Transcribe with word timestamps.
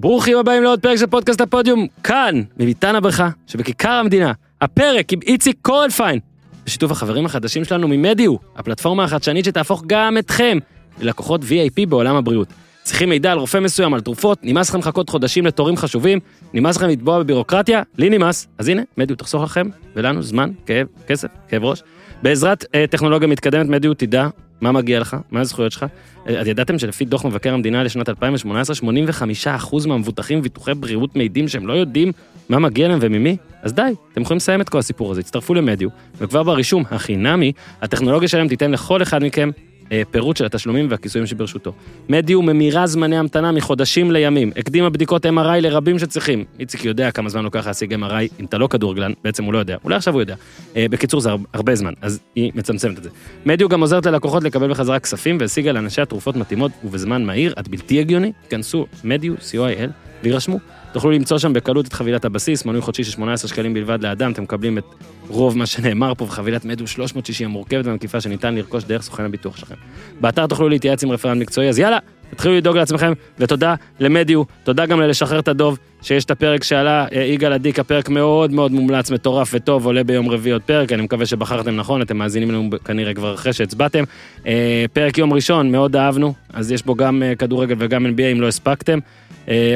ברוכים 0.00 0.38
הבאים 0.38 0.62
לעוד 0.62 0.80
פרק 0.80 0.96
של 0.96 1.06
פודקאסט 1.06 1.40
הפודיום, 1.40 1.86
כאן, 2.02 2.42
מביתן 2.56 2.94
הברכה, 2.94 3.28
שבכיכר 3.46 3.90
המדינה. 3.90 4.32
הפרק 4.60 5.12
עם 5.12 5.18
איציק 5.26 5.56
קורנפיין, 5.62 6.20
בשיתוף 6.66 6.90
החברים 6.90 7.26
החדשים 7.26 7.64
שלנו 7.64 7.88
ממדיו, 7.88 8.36
הפלטפורמה 8.56 9.04
החדשנית 9.04 9.44
שתהפוך 9.44 9.82
גם 9.86 10.18
אתכם 10.18 10.58
ללקוחות 11.00 11.40
VIP 11.42 11.86
בעולם 11.88 12.16
הבריאות. 12.16 12.48
צריכים 12.82 13.08
מידע 13.08 13.32
על 13.32 13.38
רופא 13.38 13.58
מסוים, 13.58 13.94
על 13.94 14.00
תרופות, 14.00 14.38
נמאס 14.42 14.68
לכם 14.68 14.78
לחכות 14.78 15.08
חודשים 15.08 15.46
לתורים 15.46 15.76
חשובים, 15.76 16.18
נמאס 16.54 16.76
לכם 16.76 16.88
לתבוע 16.88 17.18
בבירוקרטיה, 17.18 17.82
לי 17.98 18.10
נמאס. 18.10 18.48
אז 18.58 18.68
הנה, 18.68 18.82
מדיו 18.96 19.16
תחסוך 19.16 19.42
לכם, 19.42 19.68
ולנו 19.96 20.22
זמן, 20.22 20.50
כאב, 20.66 20.86
כסף, 21.06 21.28
כאב 21.48 21.64
ראש. 21.64 21.82
בעזרת 22.22 22.64
אה, 22.74 22.84
טכנולוגיה 22.90 23.28
מתקדמת, 23.28 23.66
מדיו 23.66 23.94
תדע 23.94 24.28
מה 24.60 24.72
מגיע 24.72 25.00
לך, 25.00 25.16
מה 25.30 25.40
הזכויות 25.40 25.72
שלך. 25.72 25.86
אה, 26.28 26.40
אז 26.40 26.46
ידעתם 26.46 26.78
שלפי 26.78 27.04
דוח 27.04 27.24
מבקר 27.24 27.54
המדינה 27.54 27.82
לשנת 27.82 28.08
2018, 28.08 28.76
85% 28.76 29.86
מהמבוטחים 29.86 30.42
ביטוחי 30.42 30.74
בריאות 30.74 31.16
מעידים 31.16 31.48
שהם 31.48 31.66
לא 31.66 31.72
יודעים 31.72 32.12
מה 32.48 32.58
מגיע 32.58 32.88
להם 32.88 32.98
וממי? 33.02 33.36
אז 33.62 33.72
די, 33.72 33.82
אתם 34.12 34.22
יכולים 34.22 34.36
לסיים 34.36 34.60
את 34.60 34.68
כל 34.68 34.78
הסיפור 34.78 35.10
הזה, 35.10 35.20
הצטרפו 35.20 35.54
למדיו, 35.54 35.88
וכבר 36.18 36.42
ברישום 36.42 36.84
החינמי, 36.90 37.52
הטכנולוגיה 37.82 38.28
שלהם 38.28 38.48
תיתן 38.48 38.70
לכל 38.70 39.02
אחד 39.02 39.24
מכם 39.24 39.50
אה, 39.50 39.67
פירוט 40.10 40.36
של 40.36 40.44
התשלומים 40.44 40.86
והכיסויים 40.90 41.26
שברשותו. 41.26 41.72
מדיו 42.08 42.42
ממירה 42.42 42.86
זמני 42.86 43.16
המתנה 43.18 43.52
מחודשים 43.52 44.10
לימים, 44.10 44.52
הקדימה 44.56 44.90
בדיקות 44.90 45.26
MRI 45.26 45.60
לרבים 45.60 45.98
שצריכים. 45.98 46.44
איציק 46.60 46.84
יודע 46.84 47.10
כמה 47.10 47.28
זמן 47.28 47.44
לוקח 47.44 47.66
להשיג 47.66 47.94
MRI, 47.94 48.40
אם 48.40 48.44
אתה 48.44 48.58
לא 48.58 48.66
כדורגלן, 48.66 49.12
בעצם 49.24 49.44
הוא 49.44 49.52
לא 49.52 49.58
יודע, 49.58 49.76
אולי 49.84 49.96
עכשיו 49.96 50.14
הוא 50.14 50.22
יודע. 50.22 50.34
אה, 50.76 50.86
בקיצור, 50.90 51.20
זה 51.20 51.30
הר- 51.30 51.36
הרבה 51.54 51.74
זמן, 51.74 51.92
אז 52.02 52.20
היא 52.34 52.52
מצמצמת 52.54 52.98
את 52.98 53.02
זה. 53.02 53.10
מדיו 53.46 53.68
גם 53.68 53.80
עוזרת 53.80 54.06
ללקוחות 54.06 54.44
לקבל 54.44 54.70
בחזרה 54.70 54.98
כספים 55.00 55.36
והשיגה 55.40 55.72
לאנשי 55.72 56.02
התרופות 56.02 56.36
מתאימות 56.36 56.72
ובזמן 56.84 57.24
מהיר, 57.24 57.52
עד 57.56 57.68
בלתי 57.68 58.00
הגיוני, 58.00 58.32
כנסו 58.50 58.86
מדיו, 59.04 59.34
co.il, 59.34 59.90
וירשמו. 60.22 60.58
תוכלו 60.92 61.10
למצוא 61.10 61.38
שם 61.38 61.52
בקלות 61.52 61.86
את 61.86 61.92
חבילת 61.92 62.24
הבסיס, 62.24 62.64
מנוי 62.64 62.80
חודשי 62.80 63.04
של 63.04 63.10
18 63.10 63.48
שקלים 63.48 63.74
בלבד 63.74 64.02
לאדם, 64.02 64.32
אתם 64.32 64.42
מקבלים 64.42 64.78
את 64.78 64.84
רוב 65.28 65.58
מה 65.58 65.66
שנאמר 65.66 66.14
פה 66.14 66.26
בחבילת 66.26 66.64
מדיו 66.64 66.86
360 66.86 67.48
המורכבת 67.48 67.86
והמקיפה 67.86 68.20
שניתן 68.20 68.54
לרכוש 68.54 68.84
דרך 68.84 69.02
סוכן 69.02 69.24
הביטוח 69.24 69.56
שלכם. 69.56 69.74
באתר 70.20 70.46
תוכלו 70.46 70.68
להתייעץ 70.68 71.04
עם 71.04 71.10
רפרנט 71.10 71.40
מקצועי, 71.40 71.68
אז 71.68 71.78
יאללה, 71.78 71.98
תתחילו 72.30 72.56
לדאוג 72.56 72.76
לעצמכם, 72.76 73.12
ותודה 73.38 73.74
למדיו, 74.00 74.42
תודה 74.64 74.86
גם 74.86 75.00
ללשחרר 75.00 75.38
את 75.38 75.48
הדוב, 75.48 75.78
שיש 76.02 76.24
את 76.24 76.30
הפרק 76.30 76.64
שעלה 76.64 77.06
אה, 77.12 77.22
יגאל 77.22 77.52
עדיק, 77.52 77.78
הפרק 77.78 78.08
מאוד 78.08 78.52
מאוד 78.52 78.72
מומלץ, 78.72 79.10
מטורף 79.10 79.50
וטוב, 79.54 79.86
עולה 79.86 80.04
ביום 80.04 80.28
רביעי 80.28 80.52
עוד 80.52 80.62
פרק, 80.62 80.92
אני 80.92 81.02
מקווה 81.02 81.26
שבחרתם 81.26 81.76
נכון, 81.76 82.02
אתם 82.02 82.16
מאזינים 82.16 82.50
לנו 82.50 82.70
כנראה 82.84 83.14
כבר 83.14 83.34
אחרי 83.34 83.52
שהצבעתם. 83.52 84.04
אה, 84.46 84.84
פרק 84.92 85.18
יום 85.18 85.32
ראשון, 85.32 85.72
מאוד 85.72 85.96
אהבנו, 85.96 86.34
אז 86.52 86.72
יש 86.72 86.82
בו 86.82 86.94
גם 86.94 87.22
אה, 87.22 87.34
כדורגל 87.34 87.74
וגם 87.78 88.06
NBA 88.06 88.32
אם 88.32 88.40
לא 88.40 88.48
הספקתם. 88.48 88.98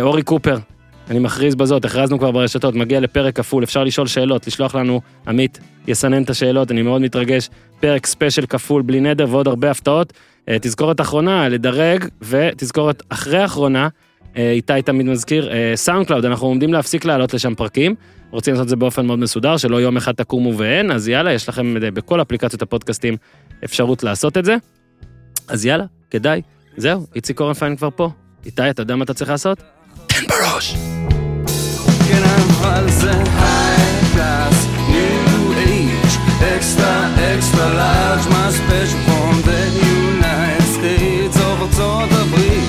אורי 0.00 0.22
קופר, 0.22 0.58
אני 1.11 1.19
מכריז 1.19 1.55
בזאת, 1.55 1.84
הכרזנו 1.84 2.19
כבר 2.19 2.31
ברשתות, 2.31 2.75
מגיע 2.75 3.00
לפרק 3.00 3.36
כפול, 3.36 3.64
אפשר 3.64 3.84
לשאול 3.84 4.06
שאלות, 4.06 4.47
לשלוח 4.47 4.75
לנו, 4.75 5.00
עמית 5.27 5.59
יסנן 5.86 6.22
את 6.22 6.31
השאלות, 6.31 6.70
אני 6.70 6.83
מאוד 6.83 7.00
מתרגש, 7.00 7.48
פרק 7.81 8.06
ספיישל 8.06 8.47
כפול 8.47 8.83
בלי 8.83 9.00
נדר 9.00 9.27
ועוד 9.31 9.48
הרבה 9.48 9.70
הפתעות. 9.70 10.12
אה, 10.48 10.56
תזכורת 10.61 11.00
אחרונה, 11.00 11.48
לדרג, 11.48 12.05
ותזכורת 12.22 13.03
אחרי 13.09 13.44
אחרונה, 13.44 13.89
אה, 14.36 14.50
איתי 14.50 14.83
תמיד 14.84 15.06
מזכיר, 15.06 15.53
אה, 15.53 15.72
סאונד 15.75 16.06
קלאוד, 16.06 16.25
אנחנו 16.25 16.47
עומדים 16.47 16.72
להפסיק 16.72 17.05
להעלות 17.05 17.34
לשם 17.34 17.55
פרקים, 17.55 17.94
רוצים 18.31 18.55
לעשות 18.55 18.64
את 18.64 18.69
זה 18.69 18.77
באופן 18.77 19.06
מאוד 19.06 19.19
מסודר, 19.19 19.56
שלא 19.56 19.81
יום 19.81 19.97
אחד 19.97 20.12
תקומו 20.12 20.59
ואין, 20.59 20.91
אז 20.91 21.09
יאללה, 21.09 21.33
יש 21.33 21.48
לכם 21.48 21.77
אה, 21.77 21.91
בכל 21.91 22.22
אפליקציות 22.22 22.62
הפודקאסטים 22.62 23.16
אפשרות 23.64 24.03
לעשות 24.03 24.39
את 24.39 24.44
זה. 24.44 24.56
אז 25.48 25.66
יאללה, 25.66 25.84
כדאי. 26.11 26.42
זהו, 26.77 27.06
איציק 27.14 27.41
אורנפיין 27.41 27.77
כבר 27.77 27.89
פה. 27.97 28.11
איתי, 28.47 28.70
אתה 28.70 28.83
יודע 28.83 28.97
מה 28.97 29.05
אתה 29.05 29.14
צריך 29.14 29.31
לעשות? 29.31 29.62
תן 30.12 30.27
בראש. 30.27 30.74
כן, 32.08 32.22
אבל 32.24 32.91
זה 32.91 33.12
ארצות 41.62 42.09
הברית. 42.12 42.69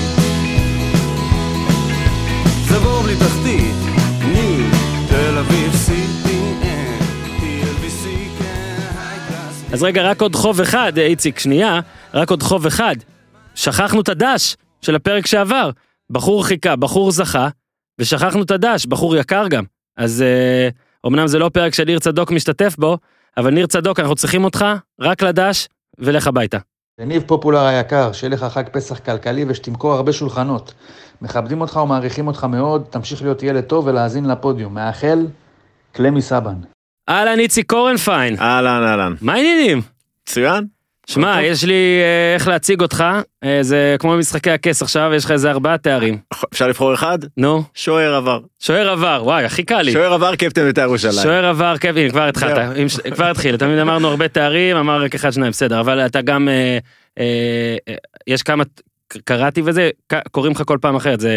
זה 2.68 2.78
בור 2.78 3.02
בלי 3.02 3.16
תחתית, 3.16 3.74
תל 5.08 5.38
אביב. 5.38 5.74
אז 9.72 9.82
רגע, 9.82 10.02
רק 10.02 10.20
עוד 10.20 10.36
חוב 10.36 10.60
אחד, 10.60 10.98
איציק, 10.98 11.38
שנייה, 11.38 11.80
רק 12.14 12.30
עוד 12.30 12.42
חוב 12.42 12.66
אחד. 12.66 12.94
שכחנו 13.54 14.00
את 14.00 14.08
הדש 14.08 14.56
של 14.82 14.94
הפרק 14.94 15.26
שעבר. 15.26 15.70
בחור 16.10 16.46
חיכה, 16.46 16.76
בחור 16.76 17.10
זכה, 17.10 17.48
ושכחנו 17.98 18.42
את 18.42 18.50
הדש, 18.50 18.86
בחור 18.86 19.16
יקר 19.16 19.48
גם. 19.48 19.64
אז 19.96 20.22
אה, 20.22 20.68
אמנם 21.06 21.26
זה 21.26 21.38
לא 21.38 21.48
פרק 21.48 21.74
שניר 21.74 21.98
צדוק 21.98 22.30
משתתף 22.30 22.76
בו, 22.78 22.98
אבל 23.36 23.50
ניר 23.50 23.66
צדוק, 23.66 24.00
אנחנו 24.00 24.14
צריכים 24.14 24.44
אותך 24.44 24.64
רק 25.00 25.22
לדש, 25.22 25.68
ולך 25.98 26.26
הביתה. 26.26 26.58
יניב 27.00 27.22
פופולר 27.26 27.60
היקר, 27.60 28.12
שיהיה 28.12 28.30
לך 28.30 28.44
חג 28.44 28.68
פסח 28.72 28.98
כלכלי 28.98 29.44
ושתמכור 29.48 29.92
הרבה 29.92 30.12
שולחנות. 30.12 30.74
מכבדים 31.22 31.60
אותך 31.60 31.76
ומעריכים 31.76 32.26
אותך 32.26 32.44
מאוד, 32.44 32.84
תמשיך 32.90 33.22
להיות 33.22 33.42
ילד 33.42 33.64
טוב 33.64 33.86
ולהאזין 33.86 34.24
לפודיום. 34.24 34.74
מאחל, 34.74 35.26
קלמי 35.92 36.22
סבן. 36.22 36.54
אהלן, 37.08 37.38
איציק 37.38 37.70
קורנפיין, 37.70 38.38
אהלן 38.38 38.82
אהלן. 38.82 39.14
מה 39.20 39.32
העניינים? 39.32 39.82
מצוין. 40.22 40.73
שמע, 41.06 41.42
יש 41.42 41.64
לי 41.64 41.72
אה, 42.02 42.34
איך 42.34 42.48
להציג 42.48 42.80
אותך, 42.80 43.04
אה, 43.44 43.58
זה 43.62 43.96
כמו 43.98 44.12
במשחקי 44.12 44.50
הכס 44.50 44.82
עכשיו, 44.82 45.10
יש 45.14 45.24
לך 45.24 45.30
איזה 45.30 45.50
ארבעה 45.50 45.78
תארים. 45.78 46.18
אפשר 46.52 46.68
לבחור 46.68 46.94
אחד? 46.94 47.18
נו, 47.36 47.62
שוער 47.74 48.14
עבר. 48.14 48.38
שוער 48.60 48.88
עבר, 48.90 49.20
וואי, 49.24 49.44
הכי 49.44 49.62
קל 49.62 49.82
לי. 49.82 49.92
שוער 49.92 50.12
עבר 50.12 50.36
קפטן 50.36 50.64
בית"ר 50.64 50.80
ירושלים. 50.82 51.22
שוער 51.22 51.46
עבר, 51.46 51.74
כן, 51.80 51.96
הנה, 51.96 52.10
כבר 52.10 52.22
התחלת, 52.28 52.54
זהו. 52.54 52.82
אם 52.82 52.88
ש- 52.88 53.00
כבר 53.00 53.30
התחיל, 53.30 53.56
תמיד 53.56 53.78
אמרנו 53.78 54.08
הרבה 54.08 54.28
תארים, 54.28 54.76
אמר 54.76 55.02
רק 55.02 55.14
אחד 55.14 55.30
שניים, 55.32 55.50
בסדר, 55.50 55.80
אבל 55.80 56.00
אתה 56.06 56.20
גם, 56.22 56.48
אה, 56.48 56.78
אה, 57.18 57.24
אה, 57.88 57.94
יש 58.26 58.42
כמה, 58.42 58.64
קראתי 59.24 59.62
וזה, 59.64 59.90
ק- 60.12 60.28
קוראים 60.30 60.52
לך 60.52 60.62
כל 60.66 60.78
פעם 60.80 60.96
אחרת, 60.96 61.20
זה 61.20 61.36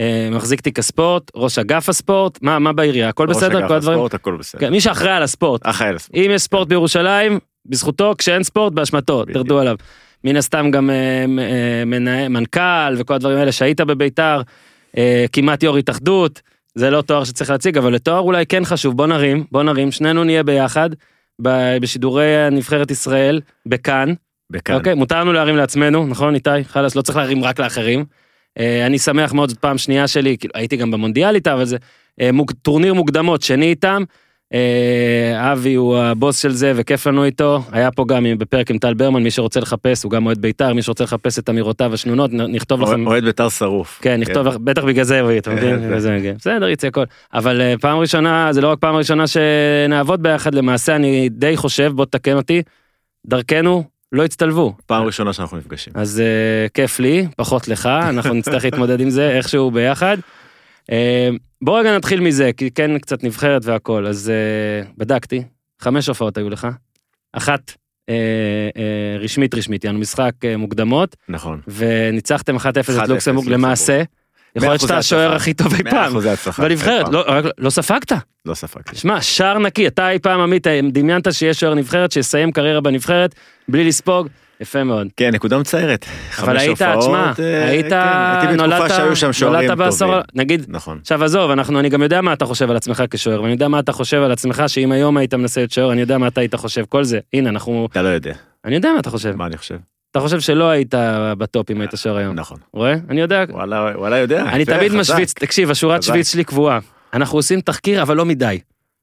אה, 0.00 0.28
מחזיק 0.32 0.60
תיק 0.60 0.78
הספורט, 0.78 1.22
ראש 1.34 1.58
אגף 1.58 1.88
הספורט, 1.88 2.38
מה 2.42 2.58
מה 2.58 2.72
בעירייה, 2.72 3.08
הכל 3.08 3.26
ראש 3.28 3.36
בסדר, 3.36 3.58
אגף 3.58 3.68
כל 3.68 3.74
הדברים, 3.74 3.94
הספורט, 3.98 4.14
הכל 4.14 4.36
בסדר. 4.38 4.60
כן, 4.60 4.70
מי 4.72 4.80
שאחראי 4.80 5.10
על 5.12 5.22
הספורט, 5.22 5.60
אחראי 5.64 5.92
לספורט. 5.92 6.24
אם 6.24 6.30
יש 6.34 6.42
ספורט 6.42 6.68
בירושלים, 6.68 7.38
בזכותו, 7.66 8.14
כשאין 8.18 8.42
ספורט, 8.42 8.72
באשמתו, 8.72 9.22
בדיוק. 9.22 9.36
תרדו 9.36 9.58
עליו. 9.60 9.76
מן 10.24 10.36
הסתם 10.36 10.70
גם 10.70 10.90
אה, 10.90 11.24
אה, 11.38 11.84
מנהל- 11.86 12.28
מנכ"ל 12.28 12.94
וכל 12.96 13.14
הדברים 13.14 13.38
האלה 13.38 13.52
שהיית 13.52 13.80
בביתר, 13.80 14.42
אה, 14.96 15.24
כמעט 15.32 15.62
יו"ר 15.62 15.76
התאחדות, 15.76 16.42
זה 16.74 16.90
לא 16.90 17.02
תואר 17.02 17.24
שצריך 17.24 17.50
להציג, 17.50 17.78
אבל 17.78 17.94
לתואר 17.94 18.18
אולי 18.18 18.46
כן 18.46 18.64
חשוב, 18.64 18.96
בוא 18.96 19.06
נרים, 19.06 19.44
בוא 19.52 19.62
נרים, 19.62 19.92
שנינו 19.92 20.24
נהיה 20.24 20.42
ביחד, 20.42 20.90
בשידורי 21.80 22.26
נבחרת 22.52 22.90
ישראל, 22.90 23.40
בכאן, 23.66 24.14
בכאן. 24.50 24.74
אוקיי, 24.74 24.94
מותר 24.94 25.20
לנו 25.20 25.32
להרים 25.32 25.56
לעצמנו, 25.56 26.06
נכון 26.06 26.34
איתי? 26.34 26.50
חלאס, 26.64 26.96
לא 26.96 27.02
צריך 27.02 27.18
להרים 27.18 27.44
רק 27.44 27.60
לאחרים. 27.60 28.04
אני 28.86 28.98
שמח 28.98 29.32
מאוד, 29.32 29.48
זאת 29.48 29.58
פעם 29.58 29.78
שנייה 29.78 30.08
שלי, 30.08 30.36
כאילו, 30.38 30.52
הייתי 30.56 30.76
גם 30.76 30.90
במונדיאל 30.90 31.34
איתה, 31.34 31.52
אבל 31.54 31.64
זה 31.64 31.76
טורניר 32.62 32.94
מוקדמות, 32.94 33.42
שני 33.42 33.66
איתם. 33.66 34.02
אה, 34.54 35.52
אבי 35.52 35.74
הוא 35.74 35.96
הבוס 35.96 36.38
של 36.38 36.52
זה 36.52 36.72
וכיף 36.76 37.06
לנו 37.06 37.24
איתו, 37.24 37.62
היה 37.72 37.90
פה 37.90 38.04
גם 38.08 38.26
בפרק 38.38 38.70
עם 38.70 38.78
טל 38.78 38.94
ברמן, 38.94 39.22
מי 39.22 39.30
שרוצה 39.30 39.60
לחפש, 39.60 40.02
הוא 40.02 40.10
גם 40.10 40.26
אוהד 40.26 40.38
בית"ר, 40.38 40.72
מי 40.72 40.82
שרוצה 40.82 41.04
לחפש 41.04 41.38
את 41.38 41.50
אמירותיו 41.50 41.94
השנונות, 41.94 42.32
נכתוב 42.32 42.80
לכם. 42.80 43.06
אוהד 43.06 43.24
בית"ר 43.24 43.48
שרוף. 43.48 43.98
כן, 44.02 44.20
נכתוב 44.20 44.46
לך, 44.46 44.56
בטח 44.56 44.84
בגלל 44.84 45.04
זה, 45.04 45.38
אתה 45.38 45.50
מבין? 45.50 45.78
כן. 45.78 45.98
זה, 45.98 46.18
כן. 46.22 46.34
בסדר, 46.38 46.68
יצא 46.68 46.86
הכל. 46.86 47.04
אבל 47.34 47.60
אה, 47.60 47.74
פעם 47.80 47.98
ראשונה, 47.98 48.52
זה 48.52 48.60
לא 48.60 48.68
רק 48.68 48.78
פעם 48.78 48.94
ראשונה 48.94 49.24
שנעבוד 49.26 50.22
ביחד, 50.22 50.54
למעשה 50.54 50.96
אני 50.96 51.28
די 51.28 51.56
חושב, 51.56 51.92
בוא 51.94 52.04
תקן 52.04 52.36
אותי, 52.36 52.62
דרכנו 53.26 53.84
לא 54.12 54.24
הצטלבו. 54.24 54.74
פעם 54.86 55.04
ראשונה 55.04 55.32
שאנחנו 55.32 55.56
נפגשים. 55.56 55.92
אז 55.96 56.22
uh, 56.22 56.70
כיף 56.74 57.00
לי, 57.00 57.26
פחות 57.36 57.68
לך, 57.68 57.86
אנחנו 57.86 58.34
נצטרך 58.34 58.64
להתמודד 58.64 59.00
עם 59.00 59.10
זה 59.10 59.30
איכשהו 59.30 59.70
ביחד. 59.70 60.16
Uh, 60.90 60.94
בוא 61.62 61.78
רגע 61.78 61.96
נתחיל 61.96 62.20
מזה, 62.20 62.50
כי 62.56 62.70
כן 62.70 62.98
קצת 62.98 63.24
נבחרת 63.24 63.64
והכל, 63.64 64.06
אז 64.06 64.32
uh, 64.86 64.88
בדקתי, 64.96 65.42
חמש 65.80 66.08
הופעות 66.08 66.36
היו 66.36 66.50
לך, 66.50 66.66
אחת 67.32 67.70
uh, 67.70 67.74
uh, 68.10 69.20
רשמית 69.20 69.54
רשמית, 69.54 69.84
יענו 69.84 69.98
משחק 69.98 70.32
מוקדמות, 70.58 71.16
נכון. 71.28 71.60
וניצחתם 71.68 72.56
1-0 72.56 72.60
את 72.68 72.78
1-0 72.78 73.06
לוקסמבורג. 73.08 73.48
למעשה. 73.48 74.02
יכול 74.56 74.68
להיות 74.68 74.80
שאתה 74.80 74.98
השוער. 74.98 75.34
הכי 75.34 75.54
טוב 75.54 75.74
אי 75.74 75.82
פעם. 75.90 76.12
בנבחרת. 76.58 77.08
לא, 77.12 77.24
לא 77.58 77.70
ספגת. 77.70 78.12
לא 78.46 78.54
ספגתי. 78.54 78.96
שמע, 78.96 79.20
שער 79.20 79.58
נקי, 79.58 79.86
אתה 79.86 80.10
אי 80.10 80.18
פעם 80.18 80.40
עמית, 80.40 80.66
דמיינת 80.92 81.32
שיש 81.32 81.60
שוער 81.60 81.74
נבחרת 81.74 82.12
שיסיים 82.12 82.52
קריירה 82.52 82.80
בנבחרת 82.80 83.34
בלי 83.68 83.84
לספוג, 83.84 84.28
יפה 84.60 84.84
מאוד. 84.84 85.06
כן, 85.16 85.30
נקודה 85.34 85.58
מצערת. 85.58 86.06
אבל 86.38 86.56
היית, 86.56 86.82
תשמע, 86.82 87.32
אה, 87.38 87.68
היית, 87.68 87.86
כן, 88.42 88.56
נולדת, 88.56 88.90
נולדת 89.42 89.78
בעשור. 89.78 90.14
נגיד, 90.34 90.64
נכון. 90.68 90.98
עכשיו 91.00 91.24
עזוב, 91.24 91.50
אנחנו, 91.50 91.80
אני 91.80 91.88
גם 91.88 92.02
יודע 92.02 92.20
מה 92.20 92.32
אתה 92.32 92.44
חושב 92.44 92.70
על 92.70 92.76
עצמך 92.76 93.02
כשוער, 93.10 93.42
ואני 93.42 93.52
יודע 93.52 93.68
מה 93.68 93.78
אתה 93.78 93.92
חושב 93.92 94.22
על 94.22 94.32
עצמך 94.32 94.62
שאם 94.66 94.92
היום 94.92 95.16
היית 95.16 95.34
מנסה 95.34 95.60
להיות 95.60 95.70
שוער, 95.70 95.92
אני 95.92 96.00
יודע 96.00 96.18
מה 96.18 96.28
אתה 96.28 96.40
היית 96.40 96.54
חושב, 96.54 96.84
כל 96.88 97.04
זה, 97.04 97.18
הנה, 97.32 97.50
אנחנו, 97.50 97.88
אתה 97.92 98.02
לא 98.02 98.08
יודע 98.08 98.32
אני 98.64 98.74
יודע 98.74 98.92
מה 98.92 99.00
אתה 99.00 99.10
חושב. 99.10 99.36
מה 99.36 99.46
אני 99.46 99.56
חושב. 99.56 99.76
אתה 100.10 100.20
חושב 100.20 100.40
שלא 100.40 100.70
היית 100.70 100.94
בטופ 101.38 101.70
אם 101.70 101.80
היית 101.80 101.90
שוער 101.96 102.16
היום. 102.16 102.34
נכון. 102.34 102.58
רואה? 102.72 102.94
אני 103.08 103.20
יודע. 103.20 103.44
וואלה, 103.50 103.92
וואלה 103.94 104.18
יודע. 104.18 104.42
אני 104.42 104.64
תמיד. 104.64 104.92
משוויץ, 104.92 105.32
תקשיב, 105.32 105.70
השורת. 105.70 106.02
שוויץ 106.02 106.32
שלי 106.32 106.44
קבועה. 106.44 106.78
אנחנו 107.14 107.38
עושים 107.38 107.60
תחקיר, 107.60 108.02
אבל 108.02 108.16
לא 108.16 108.24
מדי. 108.24 108.58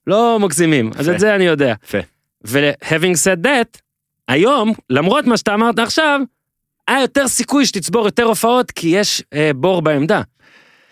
לא 0.07 0.37
מגזימים, 0.41 0.91
אז. 0.95 1.09
את 1.09 1.19
זה 1.19 1.35
אני 1.35 1.43
יודע. 1.43 1.73
יפה. 1.83 1.97
ו-having 2.45 3.15
said 3.15 3.45
that, 3.45 3.81
היום, 4.27 4.73
למרות 4.89 5.25
מה 5.25 5.37
שאתה 5.37 5.53
אמרת 5.53 5.79
עכשיו, 5.79 6.19
היה 6.87 7.01
יותר 7.01 7.27
סיכוי 7.27 7.65
שתצבור 7.65 8.05
יותר 8.05 8.23
הופעות, 8.23 8.71
כי 8.71 8.87
יש 8.87 9.23
אה, 9.33 9.51
בור 9.55 9.81
בעמדה. 9.81 10.21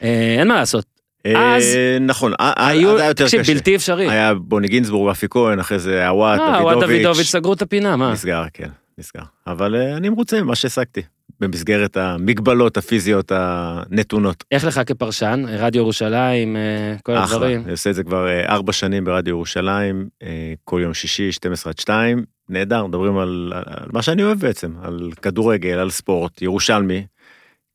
אה, 0.03 0.35
אין 0.39 0.47
מה 0.47 0.55
לעשות. 0.55 0.85
אז 1.27 1.63
אה, 1.75 1.97
נכון, 2.01 2.33
אה, 2.39 2.53
אה, 2.57 2.67
היו, 2.67 2.89
אז 2.93 2.99
היה 2.99 3.07
יותר 3.07 3.23
תקשיב, 3.25 3.41
קשה. 3.41 3.53
בלתי 3.53 3.75
אפשרי. 3.75 4.09
היה 4.09 4.33
בוני 4.33 4.67
גינזבורג, 4.67 5.09
רפי 5.11 5.27
כהן, 5.29 5.59
אחרי 5.59 5.79
זה 5.79 6.07
הוואט, 6.07 6.39
אה, 6.39 6.45
וואט 6.45 6.61
דוידוביץ' 6.73 6.89
דוידוביץ'. 6.89 7.27
סגרו 7.27 7.53
את 7.53 7.61
הפינה, 7.61 7.95
מה? 7.95 8.11
נסגר, 8.11 8.43
כן, 8.53 8.69
נסגר. 8.97 9.23
אבל 9.47 9.75
אני 9.75 10.09
מרוצה 10.09 10.41
ממה 10.41 10.55
שהשגתי, 10.55 11.01
במסגרת 11.39 11.97
המגבלות 11.97 12.77
הפיזיות 12.77 13.31
הנתונות. 13.35 14.43
איך 14.51 14.65
לך 14.65 14.81
כפרשן, 14.85 15.43
רדיו 15.47 15.81
ירושלים, 15.81 16.55
אה, 16.55 16.95
כל 17.03 17.17
אחלה, 17.17 17.35
הדברים? 17.35 17.61
אני 17.63 17.71
עושה 17.71 17.89
את 17.89 17.95
זה 17.95 18.03
כבר 18.03 18.27
אה, 18.27 18.45
ארבע 18.45 18.73
שנים 18.73 19.05
ברדיו 19.05 19.31
ירושלים, 19.31 20.09
אה, 20.23 20.53
כל 20.63 20.79
יום 20.83 20.93
שישי, 20.93 21.31
12 21.31 21.71
עד 21.71 21.79
2, 21.79 22.23
נהדר, 22.49 22.87
מדברים 22.87 23.17
על, 23.17 23.53
על 23.55 23.89
מה 23.93 24.01
שאני 24.01 24.23
אוהב 24.23 24.39
בעצם, 24.39 24.73
על 24.81 25.11
כדורגל, 25.21 25.79
על 25.79 25.89
ספורט, 25.89 26.41
ירושלמי, 26.41 27.05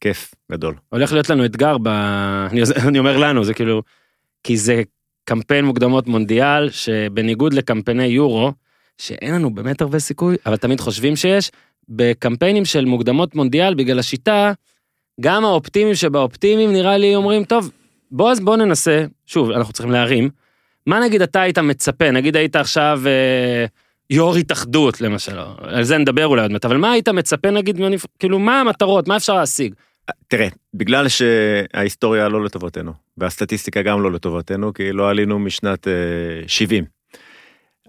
כיף 0.00 0.34
גדול. 0.52 0.74
הולך 0.88 1.12
להיות 1.12 1.30
לנו 1.30 1.44
אתגר, 1.44 1.78
ב... 1.78 1.88
אני, 2.50 2.60
אני 2.88 2.98
אומר 2.98 3.16
לנו, 3.16 3.44
זה 3.44 3.54
כאילו, 3.54 3.82
כי 4.44 4.56
זה 4.56 4.82
קמפיין 5.24 5.64
מוקדמות 5.64 6.06
מונדיאל, 6.06 6.70
שבניגוד 6.70 7.52
לקמפייני 7.52 8.04
יורו, 8.06 8.52
שאין 8.98 9.34
לנו 9.34 9.54
באמת 9.54 9.80
הרבה 9.80 9.98
סיכוי, 9.98 10.36
אבל 10.46 10.56
תמיד 10.56 10.80
חושבים 10.80 11.16
שיש, 11.16 11.50
בקמפיינים 11.88 12.64
של 12.64 12.84
מוקדמות 12.84 13.34
מונדיאל, 13.34 13.74
בגלל 13.74 13.98
השיטה, 13.98 14.52
גם 15.20 15.44
האופטימיים 15.44 15.94
שבאופטימיים 15.94 16.72
נראה 16.72 16.96
לי 16.96 17.14
אומרים, 17.16 17.44
טוב, 17.44 17.70
בוא 18.10 18.30
אז 18.32 18.40
בוא 18.40 18.56
ננסה, 18.56 19.04
שוב, 19.26 19.50
אנחנו 19.50 19.72
צריכים 19.72 19.92
להרים, 19.92 20.30
מה 20.86 21.00
נגיד 21.00 21.22
אתה 21.22 21.40
היית 21.40 21.58
מצפה, 21.58 22.10
נגיד 22.10 22.36
היית 22.36 22.56
עכשיו 22.56 23.00
אה, 23.06 23.64
יו"ר 24.10 24.36
התאחדות 24.36 25.00
למשל, 25.00 25.38
על 25.58 25.82
זה 25.84 25.98
נדבר 25.98 26.26
אולי 26.26 26.42
עוד 26.42 26.50
מעט, 26.52 26.64
אבל 26.64 26.76
מה 26.76 26.92
היית 26.92 27.08
מצפה 27.08 27.50
נגיד, 27.50 27.80
מהנבח- 27.80 28.06
כאילו 28.18 28.38
מה 28.38 28.60
המטרות, 28.60 29.08
מה 29.08 29.16
אפשר 29.16 29.34
להשיג? 29.34 29.74
תראה, 30.28 30.48
בגלל 30.74 31.06
שההיסטוריה 31.08 32.28
לא 32.28 32.44
לטובתנו, 32.44 32.92
והסטטיסטיקה 33.18 33.82
גם 33.82 34.02
לא 34.02 34.12
לטובתנו, 34.12 34.72
כי 34.74 34.92
לא 34.92 35.10
עלינו 35.10 35.38
משנת 35.38 35.88
אה, 35.88 35.92
70. 36.46 36.84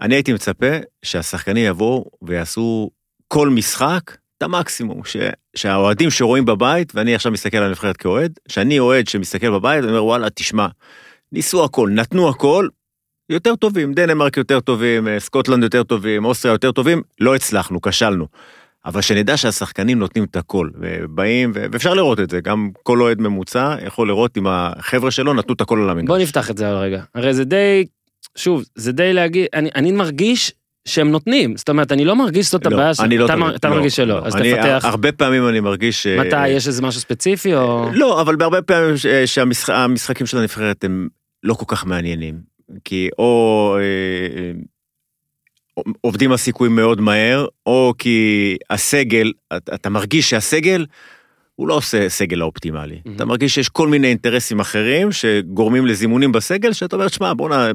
אני 0.01 0.15
הייתי 0.15 0.33
מצפה 0.33 0.67
שהשחקנים 1.03 1.65
יבואו 1.65 2.05
ויעשו 2.21 2.89
כל 3.33 3.49
משחק 3.49 4.17
את 4.37 4.43
המקסימום, 4.43 5.01
ש, 5.05 5.17
שהאוהדים 5.55 6.09
שרואים 6.09 6.45
בבית, 6.45 6.91
ואני 6.95 7.15
עכשיו 7.15 7.31
מסתכל 7.31 7.57
על 7.57 7.63
הנבחרת 7.63 7.97
כאוהד, 7.97 8.39
שאני 8.47 8.79
אוהד 8.79 9.07
שמסתכל 9.07 9.49
בבית, 9.49 9.83
אומר 9.83 10.05
וואלה, 10.05 10.29
תשמע, 10.29 10.67
ניסו 11.31 11.63
הכל, 11.63 11.89
נתנו 11.93 12.29
הכל, 12.29 12.67
יותר 13.29 13.55
טובים, 13.55 13.93
דנמרק 13.93 14.37
יותר 14.37 14.59
טובים, 14.59 15.07
אה, 15.07 15.19
סקוטלנד 15.19 15.63
יותר 15.63 15.83
טובים, 15.83 16.25
אוסטריה 16.25 16.53
יותר 16.53 16.71
טובים, 16.71 17.01
לא 17.19 17.35
הצלחנו, 17.35 17.81
כשלנו. 17.81 18.27
אבל 18.85 19.01
שנדע 19.01 19.37
שהשחקנים 19.37 19.99
נותנים 19.99 20.23
את 20.23 20.35
הכל, 20.35 20.69
ובאים, 20.79 21.51
ואפשר 21.55 21.93
לראות 21.93 22.19
את 22.19 22.29
זה, 22.29 22.41
גם 22.41 22.69
כל 22.83 23.01
אוהד 23.01 23.21
ממוצע 23.21 23.75
יכול 23.85 24.07
לראות 24.07 24.37
אם 24.37 24.47
החבר'ה 24.47 25.11
שלו 25.11 25.33
נתנו 25.33 25.53
את 25.53 25.61
הכל 25.61 25.81
על 25.81 25.89
המגרש. 25.89 26.07
בוא 26.07 26.17
נפתח 26.17 26.51
את 26.51 26.57
זה 26.57 26.71
רגע. 26.71 27.03
הרי 27.15 27.33
זה 27.33 27.43
די, 27.43 27.85
שוב, 28.35 28.63
זה 28.75 28.91
די 28.91 29.13
להגיד, 29.13 29.45
אני, 29.53 29.69
אני 29.75 29.91
מרגיש 29.91 30.53
שהם 30.87 31.11
נותנים, 31.11 31.57
זאת 31.57 31.69
אומרת, 31.69 31.91
אני 31.91 32.05
לא 32.05 32.15
מרגיש 32.15 32.45
שזאת 32.47 32.65
לא, 32.65 32.75
הבעיה, 32.75 32.93
ש- 32.93 32.99
אני 32.99 33.17
לא 33.17 33.25
אתה, 33.25 33.33
תמיד, 33.33 33.45
מר- 33.47 33.55
אתה 33.55 33.69
לא, 33.69 33.75
מרגיש 33.75 33.95
שלא, 33.95 34.19
לא. 34.19 34.25
אז 34.25 34.35
אני, 34.35 34.53
תפתח. 34.53 34.81
הרבה 34.85 35.11
פעמים 35.11 35.47
אני 35.49 35.59
מרגיש. 35.59 36.07
מתי, 36.07 36.47
יש 36.47 36.67
איזה 36.67 36.81
משהו 36.81 37.01
ספציפי 37.01 37.55
או... 37.55 37.89
לא, 37.93 38.21
אבל 38.21 38.35
בהרבה 38.35 38.61
פעמים 38.61 38.97
ש- 38.97 39.05
שהמשחקים 39.25 40.25
של 40.27 40.37
הנבחרת 40.37 40.83
הם 40.83 41.07
לא 41.43 41.53
כל 41.53 41.65
כך 41.67 41.85
מעניינים. 41.85 42.35
כי 42.85 43.09
או 43.19 43.75
אה, 43.79 43.81
אה, 44.41 44.51
עובדים 46.01 46.31
הסיכויים 46.31 46.75
מאוד 46.75 47.01
מהר, 47.01 47.45
או 47.65 47.93
כי 47.97 48.57
הסגל, 48.69 49.31
אתה, 49.57 49.75
אתה 49.75 49.89
מרגיש 49.89 50.29
שהסגל, 50.29 50.85
הוא 51.55 51.67
לא 51.67 51.73
עושה 51.73 52.09
סגל 52.09 52.41
האופטימלי. 52.41 52.95
Mhm. 53.07 53.09
אתה 53.15 53.25
מרגיש 53.25 53.55
שיש 53.55 53.69
כל 53.69 53.87
מיני 53.87 54.07
אינטרסים 54.07 54.59
אחרים 54.59 55.11
שגורמים 55.11 55.85
לזימונים 55.85 56.31
בסגל, 56.31 56.73
שאתה 56.73 56.95
אומר, 56.95 57.07
שמע, 57.07 57.33
בואנה, 57.33 57.71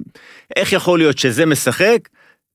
איך 0.56 0.72
יכול 0.72 0.98
להיות 0.98 1.18
שזה 1.18 1.46
משחק 1.46 1.98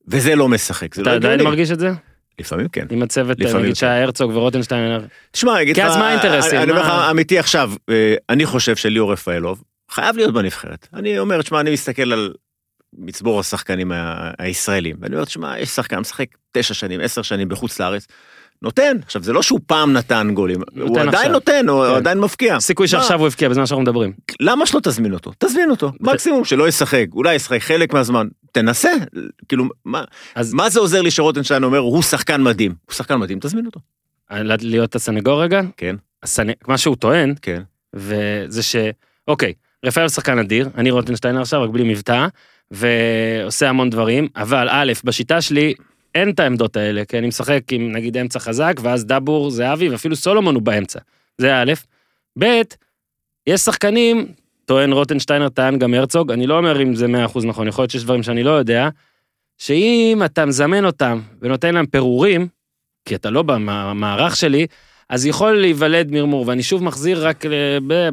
וזה 0.09 0.35
לא 0.35 0.47
משחק? 0.47 0.95
זה 0.95 1.01
אתה 1.01 1.09
לא 1.09 1.15
עדיין. 1.15 1.43
מרגיש 1.43 1.71
את 1.71 1.79
זה? 1.79 1.91
לפעמים 2.39 2.67
כן. 2.67 2.85
עם 2.89 3.03
הצוות, 3.03 3.39
לפעמים 3.39 3.57
נגיד 3.57 3.75
כן. 3.75 3.79
שהיה 3.79 4.03
הרצוג 4.03 4.31
ורוטנשטיין, 4.35 5.01
תשמע, 5.31 5.53
אני 5.53 5.61
אגיד 5.61 5.75
כי 5.75 5.81
לך, 5.81 5.87
אז 5.87 5.97
מה 5.97 6.09
האינטרסים? 6.09 6.61
אני 6.61 6.71
אומר 6.71 6.81
לך 6.81 6.87
אמיתי 7.11 7.39
עכשיו, 7.39 7.71
אה, 7.89 8.15
אני 8.29 8.45
חושב 8.45 8.75
שליאור 8.75 9.11
רפאלוב 9.13 9.63
חייב 9.91 10.15
להיות 10.15 10.33
בנבחרת. 10.33 10.87
אני 10.93 11.19
אומר, 11.19 11.41
תשמע, 11.41 11.59
אני 11.59 11.71
מסתכל 11.71 12.13
על 12.13 12.33
מצבור 12.93 13.39
השחקנים 13.39 13.91
הישראלים, 14.39 14.95
ואני 15.01 15.15
אומר, 15.15 15.25
תשמע, 15.25 15.59
יש 15.59 15.69
שחקן 15.69 15.99
משחק 15.99 16.27
תשע 16.51 16.73
שנים, 16.73 17.01
עשר 17.01 17.21
שנים 17.21 17.49
בחוץ 17.49 17.79
לארץ, 17.79 18.07
נותן. 18.61 18.97
עכשיו, 19.05 19.23
זה 19.23 19.33
לא 19.33 19.41
שהוא 19.41 19.59
פעם 19.65 19.93
נתן 19.93 20.31
גולים, 20.33 20.57
הוא 20.75 20.83
נותן 20.87 20.99
עדיין 20.99 21.13
עכשיו. 21.15 21.31
נותן, 21.31 21.69
הוא 21.69 21.85
כן. 21.85 21.95
עדיין 21.95 22.19
מבקיע. 22.19 22.59
סיכוי 22.59 22.83
מה? 22.83 22.87
שעכשיו 22.87 23.19
הוא 23.19 23.27
הבקיע 23.27 23.49
בזמן 23.49 23.65
שאנחנו 23.65 23.81
מדברים. 23.81 24.13
למה 24.39 24.65
שלא 24.65 24.79
תזמין 24.83 25.13
אותו? 25.13 25.31
תזמין 25.39 25.69
אותו. 25.71 25.91
מקסימום 25.99 26.45
שלא 26.45 26.67
ישחק, 26.67 27.05
אולי 27.13 27.35
ישחק 27.35 27.61
חלק 27.61 27.93
מהזמן. 27.93 28.27
תנסה, 28.51 28.91
כאילו, 29.47 29.65
מה- 29.85 30.03
אז 30.35 30.53
מה 30.53 30.69
זה 30.69 30.79
עוזר 30.79 31.01
לי 31.01 31.11
שרוטנשטיין 31.11 31.63
אומר, 31.63 31.77
הוא 31.77 32.01
שחקן 32.01 32.43
מדהים. 32.43 32.73
הוא 32.85 32.93
שחקן 32.93 33.15
מדהים, 33.15 33.39
תזמין 33.39 33.65
אותו. 33.65 33.79
להיות 34.61 34.95
הסנגור 34.95 35.43
רגע, 35.43 35.61
כן, 35.77 35.95
הסנ- 36.25 36.67
מה 36.67 36.77
שהוא 36.77 36.95
טוען, 36.95 37.33
כן. 37.41 37.61
וזה 37.93 38.63
ש... 38.63 38.75
אוקיי, 39.27 39.53
רפאל 39.85 40.09
שחקן 40.09 40.39
אדיר, 40.39 40.69
אני 40.77 40.91
רוטנשטיינר 40.91 41.41
עכשיו, 41.41 41.63
רק 41.63 41.69
בלי 41.69 41.83
מבטא, 41.83 42.27
ועושה 42.71 43.69
המון 43.69 43.89
דברים, 43.89 44.27
אבל 44.35 44.67
א', 44.71 44.93
בשיטה 45.03 45.41
שלי 45.41 45.73
אין 46.15 46.29
את 46.29 46.39
העמדות 46.39 46.75
האלה, 46.77 47.05
כי 47.05 47.17
אני 47.17 47.27
משחק 47.27 47.61
עם 47.71 47.91
נגיד 47.91 48.17
אמצע 48.17 48.39
חזק, 48.39 48.73
ואז 48.81 49.05
דאבור, 49.05 49.51
זהבי, 49.51 49.89
ואפילו 49.89 50.15
סולומון 50.15 50.55
הוא 50.55 50.63
באמצע. 50.63 50.99
זה 51.37 51.55
א', 51.55 51.73
ב', 52.39 52.61
יש 53.47 53.61
שחקנים, 53.61 54.27
טוען 54.65 54.91
רוטנשטיינר, 54.91 55.49
טען 55.49 55.79
גם 55.79 55.93
הרצוג, 55.93 56.31
אני 56.31 56.47
לא 56.47 56.57
אומר 56.57 56.81
אם 56.81 56.95
זה 56.95 57.05
100% 57.05 57.45
נכון, 57.45 57.67
יכול 57.67 57.81
להיות 57.81 57.91
שיש 57.91 58.03
דברים 58.03 58.23
שאני 58.23 58.43
לא 58.43 58.51
יודע, 58.51 58.89
שאם 59.57 60.21
אתה 60.25 60.45
מזמן 60.45 60.85
אותם 60.85 61.21
ונותן 61.41 61.73
להם 61.75 61.85
פירורים, 61.85 62.47
כי 63.05 63.15
אתה 63.15 63.29
לא 63.29 63.41
במערך 63.41 64.35
שלי, 64.35 64.67
אז 65.09 65.25
יכול 65.25 65.61
להיוולד 65.61 66.11
מרמור, 66.11 66.47
ואני 66.47 66.63
שוב 66.63 66.83
מחזיר 66.83 67.27
רק, 67.27 67.43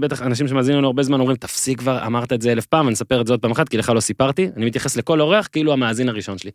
בטח 0.01 0.23
אנשים 0.23 0.49
שמאזינים 0.49 0.79
לנו 0.79 0.87
הרבה 0.87 1.03
זמן 1.03 1.21
אומרים, 1.21 1.37
תפסיק 1.37 1.79
כבר, 1.79 2.07
אמרת 2.07 2.33
את 2.33 2.43
זה 2.43 2.53
אלף 2.53 2.67
פעם, 2.67 2.87
אני 2.87 2.95
אספר 2.95 3.21
את 3.21 3.27
זה 3.27 3.33
עוד 3.33 3.41
פעם 3.41 3.51
אחת, 3.51 3.69
כי 3.69 3.77
לך 3.77 3.93
לא 3.95 4.01
סיפרתי, 4.01 4.49
אני 4.57 4.67
מתייחס 4.67 4.97
לכל 4.97 5.21
אורח 5.21 5.49
כאילו 5.53 5.73
המאזין 5.73 6.09
הראשון 6.09 6.39
שלי. 6.39 6.51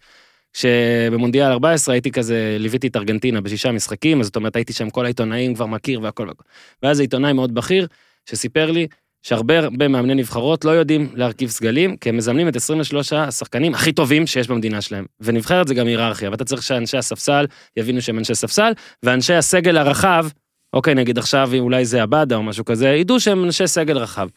כשבמונדיאל 0.53 1.51
14 1.51 1.95
הייתי 1.95 2.11
כזה, 2.11 2.57
ליוויתי 2.59 2.87
את 2.87 2.95
ארגנטינה 2.95 3.41
בשישה 3.41 3.71
משחקים, 3.71 4.19
אז 4.19 4.25
זאת 4.25 4.35
אומרת 4.35 4.55
הייתי 4.55 4.73
שם 4.73 4.89
כל 4.89 5.05
העיתונאים 5.05 5.55
כבר 5.55 5.65
מכיר 5.65 6.01
והכל 6.01 6.27
והכל. 6.27 6.43
ואז 6.83 6.99
עיתונאי 6.99 7.33
מאוד 7.33 7.53
בכיר, 7.53 7.87
שסיפר 8.29 8.71
לי 8.71 8.87
שהרבה 9.23 9.59
הרבה 9.59 9.87
מאמני 9.87 10.15
נבחרות 10.15 10.65
לא 10.65 10.71
יודעים 10.71 11.09
להרכיב 11.13 11.49
סגלים, 11.49 11.97
כי 11.97 12.09
הם 12.09 12.17
מזמנים 12.17 12.47
את 12.47 12.55
23 12.55 13.13
השחקנים 13.13 13.73
הכי 13.73 13.91
טובים 13.91 14.27
שיש 14.27 14.47
במדינה 14.47 14.81
שלהם. 14.81 15.05
ונבחרת 15.19 15.67
זה 15.67 15.73
גם 15.73 15.87
היררכיה, 15.87 16.29
ואתה 16.31 16.45
צריך 16.45 16.63
שאנשי 16.63 16.97
הספסל 16.97 17.45
יבינו 17.77 18.01
שהם 18.01 18.17
אנשי 18.17 18.35
ספסל, 18.35 18.71
ואנשי 19.03 19.33
הסגל 19.33 19.77
הרחב, 19.77 20.27
אוקיי, 20.73 20.95
נגיד 20.95 21.17
עכשיו 21.17 21.51
אולי 21.59 21.85
זה 21.85 22.01
עבדה 22.01 22.35
או 22.35 22.43
משהו 22.43 22.65
כזה, 22.65 22.89
ידעו 22.89 23.19
שהם 23.19 23.43
אנשי 23.43 23.67
סגל 23.67 23.97
רחב. 23.97 24.27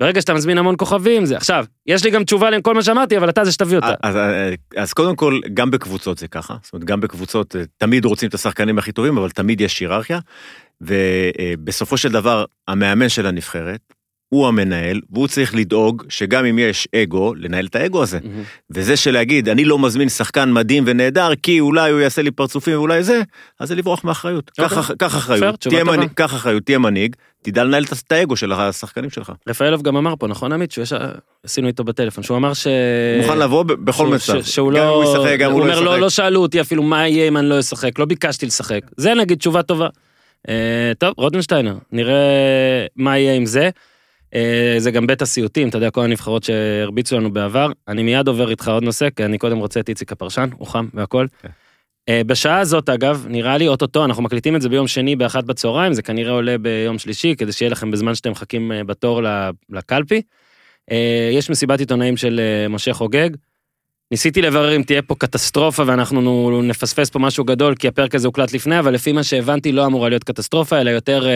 ברגע 0.00 0.20
שאתה 0.20 0.34
מזמין 0.34 0.58
המון 0.58 0.74
כוכבים, 0.78 1.24
זה 1.26 1.36
עכשיו, 1.36 1.64
יש 1.86 2.04
לי 2.04 2.10
גם 2.10 2.24
תשובה 2.24 2.50
לכל 2.50 2.74
מה 2.74 2.82
שאמרתי, 2.82 3.16
אבל 3.18 3.28
אתה 3.28 3.44
זה 3.44 3.52
שתביא 3.52 3.76
אותה. 3.76 3.94
אז, 4.02 4.16
אז- 4.16 4.22
אז 4.76 4.92
קודם 4.92 5.16
כל, 5.16 5.40
גם 5.54 5.70
בקבוצות 5.70 6.18
זה 6.18 6.28
ככה, 6.28 6.56
זאת 6.62 6.72
אומרת, 6.72 6.84
גם 6.84 7.00
בקבוצות 7.00 7.56
אה, 7.56 7.62
תמיד 7.76 8.04
רוצים 8.04 8.28
את 8.28 8.34
השחקנים 8.34 8.78
הכי 8.78 8.92
טובים, 8.92 9.18
אבל 9.18 9.30
תמיד 9.30 9.60
יש 9.60 9.80
היררכיה, 9.80 10.18
ובסופו 10.80 11.96
של 11.96 12.12
דבר, 12.12 12.44
המאמן 12.68 13.08
של 13.08 13.26
הנבחרת, 13.26 13.80
הוא 14.30 14.48
המנהל, 14.48 15.00
והוא 15.12 15.28
צריך 15.28 15.54
לדאוג 15.54 16.04
שגם 16.08 16.44
אם 16.44 16.58
יש 16.58 16.88
אגו, 16.94 17.34
לנהל 17.34 17.66
את 17.66 17.76
האגו 17.76 18.02
הזה. 18.02 18.18
מהמם. 18.24 18.42
וזה 18.70 18.96
שלהגיד, 18.96 19.48
אני 19.48 19.64
לא 19.64 19.78
מזמין 19.78 20.08
שחקן 20.08 20.52
מדהים 20.52 20.84
ונהדר, 20.86 21.30
כי 21.42 21.60
אולי 21.60 21.90
הוא 21.90 22.00
יעשה 22.00 22.22
לי 22.22 22.30
פרצופים 22.30 22.78
ואולי 22.78 23.02
זה, 23.02 23.22
אז 23.60 23.68
זה 23.68 23.74
לברוח 23.74 24.04
מאחריות. 24.04 24.50
אוקיי. 24.58 24.78
קח, 24.98 25.16
אחריות, 25.16 25.60
תהיה. 25.60 25.84
מנהיג, 25.84 26.10
קח 26.14 26.34
אחריות, 26.34 26.62
תהיה 26.62 26.78
מנהיג, 26.78 27.16
תדע 27.42 27.64
לנהל 27.64 27.84
את- 27.84 28.12
האגו 28.12 28.36
של 28.36 28.52
השחקנים 28.52 29.10
שלך. 29.10 29.32
רפאלוב 29.48 29.82
גם 29.82 29.96
אמר 29.96 30.14
פה, 30.18 30.26
נכון 30.26 30.52
עמית? 30.52 30.72
שהוא 30.72 30.82
יש... 30.82 30.92
עשינו 31.44 31.68
איתו 31.68 31.84
בטלפון, 31.84 32.24
שהוא 32.24 32.36
אמר 32.36 32.54
ש... 32.54 32.66
מוכן 33.22 33.38
לבוא 33.38 33.62
בכל 33.62 34.06
מצב. 34.06 34.42
ש- 34.42 34.54
שהוא 34.54 34.70
גם 34.72 34.76
לא... 34.76 34.88
הוא 34.88 35.04
ישחק, 35.04 35.38
גם 35.38 35.50
הוא 35.50 35.60
הוא 35.60 35.68
לא 35.68 35.72
אומר, 35.74 35.84
לא, 35.84 35.90
ישחק. 35.90 36.00
לא 36.00 36.10
שאלו 36.10 36.40
אותי 36.42 36.60
אפילו 36.60 36.82
מה 36.82 37.08
יהיה 37.08 37.28
אם 37.28 37.36
אני 37.36 37.48
לא 37.48 37.60
אשחק, 37.60 37.98
לא 37.98 38.04
ביקשתי 38.04 38.46
לשחק. 38.46 38.80
זה 38.96 39.14
נגיד 39.14 39.38
תשובה 39.38 39.62
טובה. 39.62 39.88
אה, 40.48 40.92
טוב, 40.98 41.14
רוטנשטיינר, 41.16 41.74
נראה 41.92 42.14
מה 42.96 43.18
יהיה 43.18 43.34
עם 43.34 43.46
זה. 43.46 43.70
אה, 44.34 44.74
זה 44.78 44.90
גם 44.90 45.06
בית 45.06 45.22
הסיוטים, 45.22 45.68
אתה 45.68 45.76
יודע, 45.76 45.90
כל 45.90 46.04
הנבחרות 46.04 46.42
שהרביצו 46.42 47.16
לנו 47.16 47.32
בעבר. 47.32 47.72
אני 47.88 48.02
מיד 48.02 48.28
עובר 48.28 48.50
איתך 48.50 48.68
עוד 48.68 48.82
נושא, 48.82 49.08
כי 49.16 49.24
אני 49.24 49.38
קודם 49.38 49.58
רוצה 49.58 49.80
את 49.80 49.88
איציק 49.88 50.12
הפרשן, 50.12 50.48
הוא 50.56 50.66
חם 50.66 50.88
והכל. 50.94 51.26
כן. 51.42 51.48
אה, 52.08 52.22
בשעה 52.26 52.58
הזאת, 52.58 52.88
אגב, 52.88 53.26
נראה 53.28 53.58
לי 53.58 53.68
אוטוטו, 53.68 54.04
אנחנו 54.04 54.22
מקליטים 54.22 54.56
את 54.56 54.62
זה 54.62 54.68
ביום 54.68 54.88
שני 54.88 55.16
באחת 55.16 55.44
בצהריים, 55.44 55.92
זה 55.92 56.02
כנראה 56.02 56.32
עולה 56.32 56.58
ביום 56.58 56.98
שלישי, 56.98 57.34
כדי 57.38 57.52
שיהיה 57.52 57.70
לכם 57.70 57.90
בזמן 57.90 58.14
שאתם 58.14 58.30
מחכים 58.30 58.72
אה, 58.72 58.84
בתור 58.84 59.22
לקלפי. 59.70 60.22
יש 61.32 61.50
מסיבת 61.50 61.80
עיתונאים 61.80 62.16
של 62.16 62.40
משה 62.70 62.92
חוגג. 62.92 63.30
ניסיתי 64.10 64.42
לברר 64.42 64.76
אם 64.76 64.82
תהיה 64.82 65.02
פה 65.02 65.14
קטסטרופה 65.14 65.82
ואנחנו 65.86 66.62
נפספס 66.62 67.10
פה 67.10 67.18
משהו 67.18 67.44
גדול, 67.44 67.74
כי 67.74 67.88
הפרק 67.88 68.14
הזה 68.14 68.26
הוקלט 68.26 68.52
לפני, 68.52 68.78
אבל 68.78 68.94
לפי 68.94 69.12
מה 69.12 69.22
שהבנתי 69.22 69.72
לא 69.72 69.86
אמורה 69.86 70.08
להיות 70.08 70.24
קטסטרופה, 70.24 70.80
אלא 70.80 70.90
יותר, 70.90 71.26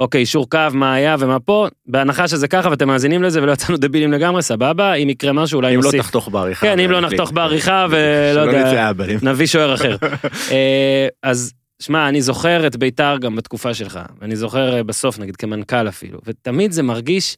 אוקיי, 0.00 0.20
אישור 0.20 0.50
קו, 0.50 0.58
מה 0.72 0.94
היה 0.94 1.16
ומה 1.18 1.40
פה, 1.40 1.66
בהנחה 1.86 2.28
שזה 2.28 2.48
ככה 2.48 2.68
ואתם 2.70 2.88
מאזינים 2.88 3.22
לזה 3.22 3.42
ולא 3.42 3.52
יצאנו 3.52 3.78
דבילים 3.78 4.12
לגמרי, 4.12 4.42
סבבה, 4.42 4.94
אם 4.94 5.10
יקרה 5.10 5.32
משהו 5.32 5.56
אולי 5.56 5.74
אם 5.74 5.80
לא 5.80 5.84
נוסיף. 5.84 6.00
תחתוך 6.00 6.28
בעריכה. 6.28 6.66
כן, 6.66 6.80
אם 6.80 6.90
לא. 6.90 7.00
נחתוך 7.00 7.32
בעריכה 7.32 7.86
ולא 7.90 8.40
יודע. 8.40 8.92
נביא 9.22 9.46
שוער 9.46 9.74
אחר. 9.74 9.96
אה, 10.52 11.08
אז 11.22 11.52
שמע, 11.82 12.08
אני 12.08 12.22
זוכר 12.22 12.66
את 12.66 12.76
ביתר 12.76 13.16
גם 13.20 13.36
בתקופה 13.36 13.74
שלך, 13.74 14.00
אני 14.22 14.36
זוכר 14.36 14.76
אה, 14.76 14.82
בסוף, 14.82 15.18
נגיד, 15.18 15.36
כמנכ"ל 15.36 15.88
אפילו, 15.88 16.18
ותמיד 16.26 16.72
זה 16.72 16.82
מרגיש, 16.82 17.36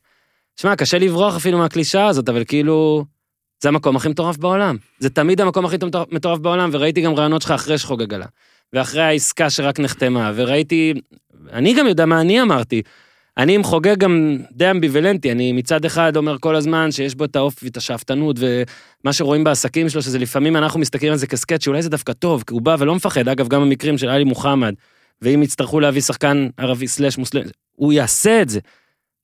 שמע, 0.61 0.76
קשה 0.76 0.99
לברוח 0.99 1.37
אפילו 1.37 1.59
מהקלישאה 1.59 2.07
הזאת, 2.07 2.29
אבל 2.29 2.45
כאילו, 2.45 3.05
זה 3.62 3.69
המקום 3.69 3.97
הכי 3.97 4.09
מטורף 4.09 4.37
בעולם. 4.37 4.76
זה 4.99 5.11
תמיד 5.11 5.40
המקום 5.40 5.64
הכי 5.64 5.76
מטורף- 5.76 6.12
מטורף 6.12 6.38
בעולם, 6.38 6.71
וראיתי 6.73 7.00
גם 7.00 7.14
רעיונות 7.14 7.43
שלך 7.43 7.50
אחרי 7.50 7.79
שחוגג 7.79 8.14
עלה, 8.14 8.26
ואחרי 8.73 9.02
העסקה 9.02 9.50
שרק 9.50 9.81
נחתמה, 9.81 10.33
וראיתי, 10.35 10.95
אני 11.52 11.75
גם 11.75 11.87
יודע 11.87 12.07
מה 12.07 12.21
אני 12.21 12.42
אמרתי. 12.42 12.83
אני 13.37 13.54
עם 13.54 13.62
חוגג 13.62 13.99
גם 13.99 14.38
די 14.52 14.71
אמביוולנטי, 14.71 15.33
אני 15.33 15.52
מצד 15.52 15.85
אחד 15.85 16.16
אומר 16.16 16.37
כל 16.40 16.57
הזמן 16.57 16.92
שיש 16.92 17.14
בו 17.14 17.25
את 17.25 17.37
האופי 17.37 17.66
ואת 17.66 17.76
השאפתנות 17.76 18.37
ומה 18.38 19.12
שרואים 19.12 19.45
בעסקים 19.45 19.88
שלו, 19.88 20.02
שזה 20.02 20.19
לפעמים 20.19 20.57
אנחנו 20.57 20.80
מסתכלים 20.80 21.12
על 21.12 21.19
זה 21.19 21.26
כסקט 21.26 21.61
שאולי 21.61 21.83
זה 21.83 21.88
דווקא 21.88 22.12
טוב, 22.12 22.45
כי 22.47 22.54
הוא 22.54 22.62
בא 22.62 22.76
ולא 22.78 22.95
מפחד, 22.95 23.28
אגב, 23.28 23.49
גם 23.49 23.61
במקרים 23.61 23.99
של 23.99 24.09
עלי 24.09 24.25
מוחמד, 24.25 24.75
ואם 25.23 25.42
יצטרכו 25.42 25.80
להביא 25.80 26.00
שחקן 26.00 26.49
ערבי 26.57 26.88
סלאש 26.88 27.19
מוסלם, 27.19 27.42
הוא 27.73 27.92
יעשה 27.92 28.42
את 28.42 28.49
זה. 28.49 28.61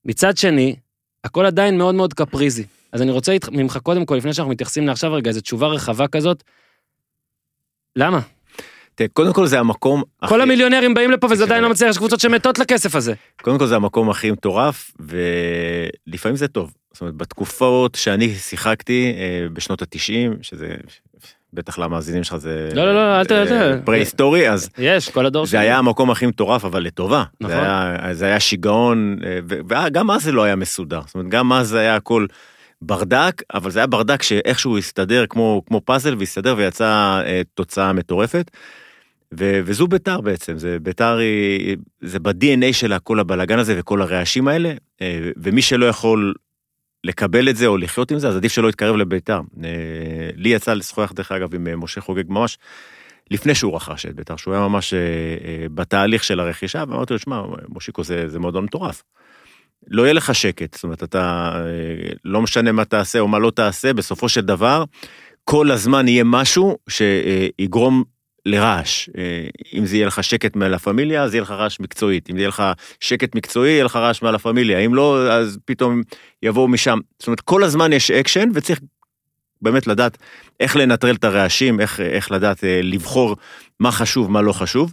מצד 0.05 0.37
שני, 0.37 0.77
הכל 1.25 1.47
עדיין 1.47 1.79
מאוד 1.79 1.95
מאוד 1.95 2.15
קפריזי. 2.15 2.65
אז 2.93 3.03
אני 3.03 3.11
רוצה 3.11 3.37
ממך 3.53 3.79
קודם 3.83 4.07
כל, 4.07 4.15
לפני 4.15 4.33
שאנחנו 4.33 4.53
מתייחסים 4.53 4.87
לעכשיו 4.87 5.13
רגע, 5.13 5.29
איזו 5.29 5.41
תשובה 5.41 5.67
רחבה 5.67 6.09
כזאת, 6.09 6.43
למה? 7.97 8.21
תראה, 8.97 9.09
קודם 9.13 9.33
כל 9.33 9.47
זה 9.47 9.59
המקום... 9.61 10.03
כל 10.29 10.41
המיליונרים 10.41 10.95
באים 10.95 11.11
לפה 11.11 11.27
וזה 11.31 11.45
עדיין. 11.45 11.63
לא 11.63 11.71
מצליח, 11.71 11.91
יש 11.91 11.99
קבוצות 11.99 12.21
שמתות 12.21 12.59
לכסף 12.59 12.95
הזה. 12.95 13.15
קודם 13.43 13.59
כל 13.59 13.67
זה 13.67 13.77
המקום 13.77 14.11
הכי 14.11 14.31
מטורף, 14.31 14.91
ולפעמים 15.01 16.37
זה 16.37 16.49
טוב. 16.49 16.73
זאת 16.93 17.01
אומרת, 17.01 17.15
בתקופות 17.15 17.95
שאני 17.95 18.35
שיחקתי 18.35 19.13
אה, 19.17 19.49
בשנות 19.53 19.83
התשעים, 19.83 20.37
שזה 20.43 20.75
בטח 21.53 21.79
למאזינים 21.79 22.25
שלך 22.25 22.37
זה... 22.37 22.69
לא, 22.75 22.85
לא, 22.85 22.95
לא, 22.95 23.21
אל 23.21 23.25
ת- 23.25 23.85
פרה-היסטורי, 23.85 24.51
אז 24.51 24.71
יש, 24.79 25.09
כל 25.09 25.27
הדור 25.27 25.47
זה 25.47 25.61
היה 25.61 25.79
המקום 25.79 26.11
הכי 26.11 26.27
מטורף, 26.27 26.65
אבל 26.65 26.83
לטובה. 26.83 27.25
נכון. 27.41 27.57
זה 28.13 28.25
היה, 28.27 28.41
שיגעון, 28.41 29.17
אה, 29.25 29.39
וגם 29.49 30.11
אז 30.11 30.23
זה 30.23 30.33
לא 30.33 30.43
היה 30.45 30.57
מסודר. 30.57 31.01
זאת 31.07 31.15
אומרת, 31.15 31.29
גם 31.29 31.53
אז 31.53 31.69
זה 31.69 31.79
היה 31.79 31.97
הכל 31.97 32.27
ברדק, 32.83 33.43
אבל 33.55 33.71
זה 33.71 33.79
היה 33.79 33.87
ברדק 33.87 34.23
שאיכשהו 34.23 34.79
הסתדר 34.79 35.25
כמו, 35.29 35.63
כמו 35.67 35.81
פאזל, 35.85 36.15
והסתדר 36.19 36.55
ויצאה 36.59 37.23
אה, 37.27 37.43
תוצאה 37.55 37.93
מטורפת. 37.93 38.51
ו- 39.35 39.61
וזו 39.65 39.87
ביתר 39.87 40.21
בעצם, 40.21 40.59
זה 40.59 40.79
ביתר 40.83 41.19
זה 42.01 42.19
ב-DNA 42.19 42.73
שלה 42.73 42.99
כל 42.99 43.21
הבלאגן 43.21 43.59
הזה 43.59 43.75
וכל 43.79 44.03
הרעשים 44.03 44.49
האלה, 44.49 44.73
אה, 45.03 45.31
ומי 45.37 45.63
שלא 45.63 45.87
יכול 45.87 46.35
לקבל 47.05 47.49
את 47.49 47.57
זה 47.57 47.67
או 47.67 47.77
לחיות 47.77 48.11
עם 48.11 48.19
זה, 48.19 48.29
אז 48.29 48.37
עדיף 48.37 48.53
שלא 48.53 48.69
יתקרב 48.69 48.97
לביתר. 48.97 49.41
אה, 49.65 49.71
לי 50.37 50.49
יצא 50.49 50.75
לשוחח 50.75 51.13
דרך 51.13 51.33
אגב 51.33 51.55
עם 51.55 51.67
אה, 51.67 51.77
משה 51.77 52.01
חוגג 52.01 52.25
ממש 52.29 52.59
לפני 53.31 53.55
שהוא 53.55 53.77
רכש 53.77 54.07
את 54.07 54.15
ביתר, 54.15 54.37
שהוא 54.37 54.55
היה 54.55 54.69
ממש 54.69 54.95
בתהליך 55.75 56.25
של 56.25 56.41
הרכישה, 56.41 56.85
ואמרתי 56.89 57.13
לו, 57.13 57.19
שמע, 57.19 57.43
מושיקו 57.69 58.05
זה, 58.05 58.29
זה 58.29 58.39
מועדון 58.39 58.65
מטורף. 58.65 59.03
לא 59.89 60.03
יהיה 60.03 60.13
לך 60.13 60.35
שקט, 60.35 60.75
זאת 60.75 60.85
אומרת, 60.85 61.03
אתה, 61.03 61.53
לא 62.25 62.43
משנה 62.43 62.73
מה 62.73 62.85
תעשה 62.85 63.21
או 63.21 63.29
מה 63.29 63.39
לא 63.39 63.51
תעשה, 63.51 63.93
בסופו 63.93 64.29
של 64.29 64.41
דבר, 64.41 64.85
כל 65.45 65.71
הזמן 65.71 66.09
יהיה 66.09 66.25
משהו 66.25 66.79
שיגרום 66.89 68.05
לרעש. 68.47 69.09
אה, 69.19 69.49
אם 69.75 69.87
זה 69.87 69.97
יהיה 69.97 70.07
לך 70.07 70.25
שקט 70.25 70.57
מלה 70.57 70.75
פמיליה, 70.75 71.23
אז 71.23 71.35
יהיה 71.35 71.43
לך 71.43 71.51
רעש 71.51 71.81
מקצועית. 71.81 72.31
אם 72.31 72.37
יהיה 72.37 72.49
לך 72.49 72.63
שקט 73.01 73.35
מקצועי, 73.35 73.71
יהיה 73.71 73.85
לך 73.85 73.97
רעש 73.97 74.23
מלה 74.23 74.35
פמיליה. 74.35 74.79
אם 74.79 74.95
לא, 74.95 75.33
אז 75.33 75.59
פתאום 75.65 76.03
יבואו 76.43 76.69
משם. 76.69 76.99
זאת 77.19 77.27
אומרת, 77.27 77.41
כל 77.41 77.65
הזמן 77.65 77.93
יש 77.93 78.11
אקשן, 78.11 78.49
וצריך 78.55 78.81
באמת 79.63 79.87
לדעת 79.87 80.19
איך 80.61 80.77
לנטרל 80.77 81.15
את 81.15 81.25
הרעשים, 81.25 81.81
איך, 81.81 82.01
איך 82.01 82.31
לדעת 82.31 82.65
אה, 82.65 82.81
לבחור 82.83 83.37
מה 83.81 83.93
חשוב, 83.93 84.31
מה 84.31 84.43
לא 84.43 84.53
חשוב. 84.53 84.93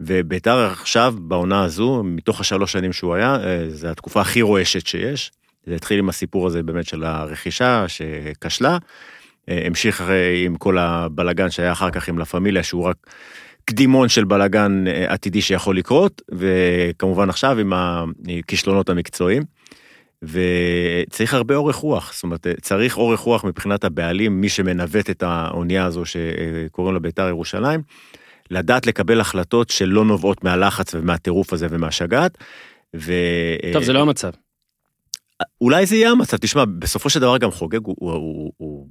ובית"ר 0.00 0.58
עכשיו, 0.58 1.14
בעונה 1.18 1.64
הזו, 1.64 2.02
מתוך 2.04 2.40
השלוש 2.40 2.72
שנים 2.72 2.92
שהוא 2.92 3.14
היה, 3.14 3.36
אה, 3.44 3.64
זו 3.68 3.88
התקופה 3.88 4.20
הכי 4.20 4.42
רועשת 4.42 4.86
שיש. 4.86 5.30
זה 5.66 5.74
התחיל 5.74 5.98
עם 5.98 6.08
הסיפור 6.08 6.46
הזה 6.46 6.62
באמת 6.62 6.86
של 6.86 7.04
הרכישה 7.04 7.84
שכשלה. 7.88 8.78
אה, 9.50 9.62
המשיך 9.66 10.04
עם 10.44 10.56
כל 10.56 10.78
הבלגן 10.78 11.50
שהיה 11.50 11.72
אחר 11.72 11.90
כך 11.90 12.08
עם 12.08 12.18
לה 12.18 12.24
פמיליה, 12.24 12.62
שהוא 12.62 12.84
רק 12.84 12.96
קדימון 13.64 14.08
של 14.08 14.24
בלגן 14.24 14.84
אה, 14.86 15.12
עתידי 15.12 15.40
שיכול 15.40 15.76
לקרות, 15.76 16.22
וכמובן 16.32 17.28
עכשיו 17.28 17.58
עם 17.58 17.72
הכישלונות 17.72 18.88
המקצועיים. 18.88 19.42
וצריך 20.22 21.34
הרבה 21.34 21.54
אורך 21.54 21.76
רוח, 21.76 22.12
זאת 22.14 22.22
אומרת, 22.22 22.46
צריך 22.60 22.98
אורך 22.98 23.20
רוח 23.20 23.44
מבחינת 23.44 23.84
הבעלים, 23.84 24.40
מי 24.40 24.48
שמנווט 24.48 25.10
את 25.10 25.22
האונייה 25.22 25.84
הזו 25.84 26.02
שקוראים 26.04 26.94
לה 26.94 27.00
בית"ר 27.00 27.28
ירושלים, 27.28 27.82
לדעת 28.50 28.86
לקבל 28.86 29.20
החלטות 29.20 29.70
שלא 29.70 30.04
נובעות 30.04 30.44
מהלחץ 30.44 30.94
ומהטירוף 30.94 31.52
הזה 31.52 31.66
ומהשגעת. 31.70 32.38
ו... 32.96 33.12
טוב, 33.72 33.82
זה 33.82 33.92
לא 33.92 34.00
המצב. 34.00 34.30
אולי 35.60 35.86
זה 35.86 35.96
יהיה 35.96 36.10
המצב, 36.10 36.36
תשמע, 36.36 36.64
בסופו 36.64 37.10
של 37.10 37.20
דבר 37.20 37.38
גם 37.38 37.50
חוגג 37.50 37.84
הוא, 37.84 37.96
הוא, 37.98 38.12
הוא, 38.12 38.52
הוא 38.56 38.86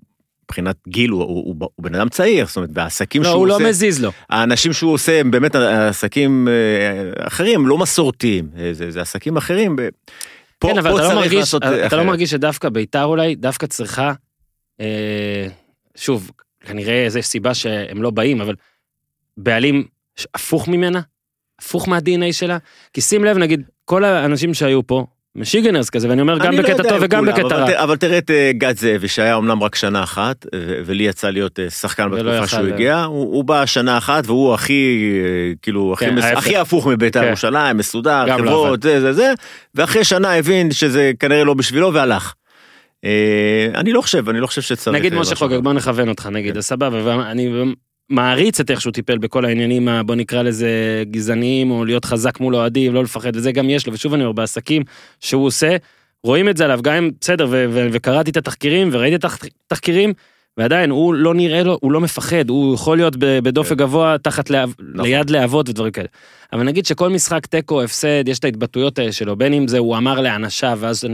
מבחינת 0.49 0.75
גיל, 0.87 1.09
הוא, 1.09 1.23
הוא, 1.23 1.43
הוא, 1.45 1.69
הוא 1.75 1.83
בן 1.83 1.95
אדם 1.95 2.09
צעיר, 2.09 2.47
זאת 2.47 2.55
אומרת, 2.55 2.69
והעסקים 2.73 3.21
לא, 3.21 3.29
שהוא 3.29 3.39
הוא 3.39 3.47
לא 3.47 3.55
עושה, 3.55 3.69
מזיז 3.69 4.03
לו. 4.03 4.11
האנשים 4.29 4.73
שהוא 4.73 4.93
עושה 4.93 5.19
הם 5.19 5.31
באמת 5.31 5.55
עסקים 5.55 6.47
אה, 6.47 7.27
אחרים, 7.27 7.67
לא 7.67 7.77
מסורתיים, 7.77 8.49
אה, 8.57 8.73
זה, 8.73 8.91
זה 8.91 9.01
עסקים 9.01 9.37
אחרים. 9.37 9.75
פה, 10.59 10.67
כן, 10.71 10.77
אבל 10.77 10.91
פה 10.91 10.99
אתה 10.99 11.07
לא 11.07 11.15
מרגיש, 11.15 11.33
לעשות 11.33 11.63
אתה 11.63 11.71
לא 11.71 11.87
אחרת. 11.87 12.05
מרגיש 12.05 12.29
שדווקא 12.29 12.69
ביתר 12.69 13.03
אולי, 13.03 13.35
דווקא 13.35 13.67
צריכה, 13.67 14.13
אה, 14.81 15.47
שוב, 15.95 16.31
כנראה 16.59 17.05
זו 17.07 17.19
סיבה 17.21 17.53
שהם 17.53 18.01
לא 18.01 18.09
באים, 18.09 18.41
אבל 18.41 18.55
בעלים 19.37 19.87
הפוך 20.35 20.67
ממנה, 20.67 21.01
הפוך 21.61 21.87
מה-DNA 21.87 22.33
שלה, 22.33 22.57
כי 22.93 23.01
שים 23.01 23.23
לב, 23.23 23.37
נגיד, 23.37 23.61
כל 23.85 24.03
האנשים 24.03 24.53
שהיו 24.53 24.87
פה, 24.87 25.05
משיגנרס 25.39 25.89
כזה, 25.89 26.09
ואני 26.09 26.21
אומר 26.21 26.37
גם 26.37 26.53
לא 26.53 26.61
בקטע 26.61 26.83
טוב 26.83 26.97
וגם 27.01 27.25
בקטע 27.25 27.55
רע. 27.55 27.83
אבל 27.83 27.97
תראה 27.97 28.17
את 28.17 28.31
אה, 28.31 28.51
גד 28.53 28.77
זאבי, 28.77 29.07
שהיה 29.07 29.37
אמנם 29.37 29.63
רק 29.63 29.75
שנה 29.75 30.03
אחת, 30.03 30.45
ולי 30.85 31.03
יצא 31.03 31.29
להיות 31.29 31.59
אה, 31.59 31.69
שחקן 31.69 32.09
בתקופה 32.11 32.47
שהוא 32.47 32.67
אה. 32.67 32.73
הגיע, 32.73 33.03
הוא 33.03 33.43
בא 33.43 33.65
שנה 33.65 33.97
אחת, 33.97 34.23
והוא 34.25 34.53
הכי, 34.53 35.13
כאילו, 35.61 35.93
הכי 35.93 36.05
כן. 36.05 36.17
הכי 36.17 36.57
הפוך 36.57 36.87
מבית"ר 36.87 37.21
כן. 37.21 37.27
ירושלים, 37.27 37.77
מסודר, 37.77 38.25
לא 38.25 38.37
חברות, 38.37 38.83
זה 38.83 39.01
זה 39.01 39.13
זה, 39.13 39.33
ואחרי 39.75 40.03
שנה 40.03 40.35
הבין 40.35 40.71
שזה 40.71 41.11
כנראה 41.19 41.43
לא 41.43 41.53
בשבילו 41.53 41.93
והלך. 41.93 42.33
אני 43.75 43.91
לא 43.93 44.01
חושב, 44.01 44.29
אני 44.29 44.39
לא 44.39 44.47
חושב 44.47 44.61
שצריך... 44.61 44.97
נגיד 44.97 45.13
משה. 45.13 45.35
חוגג, 45.35 45.59
בוא 45.59 45.73
נכוון 45.73 46.09
אותך, 46.09 46.29
נגיד, 46.31 46.53
כן. 46.53 46.61
סבבה, 46.61 46.99
ואני 47.03 47.73
מעריץ 48.09 48.59
את 48.59 48.71
איך 48.71 48.81
שהוא 48.81 48.93
טיפל 48.93 49.17
בכל 49.17 49.45
העניינים, 49.45 49.87
ה- 49.87 50.03
בוא 50.03 50.15
נקרא 50.15 50.41
לזה 50.41 51.03
גזעניים, 51.11 51.71
או 51.71 51.85
להיות 51.85 52.05
חזק 52.05 52.39
מול 52.39 52.55
אוהדים, 52.55 52.93
לא 52.93 53.03
לפחד, 53.03 53.35
וזה 53.35 53.51
גם 53.51 53.69
יש 53.69 53.87
לו, 53.87 53.93
ושוב 53.93 54.13
אני 54.13 54.23
אומר, 54.23 54.31
בעסקים 54.31 54.83
שהוא 55.19 55.45
עושה, 55.45 55.75
רואים 56.23 56.49
את 56.49 56.57
זה 56.57 56.65
עליו, 56.65 56.79
גם 56.81 56.93
אם, 56.93 57.11
בסדר, 57.21 57.47
ו- 57.49 57.65
ו- 57.69 57.87
וקראתי 57.91 58.31
את 58.31 58.37
התחקירים, 58.37 58.89
וראיתי 58.91 59.15
את 59.15 59.25
התחקירים, 59.67 60.13
ועדיין, 60.57 60.89
הוא 60.89 61.13
לא 61.13 61.33
נראה 61.33 61.63
לו, 61.63 61.77
הוא 61.81 61.91
לא 61.91 62.01
מפחד, 62.01 62.49
הוא 62.49 62.75
יכול 62.75 62.97
להיות 62.97 63.15
בדופק 63.19 63.69
כן. 63.69 63.75
גבוה, 63.75 64.15
תחת 64.17 64.49
להב, 64.49 64.73
נכון. 64.93 65.09
ליד 65.09 65.29
להבות 65.29 65.69
ודברים 65.69 65.91
כאלה. 65.91 66.07
אבל 66.53 66.63
נגיד 66.63 66.85
שכל 66.85 67.09
משחק 67.09 67.45
תיקו, 67.45 67.81
הפסד, 67.81 68.27
יש 68.27 68.39
את 68.39 68.45
ההתבטאויות 68.45 68.99
האלה 68.99 69.11
שלו, 69.11 69.35
בין 69.35 69.53
אם 69.53 69.67
זה 69.67 69.77
הוא 69.77 69.97
אמר 69.97 70.21
לאנשיו, 70.21 70.77
ואז 70.81 71.07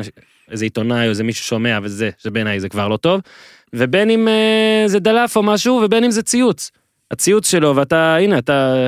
איזה 0.51 0.65
עיתונאי 0.65 1.05
או 1.05 1.09
איזה 1.09 1.23
מישהו 1.23 1.45
שומע, 1.45 1.79
וזה, 1.83 2.09
שבעיניי 2.17 2.59
זה 2.59 2.69
כבר 2.69 2.87
לא 2.87 2.97
טוב, 2.97 3.21
ובין 3.73 4.09
אם 4.09 4.27
אה, 4.27 4.83
זה 4.87 4.99
דלף 4.99 5.35
או 5.35 5.43
משהו, 5.43 5.81
ובין 5.85 6.03
אם 6.03 6.11
זה 6.11 6.23
ציוץ. 6.23 6.71
הציוץ 7.15 7.51
שלו, 7.51 7.75
ואתה, 7.75 8.15
הנה, 8.15 8.37
אתה 8.37 8.87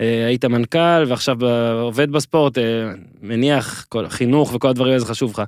אה, 0.00 0.26
היית 0.26 0.44
מנכ"ל, 0.44 1.04
ועכשיו 1.08 1.36
אה, 1.46 1.72
עובד 1.72 2.10
בספורט, 2.10 2.58
אה, 2.58 2.90
מניח, 3.22 3.86
כל, 3.88 4.08
חינוך 4.08 4.54
וכל 4.54 4.68
הדברים 4.68 4.90
האלה 4.90 5.00
זה 5.00 5.06
חשוב 5.06 5.30
לך. 5.30 5.42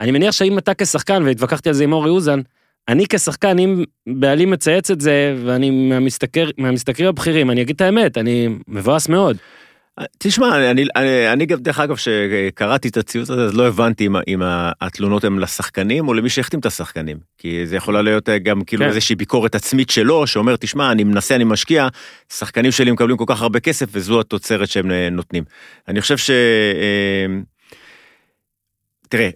אני 0.00 0.10
מניח 0.10 0.32
שאם 0.32 0.58
אתה 0.58 0.74
כשחקן, 0.74 1.22
והתווכחתי 1.22 1.68
על 1.68 1.74
זה 1.74 1.84
עם 1.84 1.92
אורי 1.92 2.10
אוזן, 2.10 2.40
אני 2.88 3.06
כשחקן, 3.08 3.58
אם 3.58 3.84
בעלים 4.06 4.50
מצייץ 4.50 4.90
את 4.90 5.00
זה, 5.00 5.36
ואני 5.44 5.88
מהמשתכר, 5.88 6.50
מהמשתכרים 6.58 7.08
הבכירים, 7.08 7.50
אני 7.50 7.62
אגיד 7.62 7.74
את 7.74 7.80
האמת, 7.80 8.18
אני 8.18 8.48
מבואס 8.68 9.08
מאוד. 9.08 9.36
תשמע, 10.18 10.70
אני, 10.70 10.84
אני, 10.96 11.32
אני 11.32 11.46
גם, 11.46 11.58
דרך 11.58 11.80
אגב, 11.80 11.96
שקראתי 11.96 12.88
את 12.88 12.96
הציוץ 12.96 13.30
הזה, 13.30 13.44
אז 13.44 13.54
לא 13.54 13.66
הבנתי 13.66 14.06
אם, 14.06 14.16
אם 14.28 14.40
התלונות 14.80 15.24
הן 15.24 15.38
לשחקנים 15.38 16.08
או 16.08 16.14
למי 16.14 16.28
שהחתים 16.28 16.60
את 16.60 16.66
השחקנים. 16.66 17.18
כי 17.38 17.66
זה 17.66 17.76
יכולה 17.76 18.02
להיות 18.02 18.28
גם 18.42 18.64
כאילו 18.64 18.82
כן. 18.82 18.88
איזושהי 18.88 19.16
ביקורת 19.16 19.54
עצמית 19.54 19.90
שלו, 19.90 20.26
שאומר, 20.26 20.56
תשמע, 20.56 20.92
אני 20.92 21.04
מנסה, 21.04 21.34
אני 21.34 21.44
משקיע, 21.44 21.88
שחקנים 22.32 22.72
שלי 22.72 22.90
מקבלים 22.90 23.16
כל 23.16 23.24
כך 23.26 23.42
הרבה 23.42 23.60
כסף, 23.60 23.86
וזו 23.90 24.20
התוצרת 24.20 24.68
שהם 24.68 24.90
אה, 24.90 25.10
נותנים. 25.10 25.44
אני 25.88 26.00
חושב 26.00 26.16
ש... 26.16 26.30
אה, 26.30 27.26
תראה, 29.08 29.30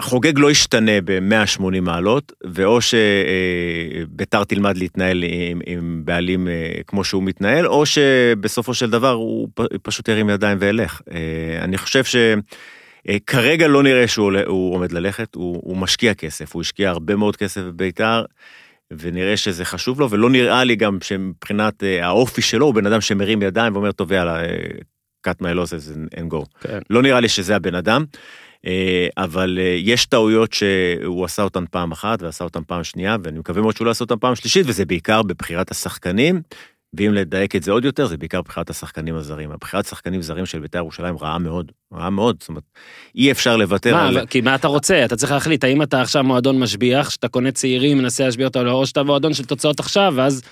חוגג 0.00 0.38
לא 0.38 0.50
ישתנה 0.50 1.00
ב-180 1.04 1.80
מעלות, 1.82 2.32
ואו 2.44 2.78
שביתר 2.80 4.44
תלמד 4.44 4.76
להתנהל 4.76 5.24
עם, 5.24 5.60
עם 5.66 6.02
בעלים 6.04 6.48
אה, 6.48 6.80
כמו 6.86 7.04
שהוא 7.04 7.22
מתנהל, 7.22 7.66
או 7.66 7.86
שבסופו 7.86 8.74
של 8.74 8.90
דבר 8.90 9.12
הוא 9.12 9.48
פשוט 9.82 10.08
ירים 10.08 10.30
ידיים 10.30 10.58
וילך. 10.60 11.00
אה, 11.10 11.64
אני 11.64 11.78
חושב 11.78 12.02
שכרגע 12.04 13.68
לא 13.68 13.82
נראה 13.82 14.08
שהוא 14.08 14.32
הוא 14.46 14.74
עומד 14.74 14.92
ללכת, 14.92 15.34
הוא, 15.34 15.60
הוא 15.64 15.76
משקיע 15.76 16.14
כסף, 16.14 16.54
הוא 16.54 16.60
השקיע 16.62 16.90
הרבה 16.90 17.16
מאוד 17.16 17.36
כסף 17.36 17.60
בביתר. 17.60 18.24
ונראה 18.98 19.36
שזה 19.36 19.64
חשוב 19.64 20.00
לו, 20.00 20.10
ולא 20.10 20.30
נראה 20.30 20.64
לי 20.64 20.76
גם 20.76 20.98
שמבחינת 21.02 21.84
אה, 21.84 22.06
האופי 22.06 22.42
שלו, 22.42 22.66
הוא 22.66 22.74
בן 22.74 22.86
אדם 22.86 23.00
שמרים 23.00 23.42
ידיים 23.42 23.72
ואומר, 23.74 23.92
טוב, 23.92 24.12
יאללה, 24.12 24.44
אה, 24.44 24.56
cut 25.28 25.42
my 25.42 25.56
losses 25.56 26.16
and 26.16 26.32
go. 26.32 26.44
כן. 26.60 26.78
לא 26.90 27.02
נראה 27.02 27.20
לי 27.20 27.28
שזה 27.28 27.56
הבן 27.56 27.74
אדם, 27.74 28.04
אה, 28.04 28.18
אבל 29.16 29.58
אה, 29.60 29.76
יש 29.78 30.06
טעויות 30.06 30.52
שהוא 30.52 31.24
עשה 31.24 31.42
אותן 31.42 31.64
פעם 31.70 31.92
אחת 31.92 32.22
ועשה 32.22 32.44
אותן 32.44 32.60
פעם 32.66 32.84
שנייה, 32.84 33.16
ואני 33.22 33.38
מקווה 33.38 33.62
מאוד 33.62 33.76
שהוא 33.76 33.84
לא 33.84 33.90
יעשה 33.90 34.04
אותן 34.04 34.18
פעם 34.20 34.34
שלישית, 34.34 34.66
וזה 34.66 34.84
בעיקר 34.84 35.22
בבחירת 35.22 35.70
השחקנים, 35.70 36.42
ואם 36.96 37.14
לדייק 37.14 37.56
את 37.56 37.62
זה 37.62 37.72
עוד 37.72 37.84
יותר, 37.84 38.06
זה 38.06 38.16
בעיקר 38.16 38.42
בחירת 38.42 38.70
השחקנים 38.70 39.14
הזרים. 39.14 39.50
הבחירת 39.50 39.86
שחקנים 39.86 40.22
זרים 40.22 40.46
של 40.46 40.58
בית"ר 40.58 40.78
ירושלים 40.78 41.16
רעה 41.20 41.38
מאוד, 41.38 41.72
רעה 41.94 42.10
מאוד, 42.10 42.36
זאת 42.40 42.48
אומרת, 42.48 42.62
אי 43.14 43.30
אפשר 43.30 43.56
לוותר 43.56 43.94
מה, 43.94 44.08
על... 44.08 44.26
כי 44.26 44.40
מה 44.40 44.54
אתה 44.54 44.68
רוצה? 44.68 45.04
אתה 45.04 45.16
צריך 45.16 45.32
להחליט, 45.32 45.64
האם 45.64 45.82
אתה 45.82 46.00
עכשיו 46.00 46.24
מועדון 46.24 46.58
משביח, 46.58 47.10
שאתה 47.10 47.28
קונה 47.28 47.50
צעירים, 47.52 47.98
מנסה 47.98 48.24
להשביע 48.24 48.46
אותם, 48.46 48.66
או 48.66 48.86
שאתה 48.86 49.02
מועדון 49.02 49.34
של 49.34 49.44
תוצאות 49.44 49.80
עכשיו, 49.80 50.12
ואז, 50.16 50.42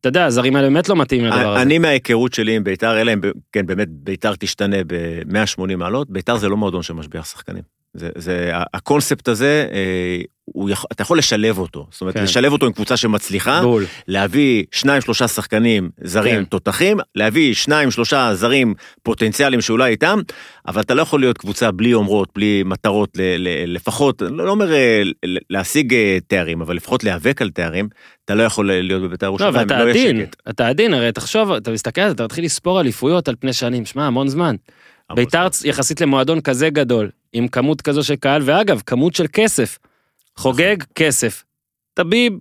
אתה 0.00 0.08
יודע, 0.08 0.24
הזרים 0.24 0.56
האלה 0.56 0.68
באמת 0.68 0.88
לא 0.88 0.96
מתאים 0.96 1.24
לדבר 1.24 1.52
הזה. 1.52 1.62
אני 1.62 1.78
מההיכרות 1.78 2.34
שלי 2.34 2.56
עם 2.56 2.64
בית"ר, 2.64 3.00
אלא 3.00 3.12
אם 3.12 3.20
כן 3.52 3.66
באמת 3.66 3.88
בית"ר 3.90 4.34
תשתנה 4.38 4.76
ב-180 4.86 5.76
מעלות, 5.76 6.10
בית"ר 6.10 6.36
זה 6.36 6.48
לא 6.48 6.56
מועדון 6.56 6.82
שמשביח 6.82 7.24
שחקנים. 7.24 7.77
זה, 7.94 8.08
זה, 8.14 8.50
הקונספט 8.74 9.28
הזה, 9.28 9.66
אה, 9.72 10.22
הוא 10.44 10.70
יכול, 10.70 10.88
אתה 10.92 11.02
יכול 11.02 11.18
לשלב 11.18 11.58
אותו. 11.58 11.86
זאת 11.90 12.00
אומרת, 12.00 12.14
כן. 12.14 12.22
לשלב 12.22 12.52
אותו 12.52 12.66
עם 12.66 12.72
קבוצה 12.72 12.96
שמצליחה, 12.96 13.62
בול. 13.62 13.84
להביא 14.08 14.64
שניים 14.72 15.00
שלושה 15.00 15.28
שחקנים 15.28 15.90
זרים 16.02 16.34
כן. 16.34 16.44
תותחים, 16.44 16.98
להביא 17.14 17.54
שניים 17.54 17.90
שלושה 17.90 18.30
זרים 18.34 18.74
פוטנציאליים 19.02 19.60
שאולי 19.60 19.90
איתם, 19.90 20.20
אבל 20.66 20.80
אתה 20.80 20.94
לא 20.94 21.02
יכול 21.02 21.20
להיות 21.20 21.38
קבוצה 21.38 21.70
בלי 21.70 21.94
אומרות, 21.94 22.28
בלי 22.34 22.62
מטרות, 22.66 23.10
ל, 23.16 23.20
ל, 23.22 23.74
לפחות, 23.74 24.22
לא 24.22 24.46
לא 24.46 24.50
אומר 24.50 24.72
אה, 24.72 25.02
להשיג 25.50 25.94
אה, 25.94 26.18
תארים, 26.26 26.60
אבל 26.60 26.76
לפחות 26.76 27.04
להיאבק 27.04 27.42
על 27.42 27.50
תארים, 27.50 27.88
אתה 28.24 28.34
לא 28.34 28.42
יכול 28.42 28.72
להיות 28.72 29.02
בבית"ר 29.02 29.26
לא, 29.26 29.30
ירושלים, 29.30 29.54
ואתה 29.54 29.84
לא 29.84 29.90
עדין. 29.90 30.26
אתה 30.50 30.68
עדין, 30.68 30.94
הרי 30.94 31.12
תחשוב, 31.12 31.52
אתה 31.52 31.70
מסתכל 31.70 32.00
על 32.00 32.08
זה, 32.08 32.14
אתה 32.14 32.24
מתחיל 32.24 32.44
לספור 32.44 32.80
אליפויות 32.80 33.28
על 33.28 33.34
פני 33.40 33.52
שנים, 33.52 33.84
שמע, 33.84 34.06
המון 34.06 34.28
זמן. 34.28 34.56
ביתר 35.14 35.46
יחסית 35.64 36.00
למועדון 36.00 36.40
כזה 36.40 36.70
גדול, 36.70 37.10
עם 37.32 37.48
כמות 37.48 37.82
כזו 37.82 38.04
של 38.04 38.16
קהל, 38.16 38.42
ואגב, 38.44 38.82
כמות 38.86 39.14
של 39.14 39.26
כסף. 39.32 39.78
חוגג, 40.36 40.76
כסף. 40.94 41.44
טביב, 41.94 42.32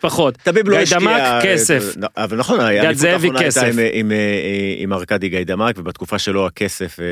פחות. 0.00 0.36
טביב 0.36 0.68
לא 0.68 0.76
השקיע... 0.76 0.98
גיידמק, 0.98 1.42
כסף. 1.42 1.96
אה, 2.02 2.24
אבל 2.24 2.36
נכון, 2.36 2.58
גד 2.82 2.92
זאבי, 2.92 3.28
כסף. 3.38 3.62
עם, 3.62 3.78
עם, 3.92 4.12
אה, 4.12 4.74
עם 4.78 4.92
ארכדי 4.92 5.28
גיידמק, 5.28 5.78
ובתקופה 5.78 6.18
שלו 6.18 6.46
הכסף, 6.46 7.00
אה, 7.00 7.06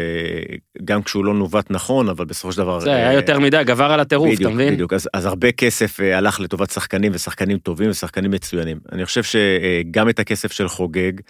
גם 0.84 1.02
כשהוא 1.02 1.24
לא 1.24 1.34
נובט 1.34 1.70
נכון, 1.70 2.08
אבל 2.08 2.24
בסופו 2.24 2.52
של 2.52 2.58
דבר... 2.58 2.80
זה 2.80 2.94
היה 2.94 3.08
אה, 3.08 3.12
יותר 3.12 3.38
מדי, 3.38 3.62
גבר 3.64 3.92
על 3.92 4.00
הטירוף, 4.00 4.40
אתה 4.40 4.48
מבין? 4.48 4.74
בדיוק, 4.74 4.92
אז, 4.92 5.08
אז 5.14 5.26
הרבה 5.26 5.52
כסף 5.52 6.00
אה, 6.00 6.18
הלך 6.18 6.40
לטובת 6.40 6.70
שחקנים 6.70 7.12
ושחקנים 7.14 7.58
טובים 7.58 7.90
ושחקנים 7.90 8.30
מצוינים. 8.30 8.78
אני 8.92 9.04
חושב 9.04 9.22
שגם 9.22 10.08
את 10.08 10.18
הכסף 10.18 10.52
של 10.52 10.68
חוגג, 10.68 11.12
אה, 11.18 11.22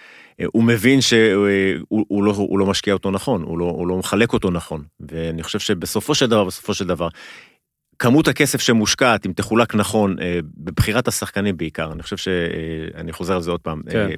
הוא 0.47 0.65
מבין 0.65 1.01
שהוא 1.01 1.49
הוא, 1.89 2.05
הוא 2.09 2.25
לא, 2.25 2.31
הוא 2.31 2.59
לא 2.59 2.67
משקיע 2.67 2.95
אותו 2.95 3.11
נכון, 3.11 3.43
הוא 3.43 3.59
לא, 3.59 3.65
הוא 3.65 3.89
לא 3.89 3.97
מחלק 3.97 4.33
אותו 4.33 4.51
נכון. 4.51 4.83
ואני 5.01 5.43
חושב 5.43 5.59
שבסופו 5.59 6.15
של 6.15 6.27
דבר, 6.27 6.45
בסופו 6.45 6.75
של 6.75 6.87
דבר, 6.87 7.09
כמות 7.99 8.29
הכסף 8.29 8.61
שמושקעת, 8.61 9.27
אם 9.27 9.33
תחולק 9.33 9.75
נכון, 9.75 10.17
אה, 10.21 10.39
בבחירת 10.57 11.09
השחקנים 11.09 11.57
בעיקר, 11.57 11.93
אני 11.93 12.03
חושב 12.03 12.17
שאני 12.17 13.13
חוזר 13.13 13.35
על 13.35 13.43
זה 13.43 13.51
עוד 13.51 13.61
פעם, 13.61 13.83
כן. 13.91 13.99
אה, 13.99 14.15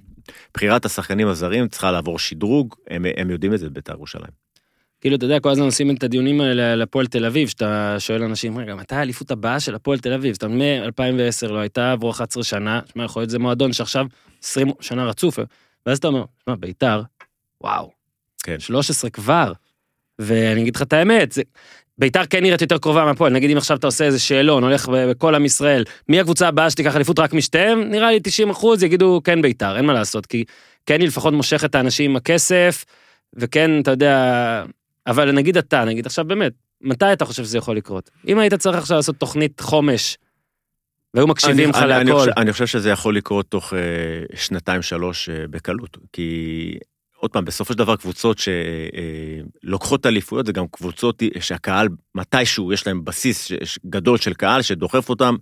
בחירת 0.54 0.84
השחקנים 0.84 1.28
הזרים 1.28 1.68
צריכה 1.68 1.92
לעבור 1.92 2.18
שדרוג, 2.18 2.74
הם, 2.90 3.06
הם 3.16 3.30
יודעים 3.30 3.54
את 3.54 3.58
זה 3.58 3.70
בבית"ר 3.70 3.92
ירושלים. 3.92 4.50
כאילו, 5.00 5.16
אתה 5.16 5.24
יודע, 5.24 5.40
כל 5.40 5.50
הזמן 5.50 5.64
עושים 5.64 5.96
את 5.96 6.02
הדיונים 6.04 6.40
האלה 6.40 6.72
על 6.72 6.82
הפועל 6.82 7.06
תל 7.06 7.24
אביב, 7.24 7.48
שאתה 7.48 7.96
שואל 7.98 8.22
אנשים, 8.22 8.58
רגע, 8.58 8.74
מתי 8.74 8.94
האליפות 8.94 9.30
הבאה 9.30 9.60
של 9.60 9.74
הפועל 9.74 9.98
תל 9.98 10.12
אביב? 10.12 10.32
זאת 10.32 10.44
אומרת, 10.44 11.00
מ-2010 11.00 11.52
לא 11.52 11.58
הייתה, 11.58 11.92
עברו 11.92 12.10
11 12.10 12.42
שנה, 12.42 12.80
שמע, 12.92 13.04
יכול 13.04 13.22
להיות 13.22 13.30
זה 13.30 13.38
מועדון 13.38 13.72
שעכשיו 13.72 14.06
20 14.42 14.70
שנה 14.80 15.04
רצוף, 15.04 15.38
ואז 15.86 15.98
אתה 15.98 16.08
אומר, 16.08 16.24
שמע, 16.44 16.54
ביתר, 16.54 17.02
וואו, 17.60 17.90
כן. 18.42 18.60
13 18.60 19.10
כבר. 19.10 19.52
ואני 20.18 20.62
אגיד 20.62 20.76
לך 20.76 20.82
את 20.82 20.92
האמת, 20.92 21.32
זה... 21.32 21.42
ביתר 21.98 22.26
כן 22.26 22.42
נראית 22.42 22.60
יותר 22.60 22.78
קרובה 22.78 23.04
מהפועל, 23.04 23.32
נגיד 23.32 23.50
אם 23.50 23.56
עכשיו 23.56 23.76
אתה 23.76 23.86
עושה 23.86 24.04
איזה 24.04 24.18
שאלון, 24.18 24.64
הולך 24.64 24.88
בכל 24.88 25.34
עם 25.34 25.44
ישראל, 25.44 25.84
מי 26.08 26.20
הקבוצה 26.20 26.48
הבאה 26.48 26.70
שתיקח 26.70 26.96
אליפות 26.96 27.18
רק 27.18 27.34
משתיהם? 27.34 27.80
נראה 27.80 28.10
לי 28.10 28.20
90 28.22 28.50
אחוז 28.50 28.82
יגידו 28.82 29.20
כן 29.24 29.42
ביתר, 29.42 29.76
אין 29.76 29.84
מה 29.84 29.92
לעשות, 29.92 30.26
כי 30.26 30.44
כן 30.86 31.00
היא 31.00 31.08
לפחות 31.08 31.34
מושכת 31.34 31.70
את 31.70 31.74
האנשים 31.74 32.10
עם 32.10 32.16
הכסף, 32.16 32.84
וכן, 33.34 33.80
אתה 33.80 33.90
יודע, 33.90 34.64
אבל 35.06 35.32
נגיד 35.32 35.56
אתה, 35.56 35.84
נגיד 35.84 36.06
עכשיו 36.06 36.24
באמת, 36.24 36.52
מתי 36.80 37.12
אתה 37.12 37.24
חושב 37.24 37.44
שזה 37.44 37.58
יכול 37.58 37.76
לקרות? 37.76 38.10
אם 38.28 38.38
היית 38.38 38.54
צריך 38.54 38.78
עכשיו 38.78 38.96
לעשות 38.96 39.16
תוכנית 39.16 39.60
חומש, 39.60 40.18
והיו 41.14 41.26
מקשיבים 41.26 41.70
לך 41.70 41.76
להכל, 41.76 42.12
חושב- 42.12 42.30
אני 42.36 42.52
חושב 42.52 42.66
שזה 42.66 42.90
יכול 42.90 43.16
לקרות 43.16 43.46
תוך 43.48 43.74
אה, 43.74 43.78
שנתיים 44.36 44.82
שלוש 44.82 45.28
אה, 45.28 45.44
בקלות, 45.50 45.98
כי 46.12 46.78
עוד 47.16 47.30
פעם, 47.30 47.44
בסופו 47.44 47.72
של 47.72 47.78
דבר 47.78 47.96
קבוצות 47.96 48.40
שלוקחות 49.64 50.06
אליפויות 50.06 50.46
זה 50.46 50.52
גם 50.52 50.64
קבוצות 50.70 51.22
שהקהל 51.40 51.88
מתישהו 52.14 52.72
יש 52.72 52.86
להם 52.86 53.04
בסיס 53.04 53.52
גדול 53.86 54.18
של 54.18 54.34
קהל 54.34 54.62
שדוחף 54.62 55.08
אותם. 55.08 55.36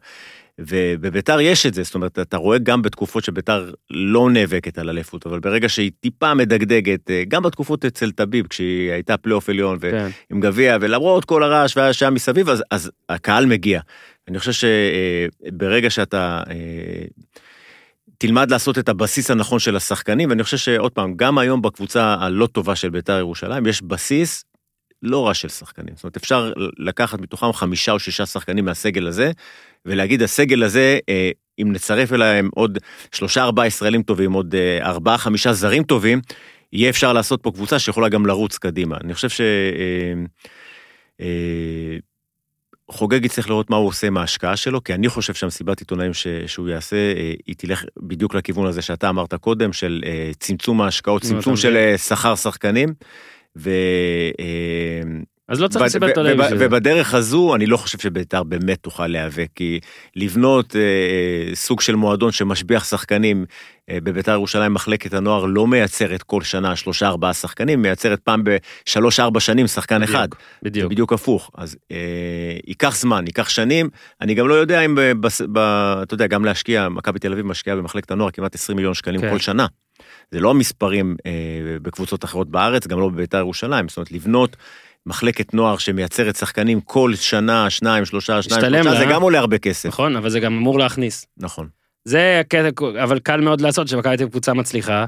ובביתר 0.60 1.40
יש 1.40 1.66
את 1.66 1.74
זה, 1.74 1.82
זאת 1.82 1.94
אומרת, 1.94 2.18
אתה 2.18 2.36
רואה 2.36 2.58
גם 2.58 2.82
בתקופות 2.82 3.24
שביתר 3.24 3.72
לא 3.90 4.30
נאבקת 4.30 4.78
על 4.78 4.88
אליפות, 4.88 5.26
אבל 5.26 5.40
ברגע 5.40 5.68
שהיא 5.68 5.90
טיפה 6.00 6.34
מדגדגת, 6.34 7.10
אה, 7.10 7.22
גם 7.28 7.42
בתקופות 7.42 7.84
אצל 7.84 8.10
טביב, 8.10 8.46
כשהיא 8.46 8.92
הייתה 8.92 9.16
פלייאוף 9.16 9.48
עליון, 9.48 9.78
כן, 9.80 10.08
עם 10.30 10.40
גביע, 10.40 10.76
ולמרות 10.80 11.24
כל 11.24 11.42
הרעש 11.42 11.76
והשעה 11.76 12.10
מסביב, 12.10 12.48
אז, 12.48 12.62
אז 12.70 12.90
הקהל 13.08 13.46
מגיע. 13.46 13.80
אני 14.28 14.38
חושב 14.38 14.52
שברגע 14.52 15.90
שאתה 15.90 16.42
אה, 16.50 17.04
תלמד 18.18 18.50
לעשות 18.50 18.78
את 18.78 18.88
הבסיס 18.88 19.30
הנכון 19.30 19.58
של 19.58 19.76
השחקנים, 19.76 20.30
ואני 20.30 20.42
חושב 20.42 20.56
שעוד 20.56 20.92
פעם, 20.92 21.14
גם 21.16 21.38
היום 21.38 21.62
בקבוצה 21.62 22.16
הלא 22.20 22.46
טובה 22.46 22.76
של 22.76 22.90
בית"ר 22.90 23.18
ירושלים, 23.18 23.66
יש 23.66 23.82
בסיס 23.82 24.44
לא 25.02 25.26
רע 25.26 25.34
של 25.34 25.48
שחקנים. 25.48 25.94
זאת 25.94 26.04
אומרת, 26.04 26.16
אפשר 26.16 26.52
לקחת 26.78 27.20
מתוכם 27.20 27.52
חמישה 27.52 27.92
או 27.92 27.98
שישה 27.98 28.26
שחקנים 28.26 28.64
מהסגל 28.64 29.06
הזה, 29.06 29.30
ולהגיד, 29.86 30.22
הסגל 30.22 30.62
הזה, 30.62 30.98
אה, 31.08 31.30
אם 31.62 31.72
נצרף 31.72 32.12
אליהם 32.12 32.50
עוד 32.54 32.78
שלושה 33.12 33.42
ארבעה 33.42 33.66
ישראלים 33.66 34.02
טובים, 34.02 34.32
עוד 34.32 34.54
אה, 34.54 34.78
ארבעה 34.82 35.18
חמישה 35.18 35.52
זרים 35.52 35.82
טובים, 35.82 36.20
יהיה 36.72 36.90
אפשר 36.90 37.12
לעשות 37.12 37.42
פה 37.42 37.50
קבוצה 37.50 37.78
שיכולה 37.78 38.08
גם 38.08 38.26
לרוץ 38.26 38.58
קדימה. 38.58 38.96
אני 39.04 39.14
חושב 39.14 39.28
ש... 39.28 39.40
חוגג 42.90 43.24
יצטרך 43.24 43.48
לראות 43.48 43.70
מה 43.70 43.76
הוא 43.76 43.86
עושה 43.86 44.06
עם 44.06 44.16
ההשקעה 44.16 44.56
שלו, 44.56 44.84
כי 44.84 44.94
אני 44.94 45.08
חושב 45.08 45.34
שהמסיבת 45.34 45.80
עיתונאים 45.80 46.14
ש, 46.14 46.26
שהוא 46.46 46.68
יעשה, 46.68 46.96
אה, 46.96 47.32
היא 47.46 47.54
תלך 47.58 47.84
בדיוק 48.02 48.34
לכיוון 48.34 48.66
הזה 48.66 48.82
שאתה 48.82 49.08
אמרת 49.08 49.34
קודם, 49.34 49.72
של 49.72 50.02
אה, 50.06 50.30
צמצום 50.38 50.80
ההשקעות, 50.80 51.22
צמצום 51.22 51.56
של. 51.56 51.76
אה, 51.76 51.98
שכר 51.98 52.34
שחקנים. 52.34 52.88
ו... 53.56 53.70
אה, 55.48 55.54
אז 55.54 55.60
לא 55.60 55.68
צריך 55.68 55.84
וב- 55.84 56.42
בשביל 56.42 56.58
זה. 56.58 56.66
ובדרך 56.66 57.14
הזו 57.14 57.54
אני 57.54 57.66
לא 57.66 57.76
חושב 57.76 57.98
שביתר 57.98 58.42
באמת 58.42 58.78
תוכל 58.82 59.06
להיאבק, 59.06 59.48
כי 59.54 59.80
לבנות 60.16 60.76
אה, 60.76 61.54
סוג 61.54 61.80
של 61.80 61.94
מועדון 61.94 62.32
שמשביח 62.32 62.84
שחקנים 62.84 63.44
אה, 63.90 63.98
בביתר 64.02 64.32
ירושלים, 64.32 64.74
מחלקת 64.74 65.14
הנוער 65.14 65.44
לא 65.44 65.66
מייצרת 65.66 66.22
כל 66.22 66.42
שנה 66.42 66.76
שלושה 66.76 67.06
ארבעה 67.08 67.34
שחקנים, 67.34 67.82
מייצרת 67.82 68.20
פעם 68.20 68.42
בשלוש 68.44 69.20
ארבע 69.20 69.40
שנים 69.40 69.66
שחקן 69.66 70.00
בדיוק, 70.00 70.10
אחד. 70.16 70.28
זה 70.30 70.36
בדיוק. 70.62 70.92
בדיוק 70.92 71.12
הפוך. 71.12 71.50
אז 71.54 71.76
אה, 71.92 71.96
ייקח 72.66 72.96
זמן, 72.96 73.26
ייקח 73.26 73.48
שנים. 73.48 73.88
אני 74.20 74.34
גם 74.34 74.48
לא 74.48 74.54
יודע 74.54 74.80
אם, 74.80 74.94
ב, 74.94 75.00
ב, 75.00 75.26
ב, 75.52 75.58
אתה 76.02 76.14
יודע, 76.14 76.26
גם 76.26 76.44
להשקיע, 76.44 76.88
מכבי 76.88 77.18
תל 77.18 77.32
אביב 77.32 77.46
משקיעה 77.46 77.76
במחלקת 77.76 78.10
הנוער 78.10 78.30
כמעט 78.30 78.54
20 78.54 78.76
מיליון 78.76 78.94
שקלים 78.94 79.20
כן. 79.20 79.30
כל 79.30 79.38
שנה. 79.38 79.66
זה 80.30 80.40
לא 80.40 80.50
המספרים 80.50 81.16
אה, 81.26 81.32
בקבוצות 81.82 82.24
אחרות 82.24 82.50
בארץ, 82.50 82.86
גם 82.86 83.00
לא 83.00 83.08
בביתר 83.08 83.38
ירושלים. 83.38 83.88
זאת 83.88 83.96
אומרת, 83.96 84.12
לבנות 84.12 84.56
מחלקת 85.08 85.54
נוער 85.54 85.78
שמייצרת 85.78 86.36
שחקנים 86.36 86.80
כל 86.80 87.14
שנה, 87.14 87.70
שניים, 87.70 88.04
שלושה, 88.04 88.42
שניים, 88.42 88.60
שלושה, 88.82 88.98
זה 88.98 89.04
לה. 89.04 89.12
גם 89.12 89.22
עולה 89.22 89.38
הרבה 89.38 89.58
כסף. 89.58 89.88
נכון, 89.88 90.16
אבל 90.16 90.30
זה 90.30 90.40
גם 90.40 90.56
אמור 90.56 90.78
להכניס. 90.78 91.26
נכון. 91.38 91.68
זה 92.04 92.40
הקטע, 92.40 92.68
אבל 93.02 93.18
קל 93.18 93.40
מאוד 93.40 93.60
לעשות 93.60 93.88
שמכבי 93.88 94.16
תל 94.16 94.22
אביב 94.22 94.28
קבוצה 94.32 94.52
מצליחה. 94.54 95.04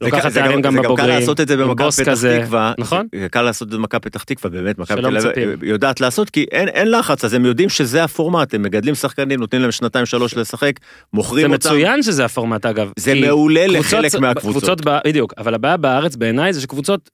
זה 0.00 0.06
לוקחת 0.10 0.32
זה 0.32 0.40
תארים 0.40 0.52
גם- 0.56 0.60
גם 0.62 0.72
זה 0.72 0.78
גם 0.78 0.84
בבוגרים. 0.84 1.08
קל 1.10 1.18
לעשות 1.18 1.40
את 1.40 1.48
זה 1.48 1.56
במכבי 1.56 1.90
פתח 1.90 2.10
כזה, 2.10 2.38
תקווה. 2.42 2.72
נכון? 2.78 3.06
זה 3.20 3.28
קל 3.28 3.42
לעשות 3.42 3.68
את 3.68 3.72
זה 3.72 3.78
במכבי 3.78 4.00
פתח 4.00 4.22
תקווה, 4.22 4.50
באמת, 4.50 4.78
מכבי 4.78 5.02
תל 5.02 5.16
אביב. 5.28 5.64
יודעת 5.64 6.00
לעשות, 6.00 6.30
כי 6.30 6.46
אין 6.52 6.68
אין 6.68 6.90
לחץ, 6.90 7.24
אז 7.24 7.34
הם 7.34 7.44
יודעים 7.44 7.68
שזה 7.68 8.04
הפורמט, 8.04 8.54
הם 8.54 8.62
מגדלים 8.62 8.94
שחקנים, 8.94 9.40
נותנים 9.40 9.62
להם 9.62 9.72
שנתיים 9.72 10.06
שלוש 10.06 10.36
לשחק, 10.36 10.72
זה 10.80 10.86
מוכרים 11.12 11.44
אותם. 11.52 11.54
מצוין 11.54 12.02
שזה 12.02 12.24
הפורמט 12.24 12.66
אגב. 12.66 12.92
זה 12.98 13.14
מעולה 13.14 13.64
קבוצות- 13.68 13.92
לחלק 14.04 14.14
מהקבוצות. 14.20 14.50
קבוצות, 14.62 14.80
בדיוק, 15.06 15.34
אבל 15.38 15.54
הבעיה 15.54 15.76
בארץ 15.76 16.16
בעיניי 16.16 16.52
זה 16.52 16.60
שקבוצות 16.60 17.10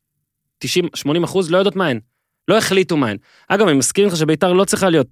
90-80 0.64 0.68
אחוז 1.24 1.50
לא 1.50 1.58
יודעות 1.58 1.76
מה 1.76 1.86
הן. 1.88 1.98
לא 2.48 2.58
החליטו 2.58 2.96
מה 2.96 3.08
הן. 3.08 3.16
אגב, 3.48 3.68
אני 3.68 3.78
מסכים 3.78 4.04
איתך 4.04 4.16
שביתר 4.16 4.52
לא 4.52 4.64
צריכה 4.64 4.90
להיות 4.90 5.06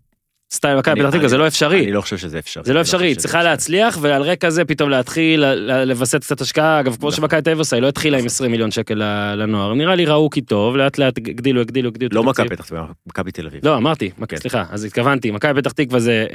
סטייל 0.53 0.79
מכבי 0.79 1.01
פתח 1.01 1.11
תקווה, 1.11 1.29
זה 1.29 1.39
לא 1.39 1.47
אפשרי. 1.47 1.85
אני 1.85 1.93
לא 1.93 2.01
חושב 2.01 2.17
שזה 2.17 2.39
אפשרי. 2.39 2.65
זה 2.65 2.73
לא 2.73 2.79
אני 2.79 2.83
אפשרי, 2.83 3.07
היא 3.07 3.17
צריכה. 3.17 3.43
להצליח 3.43 3.99
ועל 4.01 4.23
רקע 4.23 4.51
זה 4.51 4.65
פתאום 4.65 4.91
להתחיל 4.91 5.45
לווסת 5.85 6.21
קצת 6.21 6.41
השקעה, 6.41 6.81
אגב 6.81 6.97
כמו 6.97 7.09
נכון. 7.09 7.21
שמכבי 7.21 7.43
תל 7.43 7.51
אביב 7.51 7.59
עושה, 7.59 7.77
היא 7.77 7.83
לא 7.83 7.89
התחילה 7.89 8.17
עם 8.17 8.25
נכון. 8.25 8.27
20 8.27 8.51
מיליון 8.51 8.71
שקל 8.71 8.95
לנוער, 9.35 9.75
נראה 9.75 9.95
לי 9.95 10.07
ראו 10.07 10.31
כי 10.31 10.41
טוב, 10.41 10.77
לאט 10.77 10.99
לאט 10.99 11.19
הגדילו, 11.19 11.61
הגדילו, 11.61 11.89
הגדילו. 11.89 12.11
לא. 12.15 12.25
מכבי 12.25 12.49
פתח 12.49 12.65
תקווה, 12.65 12.87
מכבי 13.07 13.33
תל 13.33 13.47
אביב. 13.47 13.61
לא, 13.67 13.77
אמרתי, 13.77 14.11
כן. 14.29 14.37
סליחה, 14.37 14.65
אז 14.71 14.85
התכוונתי, 14.85 15.31
מכבי 15.31 15.61
פתח 15.63 15.73
תקווה 15.73 16.01
זה, 16.01 16.27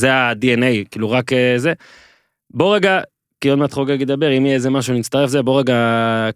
אה, 0.00 0.12
ה-DNA, 0.12 0.88
כאילו 0.90 1.10
רק 1.10 1.32
אה, 1.32 1.54
זה. 1.56 1.72
בוא 2.50 2.74
רגע, 2.74 3.00
כי 3.40 3.48
עוד 3.48 3.58
מעט 3.58 3.72
חוגג 3.72 4.00
ידבר, 4.00 4.38
אם 4.38 4.46
יהיה 4.46 4.54
איזה 4.54 4.70
משהו 4.70 4.94
נצטרף 4.94 5.30
זה, 5.30 5.42
בוא 5.42 5.60
רגע 5.60 5.76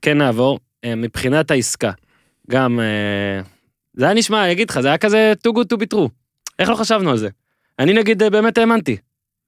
כן 0.02 0.18
נעבור. 0.18 0.58
אה, 0.84 0.94
מבחינת 0.94 1.50
העסקה, 1.50 1.90
גם, 2.50 2.80
אה, 2.80 3.42
זה 3.96 4.04
היה 4.04 4.14
נשמע, 4.14 4.44
אני 4.44 4.52
אגיד 4.52 4.70
לך, 4.70 4.80
זה 4.80 4.88
היה 4.88 4.98
כזה 4.98 5.32
too 5.48 5.50
good 5.50 5.74
to 5.74 5.80
be 5.80 5.96
true. 5.96 6.08
איך 6.58 6.68
לא 6.68 6.74
חשבנו 6.74 7.10
על 7.10 7.16
זה? 7.16 7.28
אני 7.78 7.92
נגיד 7.92 8.22
אה, 8.22 8.30
באמת 8.30 8.58
האמנתי. 8.58 8.96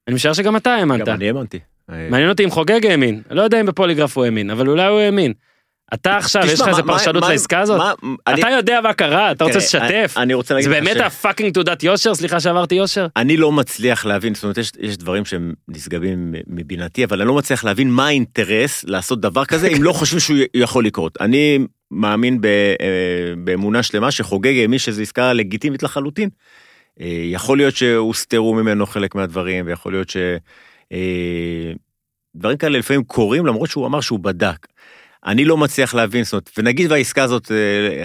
אני 0.07 0.15
משער 0.15 0.33
שגם 0.33 0.55
אתה 0.55 0.73
האמנת. 0.73 1.05
גם 1.07 1.15
אני 1.15 1.27
האמנתי. 1.27 1.59
אה, 1.89 2.07
מעניין 2.11 2.29
אותי 2.29 2.43
אם 2.43 2.49
חוגג 2.49 2.85
האמין, 2.85 3.21
לא 3.31 3.41
יודע 3.41 3.61
אם 3.61 3.65
בפוליגרף 3.65 4.17
הוא 4.17 4.25
האמין, 4.25 4.49
אבל 4.49 4.67
אולי 4.69 4.87
הוא 4.87 4.99
האמין. 4.99 5.33
אתה 5.93 6.17
עכשיו, 6.17 6.41
יש 6.45 6.61
לך 6.61 6.67
איזה 6.67 6.83
פרשנות 6.83 7.23
לעסקה 7.29 7.59
הזאת? 7.59 7.81
אתה 8.33 8.49
יודע 8.57 8.81
מה 8.81 8.93
קרה, 8.93 9.31
אתה 9.31 9.43
רוצה 9.43 9.57
לשתף? 9.57 10.13
אני 10.17 10.33
רוצה 10.33 10.53
להגיד 10.53 10.69
זה 10.69 10.79
לך 10.79 10.83
באמת 10.83 10.97
ש- 10.97 11.01
הפאקינג 11.01 11.53
תעודת 11.53 11.83
יושר? 11.83 12.15
סליחה 12.15 12.39
שעברתי 12.39 12.75
יושר? 12.75 13.07
אני 13.17 13.37
לא 13.37 13.51
מצליח 13.51 14.05
להבין, 14.05 14.35
זאת 14.35 14.43
אומרת, 14.43 14.57
יש, 14.57 14.97
דברים 14.97 15.25
שהם 15.25 15.53
נשגבים 15.67 16.35
מבינתי, 16.47 17.03
אבל 17.03 17.19
אני 17.21 17.27
לא 17.27 17.33
מצליח 17.35 17.63
להבין 17.63 17.89
מה 17.91 18.07
האינטרס 18.07 18.83
לעשות 18.87 19.21
דבר 19.21 19.45
כזה, 19.45 19.67
אם 19.67 19.83
לא 19.83 19.93
חושבים 19.93 20.19
שהוא 20.19 20.37
יכול 20.53 20.85
לקרות. 20.85 21.17
אני 21.21 21.59
מאמין 21.93 22.41
ב, 22.41 22.45
אה, 22.45 23.33
באמונה 23.37 23.83
שלמה 23.83 24.11
שחוגג 24.11 24.57
האמין 24.57 24.79
שזו 24.79 25.01
עסקה 25.01 25.33
לגיטימית 25.33 25.83
לחלוטין. 25.83 26.29
אה, 27.01 27.21
יכול 27.25 27.57
להיות 27.57 27.75
שהוסתרו 27.75 28.53
ממנו 28.53 28.85
חלק 28.85 29.15
מהדברים, 29.15 29.67
ויכול 29.67 29.91
להיות 29.91 30.09
ש... 30.09 30.17
אה, 30.91 31.71
דברים 32.35 32.57
כאלה 32.57 32.79
לפעמים 32.79 33.03
קורים, 33.03 33.45
למרות 33.45 33.69
שהוא 33.69 33.85
אמר 33.85 34.01
שהוא 34.01 34.19
בדק. 34.19 34.67
אני 35.25 35.45
לא 35.45 35.57
מצליח 35.57 35.93
להבין, 35.93 36.23
זאת 36.23 36.33
אומרת, 36.33 36.49
ונגיד 36.57 36.91
והעסקה 36.91 37.23
הזאת 37.23 37.51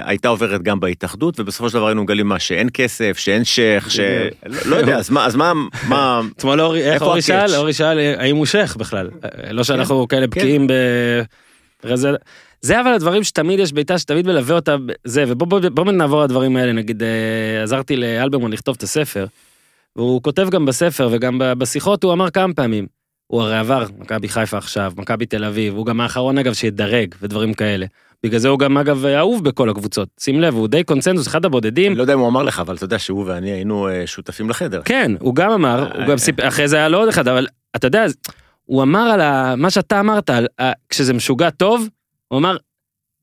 הייתה 0.01 0.29
עוברת 0.29 0.63
גם 0.63 0.81
בהתאחדות, 0.81 1.41
ובסופו 1.41 1.69
של 1.69 1.75
דבר 1.75 1.87
היינו 1.87 2.03
מגלים 2.03 2.27
מה, 2.27 2.39
שאין 2.39 2.69
כסף, 2.75 3.19
שאין 3.19 3.45
שייח, 3.45 3.91
ש... 3.91 4.01
לא, 4.47 4.59
לא 4.67 4.77
יודע, 4.77 4.97
אז 4.97 5.11
מה, 5.11 5.27
אז 5.27 5.37
מה, 5.37 5.53
מה, 5.89 6.21
אתמול 6.37 6.61
אורי, 6.61 6.93
איך 6.93 7.03
אורי? 7.03 7.23
שאל? 7.23 7.55
אורי 7.57 7.73
שאל 7.73 7.99
האם 8.19 8.37
הוא 8.37 8.47
שייח 8.47 8.77
בכלל. 8.77 9.11
לא 9.51 9.65
שאנחנו 9.65 10.09
כאלה 10.09 10.27
כן. 10.27 10.41
בקיאים 10.41 10.67
ב... 10.67 10.73
זה 12.61 12.81
אבל 12.81 12.93
הדברים 12.93 13.25
שתמיד 13.25 13.59
יש 13.59 13.73
בעיטה 13.73 13.99
שתמיד 13.99 14.27
מלווה 14.27 14.55
אותה 14.57 14.77
זה 15.05 15.25
ובוא 15.29 15.47
בוא, 15.47 15.61
בוא 15.69 15.93
נעבור 15.93 16.23
לדברים 16.25 16.57
האלה 16.57 16.73
נגיד 16.73 17.03
אה, 17.03 17.63
עזרתי 17.63 17.97
לאלברמן 17.97 18.51
לכתוב 18.53 18.75
את 18.79 18.83
הספר. 18.83 19.27
והוא 19.97 20.23
כותב 20.23 20.49
גם 20.51 20.67
בספר 20.67 21.09
וגם 21.13 21.39
בשיחות 21.59 22.05
הוא 22.05 22.13
אמר 22.13 22.31
כמה 22.31 22.55
פעמים. 22.55 22.87
הוא 23.27 23.43
הרי 23.43 23.59
עבר 23.59 23.85
מכבי 23.99 24.29
חיפה 24.29 24.57
עכשיו 24.59 24.93
מכבי 24.97 25.27
תל 25.27 25.45
אביב 25.45 25.75
הוא 25.77 25.87
גם 25.87 26.01
האחרון 26.01 26.39
אגב 26.39 26.53
שידרג 26.53 27.15
ודברים 27.23 27.55
כאלה. 27.55 27.87
בגלל 28.23 28.39
זה 28.41 28.49
הוא 28.49 28.59
גם 28.59 28.79
אגב 28.79 29.07
אהוב 29.07 29.45
בכל 29.45 29.71
הקבוצות 29.71 30.09
שים 30.21 30.41
לב 30.41 30.55
הוא 30.55 30.69
די 30.69 30.85
קונצנזוס 30.85 31.29
אחד 31.29 31.45
הבודדים. 31.45 31.97
לא 31.97 32.03
יודע 32.03 32.15
אם 32.15 32.19
הוא 32.19 32.29
אמר 32.29 32.43
לך, 32.43 32.61
אבל 32.61 32.75
אתה 32.77 32.85
יודע 32.85 32.99
שהוא 32.99 33.25
ואני 33.27 33.51
היינו 33.51 33.89
אה, 33.89 34.07
שותפים 34.07 34.51
לחדר. 34.51 34.83
כן, 34.85 35.13
הוא 35.21 35.35
גם 35.35 35.51
אמר, 35.51 35.93
הוא 35.93 36.01
אה, 36.03 36.07
גם 36.09 36.19
סיפר, 36.19 36.49
אחרי 36.49 36.69
זה 36.69 36.77
היה 36.77 36.89
לו 36.89 36.99
עוד 36.99 37.09
אחד, 37.09 37.29
אבל 37.29 37.47
אתה 37.77 37.87
יודע, 37.87 38.05
הוא 38.65 38.83
אמר 38.83 39.01
על 39.01 39.21
ה- 39.21 39.55
מה 39.57 39.71
שאתה 39.71 40.01
אמרת, 40.01 40.31
על 40.31 40.47
ה- 40.61 40.73
כשזה 40.89 41.13
משוגע 41.15 41.51
טוב, 41.51 41.89
הוא 42.29 42.39
אמר, 42.39 42.57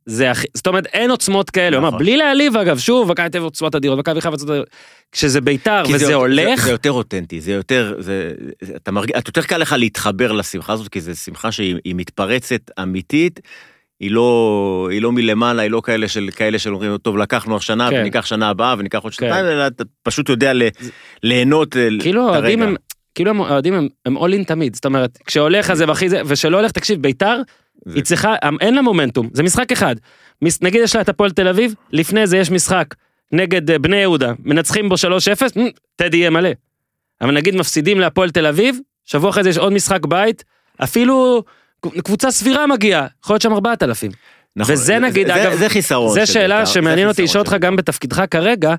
זה 0.05 0.31
הכי, 0.31 0.47
זאת 0.53 0.67
אומרת, 0.67 0.85
אין 0.85 1.11
עוצמות 1.11 1.49
כאלה, 1.49 1.75
הוא 1.77 1.81
אמר, 1.81 1.87
נכון. 1.87 1.99
בלי 1.99 2.17
להעליב 2.17 2.57
אגב, 2.57 2.77
שוב, 2.77 3.11
מכבי 3.11 3.29
תל 3.29 3.37
אביב 3.37 3.43
עוצמות 3.45 3.75
אדירות, 3.75 3.99
מכבי 3.99 4.21
חיפה 4.21 4.29
עוצמות 4.33 4.49
אדירות, 4.49 4.67
כשזה 5.11 5.41
ביתר 5.41 5.83
וזה 5.89 6.05
זה- 6.05 6.13
הולך, 6.13 6.59
זה, 6.59 6.65
זה 6.65 6.71
יותר 6.71 6.91
אותנטי, 6.91 7.41
זה 7.41 7.51
יותר, 7.51 7.95
זה, 7.99 8.31
זה, 8.61 8.73
אתה 8.75 8.91
מרגיש, 8.91 9.15
יותר 9.27 9.41
קל 9.41 9.57
לך 9.57 9.75
להתחבר 9.77 10.31
לשמחה 10.31 10.73
הזאת, 10.73 10.87
כי 10.89 11.01
זו 11.01 11.15
שמחה 11.15 11.51
שהיא 11.51 11.75
היא 11.85 11.95
מתפרצת 11.95 12.61
אמיתית. 12.81 13.39
היא 13.99 14.11
לא, 14.11 14.87
היא 14.91 15.01
לא 15.01 15.11
מלמעלה, 15.11 15.61
היא 15.61 15.71
לא 15.71 15.81
כאלה 15.81 16.07
של 16.07 16.29
כאלה 16.35 16.59
שאומרים, 16.59 16.97
טוב, 16.97 17.17
לקחנו 17.17 17.57
השנה, 17.57 17.89
כן. 17.89 17.95
וניקח 17.99 18.25
שנה 18.25 18.49
הבאה, 18.49 18.75
וניקח 18.77 18.99
עוד 19.03 19.13
כן. 19.13 19.25
שנתיים, 19.25 19.45
אלא 19.45 19.67
אתה 19.67 19.83
פשוט 20.03 20.29
יודע 20.29 20.53
ל, 20.53 20.61
ליהנות 21.23 21.77
אה, 21.77 21.87
כאילו 21.99 22.29
את 22.29 22.35
האוהדים. 22.35 22.61
הם, 22.61 22.75
כאילו 23.15 23.29
הם- 23.29 23.41
האוהדים 23.41 23.73
הם, 23.73 23.87
הם 24.05 24.17
all 24.17 24.41
in 24.41 24.45
תמיד, 24.47 24.75
זאת 24.75 24.85
אומרת, 24.85 25.17
כשהולך 25.25 25.69
אז 25.71 25.77
זה 25.77 25.85
והכי 25.87 26.09
זה, 26.09 26.21
ושלא 26.25 26.57
הולך, 26.57 26.71
תקשיב, 26.71 27.01
ביתר, 27.01 27.41
זה- 27.85 27.95
היא 27.95 28.03
צריכה, 28.03 28.35
אין 28.61 28.75
לה 28.75 28.81
מומנטום, 28.81 29.29
זה 29.33 29.43
משחק 29.43 29.71
אחד. 29.71 29.95
נגיד 30.61 30.81
יש 30.83 30.95
לה 30.95 31.01
את 31.01 31.09
הפועל 31.09 31.31
תל 31.31 31.47
אביב, 31.47 31.73
לפני 31.91 32.27
זה 32.27 32.37
יש 32.37 32.51
משחק 32.51 32.85
נגד 33.31 33.71
אה, 33.71 33.79
בני 33.79 33.95
יהודה, 33.97 34.33
מנצחים 34.43 34.89
בו 34.89 34.95
3-0, 34.95 35.59
מ, 35.59 35.67
טדי 35.95 36.17
יהיה 36.17 36.29
מלא. 36.29 36.49
אבל 37.21 37.31
נגיד 37.33 37.55
מפסידים 37.55 37.99
להפועל 37.99 38.29
תל 38.29 38.45
אביב, 38.45 38.77
שבוע 39.05 39.29
אחרי 39.29 39.43
זה 39.43 39.49
יש 39.49 39.57
עוד 39.57 39.73
משחק 39.73 40.05
בית, 40.05 40.43
אפילו 40.83 41.43
קבוצה 42.03 42.31
סבירה 42.31 42.67
מגיעה, 42.67 43.07
יכול 43.23 43.33
להיות 43.33 43.41
שם 43.41 43.53
4,000. 43.53 44.11
נכון, 44.55 44.73
וזה 44.73 44.83
זה- 44.83 44.99
נגיד, 44.99 45.27
זה- 45.27 45.43
אגב, 45.43 45.55
זה 45.57 45.69
חיסרון. 45.69 46.13
זו 46.19 46.33
שאלה 46.33 46.59
בית"ר, 46.59 46.71
שמעניין 46.71 47.07
זה 47.07 47.11
אותי 47.11 47.23
לשאול 47.23 47.39
אותך 47.41 47.55
גם 47.59 47.75
בתפקידך 47.75 48.23
כרגע, 48.31 48.75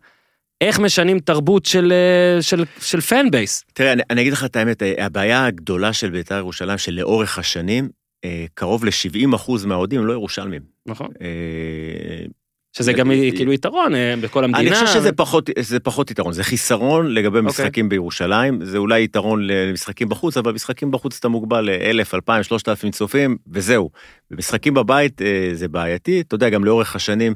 איך 0.61 0.79
משנים 0.79 1.19
תרבות 1.19 1.66
של, 1.66 1.92
אה, 1.92 2.42
של, 2.42 2.64
של 2.81 3.01
פן 3.01 3.31
בייס. 3.31 3.64
תראה, 3.73 3.92
אני, 3.92 4.03
אני 4.11 4.21
אגיד 4.21 4.33
לך 4.33 4.45
את 4.45 4.57
האמת, 4.57 4.83
אה, 4.83 5.05
הבעיה 5.07 5.47
הגדולה 5.47 5.92
של 5.92 6.11
בית"ר 6.11 6.35
ירושלים, 6.35 6.79
שלאורך 6.79 7.38
השנים, 7.38 7.88
אה, 8.25 8.45
קרוב 8.55 8.85
ל-70% 8.85 9.66
מהאוהדים 9.66 10.01
הם 10.01 10.07
לא 10.07 10.12
ירושלמים. 10.12 10.62
נכון. 10.87 11.09
שזה 12.73 12.92
גם 12.92 13.11
כאילו 13.37 13.53
יתרון 13.53 13.92
בכל 14.21 14.45
המדינה. 14.45 14.69
אני 14.69 14.87
חושב 14.87 14.99
שזה 14.99 15.12
פחות, 15.12 15.51
זה 15.59 15.81
פחות 15.81 16.11
יתרון, 16.11 16.33
זה 16.33 16.45
חיסרון 16.45 17.14
לגבי 17.14 17.38
אוקיי. 17.38 17.49
משחקים 17.49 17.88
בירושלים, 17.88 18.64
זה 18.64 18.79
אולי 18.79 19.03
יתרון 19.05 19.47
למשחקים 19.47 20.09
בחוץ, 20.09 20.37
אבל 20.37 20.53
משחקים 20.53 20.90
בחוץ 20.90 21.16
אתה 21.19 21.29
מוגבל 21.29 21.71
ל-1,000, 21.71 22.14
2,000, 22.14 22.42
3,000 22.42 22.90
צופים, 22.90 23.37
וזהו. 23.53 23.90
במשחקים 24.31 24.75
בבית 24.75 25.21
זה 25.53 25.69
בעייתי, 25.69 26.21
אתה 26.21 26.35
יודע, 26.35 26.49
גם 26.49 26.64
לאורך 26.64 26.97
השנים, 26.97 27.35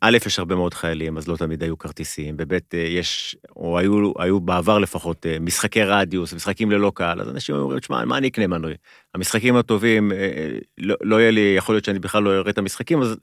א', 0.00 0.18
יש 0.26 0.38
הרבה 0.38 0.54
מאוד 0.54 0.74
חיילים, 0.74 1.16
אז 1.18 1.28
לא 1.28 1.36
תמיד 1.36 1.62
היו 1.62 1.78
כרטיסים, 1.78 2.34
וב', 2.38 2.52
אה, 2.52 2.58
יש, 2.74 3.36
או 3.56 3.78
היו, 3.78 4.12
היו 4.18 4.40
בעבר 4.40 4.78
לפחות, 4.78 5.26
אה, 5.26 5.36
משחקי 5.40 5.82
רדיוס, 5.82 6.32
משחקים 6.32 6.70
ללא 6.70 6.92
קהל, 6.94 7.20
אז 7.20 7.28
אנשים 7.28 7.54
אומרים, 7.54 7.78
תשמע, 7.78 8.04
מה 8.04 8.18
אני 8.18 8.28
אקנה 8.28 8.46
מנוי? 8.46 8.74
המשחקים 9.14 9.56
הטובים, 9.56 10.12
אה, 10.12 10.16
אה, 10.16 10.48
לא, 10.78 10.94
לא 11.02 11.20
יהיה 11.20 11.30
לי, 11.30 11.54
יכול 11.56 11.74
להיות 11.74 11.84
שאני 11.84 11.98
בכלל 11.98 12.22
לא 12.22 12.30
אראה 12.38 12.50
את 12.50 12.58
המשחקים, 12.58 13.02
אז 13.02 13.16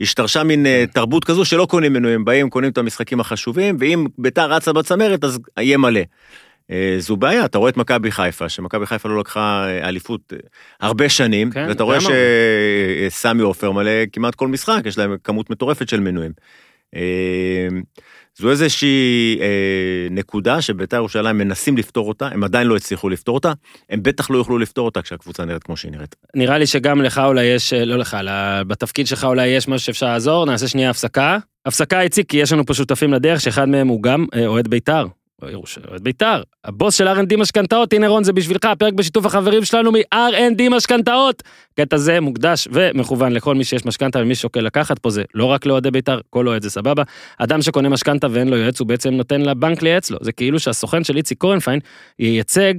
השתרשה 0.00 0.42
מין 0.42 0.66
אה, 0.66 0.84
תרבות 0.92 1.24
כזו 1.24 1.44
שלא 1.44 1.66
קונים 1.70 1.92
מנויים, 1.92 2.24
באים, 2.24 2.50
קונים 2.50 2.70
את 2.70 2.78
המשחקים 2.78 3.20
החשובים, 3.20 3.76
ואם 3.80 4.06
ביתר 4.18 4.52
רצה 4.52 4.72
בצמרת, 4.72 5.24
אז 5.24 5.38
יהיה 5.58 5.78
מלא. 5.78 6.00
אה, 6.70 6.96
זו 6.98 7.16
בעיה, 7.16 7.44
אתה 7.44 7.58
רואה 7.58 7.70
את 7.70 7.76
מכבי 7.76 8.10
חיפה, 8.10 8.48
שמכבי 8.48 8.86
חיפה 8.86 9.08
לא 9.08 9.18
לקחה 9.18 9.66
אה, 9.66 9.88
אליפות 9.88 10.32
אה, 10.32 10.38
הרבה 10.80 11.08
שנים, 11.08 11.50
כן, 11.50 11.66
ואתה 11.68 11.82
רואה. 11.82 11.98
שסמי 13.10 13.42
עופר 13.42 13.70
מלא 13.70 14.06
כמעט 14.12 14.34
כל 14.34 14.48
משחק, 14.48 14.82
יש 14.84 14.98
להם 14.98 15.16
כמות 15.24 15.50
מטורפת 15.50 15.88
של 15.88 16.00
מנויים. 16.00 16.32
זו 18.38 18.50
איזושהי 18.50 19.38
אה, 19.40 20.08
נקודה 20.10 20.60
שביתר 20.62 20.96
ירושלים 20.96 21.38
מנסים 21.38 21.76
לפתור 21.76 22.08
אותה, 22.08 22.26
הם 22.26 22.44
עדיין 22.44 22.66
לא 22.66 22.76
הצליחו 22.76 23.08
לפתור 23.08 23.34
אותה, 23.34 23.52
הם 23.90 24.02
בטח 24.02 24.30
לא 24.30 24.38
יוכלו 24.38 24.58
לפתור 24.58 24.86
אותה 24.86 25.02
כשהקבוצה 25.02 25.44
נראית 25.44 25.62
כמו 25.62 25.76
שהיא 25.76 25.92
נראית. 25.92 26.16
נראה 26.34 26.58
לי 26.58 26.66
שגם 26.66 27.02
לך 27.02 27.18
אולי 27.24 27.44
יש, 27.44 27.72
לא 27.72 27.96
לך, 27.96 28.14
אלא 28.14 28.62
בתפקיד 28.62 29.06
שלך 29.06 29.24
אולי 29.24 29.46
יש 29.46 29.68
משהו 29.68 29.86
שאפשר 29.86 30.06
לעזור, 30.06 30.46
נעשה 30.46 30.68
שנייה 30.68 30.90
הפסקה. 30.90 31.38
הפסקה 31.66 32.00
איציק, 32.00 32.28
כי 32.28 32.36
יש 32.36 32.52
לנו 32.52 32.66
פה 32.66 32.74
שותפים 32.74 33.12
לדרך, 33.12 33.40
שאחד 33.40 33.68
מהם 33.68 33.88
הוא 33.88 34.02
גם 34.02 34.26
אוהד 34.46 34.68
בית"ר. 34.68 35.06
ירוש- 35.42 35.78
אוהד 35.90 36.04
בית"ר, 36.04 36.42
הבוס 36.64 36.94
של 36.94 37.08
R&D 37.08 37.36
משכנתאות, 37.36 37.92
הנה 37.92 38.08
רון 38.08 38.24
זה 38.24 38.32
בשבילך, 38.32 38.64
הפרק 38.64 38.92
בשיתוף 38.92 39.26
החברים 39.26 39.64
שלנו 39.64 39.92
מ-R&D 39.92 40.70
משכנתאות. 40.70 41.42
קטע 41.76 41.96
זה 41.96 42.20
מוקדש 42.20 42.68
ומכוון 42.72 43.32
לכל 43.32 43.54
מי 43.54 43.64
שיש 43.64 43.86
משכנתה 43.86 44.18
ומי 44.18 44.34
שוקל 44.34 44.60
לקחת 44.60 44.98
פה 44.98 45.10
זה 45.10 45.22
לא 45.34 45.44
רק 45.44 45.66
לאוהדי 45.66 45.90
בית"ר, 45.90 46.20
כל 46.30 46.48
אוהד 46.48 46.62
זה 46.62 46.70
סבבה. 46.70 47.02
אדם 47.38 47.62
שקונה 47.62 47.88
משכנתה 47.88 48.26
ואין 48.30 48.48
לו 48.48 48.56
יועץ 48.56 48.80
הוא 48.80 48.88
בעצם 48.88 49.10
נותן 49.14 49.40
לבנק 49.40 49.82
לייעץ 49.82 50.10
לו, 50.10 50.18
זה 50.22 50.32
כאילו 50.32 50.58
שהסוכן 50.58 51.04
של 51.04 51.16
איציק 51.16 51.38
קורנפיין 51.38 51.80
ייצג 52.18 52.74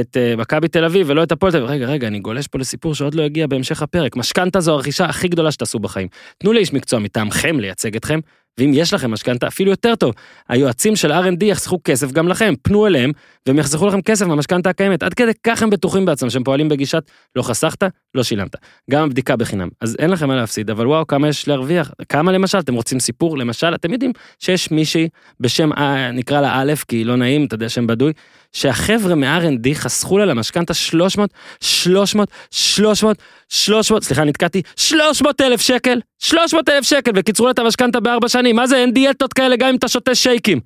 את 0.00 0.16
אה, 0.16 0.36
מכבי 0.36 0.68
תל 0.68 0.84
אביב 0.84 1.06
ולא 1.10 1.22
את 1.22 1.32
הפועל 1.32 1.52
תל 1.52 1.58
אביב. 1.58 1.70
רגע, 1.70 1.86
רגע, 1.86 2.06
אני 2.06 2.20
גולש 2.20 2.46
פה 2.46 2.58
לסיפור 2.58 2.94
שעוד 2.94 3.14
לא 3.14 3.22
הגיע 3.22 3.46
בהמשך 3.46 3.82
הפרק. 3.82 4.16
משכנתה 4.16 4.60
זו 4.60 4.72
הרכישה 4.72 5.04
הכי 5.04 5.28
גדולה 5.28 5.52
שתעשו 5.52 5.78
בחיים. 5.78 6.08
תנו 6.38 6.52
לאיש 6.52 6.72
מקצוע 6.72 6.98
מטעמכם 6.98 7.60
לייצג 7.60 7.96
אתכם, 7.96 8.20
ואם 8.58 8.70
יש 8.74 8.94
לכם 8.94 9.10
משכנתה, 9.10 9.46
אפילו 9.46 9.70
יותר 9.70 9.94
טוב. 9.94 10.14
היועצים 10.48 10.96
של 10.96 11.12
R&D 11.12 11.44
יחסכו 11.44 11.78
כסף 11.84 12.12
גם 12.12 12.28
לכם, 12.28 12.54
פנו 12.62 12.86
אליהם, 12.86 13.12
והם 13.46 13.58
יחסכו 13.58 13.86
לכם 13.86 14.02
כסף 14.02 14.26
מהמשכנתה 14.26 14.70
הקיימת. 14.70 15.02
עד 15.02 15.14
כדי 15.14 15.32
כך 15.42 15.62
הם 15.62 15.70
בטוחים 15.70 16.04
בעצמם, 16.04 16.30
שהם 16.30 16.44
פועלים 16.44 16.68
בגישת 16.68 17.10
לא 17.36 17.42
חסכת, 17.42 17.82
לא 18.14 18.22
שילמת. 18.22 18.56
גם 18.90 19.04
הבדיקה 19.04 19.36
בחינם. 19.36 19.68
אז 19.80 19.96
אין 19.98 20.10
לכם 20.10 20.28
מה 20.28 20.36
להפסיד, 20.36 20.70
אבל 20.70 20.86
וואו, 20.86 21.06
כמה 21.06 21.28
יש 21.28 21.48
להרוויח. 21.48 21.92
כמה 22.08 22.32
למשל, 22.32 22.58
אתם 22.58 22.74
רוצים 22.74 23.00
סיפור? 23.00 23.38
למשל, 23.38 23.74
אתם 23.74 23.92
יודעים 23.92 24.12
שיש 24.38 24.70
מישהי 24.70 25.08
בשם, 25.40 25.72
אה, 25.72 26.10
נקרא 26.10 26.40
לה 26.40 26.62
א', 26.62 26.72
כי 26.88 27.04
לא 27.04 27.16
נעים, 27.16 27.44
אתה 27.44 27.54
יודע 27.54 27.68
שם 27.68 27.86
בדוי, 27.86 28.12
שהחבר'ה 28.52 29.14
מ-R&D 29.14 29.74
חסכו 29.74 30.18
לה 30.18 30.24
למשכנתה 30.24 30.74
300, 30.74 31.30
300, 31.60 32.28
300, 32.50 33.16
300, 33.48 34.02
סליחה, 34.02 34.24
נתקעתי, 34.24 34.62
300 34.76 35.40
אלף 35.40 35.60
שקל, 35.60 36.00
300 36.18 36.68
אלף 36.68 36.84
שקל, 36.84 37.10
וקיצרו 37.14 37.46
לה 37.46 37.52
את 37.52 37.58
המשכנתה 37.58 38.00
בארבע 38.00 38.28
שנים. 38.28 38.56
מה 38.56 38.66
זה, 38.66 38.76
אין 38.76 38.92
דיאטות 38.92 39.32
כאלה 39.32 39.56
גם 39.56 39.68
אם 39.68 39.76
אתה 39.76 39.88
שותה 39.88 40.14
שייקים, 40.14 40.60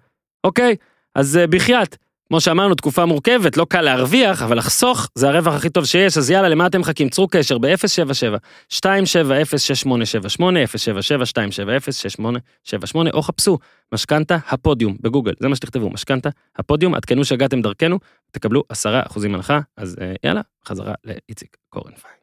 אוקיי? 0.44 0.76
אז 1.14 1.38
uh, 1.42 1.46
בחייאת, 1.46 1.96
כמו 2.32 2.40
שאמרנו, 2.40 2.74
תקופה 2.74 3.06
מורכבת, 3.06 3.56
לא 3.56 3.66
קל 3.70 3.80
להרוויח, 3.80 4.42
אבל 4.42 4.58
לחסוך 4.58 5.08
זה 5.14 5.28
הרווח 5.28 5.54
הכי 5.54 5.70
טוב 5.70 5.84
שיש, 5.84 6.18
אז 6.18 6.30
יאללה, 6.30 6.48
למה 6.48 6.66
אתם 6.66 6.80
מחכים? 6.80 7.08
צרו 7.08 7.28
קשר 7.28 7.58
ב-077 7.58 8.36
2706878 8.72 8.76
077 10.66 11.24
2706878 11.24 13.10
או 13.12 13.22
חפשו 13.22 13.58
משכנתה 13.92 14.36
הפודיום 14.48 14.96
בגוגל, 15.00 15.32
זה 15.40 15.48
מה 15.48 15.56
שתכתבו, 15.56 15.90
משכנתה 15.90 16.28
הפודיום, 16.56 16.94
עדכנו 16.94 17.24
שהגעתם 17.24 17.62
דרכנו, 17.62 17.98
תקבלו 18.30 18.64
10% 18.72 18.76
הנחה, 19.24 19.60
אז 19.76 19.96
uh, 19.98 20.02
יאללה, 20.24 20.40
חזרה 20.66 20.94
לאיציק 21.04 21.56
קורנפיין. 21.68 22.14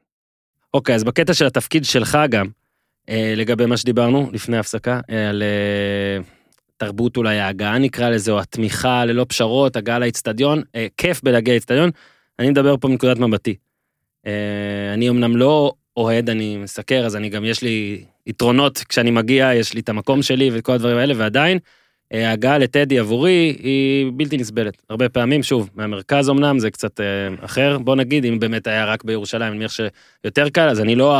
אוקיי, 0.74 0.96
אז 0.96 1.04
בקטע 1.04 1.34
של 1.34 1.46
התפקיד 1.46 1.86
שלך 1.86 2.18
גם, 2.30 2.48
אה, 3.10 3.34
לגבי 3.36 3.66
מה 3.66 3.78
שדיברנו 3.78 4.30
לפני 4.34 4.58
ההפסקה, 4.58 5.00
אה, 5.10 5.30
על 5.30 5.44
אה, 6.82 6.88
תרבות 6.88 7.18
אולי 7.18 7.40
ההגעה 7.40 7.78
נקרא 7.78 8.10
לזה, 8.10 8.32
או 8.32 8.40
התמיכה 8.40 9.06
ללא 9.06 9.26
פשרות, 9.30 9.76
הגעה 9.76 10.00
לאצטדיון, 10.00 10.62
אה, 10.76 10.88
כיף 10.98 11.24
בלהגיע 11.24 11.54
לאצטדיון, 11.54 11.90
אני 12.40 12.50
מדבר 12.50 12.78
פה 12.78 12.88
מנקודת 12.88 13.18
מבטי. 13.18 13.56
אה, 14.28 14.94
אני 14.94 15.10
אמנם 15.10 15.38
לא 15.38 15.74
אוהד, 15.98 16.30
אני 16.30 16.58
מסקר, 16.58 17.06
אז 17.06 17.16
אני 17.16 17.30
גם, 17.30 17.46
יש 17.46 17.62
לי 17.62 18.04
יתרונות 18.28 18.78
כשאני 18.78 19.12
מגיע, 19.12 19.54
יש 19.54 19.74
לי 19.74 19.80
את 19.80 19.90
המקום 19.90 20.22
שלי 20.22 20.50
וכל 20.54 20.74
הדברים 20.74 20.98
האלה, 20.98 21.14
ועדיין, 21.18 21.60
אה, 22.14 22.30
ההגעה 22.30 22.58
לטדי 22.58 23.00
עבורי 23.00 23.56
היא 23.60 24.12
בלתי 24.16 24.38
נסבלת. 24.38 24.82
הרבה 24.90 25.10
פעמים, 25.10 25.44
שוב, 25.44 25.70
מהמרכז 25.76 26.30
אמנם, 26.30 26.60
זה 26.60 26.72
קצת 26.72 27.00
אה, 27.00 27.06
אחר, 27.46 27.78
בוא 27.78 27.96
נגיד, 27.96 28.26
אם 28.26 28.40
באמת 28.40 28.68
היה 28.68 28.86
רק 28.86 29.04
בירושלים, 29.04 29.52
אני 29.52 29.58
מניח 29.58 29.72
שיותר 29.72 30.50
קל, 30.50 30.70
אז 30.70 30.80
אני 30.80 30.96
לא 30.96 31.16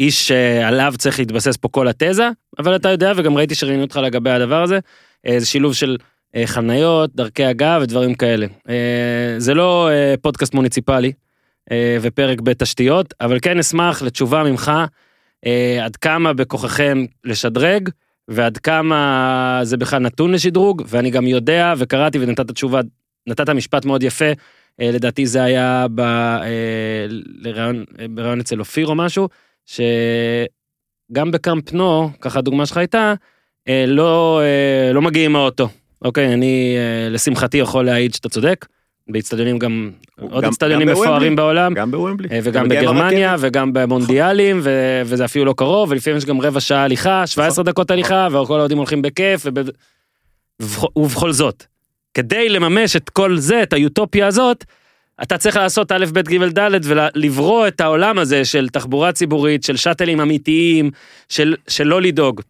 האיש 0.00 0.28
שעליו 0.28 0.94
צריך 0.98 1.18
להתבסס 1.18 1.56
פה 1.56 1.68
כל 1.68 1.88
התזה, 1.88 2.28
אבל 2.58 2.76
אתה 2.76 2.88
יודע, 2.88 3.12
וגם 3.16 3.36
ראיתי 3.36 3.54
שראיינו 3.54 3.82
אותך 3.82 3.96
לגבי 3.96 4.30
הדבר 4.30 4.62
הזה, 4.62 4.78
אה, 5.26 5.40
זה 5.40 5.46
שילוב 5.46 5.74
של 5.74 5.96
אה, 6.36 6.46
חניות, 6.46 7.10
דרכי 7.14 7.44
הגעה 7.44 7.78
ודברים 7.82 8.14
כאלה. 8.14 8.46
אה, 8.68 9.34
זה 9.38 9.54
לא 9.54 9.90
פודקאסט 10.22 10.54
מוניציפלי 10.54 11.12
ופרק 12.00 12.40
בתשתיות, 12.40 13.14
אבל 13.20 13.38
כן 13.42 13.58
אשמח 13.58 14.02
לתשובה 14.02 14.44
ממך, 14.44 14.72
עד 15.82 15.96
כמה 15.96 16.32
בכוחכם 16.32 17.04
לשדרג, 17.24 17.88
ועד 18.28 18.58
כמה 18.58 19.60
זה 19.62 19.76
בכלל 19.76 19.98
נתון 19.98 20.32
לשדרוג, 20.32 20.82
ואני 20.86 21.10
גם 21.10 21.26
יודע 21.26 21.74
וקראתי 21.78 22.18
ונתת 22.20 22.50
תשובה, 22.50 22.80
נתת 23.26 23.50
משפט 23.50 23.84
מאוד 23.84 24.02
יפה, 24.02 24.32
לדעתי 24.78 25.26
זה 25.26 25.42
היה 25.42 25.86
ב, 25.94 26.02
לראיון, 27.42 27.84
בראיון 28.10 28.40
אצל 28.40 28.60
אופיר 28.60 28.86
או 28.86 28.94
משהו, 28.94 29.28
שגם 29.74 31.30
בקאמפ 31.30 31.72
נו, 31.72 32.10
ככה 32.20 32.38
הדוגמה 32.38 32.66
שלך 32.66 32.76
הייתה, 32.76 33.14
אה, 33.68 33.84
לא, 33.88 34.40
אה, 34.42 34.92
לא 34.92 35.02
מגיעים 35.02 35.32
מהאוטו. 35.32 35.68
אוקיי, 36.04 36.34
אני 36.34 36.74
אה, 36.76 37.08
לשמחתי 37.10 37.56
יכול 37.58 37.84
להעיד 37.84 38.14
שאתה 38.14 38.28
צודק, 38.28 38.66
באצטדיונים 39.08 39.58
גם, 39.58 39.90
עוד 40.20 40.44
גם- 40.44 40.50
גם 40.60 40.68
בוומבלי. 40.78 40.92
מפוארים 40.92 41.36
בעולם, 41.36 41.74
גם 41.74 41.90
בוומבלי. 41.90 42.28
וגם 42.42 42.68
בגרמניה. 42.68 43.36
וגם 43.38 43.72
במונדיאלים 43.72 44.60
ו- 44.62 45.02
וזה 45.04 45.24
אפילו 45.24 45.44
לא 45.44 45.54
קרוב 45.56 45.90
ולפעמים 45.90 46.16
יש 46.16 46.24
גם 46.24 46.40
רבע 46.40 46.60
שעה 46.60 46.84
הליכה 46.84 47.26
17 47.26 47.64
דקות 47.64 47.90
הליכה 47.90 48.28
וכל 48.30 48.54
האוהדים 48.56 48.78
הולכים 48.78 49.02
בכיף 49.02 49.40
וב- 49.44 49.68
ובכ- 50.62 50.96
ובכל 50.96 51.32
זאת 51.32 51.64
כדי 52.14 52.48
לממש 52.48 52.96
את 52.96 53.10
כל 53.10 53.36
זה 53.36 53.62
את 53.62 53.72
האוטופיה 53.72 54.26
הזאת 54.26 54.64
אתה 55.22 55.38
צריך 55.38 55.56
לעשות 55.56 55.92
א' 55.92 56.04
ב' 56.12 56.18
ג' 56.20 56.58
ד' 56.58 56.80
ולברוא 56.84 57.68
את 57.68 57.80
העולם 57.80 58.18
הזה 58.18 58.44
של 58.44 58.68
תחבורה 58.68 59.12
ציבורית 59.12 59.64
של 59.64 59.76
שאטלים 59.76 60.20
אמיתיים 60.20 60.90
של 61.28 61.54
של 61.68 61.86
לא 61.86 62.02
לדאוג. 62.02 62.40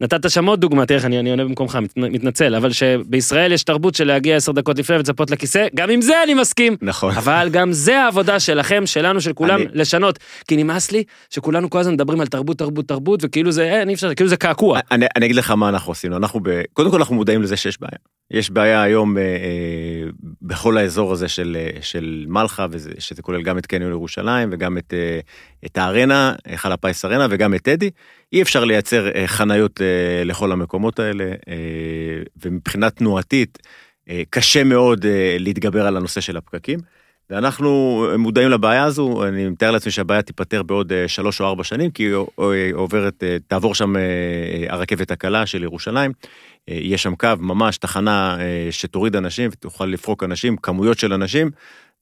נתת 0.00 0.30
שם 0.30 0.46
עוד 0.46 0.60
דוגמה, 0.60 0.86
תראה 0.86 0.98
איך 0.98 1.04
אני, 1.06 1.18
אני 1.18 1.30
עונה 1.30 1.44
במקומך, 1.44 1.76
מת- 1.76 1.96
מתנצל, 1.96 2.54
אבל 2.54 2.72
שבישראל 2.72 3.52
יש 3.52 3.62
תרבות 3.64 3.94
של 3.94 4.04
להגיע 4.06 4.36
עשר 4.36 4.52
דקות 4.52 4.78
לפני 4.78 4.96
ולצפות 4.96 5.30
לכיסא, 5.30 5.66
גם 5.74 5.90
עם 5.90 6.00
זה 6.00 6.22
אני 6.22 6.34
מסכים. 6.34 6.76
נכון. 6.82 7.14
אבל 7.14 7.48
גם 7.52 7.72
זה 7.72 7.98
העבודה 8.00 8.40
שלכם, 8.40 8.86
שלנו, 8.86 9.20
של 9.20 9.32
כולם, 9.32 9.60
אני- 9.60 9.66
לשנות. 9.72 10.18
כי 10.48 10.56
נמאס 10.56 10.92
לי 10.92 11.04
שכולנו 11.30 11.70
כל 11.70 11.78
הזמן 11.78 11.92
מדברים 11.94 12.20
על 12.20 12.26
תרבות, 12.26 12.58
תרבות, 12.58 12.88
תרבות, 12.88 13.20
וכאילו 13.22 13.52
זה, 13.52 13.64
אין, 13.64 13.88
אי 13.88 13.94
אפשר, 13.94 14.14
כאילו 14.14 14.30
זה 14.30 14.36
קעקוע. 14.36 14.80
אני, 14.90 15.06
אני 15.16 15.26
אגיד 15.26 15.36
לך 15.36 15.50
מה 15.50 15.68
אנחנו 15.68 15.92
עשינו, 15.92 16.16
אנחנו 16.16 16.40
ב... 16.42 16.62
קודם 16.72 16.90
כל 16.90 16.96
אנחנו 16.96 17.14
מודעים 17.14 17.42
לזה 17.42 17.56
שיש 17.56 17.80
בעיה. 17.80 17.98
יש 18.30 18.50
בעיה 18.50 18.82
היום 18.82 19.18
אה, 19.18 19.22
אה, 19.22 20.10
בכל 20.42 20.78
האזור 20.78 21.12
הזה 21.12 21.28
של, 21.28 21.56
אה, 21.60 21.82
של 21.82 22.24
מלחה, 22.28 22.66
וזה, 22.70 22.90
שזה 22.98 23.22
כולל 23.22 23.42
גם 23.42 23.58
את 23.58 23.66
קניון 23.66 23.90
ירושלים 23.90 24.48
וגם 24.52 24.78
את, 24.78 24.94
אה, 24.94 25.20
את 25.66 25.78
הארנה, 25.78 26.34
היכל 26.44 26.72
הפיס 26.72 27.04
ארנה 27.04 27.26
וגם 27.30 27.54
את 27.54 27.62
טדי. 27.62 27.90
אי 28.32 28.42
אפשר 28.42 28.64
לייצר 28.64 29.08
אה, 29.14 29.26
חניות 29.26 29.80
אה, 29.80 30.24
לכל 30.24 30.52
המקומות 30.52 30.98
האלה, 30.98 31.24
אה, 31.24 32.22
ומבחינה 32.44 32.90
תנועתית 32.90 33.58
אה, 34.08 34.22
קשה 34.30 34.64
מאוד 34.64 35.06
אה, 35.06 35.36
להתגבר 35.38 35.86
על 35.86 35.96
הנושא 35.96 36.20
של 36.20 36.36
הפקקים. 36.36 36.78
ואנחנו 37.32 38.06
מודעים 38.18 38.50
לבעיה 38.50 38.84
הזו, 38.84 39.24
אני 39.24 39.48
מתאר 39.48 39.70
לעצמי 39.70 39.92
שהבעיה 39.92 40.22
תיפתר 40.22 40.62
בעוד 40.62 40.92
אה, 40.92 41.08
שלוש 41.08 41.40
או 41.40 41.46
ארבע 41.46 41.64
שנים, 41.64 41.90
כי 41.90 42.02
היא 42.38 42.74
עוברת, 42.74 43.22
אה, 43.22 43.36
תעבור 43.46 43.74
שם 43.74 43.96
אה, 43.96 44.02
הרכבת 44.68 45.10
הקלה 45.10 45.46
של 45.46 45.62
ירושלים, 45.62 46.12
אה, 46.68 46.74
יש 46.80 47.02
שם 47.02 47.14
קו, 47.14 47.28
ממש 47.38 47.76
תחנה 47.78 48.36
אה, 48.40 48.68
שתוריד 48.70 49.16
אנשים 49.16 49.50
ותוכל 49.52 49.86
לפרוק 49.86 50.24
אנשים, 50.24 50.56
כמויות 50.56 50.98
של 50.98 51.12
אנשים 51.12 51.50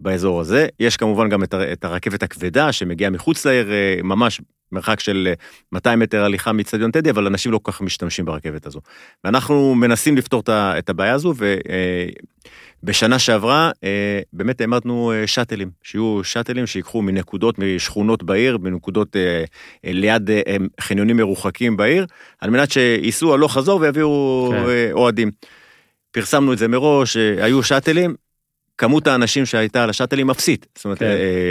באזור 0.00 0.40
הזה. 0.40 0.66
יש 0.80 0.96
כמובן 0.96 1.28
גם 1.28 1.42
את 1.42 1.54
הר- 1.54 1.72
את 1.72 1.84
הרכבת 1.84 2.22
הכבדה 2.22 2.72
שמגיעה 2.72 3.10
מחוץ 3.10 3.46
לעיר, 3.46 3.70
אה, 3.72 3.96
ממש 4.02 4.40
מרחק 4.72 5.00
של 5.00 5.28
אה, 5.30 5.34
200 5.72 5.98
מטר 5.98 6.24
הליכה 6.24 6.52
מאיצטדיון 6.52 6.90
טדי, 6.90 7.10
אבל 7.10 7.26
אנשים 7.26 7.52
לא 7.52 7.58
כל 7.62 7.72
כך 7.72 7.80
משתמשים 7.80 8.24
ברכבת 8.24 8.66
הזו. 8.66 8.80
ואנחנו 9.24 9.74
מנסים 9.74 10.16
לפתור 10.16 10.42
את 10.50 10.90
הבעיה 10.90 11.14
הזו, 11.14 11.34
ובשנה 12.82 13.18
שעברה 13.18 13.70
אה, 13.84 14.20
באמת 14.32 14.60
העמדנו 14.60 15.12
אה, 15.12 15.26
שאטלים, 15.26 15.70
שיהיו 15.82 16.20
שאטלים 16.24 16.66
שיקחו 16.66 17.02
מנקודות, 17.02 17.58
משכונות 17.58 18.22
בעיר, 18.22 18.58
מנקודות 18.58 19.16
אה, 19.16 19.44
אה, 19.84 19.92
ליד 19.92 20.30
אה, 20.30 20.40
אה, 20.46 20.56
חניונים 20.80 21.16
מרוחקים 21.16 21.76
בעיר, 21.76 22.06
על 22.40 22.50
מנת 22.50 22.70
שייסעו 22.70 23.34
הלוך 23.34 23.52
חזור 23.52 23.80
ויביאו 23.80 24.48
כן. 24.52 24.56
אה, 24.68 24.88
אוהדים. 24.92 25.30
פרסמנו 26.10 26.52
את 26.52 26.58
זה 26.58 26.68
מראש, 26.68 27.16
אה, 27.16 27.44
היו 27.44 27.62
שאטלים, 27.62 28.14
כמות 28.80 29.06
האנשים 29.06 29.46
שהייתה 29.46 29.82
על 29.82 29.90
השאטלים 29.90 30.30
אפסית. 30.30 30.66
זאת 30.74 30.84
אומרת, 30.84 30.98
כן. 30.98 31.04
אה, 31.04 31.10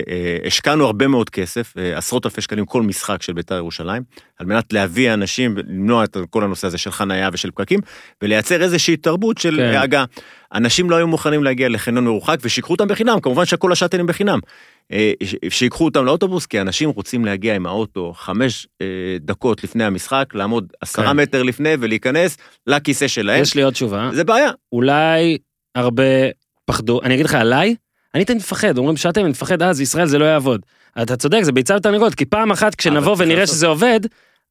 אה, 0.09 0.37
השקענו 0.45 0.85
הרבה 0.85 1.07
מאוד 1.07 1.29
כסף, 1.29 1.73
אה, 1.77 1.97
עשרות 1.97 2.25
אלפי 2.25 2.41
שקלים 2.41 2.65
כל 2.65 2.81
משחק 2.81 3.21
של 3.21 3.33
בית"ר 3.33 3.55
ירושלים, 3.55 4.03
על 4.39 4.45
מנת 4.45 4.73
להביא 4.73 5.13
אנשים, 5.13 5.57
למנוע 5.57 6.03
את 6.03 6.17
כל 6.29 6.43
הנושא 6.43 6.67
הזה 6.67 6.77
של 6.77 6.91
חנייה 6.91 7.29
ושל 7.33 7.51
פקקים, 7.51 7.79
ולייצר 8.21 8.63
איזושהי 8.63 8.97
תרבות 8.97 9.37
של 9.37 9.55
כן. 9.57 9.77
הגעה. 9.77 10.05
אנשים 10.53 10.89
לא 10.89 10.95
היו 10.95 11.07
מוכנים 11.07 11.43
להגיע 11.43 11.69
לחניון 11.69 12.05
מרוחק 12.05 12.37
ושיקחו 12.41 12.73
אותם 12.73 12.87
בחינם, 12.87 13.19
כמובן 13.19 13.45
שכל 13.45 13.71
השאטלים 13.71 14.07
בחינם. 14.07 14.39
אה, 14.91 15.13
שיקחו 15.49 15.85
אותם 15.85 16.05
לאוטובוס, 16.05 16.45
כי 16.45 16.61
אנשים 16.61 16.89
רוצים 16.89 17.25
להגיע 17.25 17.55
עם 17.55 17.65
האוטו 17.65 18.13
חמש 18.15 18.67
אה, 18.81 18.87
דקות 19.19 19.63
לפני 19.63 19.83
המשחק, 19.83 20.25
לעמוד 20.33 20.73
עשרה 20.81 21.07
כן. 21.07 21.17
מטר 21.17 21.43
לפני 21.43 21.73
ולהיכנס 21.79 22.37
לכיסא 22.67 23.07
שלהם. 23.07 23.41
יש 23.41 23.55
לי 23.55 23.61
עוד 23.61 23.73
תשובה, 23.73 24.09
זה 24.13 24.23
בעיה. 24.23 24.51
אולי 24.71 25.37
הרבה 25.75 26.03
פחדו, 26.69 27.01
אני 27.03 27.13
אגיד 27.13 27.25
לך 27.25 27.33
עליי, 27.33 27.75
אני 28.15 28.25
תמיד 28.25 28.37
מפחד, 28.37 28.77
אומרים 28.77 28.97
שאתם, 28.97 29.21
אני 29.21 29.29
מפחד, 29.29 29.61
אז 29.61 29.81
ישראל 29.81 30.05
זה 30.07 30.17
לא 30.17 30.25
יעבוד. 30.25 30.61
אתה 31.01 31.15
צודק, 31.15 31.39
זה 31.43 31.51
ביצה 31.51 31.75
ותרנגולת, 31.75 32.15
כי 32.15 32.25
פעם 32.25 32.51
אחת 32.51 32.75
כשנבוא 32.75 33.15
צריך 33.15 33.19
ונראה 33.19 33.39
לעשות. 33.39 33.55
שזה 33.55 33.67
עובד, 33.67 33.99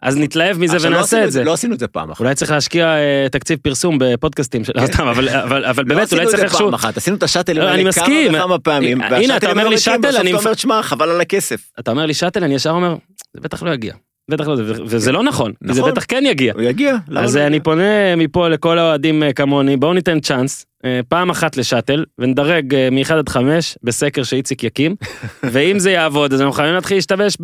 אז 0.03 0.17
נתלהב 0.17 0.59
מזה 0.59 0.77
לא 0.79 0.87
ונעשה 0.87 1.03
עשינו 1.17 1.25
את 1.25 1.33
זה. 1.33 1.45
לא 1.45 1.53
עשינו 1.53 1.75
את 1.75 1.79
זה 1.79 1.89
פעם 1.89 2.11
אחת. 2.11 2.21
אולי 2.21 2.35
צריך 2.35 2.51
להשקיע 2.51 2.87
אה, 2.87 3.27
תקציב 3.33 3.59
פרסום 3.63 3.99
בפודקאסטים 4.01 4.65
של... 4.65 4.73
לא 4.77 4.87
סתם, 4.87 5.07
אבל- 5.07 5.25
לא 5.25 5.73
באמת, 5.73 6.03
עשינו 6.03 6.21
אולי 6.21 6.25
את 6.25 6.29
צריך 6.29 6.37
זה 6.37 6.43
איכשהו... 6.45 6.67
פעם 6.67 6.75
אחת, 6.75 6.97
עשינו 6.97 7.17
את 7.17 7.23
השאטלים 7.23 7.63
לא, 7.63 7.69
האלה. 7.69 7.93
כמה 7.93 8.05
וכמה 8.31 8.59
פעמים. 8.59 9.03
הנה, 9.03 9.37
אתה 9.37 9.51
אומר 9.51 9.65
לא 9.65 9.71
לי 9.71 9.79
שאטל, 9.79 9.99
בסוף 10.09 10.21
אני 10.21 10.31
אתה 10.31 10.39
מפ- 10.39 10.45
אומר, 10.47 10.55
שמע, 10.57 10.83
חבל 10.83 11.11
על 11.11 11.21
הכסף. 11.21 11.61
אתה 11.81 11.91
אומר 11.91 12.07
לי 12.07 12.15
שאטל, 12.15 12.45
אני 12.45 12.55
ישר 12.55 12.71
אומר, 12.71 12.95
זה 13.35 13.41
בטח 13.41 13.63
לא 13.63 13.71
יגיע. 13.71 13.95
בטח 14.29 14.49
לא, 14.49 14.53
ו- 14.53 14.83
וזה 14.87 15.13
לא 15.13 15.23
נכון, 15.23 15.53
כי 15.67 15.75
זה 15.75 15.81
נכון. 15.81 15.93
בטח 15.93 16.05
כן 16.09 16.25
יגיע. 16.27 16.53
הוא 16.53 16.63
יגיע. 16.63 16.97
אז 17.17 17.37
לא 17.37 17.41
אה, 17.41 17.47
אני 17.47 17.57
יגיע? 17.57 17.65
פונה 17.65 18.17
מפה 18.17 18.49
לכל 18.49 18.79
האוהדים 18.79 19.23
אה, 19.23 19.33
כמוני, 19.33 19.77
בואו 19.77 19.93
ניתן 19.93 20.21
צ'אנס, 20.21 20.67
אה, 20.85 21.01
פעם 21.09 21.31
אחת 21.31 21.57
לשאטל, 21.57 22.05
ונדרג 22.19 22.75
מ-1 22.93 23.13
עד 23.13 23.29
5 23.29 23.79
בסקר 23.83 24.23
שאיציק 24.23 24.65
יקים, 24.65 24.97
ואם 25.53 25.79
זה 25.79 25.91
יעבוד, 25.91 26.33
אז 26.33 26.41
אנחנו 26.41 26.53
חייבים 26.53 26.75
להתחיל 26.75 26.97
להשתמש 26.97 27.37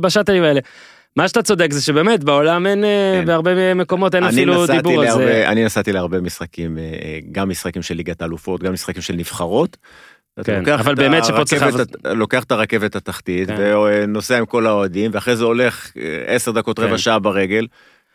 בשאטלים 0.00 0.42
האלה. 0.42 0.60
מה 1.16 1.28
שאתה 1.28 1.42
צודק 1.42 1.72
זה 1.72 1.82
שבאמת 1.82 2.24
בעולם 2.24 2.66
אין, 2.66 2.84
אה, 2.84 3.18
כן. 3.20 3.26
בהרבה 3.26 3.74
מקומות 3.74 4.14
אין 4.14 4.24
אפילו 4.24 4.66
דיבור 4.66 5.02
על 5.02 5.10
זה. 5.10 5.48
אני 5.48 5.64
נסעתי 5.64 5.92
להרבה 5.92 6.20
משחקים, 6.20 6.78
גם 7.32 7.48
משחקים 7.48 7.82
של 7.82 7.94
ליגת 7.94 8.22
האלופות, 8.22 8.62
גם 8.62 8.72
משחקים 8.72 9.02
של 9.02 9.14
נבחרות. 9.14 9.76
כן, 10.44 10.72
אבל 10.72 10.94
באמת 10.94 11.24
שפה 11.24 11.44
צריך 11.44 11.64
לוקח 12.04 12.44
את 12.44 12.52
הרכבת 12.52 12.96
התחתית 12.96 13.48
כן. 13.48 13.74
ונוסע 13.76 14.38
עם 14.38 14.46
כל 14.46 14.66
האוהדים 14.66 15.10
ואחרי 15.14 15.36
זה 15.36 15.44
הולך 15.44 15.92
אה, 15.96 16.24
עשר 16.26 16.50
דקות 16.50 16.78
כן. 16.78 16.84
רבע 16.84 16.98
שעה 16.98 17.18
ברגל. 17.18 17.66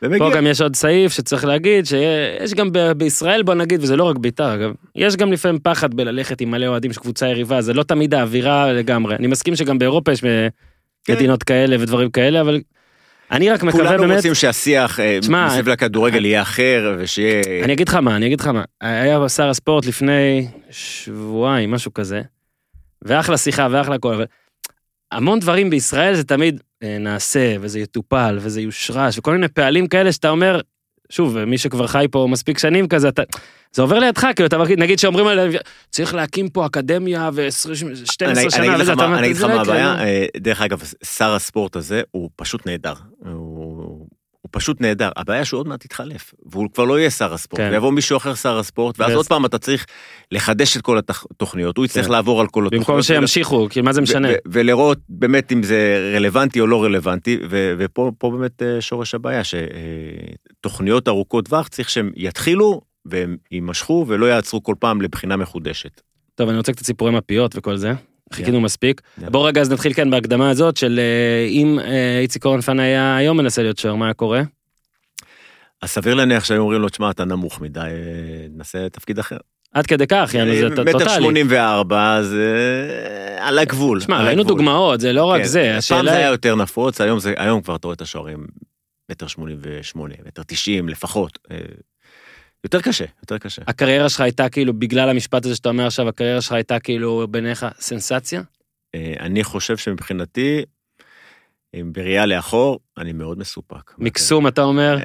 ומגיע. 0.01 0.19
פה 0.19 0.36
גם 0.36 0.47
יש 0.47 0.62
עוד 0.62 0.75
סעיף 0.75 1.13
שצריך 1.13 1.45
להגיד 1.45 1.86
שיש 1.86 2.54
גם 2.54 2.71
ב- 2.71 2.91
בישראל 2.91 3.43
בוא 3.43 3.54
נגיד 3.54 3.84
וזה 3.84 3.95
לא 3.95 4.04
רק 4.04 4.17
בית"ר 4.17 4.54
אגב 4.54 4.71
יש 4.95 5.15
גם 5.15 5.32
לפעמים 5.32 5.60
פחד 5.63 5.93
בללכת 5.93 6.41
עם 6.41 6.51
מלא 6.51 6.67
אוהדים 6.67 6.93
של 6.93 6.99
קבוצה 6.99 7.28
יריבה 7.28 7.62
זה 7.62 7.73
לא 7.73 7.84
תמיד 7.84 8.13
האווירה 8.13 8.73
לגמרי 8.73 9.15
אני 9.15 9.28
מסכים 9.28 9.56
שגם 9.56 9.80
באירופה 9.80 10.12
יש 10.12 10.23
אה, 10.23 10.47
כן. 11.06 11.13
מדינות 11.13 11.43
כאלה 11.43 11.75
ודברים 11.80 12.10
כאלה 12.10 12.41
אבל 12.41 12.62
אני 13.31 13.49
רק 13.49 13.63
מקווה 13.63 13.83
כולנו 13.83 14.03
באמת 14.03 14.15
רוצים 14.15 14.33
שהשיח 14.33 14.99
אה, 14.99 15.19
מסביב 15.29 15.69
לכדורגל 15.69 16.25
יהיה 16.25 16.41
אחר 16.41 16.95
ושיהיה... 16.99 17.41
אני 17.63 17.73
אגיד 17.73 17.88
לך 17.89 17.95
מה 17.95 18.15
אני 18.15 18.25
אגיד 18.25 18.39
לך 18.39 18.47
מה. 18.47 18.63
היה 18.81 19.29
שר 19.29 19.49
הספורט 19.49 19.85
לפני 19.85 20.47
שבועיים 20.69 21.71
משהו 21.71 21.93
כזה 21.93 22.21
ואחלה 23.01 23.38
שיחה 23.38 23.67
ואחלה 23.71 23.95
הכל 23.95 24.13
אבל 24.13 24.25
המון 25.11 25.39
דברים 25.39 25.69
בישראל 25.69 26.15
זה 26.15 26.23
תמיד 26.23 26.61
אה, 26.83 26.97
נעשה 26.99 27.55
וזה 27.61 27.79
יטופל 27.79 28.38
וזה 28.41 28.61
יושרש 28.61 29.17
וכל 29.17 29.31
מיני 29.31 29.47
פעלים 29.47 29.88
כאלה 29.88 30.11
שאתה 30.11 30.29
אומר 30.29 30.61
שוב 31.10 31.44
מי 31.44 31.58
שכבר 31.58 31.88
חי 31.88 32.06
פה 32.12 32.28
מספיק 32.30 32.58
שנים 32.58 32.88
כזה 32.88 33.08
אתה 33.10 33.22
זה 33.74 33.82
עובר 33.82 34.00
לידך 34.00 34.28
כאילו 34.36 34.48
אתה 34.48 34.58
מרגיש- 34.58 34.78
נגיד 34.78 35.00
שאומרים 35.00 35.28
עליהם 35.28 35.52
צריך 35.89 36.13
להקים 36.15 36.50
פה 36.50 36.65
אקדמיה 36.65 37.30
ו-12 37.34 37.70
אני- 38.26 38.32
אני 38.41 38.52
שנה 38.52 38.76
וזה, 38.80 38.94
אתה 38.94 39.06
אני 39.06 39.26
אגיד 39.26 39.36
לך 39.38 39.41
לא 39.44 39.48
מה 39.56 39.62
הבעיה, 39.62 39.94
נו. 39.96 40.00
אה, 40.02 40.26
דרך 40.38 40.62
אגב, 40.62 40.82
שר 41.04 41.34
הספורט 41.36 41.76
הזה 41.76 42.02
הוא 42.12 42.30
פשוט 42.36 42.68
נהדר. 42.68 42.94
הוא 43.26 43.94
הוא 44.45 44.49
פשוט 44.51 44.81
נהדר, 44.81 45.10
הבעיה 45.15 45.45
שהוא 45.45 45.60
עוד 45.60 45.67
מעט 45.67 45.86
יתחלף, 45.86 46.34
והוא 46.45 46.67
כבר 46.73 46.84
לא 46.86 46.99
יהיה 46.99 47.10
שר 47.10 47.34
הספורט, 47.34 47.62
כן. 47.62 47.69
ויבוא 47.71 47.91
מישהו 47.91 48.17
אחר 48.17 48.36
שר 48.36 48.58
הספורט, 48.60 48.99
ואז 48.99 49.10
ואז- 49.10 49.17
עוד 49.17 49.27
פעם 49.27 49.45
אתה 49.45 49.58
צריך 49.58 49.86
לחדש 50.31 50.77
את 50.77 50.81
כל 50.81 50.97
התוכניות, 50.97 51.77
הוא 51.77 51.86
יצטרך 51.86 52.05
כן. 52.05 52.12
לעבור 52.12 52.41
על 52.41 52.47
כל 52.47 52.62
התוכניות. 52.62 52.88
במקום 52.88 53.01
שימשיכו 53.01 53.67
כי 53.69 53.81
מה 53.81 53.93
זה 53.93 54.01
משנה 54.01 54.27
ולראות 54.47 54.97
באמת 55.10 55.51
אם 55.51 55.63
זה 55.63 55.77
רלוונטי 56.15 56.60
או 56.60 56.67
לא 56.67 56.84
רלוונטי, 56.84 57.39
ו- 57.49 57.73
ופה 57.77 58.12
פה 58.17 58.31
באמת 58.31 58.62
אה, 58.62 58.81
שורש 58.81 59.15
הבעיה, 59.15 59.41
שתוכניות 59.43 61.08
ארוכות 61.08 61.45
טווח 61.45 61.67
צריך 61.67 61.89
שהם 61.89 62.12
יתחילו 62.15 62.81
והם 63.05 63.38
יימשכו 63.51 64.05
ולא 64.08 64.25
יעצרו 64.25 64.63
כל 64.63 64.75
פעם 64.79 65.01
לבחינה 65.01 65.36
מחודשת. 65.38 66.01
טוב 66.36 66.49
אני 66.49 66.58
רוצה 66.58 66.71
קצת 66.73 66.86
סיפורי 66.86 67.12
מפיות 67.12 67.51
וכל 67.58 67.75
זה 67.77 67.93
חיכינו 68.33 68.61
מספיק 68.61 69.01
יאללה. 69.17 69.29
בוא 69.29 69.47
רגע 69.47 69.61
אז 69.61 69.71
נתחיל 69.71 69.93
כאן 69.93 70.09
בהקדמה 70.09 70.49
הזאת 70.49 70.77
של 70.77 70.99
אה, 70.99 71.47
אם 71.49 71.79
אה, 71.79 72.19
איציק 72.19 72.45
אורנפן 72.45 72.79
היה 72.79 73.15
היום 73.17 73.38
מנסה 73.38 73.61
להיות 73.61 73.77
שוער 73.77 73.95
מה 73.95 74.05
היה 74.05 74.13
קורה. 74.13 74.41
אז 75.81 75.89
סביר 75.89 76.13
להניח 76.13 76.45
שהיו 76.45 76.61
אומרים 76.61 76.81
לו, 76.81 76.89
תשמע, 76.89 77.11
אתה 77.11 77.25
נמוך 77.25 77.61
מדי, 77.61 77.79
אה, 77.79 78.47
ננסה 78.49 78.89
תפקיד 78.91 79.19
אחר. 79.19 79.38
עד 79.73 79.85
כדי 79.85 80.07
כך 80.07 80.31
יענו 80.33 80.55
זה 80.55 80.69
מטר 80.69 80.91
טוטאלי. 80.91 81.09
שמונים 81.09 81.47
וארבע, 81.49 82.21
זה 82.21 82.55
על 83.39 83.59
הגבול. 83.59 83.99
שמע 83.99 84.19
על 84.19 84.25
ראינו. 84.25 84.43
דוגמאות 84.43 84.99
זה 84.99 85.13
לא 85.13 85.25
רק 85.25 85.41
כן, 85.41 85.47
זה 85.47 85.77
פעם 85.89 86.05
זה 86.05 86.11
היה 86.11 86.27
יותר 86.27 86.55
נפוץ, 86.55 87.01
היום 87.38 87.61
כבר 87.61 87.75
אתה 87.75 87.88
רואה 87.88 87.95
את 87.95 88.01
השוערים 88.01 88.47
מטר 89.11 89.27
שמונים 89.27 89.57
ושמונה, 89.61 90.15
מטר 90.25 90.41
תשעים 90.47 90.89
לפחות. 90.89 91.39
יותר 92.65 92.82
קשה, 92.82 93.06
יותר 93.21 93.38
קשה. 93.38 93.62
הקריירה 93.67 94.10
שלך 94.10 94.21
הייתה 94.21 94.49
כאילו 94.49 94.73
בגלל 94.73 95.10
המשפט 95.10 95.45
הזה 95.45 95.56
שאתה 95.56 95.69
אומר 95.69 95.88
עכשיו 95.88 96.10
הקריירה 96.10 96.41
שלך 96.41 96.51
הייתה 96.51 96.80
כאילו 96.80 97.28
בעיניך 97.32 97.65
סנסציה. 97.80 98.41
אה, 98.95 99.13
אני 99.19 99.43
חושב 99.43 99.78
שמבחינתי, 99.78 100.65
אה, 101.75 101.82
בראייה 101.86 102.25
לאחור, 102.25 102.80
אני 102.97 103.13
מאוד 103.13 103.39
מסופק. 103.39 103.93
מקסום 103.97 104.47
אתה 104.47 104.62
אומר 104.62 104.97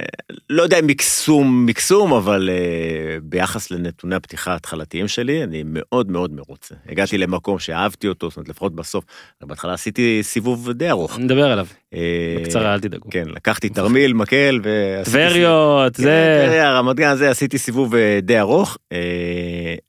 לא 0.51 0.63
יודע 0.63 0.79
אם 0.79 0.87
מקסום, 0.87 1.67
מקסום, 1.67 2.13
אבל 2.13 2.51
uh, 2.51 3.21
ביחס 3.23 3.71
לנתוני 3.71 4.15
הפתיחה 4.15 4.53
ההתחלתיים 4.53 5.09
שלי, 5.09 5.45
אני 5.45 5.63
מאוד 5.67 6.11
מאוד 6.11 6.33
מרוצה. 6.33 6.75
הגעתי 6.89 7.19
למקום 7.19 7.59
שאהבתי 7.59 8.09
אותו, 8.09 8.29
זאת 8.29 8.37
אומרת, 8.37 8.49
לפחות 8.49 8.75
בסוף, 8.75 9.05
בהתחלה 9.41 9.73
עשיתי 9.73 10.19
סיבוב 10.23 10.71
די 10.71 10.91
ארוך. 10.91 11.19
נדבר 11.19 11.53
עליו 11.53 11.67
אה, 11.95 12.37
בקצרה 12.41 12.75
אל 12.75 12.81
תדאגו. 12.81 13.11
כן, 13.11 13.29
לקחתי 13.29 13.69
תרמיל, 13.69 14.13
מקל, 14.13 14.61
ועשיתי... 14.63 15.11
טבריות 15.11 15.97
כן, 15.97 16.03
זה 16.03 16.43
טבריה, 16.45 16.79
רמת 16.79 16.97
גן, 16.97 17.17
זה, 17.17 17.31
עשיתי 17.31 17.59
סיבוב 17.59 17.95
אה, 17.95 18.19
די 18.23 18.39
ארוך, 18.39 18.79
אה, 18.93 18.99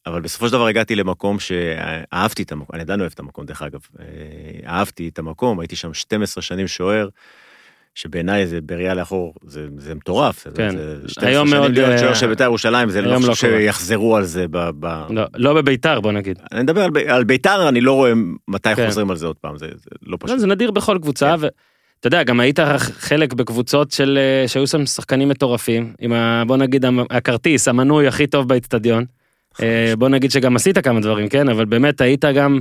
אבל 0.05 0.21
בסופו 0.21 0.47
של 0.47 0.53
דבר 0.53 0.67
הגעתי 0.67 0.95
למקום 0.95 1.39
שאהבתי 1.39 2.43
את 2.43 2.51
המקום, 2.51 2.67
אני 2.73 2.81
עדיין 2.81 2.99
אוהב 2.99 3.11
את 3.13 3.19
המקום 3.19 3.45
דרך 3.45 3.61
אגב, 3.61 3.79
אה, 3.99 4.05
אהבתי 4.67 5.07
את 5.07 5.19
המקום, 5.19 5.59
הייתי 5.59 5.75
שם 5.75 5.93
12 5.93 6.41
שנים 6.41 6.67
שוער, 6.67 7.07
שבעיניי 7.95 8.47
זה 8.47 8.59
בראייה 8.61 8.93
לאחור, 8.93 9.33
זה, 9.43 9.67
זה 9.77 9.95
מטורף. 9.95 10.43
זה- 10.43 10.51
כן. 10.55 10.77
זה 10.77 10.95
12 11.07 11.29
היום 11.29 11.47
שנים 11.47 11.59
מאוד, 11.61 11.71
להיות 11.71 11.89
אה, 11.91 11.97
שוער 11.97 12.13
של 12.13 12.27
בית"ר 12.27 12.43
ירושלים, 12.43 12.89
זה 12.89 13.01
לא 13.01 13.11
לא 13.11 13.15
חושב 13.19 13.47
קורה. 13.47 13.59
שיחזרו 13.61 14.15
על 14.17 14.23
זה 14.23 14.45
ב... 14.51 14.69
ב... 14.79 14.85
לא- 15.09 15.23
לא 15.35 15.53
בביתר 15.53 15.99
בוא 16.01 16.11
נגיד. 16.11 16.39
אני 16.51 16.63
מדבר 16.63 16.81
על, 16.83 16.91
על 17.07 17.23
בית"ר, 17.23 17.69
אני 17.69 17.81
לא 17.81 17.93
רואה 17.93 18.11
מתי 18.47 18.75
כן. 18.75 18.85
חוזרים 18.85 19.09
על 19.11 19.15
זה 19.17 19.27
עוד 19.27 19.35
פעם, 19.41 19.57
זה, 19.57 19.67
זה 19.75 19.89
לא 20.05 20.17
פשוט. 20.19 20.29
לא, 20.35 20.37
זה 20.39 20.47
נדיר 20.47 20.71
בכל 20.71 20.97
קבוצה 21.01 21.35
כן. 21.37 21.41
ואתה 21.41 22.07
יודע 22.07 22.23
גם 22.23 22.39
היית 22.39 22.59
חלק 22.79 23.33
בקבוצות 23.33 23.91
של 23.91 24.17
אה, 24.21 24.47
שהיו 24.47 24.67
שם 24.67 24.85
שחקנים 24.85 25.29
מטורפים 25.29 25.93
עם 25.99 26.13
ה, 26.13 26.43
בוא 26.47 26.57
נגיד 26.57 26.85
הכרטיס 27.09 27.67
המנוי 27.67 28.07
הכי 28.07 28.27
טוב 28.27 28.47
באצטדיון. 28.47 29.05
אה, 29.61 29.93
בוא 29.97 30.09
נגיד 30.09 30.31
שגם 30.31 30.55
עשית 30.55 30.77
כמה 30.77 30.99
דברים 30.99 31.29
כן 31.29 31.49
אבל 31.49 31.65
באמת 31.65 32.01
היית 32.01 32.25
גם 32.25 32.59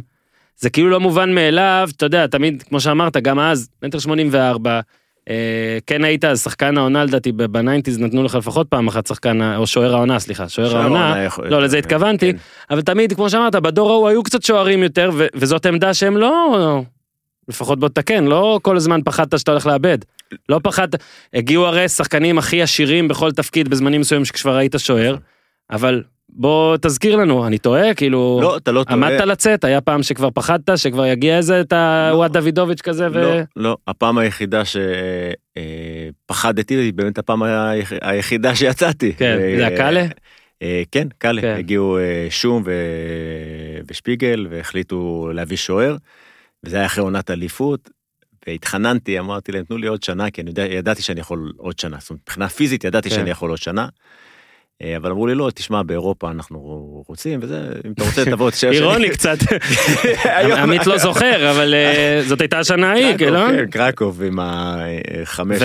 זה 0.59 0.71
כאילו 0.71 0.89
לא 0.91 1.01
מובן 1.01 1.35
מאליו 1.35 1.89
אתה 1.97 2.07
יודע 2.07 2.27
תמיד 2.27 2.63
כמו 2.63 2.81
שאמרת 2.81 3.17
גם 3.17 3.39
אז 3.39 3.69
מטר 3.85 3.99
84 3.99 4.71
אה, 4.71 4.81
כן 5.87 6.05
היית 6.05 6.25
אז 6.25 6.43
שחקן 6.43 6.79
העונה 6.79 7.05
לדעתי 7.05 7.33
בניינטיז 7.33 7.99
נתנו 7.99 8.23
לך 8.23 8.35
לפחות 8.35 8.69
פעם 8.69 8.89
אחת 8.89 9.07
שחקן 9.07 9.55
או 9.57 9.67
שוער 9.67 9.95
העונה 9.95 10.19
סליחה 10.19 10.49
שוער 10.49 10.77
העונה 10.77 11.27
לא, 11.45 11.63
לזה 11.63 11.79
התכוונתי. 11.79 12.33
כן. 12.33 12.39
אבל 12.71 12.81
תמיד 12.81 13.13
כמו 13.13 13.31
שאמרת 13.31 13.55
בדור 13.55 13.91
ההוא 13.91 14.09
היו 14.09 14.23
קצת 14.23 14.43
שוערים 14.43 14.83
יותר 14.83 15.11
וזאת 15.35 15.67
עמדה 15.67 15.95
שהם 15.95 16.17
לא 16.17 16.83
לפחות 17.49 17.81
בוא 17.81 17.89
תתקן 17.89 18.25
לא 18.25 18.59
כל 18.63 18.77
הזמן 18.77 19.01
פחדת 19.05 19.39
שאתה 19.39 19.51
הולך 19.51 19.67
לאבד. 19.67 19.99
לא 20.49 20.61
פחדת 20.63 21.03
הגיעו 21.35 21.67
הרי 21.67 21.89
שחקנים 21.89 22.39
הכי 22.39 22.63
עשירים 22.63 23.09
בכל 23.09 23.33
תפקיד 23.33 23.69
בזמנים 23.69 24.01
מסוימים 24.01 24.25
שכבר 24.25 24.57
היית 24.57 24.75
שוער 24.79 25.17
אבל 25.71 26.03
בוא 26.33 26.77
תזכיר 26.77 27.17
לנו 27.17 27.47
אני 27.47 27.59
טועה 27.59 27.95
כאילו 27.95 28.39
לא, 28.43 28.57
אתה 28.57 28.73
לא 28.73 28.85
טועה. 28.85 28.95
עמדת 28.97 29.21
לצאת 29.21 29.65
היה 29.65 29.81
פעם 29.81 30.03
שכבר 30.03 30.31
פחדת 30.31 30.71
שכבר 30.79 31.07
יגיע 31.07 31.37
איזה 31.37 31.61
את 31.61 31.73
הוואט 31.73 32.31
דוידוביץ' 32.31 32.81
כזה 32.81 33.09
ו... 33.13 33.15
לא, 33.15 33.37
לא, 33.57 33.77
הפעם 33.87 34.19
היחידה 34.19 34.63
שפחדתי 36.27 36.75
היא 36.75 36.93
באמת 36.93 37.19
הפעם 37.19 37.43
היח- 37.43 37.93
היחידה 38.03 38.55
שיצאתי. 38.55 39.13
כן, 39.13 39.39
ו- 39.41 39.57
זה 39.59 39.67
הקאלה? 39.67 40.07
אה, 40.63 40.83
כן, 40.93 41.09
קאלה. 41.19 41.43
כן. 41.43 41.55
הגיעו 41.59 41.99
אה, 41.99 42.27
שום 42.31 42.63
ו- 42.67 42.71
ושפיגל 43.91 44.47
והחליטו 44.51 45.31
להביא 45.35 45.57
שוער, 45.57 45.97
וזה 46.65 46.77
היה 46.77 46.87
אחרי 46.87 47.05
עונת 47.05 47.31
אליפות. 47.31 47.91
והתחננתי, 48.47 49.19
אמרתי 49.19 49.53
להם, 49.53 49.65
תנו 49.65 49.77
לי 49.77 49.87
עוד 49.87 50.03
שנה, 50.03 50.31
כי 50.31 50.41
אני 50.41 50.51
יודע, 50.51 50.65
ידעתי 50.65 51.03
שאני 51.03 51.21
יכול 51.21 51.53
עוד 51.57 51.79
שנה. 51.79 51.97
זאת 52.01 52.11
אומרת, 52.11 52.21
מבחינה 52.23 52.49
פיזית 52.49 52.85
ידעתי 52.85 53.09
כן. 53.11 53.15
שאני 53.15 53.31
יכול 53.31 53.51
עוד 53.51 53.59
שנה. 53.59 53.87
אה, 54.83 54.97
אבל 54.97 55.11
אמרו 55.11 55.27
לי, 55.27 55.35
לא, 55.35 55.51
תשמע, 55.55 55.83
באירופה 55.83 56.31
אנחנו 56.31 56.59
רוצים, 57.09 57.41
וזה, 57.43 57.73
אם 57.87 57.93
אתה 57.93 58.05
רוצה, 58.05 58.25
תבוא, 58.31 58.51
תשאר 58.51 58.73
שני." 58.73 58.81
אירוני 58.81 59.11
קצת 59.11 59.39
עמית 60.63 60.87
לא 60.87 60.99
זוכר 60.99 61.51
אבל 61.51 61.75
אה, 61.75 62.23
זאת 62.29 62.41
הייתה 62.41 62.59
השנה 62.59 62.91
ההיא 62.91 63.27
לא? 63.31 63.47
כן, 63.51 63.67
קרקוב 63.71 64.23
עם 64.23 64.39
החמש. 64.43 65.59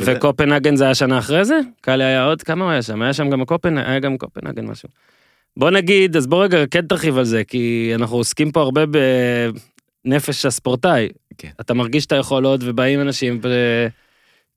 וקופנהגן 0.00 0.76
זה 0.76 0.84
היה 0.84 0.94
שנה 0.94 1.18
אחרי 1.18 1.44
זה? 1.44 1.58
קאלי 1.80 2.04
היה 2.04 2.24
עוד 2.24 2.42
כמה 2.42 2.64
הוא 2.64 2.72
היה 2.72 2.82
שם? 2.82 3.02
היה 3.02 3.12
שם 3.12 3.30
גם 3.30 3.44
קופנהגן, 3.44 4.66
משהו. 4.66 4.88
בוא 5.56 5.70
נגיד, 5.70 6.16
אז 6.16 6.26
בוא 6.26 6.44
רגע 6.44 6.66
כן 6.70 6.86
תרחיב 6.86 7.18
על 7.18 7.24
זה, 7.24 7.44
כי 7.44 7.92
אנחנו 7.94 8.16
עוסקים 8.16 8.52
פה 8.52 8.60
הרבה 8.60 8.82
בנפש 10.04 10.46
הספורטאי. 10.46 11.08
כן. 11.38 11.48
אתה 11.60 11.74
מרגיש 11.74 12.02
שאתה 12.02 12.16
יכול 12.16 12.44
עוד 12.44 12.64
ובאים 12.66 13.00
אנשים 13.00 13.40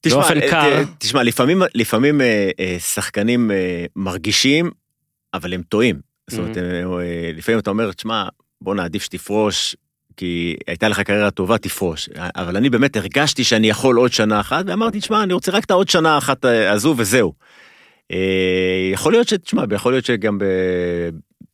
תשמע, 0.02 0.20
באופן 0.20 0.42
אה, 0.42 0.50
קר. 0.50 0.84
תשמע, 0.98 1.24
לפעמים, 1.24 1.62
לפעמים 1.76 2.22
אה, 2.22 2.50
אה, 2.60 2.78
שחקנים 2.80 3.52
אה, 3.52 3.86
מרגישים, 3.96 4.72
אבל 5.34 5.54
הם 5.54 5.62
טועים. 5.62 6.00
זאת 6.30 6.40
אומרת, 6.40 6.58
אה, 6.58 7.32
לפעמים 7.34 7.60
אתה 7.60 7.70
אומר, 7.70 7.92
תשמע, 7.92 8.28
בוא 8.62 8.76
נעדיף 8.76 9.04
שתפרוש, 9.04 9.76
כי 10.18 10.56
הייתה 10.68 10.88
לך 10.88 11.00
קריירה 11.00 11.32
טובה, 11.32 11.58
תפרוש. 11.58 12.10
אבל 12.18 12.58
אני 12.58 12.70
באמת 12.70 12.96
הרגשתי 12.96 13.44
שאני 13.44 13.70
יכול 13.70 13.96
עוד 13.96 14.14
שנה 14.14 14.40
אחת, 14.40 14.66
ואמרתי, 14.68 15.00
תשמע, 15.00 15.24
אני 15.24 15.34
רוצה 15.34 15.52
רק 15.52 15.64
את 15.64 15.72
העוד 15.72 15.90
שנה 15.90 16.18
אחת 16.18 16.46
הזו 16.46 16.96
וזהו. 16.98 17.34
יכול 18.94 19.12
להיות 19.12 19.28
ש... 19.28 19.34
תשמע, 19.34 19.64
יכול 19.76 19.94
להיות 19.94 20.06
שגם 20.06 20.38
ב... 20.38 20.44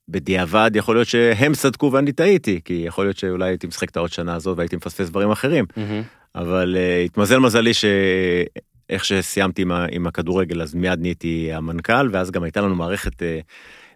בדיעבד, 0.10 0.72
יכול 0.76 0.96
להיות 0.96 1.08
שהם 1.08 1.54
צדקו 1.54 1.90
ואני 1.94 2.12
טעיתי, 2.12 2.60
כי 2.66 2.84
יכול 2.86 3.06
להיות 3.06 3.18
שאולי 3.18 3.50
הייתי 3.50 3.68
משחק 3.68 3.90
את 3.90 3.98
העוד 3.98 4.12
שנה 4.12 4.36
הזאת 4.36 4.58
והייתי 4.58 4.76
מפספס 4.76 5.10
דברים 5.10 5.32
אחרים. 5.32 5.66
מהמם. 5.78 6.02
אבל 6.36 6.76
uh, 6.76 7.06
התמזל 7.06 7.40
מזלי 7.40 7.72
שאיך 7.74 9.06
שסיימתי 9.06 9.62
עם, 9.62 9.72
ה- 9.72 9.86
עם 9.92 10.08
הכדורגל 10.08 10.62
אז 10.62 10.76
מיד 10.76 11.00
נהייתי 11.02 11.54
המנכ"ל 11.54 12.10
ואז 12.12 12.32
גם 12.32 12.44
הייתה 12.44 12.62
לנו 12.62 12.76
מערכת 12.76 13.14
uh, 13.14 13.26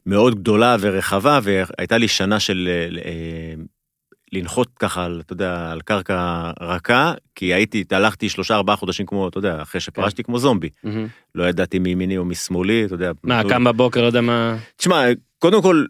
מאוד 0.05 0.35
גדולה 0.35 0.75
ורחבה 0.79 1.39
והייתה 1.43 1.97
לי 1.97 2.07
שנה 2.07 2.39
של 2.39 2.69
uh, 2.91 2.97
uh, 2.97 3.61
לנחות 4.33 4.67
ככה, 4.79 5.05
על, 5.05 5.21
אתה 5.25 5.33
יודע, 5.33 5.71
על 5.71 5.81
קרקע 5.81 6.51
רכה, 6.59 7.13
כי 7.35 7.53
הייתי, 7.53 7.83
הלכתי 7.91 8.29
שלושה 8.29 8.55
ארבעה 8.55 8.75
חודשים 8.75 9.05
כמו, 9.05 9.27
אתה 9.27 9.37
יודע, 9.37 9.61
אחרי 9.61 9.81
שפרשתי 9.81 10.23
כמו 10.23 10.39
זומבי. 10.39 10.69
מהמם. 10.83 11.07
לא 11.35 11.43
ידעתי 11.43 11.79
מימיני 11.79 12.17
או 12.17 12.25
משמאלי, 12.25 12.85
אתה 12.85 12.93
יודע. 12.93 13.11
מה, 13.23 13.41
קם 13.49 13.63
בבוקר, 13.63 14.01
לא 14.01 14.05
יודע 14.05 14.21
מה... 14.21 14.57
תשמע, 14.77 15.05
קודם 15.39 15.61
כל, 15.61 15.85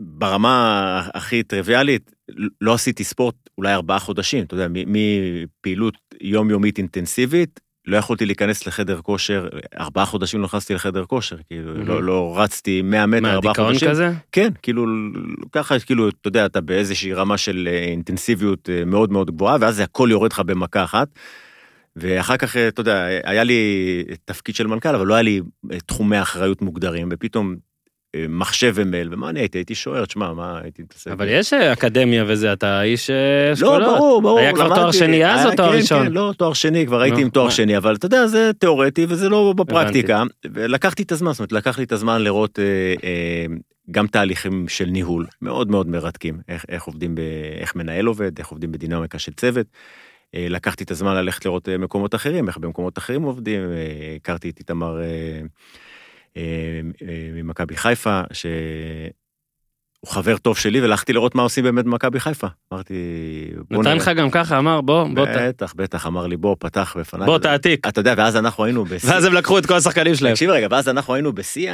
ברמה 0.00 1.02
הכי 1.14 1.42
טריוויאלית, 1.42 2.12
לא 2.60 2.74
עשיתי 2.74 3.04
ספורט 3.04 3.34
אולי 3.58 3.74
ארבעה 3.74 3.98
חודשים, 3.98 4.44
אתה 4.44 4.54
יודע, 4.54 4.66
מפעילות 4.70 5.94
יומיומית 6.20 6.78
אינטנסיבית, 6.78 7.60
לא 7.86 7.96
יכולתי 7.96 8.26
להיכנס 8.26 8.66
לחדר 8.66 9.00
כושר, 9.02 9.48
ארבעה 9.78 10.04
חודשים 10.06 10.40
לא 10.40 10.44
נכנסתי 10.46 10.74
לחדר 10.74 11.04
כושר, 11.04 11.36
כאילו, 11.48 11.76
Mhm. 11.76 11.88
לא, 11.88 12.02
לא 12.02 12.34
רצתי 12.38 12.82
100 12.82 13.06
מטר, 13.06 13.20
מה, 13.22 13.32
ארבעה 13.32 13.52
דיכאון 13.52 13.68
חודשים. 13.68 13.88
כזה? 13.90 14.12
כן, 14.32 14.48
כאילו, 14.62 14.86
ככה, 15.52 15.78
כאילו, 15.80 16.08
אתה 16.08 16.28
יודע, 16.28 16.46
אתה 16.46 16.60
באיזושהי 16.60 17.12
רמה 17.12 17.38
של 17.38 17.68
אה, 17.72 17.78
אינטנסיביות 17.78 18.70
אה, 18.70 18.84
מאוד 18.84 19.12
מאוד 19.12 19.30
גבוהה, 19.30 19.56
ואז 19.60 19.80
הכל 19.80 20.08
יורד 20.10 20.32
לך 20.32 20.40
במכה 20.40 20.84
אחת. 20.84 21.08
ואחר 21.96 22.36
כך, 22.36 22.56
אה, 22.56 22.68
אתה 22.68 22.80
יודע, 22.80 23.04
היה 23.24 23.44
לי 23.44 23.60
תפקיד 24.24 24.54
של 24.54 24.66
מנכ"ל, 24.66 24.94
אבל 24.94 25.06
לא 25.06 25.14
היה 25.14 25.22
לי 25.22 25.40
תחומי 25.86 26.22
אחריות 26.22 26.62
מוגדרים, 26.62 27.08
ופתאום 27.12 27.54
מחשב 28.28 28.72
ומייל, 28.74 29.14
ומה 29.14 29.30
אני 29.30 29.40
הייתי? 29.40 29.58
הייתי 29.58 29.74
שוער, 29.74 30.04
תשמע, 30.04 30.32
מה 30.32 30.60
הייתי 30.62 30.82
מתעסק? 30.82 31.10
אבל 31.10 31.28
יש 31.28 31.52
אה, 31.52 31.72
אקדמיה 31.72 32.24
וזה, 32.26 32.52
אתה 32.52 32.82
איש 32.82 33.10
אה, 33.10 33.16
לא, 33.48 33.52
אשכולות. 33.52 33.98
ברור, 33.98 34.22
ברור. 34.22 34.38
היה 34.38 34.52
כבר. 34.52 34.74
תואר 34.74 34.92
שני 34.92 35.26
אז 35.26 35.40
היה, 35.40 35.50
או 35.50 35.56
תואר 35.56 35.72
כן, 35.72 35.76
ראשון? 35.76 36.06
כן, 36.06 36.12
לא, 36.12 36.32
תואר 36.36 36.52
שני, 36.52 36.86
כבר 36.86 37.00
הייתי 37.00 37.22
עם 37.22 37.30
תואר? 37.30 37.50
שני, 37.50 37.76
אבל 37.76 37.94
אתה 37.94 38.06
יודע, 38.06 38.26
זה 38.26 38.50
תיאורטי 38.58 39.06
וזה 39.08 39.28
לא 39.28 39.54
בפרקטיקה. 39.56 40.22
ולקחתי 40.52 41.02
את 41.02 41.12
הזמן, 41.12 41.32
זאת 41.32 41.38
אומרת, 41.40 41.52
לקח 41.52 41.78
לי 41.78 41.84
את 41.84 41.92
הזמן 41.92 42.22
לראות 42.22 42.58
אה, 42.58 42.64
אה, 43.04 43.46
גם 43.90 44.06
תהליכים 44.06 44.68
של 44.68 44.84
ניהול, 44.84 45.26
מאוד 45.42 45.70
מאוד 45.70 45.88
מרתקים, 45.88 46.38
איך, 46.48 46.84
עובדים, 46.84 47.14
איך 47.60 47.76
מנהל 47.76 48.06
עובד, 48.06 48.38
איך 48.38 48.48
עובדים 48.48 48.72
בדינמיקה 48.72 49.18
של 49.18 49.32
צוות. 49.32 49.66
אה, 50.34 50.46
לקחתי 50.50 50.84
את 50.84 50.90
הזמן 50.90 51.14
ללכת 51.14 51.44
לראות 51.44 51.68
אה, 51.68 51.78
מקומות 51.78 52.14
אחרים, 52.14 52.48
איך 52.48 52.58
במקומות 52.58 52.98
אחרים 52.98 53.22
עובדים, 53.22 53.60
אה, 53.60 54.16
הכרתי 54.16 54.50
את 54.50 54.58
איתמר 54.58 55.00
אה, 55.00 55.04
אה, 55.04 55.06
אה, 55.06 55.42
ממכבי 57.34 57.76
חיפה, 57.76 58.20
שהוא 58.32 60.12
חבר 60.12 60.36
טוב 60.36 60.58
שלי, 60.58 60.80
והלכתי 60.80 61.12
לראות 61.12 61.34
מה 61.34 61.42
עושים 61.42 61.64
באמת 61.64 61.84
במכבי 61.84 62.20
חיפה. 62.20 62.46
אמרתי, 62.72 62.94
בוא 63.70 63.78
נתן 63.78 63.90
נראה. 63.90 63.94
לך 63.94 64.08
גם 64.08 64.30
ככה, 64.30 64.58
אמר, 64.58 64.80
בוא, 64.80 65.08
בוא, 65.14 65.26
בטח, 65.36 65.74
בטח, 65.76 66.06
אמר 66.06 66.26
לי, 66.26 66.36
בוא, 66.36 66.56
פתח 66.58 66.96
בפניי. 67.00 67.26
בוא 67.26 67.38
תעתיק. 67.38 67.88
אתה 67.88 68.00
יודע, 68.00 68.14
ואז 68.16 68.36
אנחנו 68.36 68.64
היינו 68.64 68.84
בשיא... 68.84 69.08
ואז 69.10 69.24
הם 69.24 69.32
לקחו 69.32 69.58
את 69.58 69.66
כל 69.66 69.74
השחקנים 69.74 70.14
שלהם. 70.14 70.32
תקשיב 70.32 70.50
רגע, 70.50 70.66
ואז 70.70 70.88
אנחנו 70.88 71.14
היינו 71.14 71.32
בשיא 71.32 71.72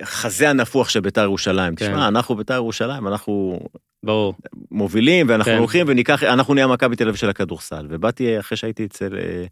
החזה 0.00 0.50
הנפוח 0.50 0.88
של 0.88 1.00
בית"ר 1.00 1.22
ירושלים. 1.22 1.74
כן. 1.74 1.86
תשמע, 1.86 2.08
אנחנו 2.08 2.36
בית"ר 2.36 2.54
ירושלים, 2.54 3.08
אנחנו 3.08 3.60
ברור. 4.02 4.34
מובילים, 4.70 5.28
ואנחנו 5.28 5.52
כן. 5.52 5.58
הולכים 5.58 5.86
וניקח, 5.88 6.22
אנחנו 6.22 6.54
נהיה 6.54 6.66
מכבי 6.66 6.96
תל 6.96 7.04
אביב 7.04 7.16
של 7.16 7.28
הכדורסל. 7.28 7.86
ובאתי, 7.90 8.38
אחרי 8.40 8.56
שהייתי 8.56 8.84
אצל 8.84 9.16
אה, 9.18 9.44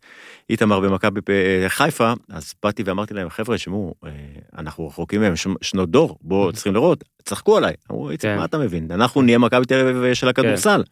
איתמר 0.51 0.81
במכבי 0.81 1.21
אה, 1.29 1.69
חיפה, 1.69 2.13
אז 2.31 2.55
באתי 2.63 2.83
ואמרתי 2.83 3.15
להם, 3.15 3.31
חבר'ה, 3.31 3.59
שמעו, 3.59 3.95
אה, 4.05 4.11
אנחנו 4.59 4.87
רחוקים 4.87 5.21
מהם 5.21 5.35
שנות 5.63 5.91
דור, 5.91 6.19
בואו, 6.21 6.53
צריכים 6.53 6.75
לראות, 6.75 7.05
צחקו 7.23 7.57
עליי. 7.57 7.75
אמרו, 7.91 8.11
איציק, 8.11 8.31
כן. 8.31 8.37
מה 8.37 8.45
אתה 8.45 8.59
מבין? 8.59 8.89
אנחנו 8.91 9.23
נהיה 9.23 9.39
מכבי 9.39 9.65
תל 9.65 9.81
אביב 9.81 10.15
של 10.15 10.29
הכדורסל. 10.29 10.83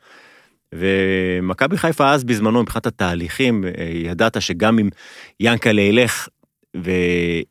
ומכבי 0.75 1.77
חיפה 1.77 2.13
אז 2.13 2.25
בזמנו 2.25 2.63
מבחינת 2.63 2.87
התהליכים 2.87 3.65
אה, 3.65 3.85
ידעת 3.95 4.43
שגם 4.43 4.79
אם 4.79 4.89
ינקלה 5.41 5.81
ילך 5.81 6.29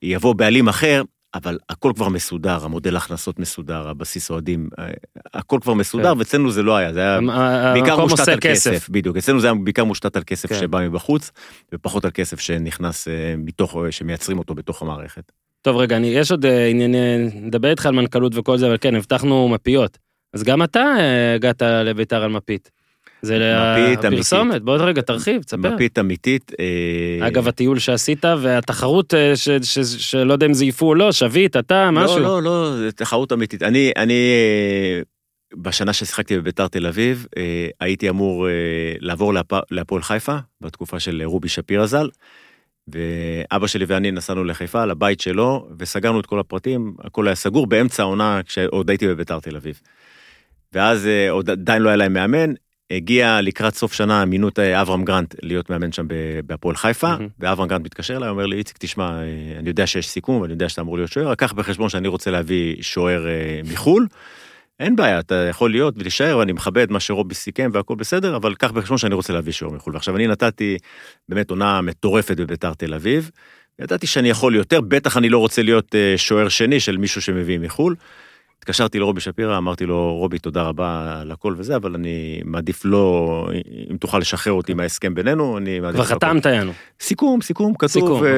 ויבוא 0.03 0.33
בעלים 0.33 0.67
אחר 0.67 1.01
אבל 1.35 1.57
הכל 1.69 1.91
כבר 1.95 2.09
מסודר 2.09 2.65
המודל 2.65 2.95
הכנסות 2.95 3.39
מסודר 3.39 3.87
הבסיס 3.87 4.31
אוהדים 4.31 4.69
אה, 4.79 4.85
הכל 5.33 5.59
כבר 5.61 5.73
מסודר 5.73 6.13
כן. 6.13 6.19
ואצלנו 6.19 6.51
זה 6.51 6.63
לא 6.63 6.75
היה 6.75 6.93
זה 6.93 6.99
היה 6.99 7.15
המ- 7.17 7.27
בעיקר 7.73 7.91
המקום 7.91 8.09
מושתת 8.09 8.27
על 8.27 8.39
כסף 8.41 8.89
בדיוק 8.89 9.17
אצלנו 9.17 9.39
זה 9.39 9.47
היה 9.47 9.53
בעיקר 9.63 9.83
מושתת 9.83 10.15
על 10.15 10.23
כסף 10.25 10.49
כן. 10.49 10.59
שבא 10.59 10.79
מבחוץ 10.87 11.31
ופחות 11.73 12.05
על 12.05 12.11
כסף 12.13 12.39
שנכנס 12.39 13.07
אה, 13.07 13.13
מתוך 13.37 13.75
אה, 13.75 13.91
שמייצרים 13.91 14.37
אותו 14.39 14.55
בתוך 14.55 14.81
המערכת. 14.81 15.31
טוב 15.61 15.77
רגע, 15.77 15.97
אני, 15.97 16.07
יש 16.07 16.31
עוד 16.31 16.45
אה, 16.45 16.67
ענייני, 16.67 16.97
נדבר 17.35 17.69
איתך 17.69 17.85
על 17.85 17.93
מנכ"לות 17.93 18.31
וכל 18.35 18.57
זה, 18.57 18.67
אבל 18.67 18.77
כן, 18.81 18.95
הבטחנו 18.95 19.49
מפיות. 19.49 19.97
אז 20.33 20.43
גם 20.43 20.63
אתה 20.63 20.79
אה, 20.99 21.35
הגעת 21.35 21.61
לביתר 21.61 22.23
על 22.23 22.31
מפית. 22.31 22.71
זה 23.21 23.37
מפית 23.73 24.05
הפרסומת, 24.05 24.61
בוא 24.61 24.77
רגע 24.77 25.01
תרחיב, 25.01 25.43
תספר. 25.43 25.57
מפית 25.75 25.99
אמיתית. 25.99 26.51
אה, 26.59 27.27
אגב, 27.27 27.47
הטיול 27.47 27.79
שעשית 27.79 28.25
והתחרות 28.41 29.13
אה, 29.13 29.35
ש- 29.35 29.49
ש- 29.49 29.79
ש- 29.79 30.11
שלא 30.11 30.33
יודע 30.33 30.45
אם 30.45 30.53
זייפו 30.53 30.85
או 30.85 30.95
לא, 30.95 31.11
שביט, 31.11 31.57
אתה, 31.57 31.89
משהו. 31.91 32.19
לא, 32.19 32.23
לא, 32.25 32.41
לא, 32.43 32.77
זה 32.77 32.91
תחרות 32.91 33.33
אמיתית. 33.33 33.63
אני, 33.63 33.91
אני, 33.97 34.13
אה, 34.13 35.01
בשנה 35.57 35.93
ששיחקתי 35.93 36.37
בביתר 36.37 36.67
תל 36.67 36.87
אביב, 36.87 37.27
הייתי 37.79 38.09
אמור 38.09 38.47
לעבור 38.99 39.33
להפ- 39.33 39.63
להפועל 39.71 40.01
חיפה, 40.01 40.37
בתקופה 40.61 40.99
של 40.99 41.21
רובי 41.25 41.49
שפירא 41.49 41.85
ז"ל, 41.85 42.09
ואבא 42.87 43.67
שלי 43.67 43.85
ואני 43.87 44.11
נסענו 44.11 44.43
לחיפה, 44.43 44.85
לבית 44.85 45.19
שלו, 45.21 45.67
וסגרנו 45.79 46.19
את 46.19 46.25
כל 46.25 46.39
הפרטים, 46.39 46.93
הכל 47.03 47.27
היה 47.27 47.35
סגור 47.35 47.67
באמצע 47.67 48.03
העונה, 48.03 48.41
כשעוד 48.45 48.89
הייתי 48.89 49.07
בביתר 49.07 49.39
תל 49.39 49.55
אביב. 49.55 49.81
ואז 50.73 51.07
עוד 51.29 51.49
עדיין 51.49 51.81
לא 51.81 51.89
היה 51.89 51.95
להם 51.95 52.13
מאמן, 52.13 52.53
הגיע 52.91 53.41
לקראת 53.41 53.75
סוף 53.75 53.93
שנה, 53.93 54.25
מינו 54.25 54.47
את 54.47 54.59
אה, 54.59 54.81
אברהם 54.81 55.05
גרנט 55.05 55.35
להיות 55.41 55.69
מאמן 55.69 55.91
שם 55.91 56.07
בהפועל 56.45 56.75
חיפה, 56.75 57.09
מהמם. 57.09 57.27
ואברהם 57.39 57.69
גרנט 57.69 57.85
מתקשר 57.85 58.17
אליי, 58.17 58.29
אומר 58.29 58.45
לי, 58.45 58.57
איציק, 58.57 58.77
תשמע, 58.79 59.03
אה, 59.03 59.59
אני 59.59 59.69
יודע 59.69 59.87
שיש 59.87 60.09
סיכום, 60.09 60.41
ואני 60.41 60.53
יודע 60.53 60.69
שאתה 60.69 60.81
אמור 60.81 60.97
להיות 60.97 61.11
שוער, 61.11 61.27
רק 61.27 61.39
קח 61.39 61.53
בחשבון 61.53 61.89
שאני 61.89 62.07
רוצה 62.07 62.31
להביא 62.31 62.75
שוער 62.81 63.27
אה, 63.27 63.61
מחו"ל. 63.71 64.07
אין 64.79 64.95
בעיה, 64.95 65.19
אתה 65.19 65.35
יכול 65.35 65.71
להיות 65.71 65.93
ולהישאר, 65.97 66.37
ואני 66.37 66.51
מכבד 66.51 66.91
מה 66.91 66.99
שרובי 66.99 67.35
סיכם 67.35 67.69
והכל 67.73 67.95
בסדר, 67.95 68.35
אבל 68.35 68.55
קח 68.55 68.71
בחשבון 68.71 68.97
שאני 68.97 69.15
רוצה 69.15 69.33
להביא 69.33 69.53
שוער 69.53 69.71
מחו"ל. 69.71 69.93
ועכשיו, 69.93 70.15
אני 70.15 70.27
נתתי 70.27 70.77
באמת 71.29 71.49
עונה 71.49 71.81
מטורפת 71.81 72.37
בביתר 72.37 72.73
תל 72.73 72.93
אביב, 72.93 73.31
ידעתי 73.79 74.07
שאני 74.07 74.29
יכול 74.29 74.55
יותר, 74.55 74.81
בטח 74.81 75.17
אני 75.17 75.29
לא 75.29 75.37
רוצה 75.37 75.63
להיות 75.63 75.95
שוער 76.17 76.49
שני 76.49 76.79
של 76.79 76.97
מישהו 76.97 77.21
שמביא 77.21 77.59
מחו"ל. 77.59 77.95
התקשרתי 78.59 78.99
לרובי 78.99 79.21
שפירא, 79.21 79.57
אמרתי 79.57 79.85
לו, 79.85 80.15
רובי, 80.15 80.39
תודה 80.39 80.61
רבה 80.61 81.17
על 81.21 81.31
הכל 81.31 81.55
וזה, 81.57 81.75
אבל 81.75 81.95
אני 81.95 82.41
מעדיף 82.45 82.81
לא, 82.85 83.49
אם 83.91 83.97
תוכל 83.97 84.19
לשחרר 84.19 84.53
אותי 84.53 84.73
מההסכם 84.73 85.15
בינינו, 85.15 85.57
אני 85.57 85.79
מעדיף... 85.79 85.95
כבר 85.95 86.03
לחכות." 86.03 86.23
חתמת 86.23 86.45
יענו. 86.45 86.71
סיכום, 87.01 87.41
סיכום, 87.41 87.73
כתוב. 87.73 87.89
סיכום, 87.89 88.23
אה, 88.23 88.29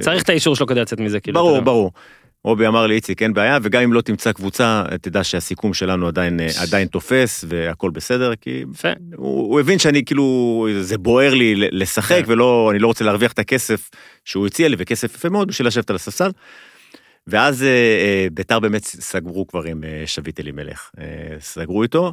צריך 0.00 0.22
את 0.22 0.28
האישור 0.28 0.56
שלו 0.56 0.66
כדי 0.66 0.80
לצאת 0.80 1.00
מזה, 1.00 1.20
כאילו. 1.20 1.40
ברור. 1.40 1.60
ברור. 1.60 1.92
רובי 2.44 2.66
אמר 2.66 2.86
לי, 2.86 2.94
איציק, 2.94 3.22
אין 3.22 3.32
בעיה, 3.32 3.58
וגם 3.62 3.82
אם 3.82 3.92
לא 3.92 4.00
תמצא 4.00 4.32
קבוצה, 4.32 4.82
תדע 5.00 5.24
שהסיכום 5.24 5.74
שלנו 5.74 6.08
עדיין, 6.08 6.40
אה, 6.40 6.46
עדיין 6.62 6.88
תופס, 6.88 7.44
והכל 7.48 7.90
בסדר, 7.90 8.34
כי. 8.40 8.64
הוא, 9.16 9.52
הוא 9.52 9.60
הבין 9.60 9.78
שאני 9.78 10.04
כאילו, 10.04 10.68
זה 10.80 10.98
בוער 10.98 11.34
לי 11.34 11.54
לשחק, 11.56 12.24
כן. 12.26 12.32
ולא, 12.32 12.68
אני 12.70 12.78
לא 12.78 12.86
רוצה 12.86 13.04
להרוויח 13.04 13.32
את 13.32 13.38
הכסף 13.38 13.90
שהוא 14.24 14.46
הציע 14.46 14.68
לי, 14.68 14.76
וכסף 14.78 15.14
יפה 15.14 15.28
מאוד 15.28 15.48
בשביל 15.48 15.68
לשבת 15.68 15.90
על 15.90 15.96
הספסל. 15.96 16.30
ואז 17.26 17.62
אה, 17.62 17.68
אה, 17.68 18.26
ביתר 18.32 18.60
באמת 18.60 18.84
סגרו 18.84 19.46
כבר 19.46 19.62
עם 19.62 19.84
אה, 19.84 20.02
שביט 20.06 20.40
אלימלך, 20.40 20.90
אה, 21.00 21.36
סגרו 21.40 21.82
איתו, 21.82 22.12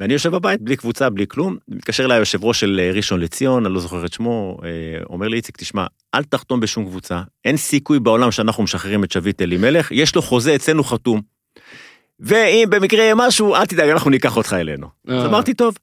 ואני 0.00 0.12
יושב 0.12 0.30
בבית 0.30 0.60
בלי 0.60 0.76
קבוצה, 0.76 1.10
בלי 1.10 1.26
כלום, 1.28 1.56
מתקשר 1.68 2.04
אליי 2.04 2.18
היושב 2.18 2.44
ראש 2.44 2.60
של 2.60 2.80
אה, 2.82 2.90
ראשון 2.94 3.20
לציון, 3.20 3.66
אני 3.66 3.74
לא 3.74 3.80
זוכר 3.80 4.06
את 4.06 4.12
שמו, 4.12 4.58
אה, 4.64 4.68
אומר 5.10 5.28
לי, 5.28 5.36
איציק, 5.36 5.56
תשמע, 5.56 5.86
אל 6.14 6.24
תחתום 6.24 6.60
בשום 6.60 6.84
קבוצה, 6.84 7.22
אין 7.44 7.56
סיכוי 7.56 8.00
בעולם 8.00 8.30
שאנחנו 8.30 8.62
משחררים 8.62 9.04
את 9.04 9.12
שביט 9.12 9.42
אלימלך, 9.42 9.92
יש 9.92 10.14
לו 10.14 10.22
חוזה 10.22 10.54
אצלנו 10.54 10.84
חתום. 10.84 11.20
ואם 12.20 12.66
במקרה 12.70 13.00
יהיה 13.02 13.14
משהו, 13.14 13.54
אל 13.54 13.66
תדאג, 13.66 13.88
אנחנו 13.88 14.10
ניקח 14.10 14.36
אותך 14.36 14.52
אלינו. 14.52 14.86
אז 15.08 15.22
אה. 15.22 15.26
אמרתי, 15.26 15.54
טוב. 15.54 15.78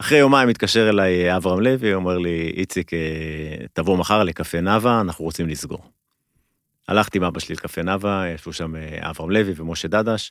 אחרי 0.00 0.18
יומיים 0.18 0.48
מתקשר 0.48 0.88
אליי 0.88 1.30
אה, 1.30 1.36
אברהם 1.36 1.60
לוי, 1.60 1.94
אומר 1.94 2.18
לי, 2.18 2.52
איציק, 2.56 2.90
תבוא 3.72 3.96
מחר 3.96 4.24
לקפה 4.24 4.60
נאווה, 4.60 5.00
אנחנו 5.00 5.24
רוצים 5.24 5.48
לסגור. 5.48 6.01
הלכתי 6.88 7.18
עם 7.18 7.24
אבא 7.24 7.40
שלי 7.40 7.54
לקפה 7.54 7.82
נאווה, 7.82 8.24
ישבו 8.34 8.52
שם 8.52 8.76
אה, 8.76 9.10
אברהם 9.10 9.30
לוי 9.30 9.52
ומשה 9.56 9.88
דדש. 9.88 10.30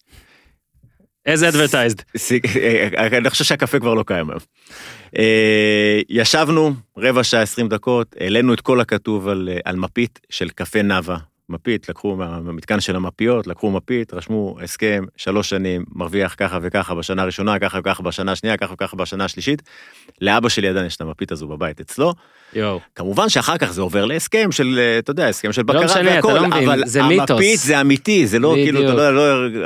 איזה 1.25 1.49
אדברטייזד. 1.49 1.97
סיג- 2.17 2.57
אה, 2.57 2.87
אני 3.17 3.29
חושב 3.29 3.43
שהקפה 3.43 3.79
כבר 3.79 3.93
לא 3.93 4.03
קיים 4.07 4.29
היום. 4.29 4.39
אה, 5.17 5.99
ישבנו 6.09 6.73
רבע 6.97 7.23
שעה 7.23 7.41
20 7.41 7.67
דקות, 7.67 8.15
העלינו 8.19 8.53
את 8.53 8.61
כל 8.61 8.79
הכתוב 8.81 9.27
על, 9.27 9.49
אה, 9.51 9.57
על 9.65 9.75
מפית 9.75 10.19
של 10.29 10.49
קפה 10.49 10.81
נאווה. 10.81 11.17
מפית, 11.49 11.89
לקחו 11.89 12.15
מה- 12.15 12.39
מהמתקן 12.39 12.79
של 12.79 12.95
המפיות, 12.95 13.47
לקחו 13.47 13.71
מפית, 13.71 14.13
רשמו 14.13 14.57
הסכם, 14.63 15.03
שלוש 15.17 15.49
שנים, 15.49 15.85
מרוויח 15.95 16.35
ככה 16.37 16.59
וככה 16.61 16.95
בשנה 16.95 17.21
הראשונה, 17.21 17.59
ככה 17.59 17.79
וככה 17.79 18.03
בשנה 18.03 18.31
השנייה, 18.31 18.57
ככה 18.57 18.73
וככה 18.73 18.95
בשנה 18.95 19.25
השלישית. 19.25 19.61
לאבא 20.21 20.49
שלי 20.49 20.67
עדיין 20.67 20.85
יש 20.85 20.95
את 20.95 21.01
המפית 21.01 21.31
הזו 21.31 21.47
בבית 21.47 21.79
אצלו. 21.81 22.13
כמובן 22.95 23.29
שאחר 23.29 23.57
כך 23.57 23.71
זה 23.71 23.81
עובר 23.81 24.05
להסכם 24.05 24.51
של, 24.51 24.79
אה, 24.81 24.99
אתה 24.99 25.11
יודע, 25.11 25.27
הסכם 25.27 25.53
של 25.53 25.63
בקרה 25.63 25.85
משנה, 25.85 26.01
אתה 26.19 26.27
והכל, 26.27 26.39
לא 26.41 26.47
מבין, 26.47 26.69
אבל 26.69 26.81
זה 26.85 27.03
מיתוס. 27.03 27.29
המפית 27.31 27.59
זה 27.59 27.81
אמיתי, 27.81 28.27
זה 28.27 28.39
לא 28.39 28.53
כאילו, 28.55 28.79
אתה. 28.81 28.87
יודע, 28.89 29.11
לא 29.11 29.21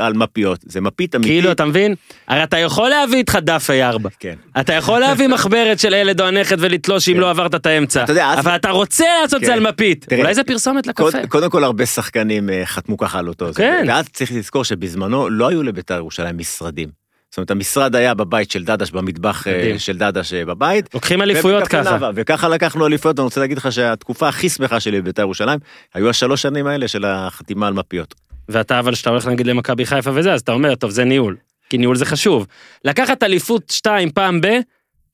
על 0.06 0.14
מפיות, 0.14 0.60
זה 0.66 0.82
מפית 0.82 1.16
אמיתית. 1.16 1.32
כאילו, 1.32 1.52
אתה 1.52 1.66
מבין? 1.66 1.96
הרי 2.28 2.44
אתה 2.44 2.58
יכול 2.58 2.90
להביא 2.90 3.18
איתך 3.18 3.38
דף 3.42 3.70
A4. 3.70 4.08
כן. 4.20 4.36
אתה 4.60 4.74
יכול 4.74 5.00
להביא 5.00 5.28
מחברת 5.28 5.80
של 5.80 5.94
ילד 5.94 6.22
או 6.22 6.26
הנכד 6.28 6.58
ולתלוש 6.60 7.10
אם 7.10 7.14
כן. 7.14 7.20
לא 7.20 7.30
עברת 7.30 7.56
את 7.56 7.66
האמצע. 7.66 8.04
אתה 8.04 8.12
יודע, 8.12 8.34
אבל 8.40 8.56
אתה 8.56 8.70
רוצה 8.70 9.06
לעשות 9.22 9.36
את 9.42 9.46
זה 9.46 9.52
כן. 9.52 9.58
על 9.58 9.68
מפית. 9.68 10.06
אולי 10.18 10.34
זה 10.36 10.44
פרסומת 10.44 10.88
לקפה. 10.88 11.12
קוד- 11.12 11.26
קודם 11.30 11.50
כל 11.50 11.64
הרבה 11.64 11.86
שחקנים 11.86 12.50
אה, 12.50 12.62
חתמו 12.66 12.98
ככה 12.98 13.20
על 13.20 13.28
אותו. 13.28 13.52
זה. 13.54 13.58
כן. 13.62 13.86
ואז 13.88 14.10
צריך 14.10 14.32
לזכור 14.32 14.64
שבזמנו 14.64 15.30
לא 15.30 15.48
היו 15.48 15.64
לבית"ר 15.64 15.94
ירושלים 15.96 16.38
משרדים. 16.38 17.05
זאת 17.36 17.38
אומרת, 17.38 17.52
המשרד 17.52 17.96
היה 17.96 18.14
בבית 18.14 18.52
של 18.52 18.64
דדש, 18.64 18.92
במטבח 18.92 19.48
אה, 19.48 19.58
מדהים. 19.58 19.80
של 19.80 19.98
דדש 19.98 20.34
אה, 20.34 20.46
בבית. 20.46 20.94
לוקחים 20.94 21.22
אליפויות 21.22 21.68
ככה. 21.68 21.98
נאוה, 21.98 22.12
וככה 22.16 22.50
לקחנו 22.50 22.88
אליפויות, 22.88 23.20
ואני 23.20 23.26
רוצה 23.26 23.40
להגיד 23.40 23.58
לך 23.58 23.72
שהתקופה 23.72 24.28
הכי 24.28 24.50
שמחה 24.50 24.80
שלי 24.80 25.02
בבית"ר 25.02 25.22
ירושלים, 25.22 25.60
היו 25.94 26.10
השלוש 26.10 26.42
שנים 26.42 26.68
האלה 26.68 26.88
של 26.88 27.06
החתימה 27.06 27.68
על 27.68 27.74
מפיות. 27.74 28.16
ואתה 28.50 28.80
אבל 28.80 28.96
שאתה 28.96 29.10
הולך 29.10 29.28
נגיד 29.28 29.48
למכבי 29.48 29.86
חיפה 29.86 30.12
וזה, 30.14 30.34
אז 30.34 30.42
אתה 30.42 30.52
אומר, 30.52 30.76
טוב, 30.76 30.90
זה 30.90 31.04
ניהול. 31.04 31.36
כי 31.70 31.78
ניהול 31.78 31.96
זה 31.96 32.06
חשוב. 32.06 32.48
לקחת 32.86 33.24
אליפות 33.24 33.70
שתיים 33.70 34.12
פעם 34.12 34.42
ב, 34.42 34.48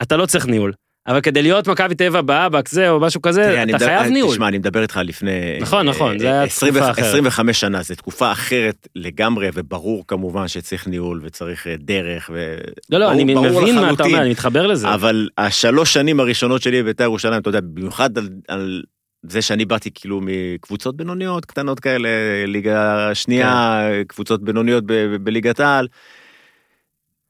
אתה 0.02 0.18
לא 0.18 0.26
צריך 0.26 0.46
ניהול. 0.46 0.74
אבל 1.08 1.22
כדי 1.22 1.41
להיות 1.41 1.68
מכבי 1.68 1.95
טבע 1.95 2.22
באבק 2.22 2.70
זה 2.70 2.89
או 2.89 2.99
משהו 2.99 3.22
כזה, 3.22 3.64
אתה 3.64 3.80
חייב 3.80 4.08
ניהול. 4.08 4.32
תשמע, 4.32 4.47
אני 4.47 4.58
מדבר 4.58 4.82
איתך 4.82 4.99
לפני... 5.04 5.58
נכון, 5.62 5.89
נכון, 5.89 6.20
זה 6.20 6.28
אה, 6.28 6.32
היה 6.32 6.43
20 6.43 6.74
תקופה 6.74 6.91
אחרת. 6.91 7.06
25 7.06 7.60
שנה, 7.60 7.84
זו 7.84 7.95
תקופה 7.95 8.32
אחרת 8.32 8.88
לגמרי, 8.95 9.49
וברור 9.54 10.04
כמובן 10.08 10.47
שצריך 10.47 10.88
ניהול 10.88 11.22
וצריך 11.24 11.68
אה, 11.68 11.76
דרך, 11.80 12.30
ו... 12.34 12.58
לא, 12.89 12.97
לא, 12.97 13.12
אני 13.12 13.24
מבין 13.24 13.76
מה 13.76 13.93
אתה. 13.93 14.04
אומר, 14.04 14.22
אני 14.22 14.30
מתחבר 14.30 14.68
לזה. 14.68 14.93
אבל 14.93 15.30
השלוש 15.38 15.93
שנים 15.93 16.20
הראשונות 16.20 16.62
שלי 16.62 16.84
בבית"ר 16.84 17.04
ירושלים, 17.04 17.41
אתה 17.41 17.49
יודע, 17.49 17.60
במיוחד 17.62 18.10
על, 18.47 18.84
זה 19.24 19.41
שאני 19.41 19.66
באתי 19.66 19.89
כאילו 19.95 20.22
מקבוצות 20.24 20.97
בינוניות, 20.97 21.45
קטנות 21.45 21.80
כאלה, 21.80 22.10
ליגה 22.47 23.10
שנייה, 23.14 23.82
כן. 23.91 24.04
קבוצות 24.08 24.43
בינוניות 24.43 24.86
ב- 24.86 24.93
ב- 24.93 25.24
בליגת 25.24 25.60
העל. 25.60 25.88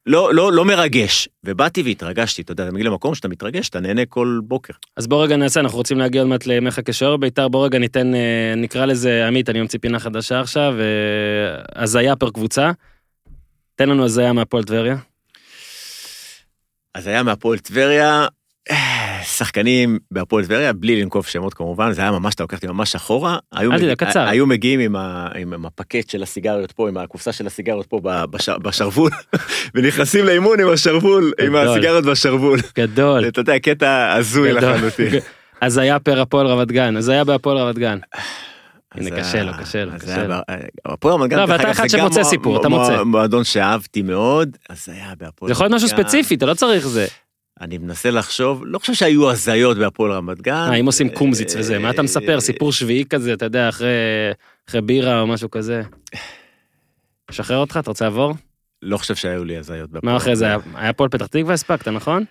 לא, 0.05 0.33
לא, 0.33 0.53
לא 0.53 0.65
מרגש, 0.65 1.29
ובאתי 1.43 1.81
והתרגשתי, 1.81 2.41
אתה 2.41 2.51
יודע, 2.51 2.63
אתה 2.63 2.71
מגיע 2.71 2.85
למקום 2.85 3.15
שאתה 3.15 3.27
מתרגש, 3.27 3.69
אתה 3.69 3.79
נהנה 3.79 4.05
כל 4.05 4.39
בוקר. 4.43 4.73
אז 4.97 5.07
בוא 5.07 5.23
רגע 5.23 5.37
נעשה, 5.37 5.59
אנחנו 5.59 5.77
רוצים 5.77 5.97
להגיע 5.97 6.21
עוד 6.21 6.29
מעט 6.29 6.45
לימיך 6.45 6.81
כשוער 6.85 7.17
בית"ר, 7.17 7.47
בוא 7.47 7.65
רגע 7.65 7.79
ניתן, 7.79 8.15
אה, 8.15 8.53
נקרא 8.57 8.85
לזה, 8.85 9.27
עמית, 9.27 9.49
אני 9.49 9.61
ממציא 9.61 9.79
פינה 9.79 9.99
חדשה 9.99 10.39
עכשיו, 10.39 10.73
אה, 10.79 11.81
הזיה 11.83 12.15
פר 12.15 12.29
קבוצה. 12.29 12.71
תן 13.75 13.89
לנו 13.89 14.05
הזיה 14.05 14.33
מהפועל 14.33 14.63
טבריה. 14.63 14.95
אז 16.95 17.07
היה 17.07 17.23
מהפועל 17.23 17.59
טבריה, 17.59 18.27
אה, 18.71 19.00
שחקנים 19.45 19.99
בהפועל 20.11 20.45
טבריה, 20.45 20.73
בלי 20.73 21.01
לנקוב 21.01 21.25
שמות 21.25 21.53
כמובן, 21.53 21.91
זה 21.91 22.01
היה 22.01 22.11
ממש, 22.11 22.33
אתה 22.35 22.43
לוקח 22.43 22.55
אותי 22.57 22.67
ממש 22.67 22.95
אחורה. 22.95 23.37
היו, 23.53 23.71
מגיע- 23.71 23.95
תדאג, 23.95 24.09
קצר. 24.09 24.19
היו 24.27 24.45
מגיעים 24.45 24.79
עם, 24.79 24.95
ה, 24.95 25.27
עם, 25.35 25.65
הפקט 25.65 26.09
של 26.09 26.23
הסיגריות 26.23 26.71
פה, 26.71 26.89
עם 26.89 26.97
הקופסה 26.97 27.31
של 27.31 27.47
הסיגריות 27.47 27.85
פה 27.85 27.99
בש, 28.03 28.49
בשרוול, 28.49 29.11
ונכנסים 29.75 30.25
לאימון 30.25 30.59
עם 30.59 30.69
השרוול, 30.69 31.31
עם. 31.45 31.55
הסיגריות 31.55 32.05
בשרוול. 32.05 32.59
גדול. 32.77 33.27
אתה 33.27 33.41
יודע, 33.41 33.59
קטע 33.59 34.13
הזוי. 34.13 34.51
לחלוטין. 34.53 35.07
הזיה 35.61 35.99
פר 35.99 36.21
הפועל 36.21 36.47
רמת 36.47 36.71
גן, 36.71 36.97
הזיה 36.97 37.23
בהפועל 37.23 37.57
רמת 37.57 37.77
גן. 37.77 37.97
הנה, 38.95 39.05
אז 39.09 39.19
קשה 39.19 39.33
היה- 39.33 39.43
לו, 39.43 39.53
קשה 39.61 39.85
לו, 39.85 39.91
אז 39.93 40.01
קשה 40.01 40.15
היה 40.15 40.27
לו. 40.27 40.35
ב- 40.35 40.91
הפועל 40.93 41.13
רמת 41.13 41.29
גן, 41.29 41.37
לא, 41.39 41.45
ואתה 41.47 41.71
אחד 41.71 41.87
שמוצא 41.87 42.23
סיפור, 42.23 42.59
אתה 42.61 42.69
מוצא. 42.69 43.03
מועדון 43.03 43.43
שאהבתי 43.43 44.01
מאוד, 44.01 44.57
אז 44.69 44.89
היה 44.89 45.13
בהפועל 45.19 45.49
זה 45.49 45.53
יכול 45.53 45.65
להיות 45.65 45.75
משהו 45.75 45.87
רמת 45.89 45.97
גן. 45.97 46.03
ספציפי, 46.03 46.35
אתה 46.35 46.45
לא 46.45 46.53
צריך 46.53 46.87
זה. 46.87 47.05
אני 47.61 47.77
מנסה 47.77 48.11
לחשוב, 48.11 48.63
לא 48.65 48.79
חושב 48.79 48.93
שהיו 48.93 49.31
הזיות 49.31 49.77
בהפועל 49.77 50.11
רמת 50.11 50.41
גן. 50.41 50.53
אה, 50.53 50.73
אם 50.75 50.85
עושים 50.85 51.09
קומזיץ 51.09 51.55
וזה, 51.55 51.79
מה 51.79 51.89
אתה 51.89 52.01
מספר? 52.01 52.35
אה, 52.35 52.39
סיפור 52.41 52.71
שביעי 52.73 53.05
כזה, 53.05 53.33
אתה 53.33 53.45
יודע, 53.45 53.69
אחרי 53.69 54.81
בירה 54.83 55.19
או 55.21 55.27
משהו 55.27 55.51
כזה. 55.51 55.81
משחרר 57.31 57.57
אותך, 57.57 57.77
אתה 57.81 57.89
רוצה 57.91 58.05
לעבור? 58.05 58.33
לא 58.81 58.97
חושב 58.97 59.15
שהיו 59.15 59.43
לי 59.45 59.57
הזיות 59.57 59.89
בהפועל 59.89 60.11
מה 60.13 60.17
אחרי 60.17 60.35
זה? 60.35 60.45
היה- 60.75 60.93
פועל 60.93 61.09
פתח 61.09 61.25
תקווה, 61.27 61.53
הספקת, 61.53 61.87
נכון? 61.87 62.23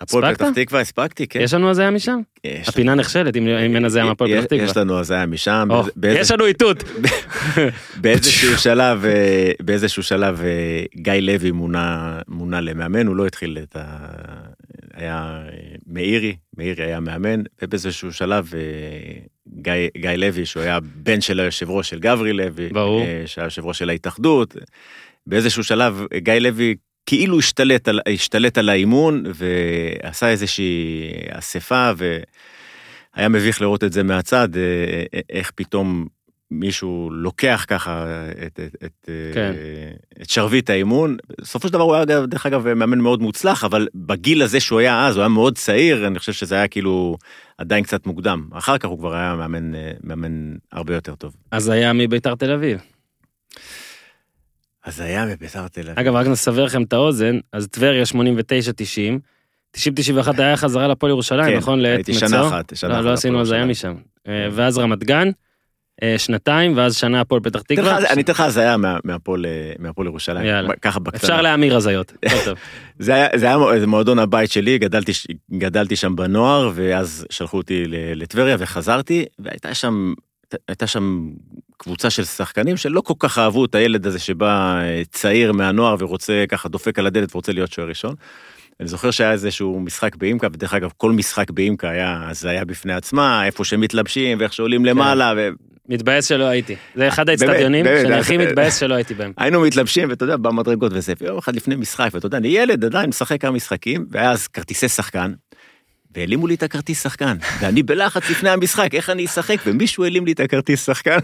הפועל? 0.00 0.34
פתח 0.34 0.46
תקווה 0.54 0.80
הספקתי, 0.80 1.26
כן. 1.26 1.40
יש 1.40 1.54
לנו 1.54 1.70
הזיה 1.70 1.90
משם? 1.90 2.20
יש 2.44 2.68
הפינה 2.68 2.94
נכשלת 2.94 3.36
אם 3.36 3.46
אין 3.76 3.84
הזיה 3.84 4.04
מהפועל 4.04 4.30
פתח 4.30 4.52
יש 4.56 4.70
תקווה. 4.70 4.82
לנו 4.82 4.98
הזיה 4.98 5.26
משם, 5.26 5.68
יש 6.02 6.30
לנו 6.30 6.46
איתות. 6.46 6.84
באיזשהו 8.00 8.58
שלב, 8.58 9.04
אה, 9.04 9.50
באיזשהו 9.60 10.02
שלב 10.02 10.40
אה, 10.40 10.84
גיא 10.96 11.12
לוי 11.12 11.50
מונה 11.50 12.60
למאמן, 12.60 13.06
הוא 13.06 13.16
לא 13.16 13.26
התחיל 13.26 13.58
את 13.62 13.76
ה... 13.76 13.96
היה 15.02 15.42
מאירי, 15.86 16.36
מאירי 16.56 16.84
היה 16.84 17.00
מאמן, 17.00 17.42
ובאיזשהו 17.62 18.12
שלב 18.12 18.52
אה, 18.54 18.60
גיא, 19.48 19.88
גיא 19.96 20.10
לוי, 20.10 20.46
שהוא 20.46 20.62
היה 20.62 20.78
בן 20.80 21.20
של 21.20 21.40
היושב 21.40 21.70
ראש 21.70 21.90
של 21.90 21.98
גברי 21.98 22.32
לוי, 22.32 22.68
ברור. 22.68 23.02
אה, 23.02 23.22
שהיה 23.26 23.44
יושב 23.44 23.64
ראש 23.64 23.78
של 23.78 23.90
ההתאחדות, 23.90 24.56
באיזשהו 25.26 25.64
שלב 25.64 26.06
גיא 26.16 26.34
לוי 26.34 26.74
כאילו 27.06 27.38
השתלט 27.38 27.88
על, 27.88 28.00
השתלט 28.08 28.58
על 28.58 28.68
האימון 28.68 29.22
ועשה 29.34 30.28
איזושהי 30.28 31.02
אספה 31.30 31.90
והיה 31.96 33.28
מביך 33.28 33.60
לראות 33.60 33.84
את 33.84 33.92
זה 33.92 34.02
מהצד, 34.02 34.48
אה, 34.56 35.20
איך 35.30 35.50
פתאום 35.54 36.06
מישהו 36.52 37.10
לוקח 37.12 37.64
ככה 37.68 38.06
את, 38.46 38.60
את, 38.60 38.76
את, 38.84 39.08
כן. 39.34 39.52
אה, 39.54 40.22
את 40.22 40.30
שרביט 40.30 40.70
האימון. 40.70 41.16
בסופו 41.40 41.68
של 41.68 41.72
דבר 41.72 41.82
הוא 41.82 41.94
היה 41.94 42.04
דרך 42.04 42.46
אגב 42.46 42.74
מאמן 42.74 42.98
מאוד 42.98 43.22
מוצלח, 43.22 43.64
אבל 43.64 43.88
בגיל 43.94 44.42
הזה 44.42 44.60
שהוא 44.60 44.78
היה 44.78 45.06
אז, 45.06 45.16
הוא 45.16 45.22
היה 45.22 45.28
מאוד 45.28 45.58
צעיר, 45.58 46.06
אני 46.06 46.18
חושב 46.18 46.32
שזה 46.32 46.54
היה 46.54 46.68
כאילו 46.68 47.16
עדיין 47.58 47.84
קצת 47.84 48.06
מוקדם. 48.06 48.48
אחר 48.52 48.78
כך 48.78 48.88
הוא 48.88 48.98
כבר 48.98 49.14
היה 49.14 49.34
מאמן, 49.34 49.74
אה, 49.74 49.92
מאמן 50.04 50.54
הרבה 50.72 50.94
יותר 50.94 51.14
טוב. 51.14 51.36
אז 51.50 51.68
היה 51.68 51.92
מביתר 51.92 52.34
תל 52.34 52.52
אביב. 52.52 52.80
אז 54.84 55.00
היה 55.00 55.26
בביתר 55.26 55.68
תל 55.68 55.80
אביב. 55.80 55.98
אגב, 55.98 56.14
רק 56.14 56.26
נסבר 56.26 56.64
לכם 56.64 56.82
את 56.82 56.92
האוזן, 56.92 57.38
אז 57.52 57.68
טבריה 57.68 58.04
89-90, 58.04 59.76
90-91 59.76 59.80
היה 60.38 60.56
חזרה 60.56 60.88
לפועל 60.88 61.10
ירושלים, 61.10 61.52
כן, 61.52 61.56
נכון? 61.56 61.80
לעת 61.80 61.96
הייתי 61.96 62.12
מצוא? 62.12 62.28
שנה 62.28 62.48
אחת, 62.48 62.76
שנה 62.76 62.90
לא, 62.90 62.94
אחת 62.94 63.04
לא 63.04 63.12
עשינו 63.12 63.40
הזיה 63.40 63.58
ירושלים. 63.58 63.96
משם. 63.96 64.02
אה, 64.28 64.48
ואז 64.52 64.78
רמת 64.78 65.04
גן, 65.04 65.28
שנתיים, 66.18 66.76
ואז 66.76 66.96
שנה 66.96 67.20
הפועל 67.20 67.40
פתח 67.40 67.62
תקווה. 67.62 67.98
אני 67.98 68.22
אתן 68.22 68.32
לך 68.32 68.40
הזיה 68.40 68.76
מהפועל 69.04 69.46
אה, 69.46 69.72
מהפועל 69.78 70.06
ירושלים. 70.06 70.70
ככה 70.82 71.00
בקטנה. 71.00 71.20
אפשר 71.20 71.42
להמיר 71.42 71.76
הזיות. 71.76 72.12
זה 72.98 73.28
היה, 73.42 73.56
מועדון 73.86 74.18
הבית 74.18 74.50
שלי, 74.50 74.78
גדלתי, 75.52 75.96
שם 75.96 76.16
בנוער, 76.16 76.70
ואז 76.74 77.26
שלחו 77.30 77.56
אותי 77.56 77.84
לטבריה 77.88 78.56
וחזרתי, 78.58 79.24
והייתה 79.38 79.74
שם, 79.74 80.14
הייתה 80.68 80.86
שם 80.86 81.30
קבוצה 81.76 82.10
של 82.10 82.24
שחקנים 82.24 82.76
שלא 82.76 83.00
כל 83.00 83.14
כך 83.18 83.38
אהבו 83.38 83.64
את 83.64 83.74
הילד 83.74 84.06
הזה 84.06 84.18
שבא 84.18 84.80
אה, 84.80 85.02
צעיר 85.10 85.52
מהנוער 85.52 85.96
ורוצה 85.98 86.44
ככה 86.48 86.68
דופק 86.68 86.98
על 86.98 87.06
הדלת 87.06 87.34
ורוצה 87.34 87.52
להיות 87.52 87.72
שוער 87.72 87.88
ראשון. 87.88 88.14
אני 88.80 88.88
זוכר 88.88 89.10
שהיה 89.10 89.32
איזשהו 89.32 89.80
משחק 89.80 90.16
באימקה, 90.16 90.46
ודרך 90.52 90.74
אגב 90.74 90.90
כל 90.96 91.12
משחק 91.12 91.50
באימקה 91.50 91.90
היה, 91.90 92.28
זה 92.32 92.50
היה 92.50 92.64
בפני 92.64 92.92
עצמה, 92.92 93.46
איפה 93.46 93.64
שהם 93.64 93.80
מתלבשים 93.80 94.38
ואיך 94.40 94.52
שעולים 94.52 94.84
למעלה, 94.84 95.32
ו... 95.36 95.48
מתבאס 95.92 96.26
שלא 96.28 96.44
הייתי. 96.44 96.76
זה 96.94 97.08
אחד 97.08 97.28
האצטדיונים 97.28 97.84
שאני 97.84 98.08
זה- 98.08 98.18
הכי 98.18 98.36
מתבאס 98.36 98.80
שלא 98.80 98.94
הייתי 98.94 99.14
בהם. 99.14 99.32
היינו 99.36 99.60
מתלבשים, 99.60 100.10
ואתה 100.10 100.24
יודע, 100.24 100.36
במדרגות 100.36 100.92
וזה, 100.94 101.12
ויום 101.20 101.38
אחד 101.38 101.56
לפני 101.56 101.76
משחק, 101.76 102.10
ואתה 102.12 102.26
יודע, 102.26 102.38
אני 102.38 102.48
ילד 102.48 102.84
עדיין 102.84 103.08
משחק 103.08 103.40
כמה 103.40 103.50
משחקים, 103.50 104.06
והיה 104.10 104.30
אז 104.30 104.46
כרטיסי 104.48 104.88
שחקן, 104.88 105.32
והעלימו 106.14 106.46
לי 106.46 106.54
את 106.54 106.62
הכרטיס 106.62 107.02
שחקן, 107.02 107.36
ואני 107.60 107.82
בלחץ 107.82 108.30
לפני 108.30 108.50
המשחק, 108.50 108.94
איך 108.94 109.10
אני 109.10 109.24
אשחק, 109.24 109.56
ומישהו 109.66 110.04
העלים 110.04 110.26
לי 110.26 110.32
את 110.32 110.40
הכרטיס 110.40 110.86
שחקן, 110.86 111.18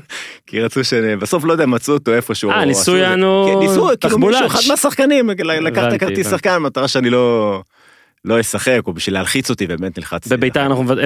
כי 0.46 0.60
רצו 0.60 0.84
ש... 0.84 0.94
בסוף 0.94 1.44
לא 1.44 1.52
יודע, 1.52 1.66
מצאו 1.66 1.94
אותו 1.94 2.14
איפשהו. 2.14 2.50
אה, 2.50 2.64
ניסו. 2.64 2.96
יענו 2.96 3.50
כן, 3.52 3.58
ניסו, 3.58 3.88
כאילו. 4.00 4.18
מישהו, 4.18 4.46
אחד 4.46 4.60
מהשחקנים, 4.68 5.30
לקח 5.30 5.84
את 5.88 5.92
הכרטיס. 5.92 6.30
שחקן, 6.30 6.56
מטרה 6.58 6.88
שאני 6.88 7.10
לא... 7.10 7.62
לא 8.24 8.40
אשחק, 8.40 8.80
או 8.86 8.92
בשביל 8.92 9.14
להלחיץ 9.14 9.50
אותי, 9.50 9.66
באמת 9.66 9.98
נלחצתי. 9.98 10.36
בביתר 10.36 10.66
אנחנו, 10.66 10.84
אה, 10.90 11.04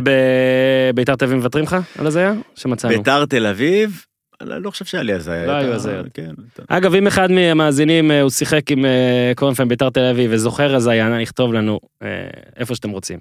בביתר 0.92 1.16
תל 1.16 1.24
אביב 1.24 1.36
מוותרים 1.36 1.64
לך 1.64 1.76
על 1.98 2.06
הזיה? 2.06 2.32
שמצאנו. 2.54 2.94
ביתר 2.94 3.26
תל 3.26 3.46
אביב, 3.46 4.04
אני 4.40 4.62
לא 4.62 4.70
חושב 4.70 4.84
שהיה 4.84 5.02
לי 5.02 5.12
הזיה. 5.12 5.46
לא 5.46 5.52
היו 5.52 5.72
הזיות. 5.72 6.06
כן, 6.14 6.30
אגב, 6.68 6.94
אם 6.94 7.06
אחד 7.06 7.30
מהמאזינים 7.32 8.10
אה, 8.10 8.22
הוא 8.22 8.30
שיחק 8.30 8.70
עם 8.70 8.84
אה, 8.84 9.32
קורנפלד 9.36 9.68
ביתר 9.68 9.90
תל 9.90 10.04
אביב 10.04 10.30
וזוכר 10.34 10.74
הזיה, 10.74 11.08
נא 11.08 11.14
לכתוב 11.14 11.52
לנו 11.52 11.80
אה, 12.02 12.08
איפה 12.56 12.74
שאתם 12.74 12.90
רוצים. 12.90 13.18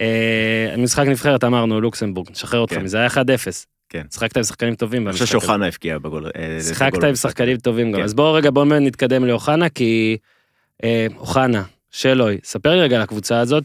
אה, 0.00 0.74
משחק 0.78 1.06
נבחרת 1.06 1.44
אמרנו, 1.44 1.80
לוקסמבורג, 1.80 2.30
נשחרר 2.30 2.60
אותך 2.60 2.74
כן. 2.74 2.82
מזה, 2.82 2.98
היה 2.98 3.08
1-0. 3.08 3.12
כן. 3.88 4.02
שיחקת 4.10 4.36
עם 4.36 4.42
שחקנים 4.42 4.74
טובים 4.74 5.08
אני 5.08 5.12
חושב. 5.12 5.26
שאוחנה 5.26 5.66
הבקיע 5.66 5.98
בגול. 5.98 6.26
אה, 6.36 6.58
שיחקת 6.62 6.92
בגול 6.92 7.08
עם. 7.08 7.14
שחקנים 7.14 7.56
טובים 7.56 7.92
גם. 7.92 7.98
כן. 7.98 8.04
אז 8.04 8.14
בואו 8.14 8.32
רגע, 8.34 8.50
בואו 8.50 8.64
נתקדם 8.64 9.24
לאוחנה, 9.24 9.68
כי 9.68 10.16
אה, 10.84 11.06
אוחנה, 11.16 11.62
שלוי, 11.90 12.38
ספר 12.44 12.70
לי 12.74 12.80
רגע 12.80 12.96
על 12.96 13.02
הקבוצה 13.02 13.40
הזאת, 13.40 13.64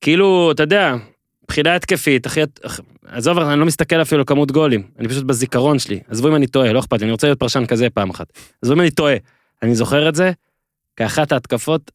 שכאילו, 0.00 0.52
אתה 0.52 0.62
יודע, 0.62 0.94
מבחינה 1.44 1.74
התקפית, 1.76 2.26
אחי, 2.26 2.40
אח- 2.66 2.80
עזוב, 3.06 3.38
אני 3.38 3.60
לא 3.60 3.66
מסתכל 3.66 4.02
אפילו 4.02 4.20
על 4.20 4.24
כמות 4.26 4.52
גולים, 4.52 4.82
אני 4.98 5.08
פשוט 5.08 5.24
בזיכרון 5.24 5.78
שלי. 5.78 6.00
עזבו 6.08 6.28
אם 6.28 6.34
אני 6.36 6.46
טועה, 6.46 6.72
לא 6.72 6.78
אכפת 6.80 6.98
לי, 7.00 7.04
אני 7.04 7.12
רוצה 7.12 7.26
להיות 7.26 7.38
פרשן 7.40 7.66
כזה 7.66 7.90
פעם 7.90 8.10
אחת. 8.10 8.26
עזבו 8.62 8.74
אם 8.74 8.80
אני 8.80 8.90
טועה. 8.90 9.14
אני 9.62 9.74
זוכר 9.74 10.08
את 10.08 10.14
זה 10.14 10.32
כאחת 10.96 11.32
ההתקפות 11.32 11.90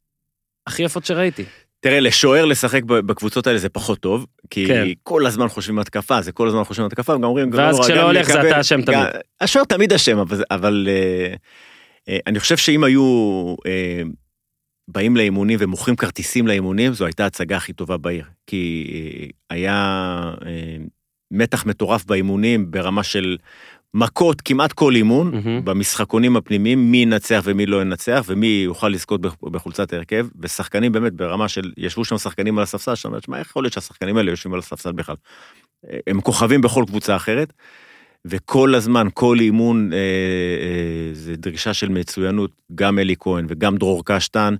הכי 0.67 0.83
יפות 0.83 1.05
שראיתי. 1.05 1.43
תראה, 1.79 1.99
לשוער 1.99 2.45
לשחק 2.45 2.83
בקבוצות 2.83 3.47
האלה 3.47 3.59
זה 3.59 3.69
פחות 3.69 3.99
טוב, 3.99 4.25
כי 4.49 4.67
כן. 4.67 4.87
כל 5.03 5.25
הזמן 5.25 5.47
חושבים 5.47 5.79
התקפה, 5.79 6.21
זה 6.21 6.31
כל 6.31 6.47
הזמן 6.47 6.63
חושבים 6.63 6.85
התקפה, 6.87 7.13
וגם 7.13 7.23
אומרים, 7.23 7.49
ואז 7.53 7.79
לא 7.79 7.83
כשלא 7.83 7.97
גם 7.97 8.05
הולך 8.05 8.27
זה 8.27 8.33
לקבל- 8.33 8.47
אתה 8.51 8.59
אשם 8.61 8.81
גם- 8.81 8.85
תמיד. 8.85 9.21
השוער 9.41 9.65
תמיד 9.65 9.93
אשם, 9.93 10.17
אבל, 10.17 10.35
זה- 10.37 10.43
אבל 10.51 10.87
אה, 10.89 11.33
אה, 12.09 12.17
אני 12.27 12.39
חושב 12.39 12.57
שאם 12.57 12.83
היו 12.83 13.03
אה, 13.65 14.01
באים 14.87 15.17
לאימונים 15.17 15.59
ומוכרים 15.61 15.95
כרטיסים 15.95 16.47
לאימונים, 16.47 16.93
זו 16.93 17.05
הייתה 17.05 17.23
ההצגה 17.23 17.57
הכי 17.57 17.73
טובה 17.73 17.97
בעיר. 17.97 18.25
כי 18.47 18.87
אה, 18.93 19.27
היה 19.49 19.75
אה, 20.45 20.77
מתח 21.31 21.65
מטורף 21.65 22.05
באימונים 22.05 22.71
ברמה 22.71 23.03
של 23.03 23.37
מכות 23.93 24.41
כמעט 24.41 24.73
כל 24.73 24.95
אימון, 24.95 25.31
מהמם. 25.35 25.65
במשחקונים 25.65 26.37
הפנימיים, 26.37 26.91
מי 26.91 26.97
ינצח 26.97 27.41
ומי 27.45 27.65
לא 27.65 27.81
ינצח, 27.81 28.23
ומי 28.27 28.47
יוכל 28.65 28.89
לזכות 28.89 29.21
בח- 29.21 29.35
בחולצת 29.43 29.93
ההרכב, 29.93 30.27
ושחקנים 30.39 30.91
באמת 30.91 31.13
ברמה 31.13 31.47
של, 31.47 31.71
ישבו 31.77 32.05
שם 32.05 32.17
שחקנים 32.17 32.57
על 32.57 32.63
הספסל, 32.63 32.95
שאתה 32.95 33.07
אומר, 33.07 33.19
שמע, 33.19 33.39
איך 33.39 33.47
יכול 33.49 33.63
להיות 33.63 33.73
שהשחקנים 33.73 34.17
האלה 34.17 34.31
יושבים 34.31 34.53
על 34.53 34.59
הספסל 34.59 34.91
בכלל? 34.91 35.15
אה, 35.89 35.97
הם 36.07 36.21
כוכבים 36.21 36.61
בכל 36.61 36.83
קבוצה 36.87 37.15
אחרת, 37.15 37.53
וכל 38.27 38.75
הזמן, 38.75 39.07
כל 39.13 39.37
אימון, 39.39 39.93
אה, 39.93 39.97
אה, 39.97 41.13
זה 41.13 41.35
דרישה 41.35 41.73
של 41.73 41.89
מצוינות, 41.89 42.51
גם 42.75 42.99
אלי 42.99 43.15
כהן 43.19 43.45
וגם 43.49 43.77
דרור 43.77 44.05
קשטן, 44.05 44.55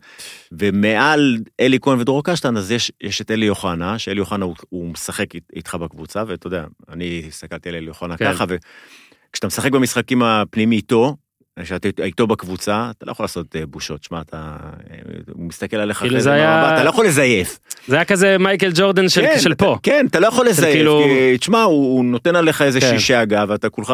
ומעל 0.51 1.37
אלי 1.59 1.77
כהן 1.81 1.99
ודרור 1.99 2.23
קשטן, 2.23 2.57
אז 2.57 2.71
יש, 2.71 2.91
יש 3.01 3.21
את 3.21 3.31
אלי 3.31 3.49
אוחנה, 3.49 3.99
שאלי 3.99 4.19
אוחנה 4.19 4.45
הוא, 4.45 4.55
הוא 4.69 4.89
משחק 4.89 5.35
אית- 5.35 5.51
איתך 5.55 5.75
בקבוצה, 5.75 6.23
ואתה 6.27 6.47
יודע, 6.47 6.65
אני 6.89 7.23
הסתכלתי 7.27 7.69
על 7.69 7.75
אלי 7.75 7.87
אוחנה 7.89 8.17
כן. 8.17 8.33
ככה, 8.33 8.45
וכשאתה 8.47 9.47
משחק 9.47 9.71
במשחקים 9.71 10.23
הפנימי 10.23 10.75
איתו, 10.75 11.15
כשאתה 11.59 11.89
איתו 12.03 12.27
בקבוצה, 12.27 12.91
אתה 12.97 13.05
לא 13.05 13.11
יכול 13.11 13.23
לעשות 13.23 13.55
אה, 13.55 13.65
בושות, 13.65 14.03
שמע, 14.03 14.21
אתה... 14.21 14.57
אה, 14.91 14.95
הוא 15.33 15.45
מסתכל 15.47 15.77
עליך 15.77 15.97
כאילו 15.97 16.11
אחרי 16.11 16.21
זה 16.21 16.31
היה- 16.33 16.73
אתה 16.75 16.83
לא 16.83 16.89
יכול 16.89 17.05
לזייף. 17.05 17.59
זה 17.87 17.95
היה 17.95 18.05
כזה 18.05 18.37
מייקל 18.37 18.71
ג'ורדן 18.75 19.09
של, 19.09 19.21
כן, 19.21 19.39
של 19.39 19.51
אתה- 19.51 19.65
פה. 19.65 19.77
כן, 19.83 20.05
אתה 20.09 20.19
לא 20.19 20.27
יכול 20.27 20.47
לזייף, 20.47 20.75
כאילו- 20.75 21.03
כי 21.03 21.37
תשמע, 21.37 21.61
הוא, 21.63 21.95
הוא 21.97 22.05
נותן 22.05 22.35
עליך 22.35 22.61
איזה 22.61 22.79
כן. 22.81 23.15
אגב, 23.21 23.47
ואתה 23.49 23.69
כולך 23.69 23.93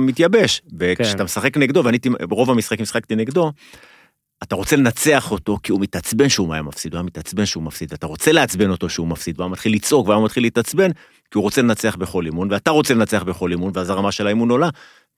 מתייבש. 0.00 0.62
וכשאתה 0.78 1.18
כן. 1.18 1.24
משחק 1.24 1.56
נגדו, 1.56 1.84
ואני 1.84 1.98
ברוב 2.28 2.50
המשחקים 2.50 2.82
משחקתי 2.82 3.16
נגדו, 3.16 3.52
אתה 4.42 4.54
רוצה 4.56 4.76
לנצח 4.76 5.30
אותו, 5.30 5.58
כי 5.62 5.72
הוא 5.72 5.80
מתעצבן 5.80 6.28
שהוא 6.28 6.52
היה 6.54 6.62
מפסיד, 6.62 6.92
הוא 6.92 6.98
היה 6.98 7.02
מתעצבן 7.06 7.46
שהוא 7.46 7.62
מפסיד, 7.62 7.92
ואתה 7.92 8.06
רוצה 8.06 8.32
לעצבן 8.32 8.70
אותו 8.70 8.88
שהוא 8.88 9.08
מפסיד, 9.08 9.40
והוא 9.40 9.50
מתחיל 9.50 9.72
לצעוק, 9.74 10.08
והוא 10.08 10.24
מתחיל 10.24 10.42
להתעצבן, 10.42 10.90
כי 10.92 10.98
הוא 11.34 11.42
רוצה 11.42 11.62
לנצח 11.62 11.96
בכל 11.96 12.26
אימון, 12.26 12.52
ואתה 12.52 12.70
רוצה 12.70 12.94
לנצח 12.94 13.22
בכל 13.22 13.50
אימון, 13.50 13.70
ואז 13.74 13.90
הרמה 13.90 14.12
של 14.12 14.26
האימון 14.26 14.50
עולה, 14.50 14.68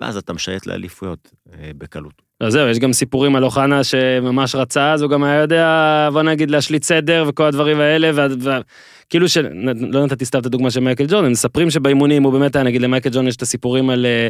ואז 0.01 0.17
אתה 0.17 0.33
משייט 0.33 0.67
לאליפויות 0.67 1.31
אה, 1.53 1.71
בקלות. 1.79 2.13
לא, 2.41 2.51
זהו, 2.51 2.69
יש 2.69 2.79
גם 2.79 2.93
סיפורים 2.93 3.37
על 3.37 3.45
אוחנה 3.45 3.85
שממש 3.85 4.55
רצה, 4.55 4.93
אז 4.93 5.03
הוא 5.03 5.11
גם 5.11 5.25
היה 5.25 5.41
יודע, 5.41 5.69
בוא 6.13 6.23
נגיד, 6.23 6.51
להשליט 6.51 6.83
סדר 6.83 7.25
וכל 7.29 7.45
הדברים 7.45 7.81
האלה, 7.81 8.11
וה- 8.15 8.27
וה- 8.41 8.61
כאילו 9.11 9.29
של... 9.29 9.47
לא 9.93 10.05
נתתי 10.05 10.25
סתם 10.25 10.39
את 10.39 10.47
הדוגמה 10.47 10.71
של 10.71 10.81
מייקל 10.81 11.05
ג'ורדן, 11.09 11.31
מספרים 11.31 11.71
שבאימונים 11.71 12.23
הוא 12.23 12.33
באמת 12.33 12.57
היה, 12.57 12.63
נגיד 12.65 12.83
למייקל 12.83 13.11
ג'ורדן 13.11 13.29
יש 13.29 13.37
את 13.37 13.43
הסיפורים 13.43 13.91
על 13.91 14.07
אה, 14.07 14.29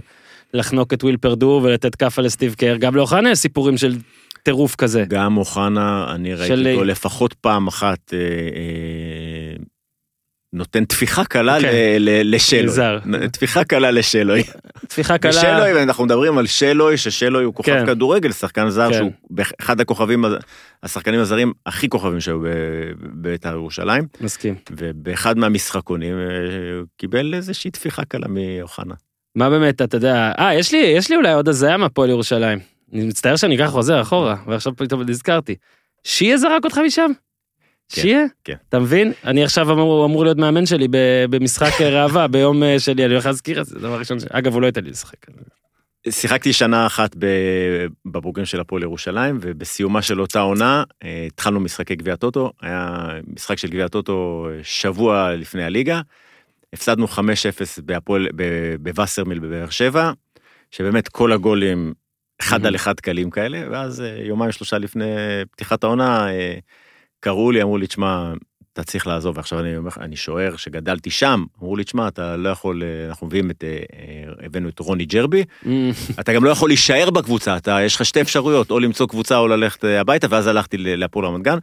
לחנוק 0.55 0.93
את 0.93 1.05
וויל 1.05 1.17
פרדו 1.17 1.63
ולתת 1.65 1.95
כאפה 1.95 2.23
לסטיב 2.23 2.55
קר, 2.55 2.77
גם 2.77 2.95
לאוחנה 2.97 3.31
יש 3.31 3.39
סיפורים 3.39 3.77
של 3.77 3.97
טירוף 4.43 4.75
כזה. 4.75 5.05
גם 5.09 5.37
אוחנה, 5.37 6.07
אני 6.15 6.35
ראיתי 6.35 6.47
של- 6.49 6.69
אותו 6.73 6.85
לפחות 6.85 7.33
פעם 7.35 7.67
אחת 7.67 8.15
אה, 8.15 8.19
אה, 8.19 8.25
נותן 10.53 10.85
טפיחה 10.85 11.25
קלה 11.25 11.61
כן. 11.61 11.69
ל- 11.73 11.99
ל- 11.99 12.35
לשאלוי. 12.35 12.75
טפיחה 13.33 13.65
קלה 13.65 13.91
לשלוי. 13.91 14.43
טפיחה 14.89 15.19
קלה. 15.19 15.31
ושלוי, 15.31 15.83
אנחנו 15.83 16.05
מדברים 16.05 16.39
על 16.39 16.47
שלוי, 16.47 16.97
ששלוי 16.97 17.45
הוא 17.45 17.55
כוכב 17.55 17.73
כן. 17.73 17.87
כדורגל, 17.87 18.33
שחקן 18.33 18.71
זר 18.71 18.89
כן. 18.93 18.95
שהוא 18.99 19.13
אחד 19.61 19.81
הכוכבים, 19.81 20.25
השחקנים 20.83 21.21
הזרים 21.21 21.53
הכי 21.67 21.89
כוכבים 21.89 22.21
שהיו 22.21 22.41
בבית"ר 22.43 23.53
ירושלים, 23.53 24.05
מסכים. 24.21 24.55
ובאחד 24.71 25.39
מהמשחקונים 25.39 26.15
אה, 26.19 26.25
קיבל 26.97 27.35
איזושהי 27.35 27.71
טפיחה 27.71 28.05
קלה 28.05 28.27
מאוחנה. 28.29 28.95
מה 29.35 29.51
באמת, 29.51 29.83
אתה 29.83 29.97
יודע, 29.97 30.33
אה, 30.39 30.55
יש 30.55 30.73
לי, 30.73 30.79
יש 30.79 31.11
לי 31.11 31.17
אולי 31.17 31.33
עוד 31.33 31.49
הזיה 31.49 31.77
מהפועל 31.77 32.11
ירושלים. 32.11 32.59
אני 32.93 33.07
מצטער 33.07 33.37
שאני 33.37 33.57
אקח 33.57 33.67
חוזר 33.71 34.01
אחורה, 34.03 34.37
ועכשיו 34.47 34.77
פתאום 34.77 35.03
נזכרתי. 35.03 35.55
שיה 36.05 36.37
זרק 36.37 36.65
אותך 36.65 36.79
משם? 36.87 37.11
כן, 37.89 38.03
שיה? 38.03 38.25
כן. 38.45 38.55
אתה 38.69 38.79
מבין? 38.79 39.13
אני 39.25 39.45
עכשיו 39.45 39.73
אמור, 39.73 40.05
אמור 40.05 40.25
להיות 40.25 40.39
מאמן 40.39 40.67
שלי 40.67 40.89
במשחק 41.31 41.81
ראווה 41.95 42.29
ביום 42.29 42.63
אה, 42.63 42.81
שלי, 42.81 43.05
אני 43.05 43.13
הולך 43.13 43.27
להזכיר 43.27 43.61
את 43.61 43.67
זה, 43.67 43.79
דבר 43.79 43.99
ראשון, 43.99 44.21
ש- 44.21 44.25
אגב, 44.31 44.53
הוא 44.55 44.63
לא 44.63 44.67
ייתן 44.67 44.85
לי 44.85 44.91
לשחק. 44.91 45.27
שיחקתי 46.11 46.53
שנה 46.53 46.87
אחת 46.87 47.17
בבוגרים 48.07 48.47
של 48.47 48.61
הפועל 48.61 48.83
ירושלים, 48.83 49.39
ובסיומה 49.41 50.03
של 50.03 50.21
אותה 50.21 50.41
עונה 50.41 50.85
אה, 51.05 51.25
התחלנו 51.27 51.61
משחקי 51.61 51.97
גביע 51.97 52.17
טוטו, 52.17 52.53
היה 52.63 53.09
משחק 53.35 53.59
של 53.59 53.69
גביע 53.69 53.89
טוטו 53.89 54.49
אה, 54.51 54.61
שבוע 54.63 55.35
לפני 55.37 55.65
הליגה, 55.65 56.01
הפסדנו 56.73 57.07
5-0 57.07 57.19
בהפועל, 57.85 58.29
בווסרמיל 58.81 59.39
בבאר 59.39 59.71
שבע, 59.71 60.13
שבאמת 60.71 61.09
כל 61.09 61.33
הגולים 61.33 61.93
אחד. 62.41 62.67
על 62.67 62.75
אחד 62.77 63.01
קלים 63.01 63.31
כאלה, 63.31 63.63
ואז 63.71 64.03
יומיים 64.25 64.53
שלושה 64.53 64.79
לפני 64.79 65.05
פתיחת 65.51 65.85
העונה, 65.85 66.27
קראו 67.21 67.51
לי, 67.51 67.63
אמרו 67.63 67.79
לי, 67.79 67.87
תשמע, 67.87 68.33
אתה 68.73 68.83
צריך 68.83 69.07
לעזוב, 69.07 69.37
ועכשיו 69.37 69.61
אני 69.61 69.77
אומר 69.77 69.89
לך, 69.89 69.99
אני 69.99 70.17
שוער 70.17 70.57
שגדלתי 70.57 71.11
שם, 71.11 71.45
אמרו 71.63 71.77
לי, 71.77 71.85
תשמע, 71.85 72.09
אתה 72.09 72.37
לא 72.37 72.49
יכול, 72.49 72.83
אה, 72.83 73.09
אנחנו 73.09 73.27
מביאים 73.27 73.51
את, 73.51 73.65
אה, 73.65 73.69
אה, 73.69 74.47
הבאנו 74.47 74.69
את 74.69 74.79
רוני 74.79 75.05
ג'רבי, 75.05 75.45
אתה 76.21 76.33
גם 76.33 76.45
לא 76.45 76.51
יכול 76.51 76.69
להישאר 76.71 77.11
בקבוצה, 77.11 77.57
אתה, 77.57 77.79
יש 77.83 77.97
לך 77.97 78.05
שתי 78.05 78.21
אפשרויות, 78.21 78.71
או 78.71 78.81
למצוא 78.81 79.07
קבוצה 79.07 79.39
או 79.39 79.49
ללכת 79.49 79.85
הביתה, 79.85 80.27
ואז 80.31 80.47
הלכתי 80.47 80.77
להפועל 80.79 81.27
רמת 81.27 81.43
גן. 81.43 81.59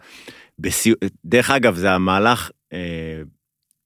בסי... 0.59 0.93
דרך 1.25 1.51
אגב, 1.51 1.75
זה 1.75 1.91
המהלך 1.91 2.51
אה, 2.73 3.21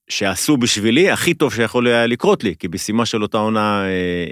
שעשו 0.10 0.58
בשבילי, 0.58 1.10
הכי 1.12 1.34
טוב 1.34 1.54
שיכול 1.54 1.88
היה 1.88 2.08
לקרות 2.08 2.44
לי, 2.44 2.56
כי 2.60 2.68
בסיומה 2.68 3.06
של 3.06 3.24
אותה 3.24 3.38
עונה, 3.38 3.84
אה, 3.84 3.88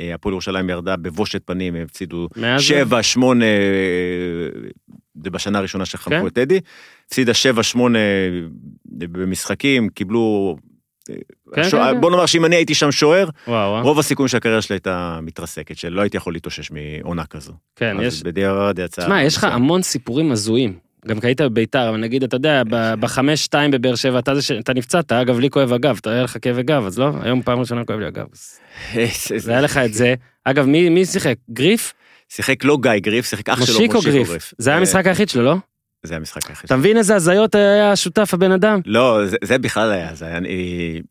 אה, 0.10 0.14
הפועל 0.16 0.34
ירושלים 0.34 0.70
ירדה 0.70 0.96
בבושת 0.96 1.42
פנים, 1.46 1.76
הם 1.76 1.84
הפסידו 1.84 2.28
מאז 2.36 2.62
זה? 2.62 2.68
שבע, 2.68 3.04
שמונה, 3.04 3.46
אה, 3.46 4.60
זה 5.24 5.30
בשנה 5.30 5.60
הראשונה 5.60 5.86
שחנכו 5.86 6.22
כן. 6.22 6.28
את 6.28 6.34
טדי, 6.34 6.60
הפסידה 7.08 7.34
שבע, 7.34 7.64
שמונה 7.64 8.00
במשחקים, 8.86 9.90
קיבלו... 9.90 10.58
כן, 11.56 11.64
שוער- 11.70 11.88
כן, 11.90 11.96
כן. 11.96 12.02
בוא 12.02 12.12
נאמר 12.12 12.26
שאם 12.26 12.46
אני 12.46 12.56
הייתי 12.56 12.74
שם 12.76 12.92
שוער. 12.92 13.30
רוב 13.84 14.00
הסיכויים 14.00 14.28
שהקריירה 14.28 14.62
שלי 14.62 14.74
הייתה 14.76 15.20
מתרסקת, 15.22 15.78
שלא 15.78 16.02
הייתי 16.02 16.18
יכול 16.18 16.34
להתאושש 16.34 16.72
מעונה 16.72 17.26
כזו. 17.26 17.54
כן, 17.76 17.98
יש, 18.02 18.24
בדיעבד 18.24 18.74
יצא... 18.80 19.02
תשמע, 19.02 19.24
יש 19.24 19.38
לך. 19.38 19.44
המון 19.44 19.82
סיפורים 19.82 20.32
הזויים. 20.32 20.87
גם 21.08 21.20
כי 21.20 21.28
היית 21.28 21.42
בביתר, 21.42 21.90
אבל 21.90 21.98
נגיד, 21.98 22.24
אתה 22.24 22.36
יודע, 22.36 22.64
ב- 22.70 22.94
בחמש 23.00 23.44
שתיים 23.44 23.72
בבאר 23.72 23.96
שבע, 23.96 24.20
אתה 24.20 24.42
ש... 24.42 24.52
אתה 24.52 24.74
נפצעת, 24.74 25.12
אגב, 25.12 25.40
לי 25.40 25.50
כואב 25.50 25.74
הגב, 25.74 25.98
אתה 26.02 26.12
היה 26.12 26.24
לך 26.24 26.38
כאבי 26.42 26.64
גב, 26.64 26.86
אז 26.86 27.00
לא? 27.00 27.12
היום 27.22 27.42
פעם 27.42 27.60
ראשונה 27.60 27.86
כואב 27.86 28.00
לי 28.00 28.06
הגב. 28.06 28.26
זה 29.38 29.52
היה 29.52 29.62
לך 29.62 29.78
את 29.78 29.94
זה. 29.94 30.16
אגב, 30.44 30.66
מי 30.66 30.90
מי 30.90 31.06
שיחק? 31.06 31.36
גריף? 31.50 31.94
שיחק 32.30 32.64
לא 32.64 32.78
גיא 32.82 32.92
גריף, 32.98 33.26
שיחק 33.26 33.50
אח 33.50 33.66
שלו 33.66 33.74
מושיקו 33.74 34.00
גריף. 34.02 34.54
זה 34.58 34.70
היה 34.70 34.76
אה, 34.76 34.80
המשחק 34.80 35.08
היחיד 35.08 35.30
שלו, 35.30 35.44
לא? 35.44 35.56
זה 36.04 36.16
המשחק 36.16 36.50
היחיד. 36.50 36.66
אתה 36.66 36.76
מבין 36.76 36.98
איזה 36.98 37.16
הזיות 37.16 37.56
היה 37.56 37.96
שותף 37.96 38.34
הבן 38.34 38.52
אדם? 38.52 38.80
לא, 38.86 39.26
זה, 39.26 39.38
זה 39.44 39.58
בכלל 39.58 39.92
היה, 39.92 40.16
זה 40.16 40.26
היה, 40.26 40.38
אני 40.38 41.02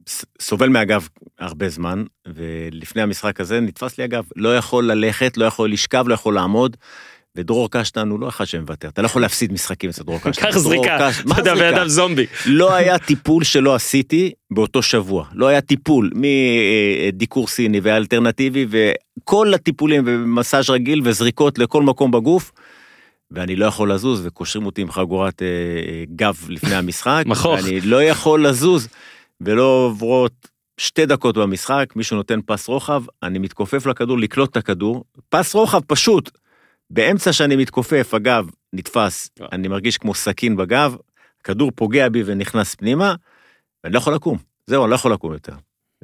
סובל 0.40 0.68
מהגב 0.68 1.08
הרבה 1.38 1.68
זמן, 1.68 2.04
ולפני 2.34 3.02
המשחק 3.02 3.40
הזה 3.40 3.60
נתפס 3.60 3.98
לי 3.98 4.04
הגב, 4.04 4.24
לא 4.36 4.56
יכול 4.56 4.92
ללכת, 4.92 5.36
לא 5.36 5.44
יכול 5.44 5.72
לשכב, 5.72 6.04
לא 6.08 6.14
יכול 6.14 6.34
לעמוד, 6.34 6.76
ודרור 7.36 7.70
קשטן 7.70 8.08
הוא 8.10 8.20
לא 8.20 8.28
אחד 8.28 8.44
שמוותר, 8.44 8.88
אתה 8.88 9.02
לא 9.02 9.06
יכול 9.06 9.22
להפסיד 9.22 9.52
משחקים 9.52 9.90
אצל 9.90 10.02
דרור 10.02 10.18
קשטן. 10.20 10.46
קח 10.50 10.58
זריקה, 10.58 10.98
קש- 11.00 11.22
מה 11.26 11.38
אתה 11.38 11.50
יודע, 11.50 11.54
בן? 11.70 11.74
אדם 11.74 11.88
זומבי. 11.88 12.26
לא 12.46 12.74
היה 12.74 12.98
טיפול 12.98 13.44
שלא 13.44 13.74
עשיתי 13.74 14.32
באותו 14.50 14.82
שבוע. 14.82 15.24
לא 15.32 15.46
היה 15.46 15.60
טיפול 15.60 16.10
מדיקור 16.14 17.48
סיני 17.48 17.80
ואלטרנטיבי 17.82 18.66
וכל 18.70 19.54
הטיפולים 19.54 20.02
ומסאז' 20.06 20.70
רגיל 20.70 21.00
וזריקות 21.04 21.58
לכל 21.58 21.82
מקום 21.82 22.10
בגוף. 22.10 22.52
ואני 23.30 23.56
לא 23.56 23.66
יכול 23.66 23.92
לזוז 23.92 24.26
וקושרים 24.26 24.66
אותי 24.66 24.82
עם 24.82 24.90
חגורת 24.90 25.42
אה, 25.42 25.46
גב 26.16 26.36
לפני 26.48 26.74
המשחק. 26.80 27.22
מכוך. 27.26 27.58
ואני 27.64 27.80
לא 27.80 28.02
יכול 28.02 28.46
לזוז 28.46 28.88
ולא 29.40 29.62
עוברות 29.90 30.32
שתי 30.80 31.06
דקות 31.06 31.36
במשחק, 31.38 31.86
מישהו 31.96 32.16
נותן 32.16 32.40
פס 32.46 32.68
רוחב, 32.68 33.02
אני 33.22 33.38
מתכופף 33.38 33.86
לכדור 33.86 34.18
לקלוט 34.18 34.50
את 34.50 34.56
הכדור. 34.56 35.04
פס 35.28 35.54
רוחב 35.54 35.80
פשוט. 35.86 36.30
באמצע 36.90 37.32
שאני 37.32 37.56
מתכופף, 37.56 38.14
הגב 38.14 38.46
נתפס, 38.72 39.30
אה. 39.40 39.46
אני 39.52 39.68
מרגיש 39.68 39.98
כמו 39.98 40.14
סכין 40.14 40.56
בגב, 40.56 40.96
הכדור 41.40 41.70
פוגע 41.74 42.08
בי 42.08 42.22
ונכנס 42.26 42.74
פנימה, 42.74 43.14
ואני 43.84 43.94
לא 43.94 43.98
יכול 43.98 44.14
לקום. 44.14 44.38
זהו, 44.66 44.84
אני 44.84 44.90
לא 44.90 44.94
יכול 44.94 45.12
לקום 45.12 45.32
יותר. 45.32 45.54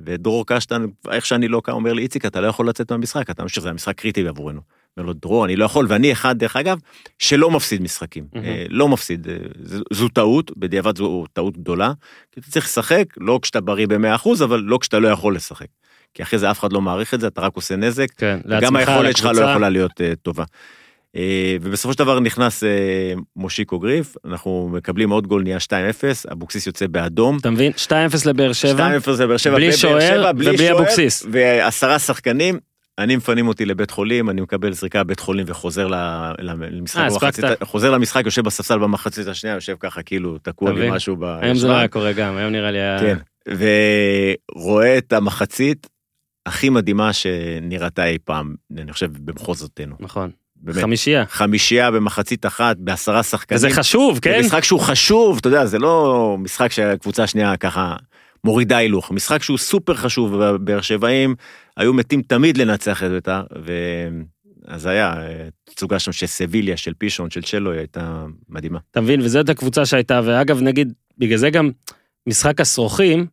ודרור 0.00 0.46
קשטן, 0.46 0.86
איך 1.10 1.26
שאני 1.26 1.48
לא 1.48 1.60
קם, 1.64 1.72
אומר 1.72 1.92
לי, 1.92 2.02
איציק, 2.02 2.26
אתה 2.26 2.40
לא 2.40 2.46
יכול 2.46 2.68
לצאת 2.68 2.92
מהמשחק, 2.92 3.30
אתה 3.30 3.42
ממשיך, 3.42 3.62
זה 3.62 3.68
היה 3.68 3.74
משחק 3.74 3.96
קריטי 3.96 4.28
עבורנו. 4.28 4.60
אומר 4.96 5.06
לו, 5.06 5.12
דרור, 5.12 5.44
אני 5.44 5.56
לא 5.56 5.64
יכול, 5.64 5.86
ואני 5.88 6.12
אחד, 6.12 6.38
דרך 6.38 6.56
אגב, 6.56 6.78
שלא 7.18 7.50
מפסיד 7.50 7.82
משחקים. 7.82 8.26
אה, 8.36 8.64
לא 8.68 8.88
מפסיד, 8.88 9.28
אה, 9.28 9.36
זו, 9.62 9.82
זו 9.92 10.08
טעות, 10.08 10.58
בדיעבד 10.58 10.96
זו 10.96 11.24
טעות 11.32 11.56
גדולה, 11.56 11.92
כי 12.32 12.40
אתה 12.40 12.50
צריך 12.50 12.66
לשחק, 12.66 13.04
לא 13.16 13.38
כשאתה 13.42 13.60
בריא 13.60 13.86
ב-100%, 13.86 14.44
אבל 14.44 14.60
לא 14.60 14.78
כשאתה 14.78 14.98
לא 14.98 15.08
יכול 15.08 15.36
לשחק. 15.36 15.66
כי 16.14 16.22
אחרי 16.22 16.38
זה 16.38 16.50
אף 16.50 16.60
אחד 16.60 16.72
לא 16.72 16.80
מעריך 16.80 17.14
את 17.14 17.20
זה, 17.20 17.26
אתה 17.26 17.40
רק 17.40 17.56
עושה 17.56 17.76
נזק, 17.76 18.06
כן, 18.16 18.38
לעצמך, 18.44 18.88
היכולת 18.88 19.16
שלך 19.16 19.24
לא 19.26 19.32
לקבוצה. 19.32 19.50
יכולה 19.50 19.68
להיות 19.68 20.00
uh, 20.00 20.04
טובה. 20.22 20.44
Uh, 21.16 21.18
ובסופו 21.62 21.92
של 21.92 21.98
דבר 21.98 22.20
נכנס 22.20 22.64
uh, 22.64 22.66
מושיקו 23.36 23.78
גריף, 23.78 24.16
אנחנו 24.24 24.70
מקבלים 24.72 25.10
עוד 25.10 25.26
גול, 25.26 25.42
נהיה 25.42 25.58
2-0, 25.66 25.70
אבוקסיס 26.32 26.66
יוצא 26.66 26.86
באדום. 26.86 27.38
אתה 27.38 27.50
מבין? 27.50 27.72
2-0 27.86 27.92
לבאר 28.26 28.52
שבע. 28.52 28.98
2-0 28.98 29.10
לבאר 29.22 29.36
שבע, 29.36 29.54
בלי 29.54 29.72
שוער 29.72 30.30
ובלי 30.34 30.72
אבוקסיס. 30.72 31.26
ועשרה 31.30 31.98
שחקנים, 31.98 32.58
אני 32.98 33.16
מפנים 33.16 33.48
אותי 33.48 33.64
לבית 33.64 33.90
חולים, 33.90 34.30
אני 34.30 34.40
מקבל 34.40 34.72
זריקה 34.72 35.04
בבית 35.04 35.20
חולים 35.20 35.44
וחוזר 35.48 35.88
למשחק, 36.38 37.00
אה, 37.00 37.08
במחצית-. 37.08 37.44
חוזר 37.62 37.90
למשחק, 37.90 38.24
יושב 38.24 38.44
בספסל 38.44 38.78
במחצית 38.78 39.26
השנייה, 39.26 39.54
יושב 39.54 39.76
ככה 39.80 40.02
כאילו 40.02 40.38
תקוע 40.38 40.72
לי? 40.72 40.90
משהו 40.90 41.16
היום 41.40 41.56
זה 41.56 41.68
לא. 41.68 41.72
היה 41.72 41.88
קורה 41.88 42.12
גם, 42.12 42.36
היום 42.36 42.52
נראה 42.52 42.70
לי 42.70 42.78
היה... 42.78 42.98
כן, 43.00 43.16
ורואה 44.56 44.98
את 44.98 45.12
המחצית, 45.12 45.86
הכי 46.46 46.68
מדהימה 46.68 47.12
שנראתה 47.12 48.06
אי 48.06 48.18
פעם, 48.24 48.54
אני 48.78 48.92
חושב, 48.92 49.10
במחוזותינו. 49.12 49.96
נכון. 50.00 50.30
באמת. 50.56 50.82
חמישייה. 50.82 51.24
חמישייה 51.26 51.90
במחצית 51.90 52.46
אחת, 52.46 52.76
בעשרה 52.78 53.22
שחקנים. 53.22 53.56
וזה 53.56 53.70
חשוב, 53.70 54.18
כן? 54.18 54.40
זה 54.40 54.46
משחק 54.46 54.64
שהוא 54.64 54.80
חשוב, 54.80 55.38
אתה 55.38 55.48
יודע, 55.48 55.66
זה 55.66 55.78
לא 55.78 56.36
משחק 56.38 56.72
שהקבוצה 56.72 57.22
השנייה 57.22 57.56
ככה 57.56 57.96
מורידה 58.44 58.76
הילוך, 58.76 59.10
משחק 59.10 59.42
שהוא 59.42 59.58
סופר 59.58 59.94
חשוב, 59.94 60.32
והבאר 60.32 60.80
שבעים 60.80 61.34
היו 61.76 61.92
מתים 61.92 62.22
תמיד 62.22 62.56
לנצח 62.56 63.02
את 63.02 63.10
בית"ר, 63.10 63.42
אז 64.66 64.86
היה 64.86 65.14
אה, 65.16 65.48
תצוגה 65.64 65.98
שם 65.98 66.12
של 66.12 66.26
סביליה, 66.26 66.76
של 66.76 66.92
פישון, 66.98 67.30
של 67.30 67.42
צ'לו, 67.42 67.70
היא 67.70 67.78
הייתה 67.78 68.24
מדהימה. 68.48 68.78
אתה 68.90 69.00
מבין? 69.00 69.20
וזאת 69.20 69.48
הקבוצה 69.48 69.86
שהייתה, 69.86 70.20
ואגב, 70.24 70.62
נגיד, 70.62 70.92
בגלל 71.18 71.38
זה 71.38 71.50
גם 71.50 71.70
משחק 72.26 72.60
הסרוכים, 72.60 73.26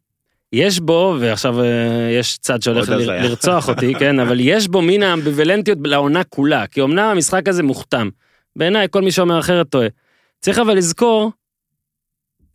יש 0.54 0.80
בו, 0.80 1.16
ועכשיו 1.20 1.62
אה, 1.62 2.10
יש 2.20 2.38
צד 2.38 2.62
שהולך 2.62 2.90
ל-. 2.90 2.94
לרצוח 2.94 3.70
אותי, 3.70 3.94
כן, 4.00 4.20
אבל 4.20 4.38
יש 4.40 4.68
בו 4.68 4.82
מין 4.82 5.04
האמביוולנטיות 5.04 5.78
לעונה 5.84 6.24
כולה, 6.24 6.68
כי 6.68 6.82
אמנם 6.82 7.00
המשחק 7.00 7.48
הזה 7.48 7.64
מוכתם. 7.64 8.10
בעיניי, 8.56 8.88
כל 8.92 9.02
מי 9.02 9.12
שאומר 9.12 9.40
אחרת 9.40 9.70
טועה. 9.70 9.88
צריך 10.42 10.60
אבל 10.60 10.78
לזכור 10.78 11.32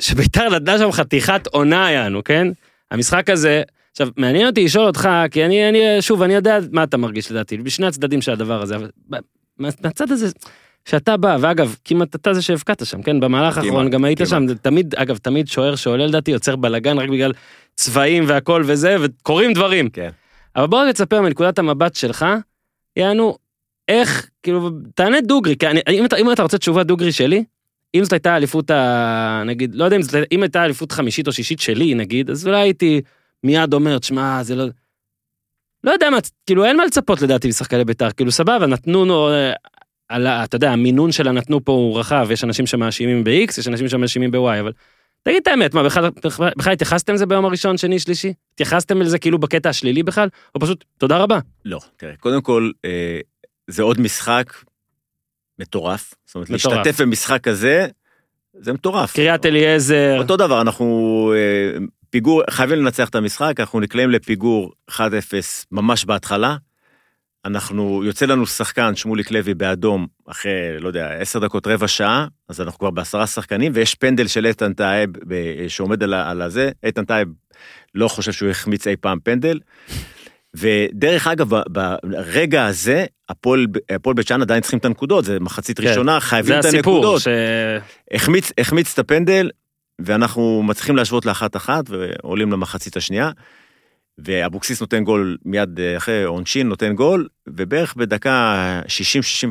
שביתר 0.03 0.49
נתנה 0.49 0.79
שם 0.79 0.93
חתיכת 0.93 1.47
עונה 1.47 1.91
יענו, 1.91 2.25
כן? 2.25 2.49
המשחק 2.91 3.31
הזה, 3.31 3.63
עכשיו, 3.91 4.09
מעניין 4.17 4.47
אותי 4.47 4.65
לשאול 4.65 4.87
אותך, 4.87 5.09
כי 5.31 5.45
אני, 5.45 5.69
אני, 5.69 6.03
שוב, 6.03 6.23
אני 6.23 6.35
יודע 6.35 6.59
מה 6.73 6.83
אתה 6.83 6.97
מרגיש 6.97 7.31
לדעתי, 7.31 7.57
בשני 7.57 7.87
הצדדים 7.87 8.23
של 8.23 8.33
הדבר 8.33 8.63
הזה, 8.63 8.77
אבל 8.77 8.91
מהצד 9.59 10.13
הזה, 10.13 10.29
שאתה 10.85 11.17
בא, 11.17 11.37
ואגב, 11.41 11.77
כמעט 11.85 12.15
אתה 12.15 12.35
זה 12.35 12.43
שהבקעת 12.43 12.87
שם, 12.87 13.03
כן? 13.03 13.21
במהלך 13.21 13.59
האחרון 13.59 13.91
גם 13.91 14.05
היית 14.05 14.19
כמעט. 14.19 14.31
שם, 14.31 14.55
תמיד, 14.55 14.95
אגב, 14.95 15.17
תמיד 15.17 15.49
שוער 15.49 15.77
שעולה 15.77 16.07
לדעתי, 16.07 16.31
יוצר 16.31 16.57
בלאגן 16.57 16.99
רק 16.99 17.09
בגלל 17.09 17.33
צבעים 17.75 18.25
והכל 18.27 18.63
וזה, 18.67 18.97
וקורים 19.01 19.53
דברים. 19.53 19.91
כן. 19.91 20.11
אבל 20.57 20.67
בוא 20.67 20.83
רגע 20.83 20.93
תספר 20.93 21.21
מנקודת 21.21 21.59
המבט 21.59 21.95
שלך, 21.95 22.27
יענו, 22.97 23.37
איך, 23.89 24.31
כאילו, 24.43 24.71
תענה 24.95 25.21
דוגרי, 25.21 25.57
כי 25.57 25.67
אני, 25.67 25.81
אם, 25.91 26.05
אתה, 26.05 26.17
אם 26.17 26.33
אתה 26.33 26.43
רוצה 26.43 26.59
תשובה 26.59 26.83
דוגרי 26.83 27.13
שלי, 27.13 27.45
אם 27.95 28.05
זאת 28.05 28.13
הייתה 28.13 28.35
האליפות 28.35 28.71
ה... 28.71 29.43
נגיד, 29.47 29.75
לא 29.75 29.85
יודע 29.85 29.97
אם 29.97 30.03
זאת, 30.03 30.15
אם 30.33 30.43
הייתה 30.43 30.63
האליפות 30.63 30.93
חמישית 30.93 31.27
או 31.27 31.33
שישית 31.33 31.61
שלי, 31.61 31.95
נגיד, 31.95 32.31
אז 32.31 32.47
אולי 32.47 32.59
הייתי 32.61 33.01
מיד 33.45 33.75
אומר, 33.75 33.99
תשמע, 33.99 34.43
זה 34.43 34.55
לא... 34.55 34.65
לא 35.85 35.91
יודע 35.91 36.11
מה, 36.11 36.19
כאילו, 36.47 36.65
אין 36.65 36.77
מה 36.77 36.85
לצפות 36.85 37.23
לדעתי 37.23 37.49
משחקני 37.49 37.85
בית"ר, 37.85 38.11
כאילו, 38.11 38.33
סבבה, 38.33 38.67
נתנו, 38.67 39.05
נו, 39.05 39.31
אה, 39.31 39.53
על, 40.09 40.27
אתה 40.27 40.57
יודע, 40.57 40.71
המינון 40.71 41.13
של 41.13 41.29
הנתנו 41.29 41.65
פה 41.65 41.73
הוא 41.73 41.99
רחב, 41.99 42.29
יש 42.31 42.45
אנשים 42.45 42.67
שמאשימים 42.67 43.25
ב-X, 43.25 43.61
יש 43.61 43.69
אנשים 43.69 43.89
שמאשימים 43.89 44.31
ב-Y, 44.31 44.61
אבל 44.61 44.73
תגיד 45.25 45.41
את 45.43 45.49
האמת, 45.49 45.75
מה, 45.75 45.83
בכלל, 45.83 46.73
התייחסתם 46.73 47.15
לזה 47.15 47.27
ביום 47.27 47.45
הראשון, 47.45 47.77
שני, 47.77 47.99
שלישי? 47.99 48.33
התייחסתם 48.55 49.03
לזה 49.03 49.19
כאילו 49.19 49.39
בקטע 49.39 49.69
השלילי 49.69 50.03
בכלל? 50.03 50.29
או 50.55 50.61
פשוט, 50.61 50.85
תודה 50.99 51.19
רבה. 51.19 51.39
לא, 51.65 51.81
תראה, 51.97 52.17
קודם 52.17 52.43
כל, 52.43 52.71
אה, 52.85 53.21
זה 53.67 53.83
עוד 53.83 54.01
משחק 54.01 54.53
מטורף. 55.59 56.15
זאת 56.27 56.35
אומרת, 56.35 56.51
מטורף. 56.51 56.77
להשתתף 56.77 57.01
במשחק 57.01 57.41
כזה, 57.43 57.87
זה 58.61 58.73
מטורף. 58.73 59.15
קריית 59.15 59.47
אליעזר, 59.47 60.17
אותו 60.19 60.37
דבר, 60.37 60.61
אנחנו 60.61 61.33
אה, 61.37 61.79
פיגור, 62.11 62.43
חייבים 62.51 62.79
לנצח 62.79 63.09
את 63.09 63.15
המשחק, 63.15 63.61
אנחנו 63.61 63.81
נקלעים 63.81 64.11
לפיגור 64.11 64.73
1-0 64.91 65.01
ממש 65.73 66.05
בהתחלה. 66.05 66.57
אנחנו, 67.45 68.05
יוצא 68.05 68.27
לנו 68.27 68.47
שחקן, 68.47 68.97
שמוליק 68.97 69.31
לוי 69.31 69.55
באדום, 69.55 70.07
אחרי, 70.27 70.53
לא 70.81 70.89
יודע, 70.89 71.09
10 71.09 71.39
דקות, 71.39 71.67
רבע 71.67 71.89
שעה, 71.89 72.27
אז 72.49 72.61
אנחנו 72.61 72.79
כבר 72.79 72.91
בעשרה 72.91 73.27
שחקנים, 73.27 73.73
ויש 73.75 73.95
פנדל 73.95 74.27
של 74.27 74.47
איתן 74.47 74.73
טייב 74.73 75.11
שעומד 75.69 76.03
על, 76.03 76.15
על 76.15 76.43
הזה, 76.43 76.71
איתן 76.83 77.05
טייב 77.05 77.29
לא 77.95 78.09
חושב 78.09 78.33
שהוא 78.33 78.51
החמיץ 78.51 78.87
אי 78.87 78.97
פעם 78.97 79.19
פנדל. 79.25 79.61
ודרך 80.55 81.27
אגב, 81.27 81.51
ברגע 82.03 82.67
הזה, 82.67 83.05
הפועל 83.29 83.67
בית 84.17 84.27
שאן 84.27 84.43
עדיין 84.43 84.61
צריכים 84.61 84.79
את 84.79 84.85
הנקודות, 84.85 85.25
זה 85.25 85.41
מחצית 85.41 85.81
כן. 85.81 85.89
ראשונה, 85.89 86.21
חייבים 86.21 86.53
זה 86.53 86.61
את 86.61 86.65
הסיפור, 86.65 86.97
הנקודות. 86.97 87.21
ש... 87.21 87.29
החמיץ, 88.13 88.53
החמיץ 88.59 88.93
את 88.93 88.99
הפנדל, 88.99 89.51
ואנחנו 89.99 90.63
מצליחים 90.63 90.97
להשוות 90.97 91.27
לאחת 91.27 91.57
אחת, 91.57 91.85
ועולים 91.89 92.53
למחצית 92.53 92.97
השנייה. 92.97 93.31
ואבוקסיס 94.19 94.81
נותן 94.81 95.05
גול 95.05 95.37
מיד 95.45 95.81
אה, 95.81 95.97
אחרי 95.97 96.23
עונשין, 96.25 96.69
נותן 96.69 96.93
גול, 96.95 97.29
ובערך 97.49 97.95
בדקה 97.97 98.81
60-60 98.87 98.89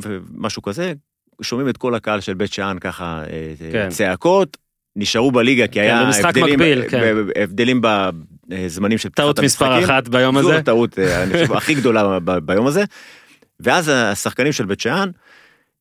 ומשהו 0.04 0.62
כזה, 0.62 0.94
שומעים 1.42 1.70
את 1.70 1.78
כל 1.78 1.96
הקהל 1.96 2.22
של 2.22 2.34
בית 2.34 2.54
שאן 2.54 2.78
ככה, 2.82 3.24
אה, 3.30 3.54
כן. 3.72 3.90
צעקות, 3.90 4.58
נשארו 4.96 5.32
בליגה, 5.32 5.68
כי 5.68 5.80
היה 5.80 6.04
במשחק 6.06 6.26
הבדלים, 6.26 6.54
מקביל, 6.54 6.90
כן. 6.90 7.02
ב- 7.02 7.30
הבדלים 7.36 7.82
בזמנים 8.48 8.98
של 8.98 9.10
טעות 9.10 9.36
פתיחת 9.36 9.46
מספר 9.46 9.66
המשחקים. 9.74 9.96
אחת 9.96 10.08
ביום 10.08 10.42
זו 10.42 10.50
הזה. 10.50 10.58
הטעות, 10.58 11.00
אה, 11.00 11.24
אני 11.24 11.34
חושב, 11.34 11.54
הכי 11.58 11.74
גדולה 11.74 12.20
ב- 12.20 12.38
ביום 12.38 12.68
הזה. 12.68 12.84
ואז 13.60 13.92
השחקנים 13.94 14.52
של 14.52 14.66
בית 14.66 14.80
שאן, 14.80 15.10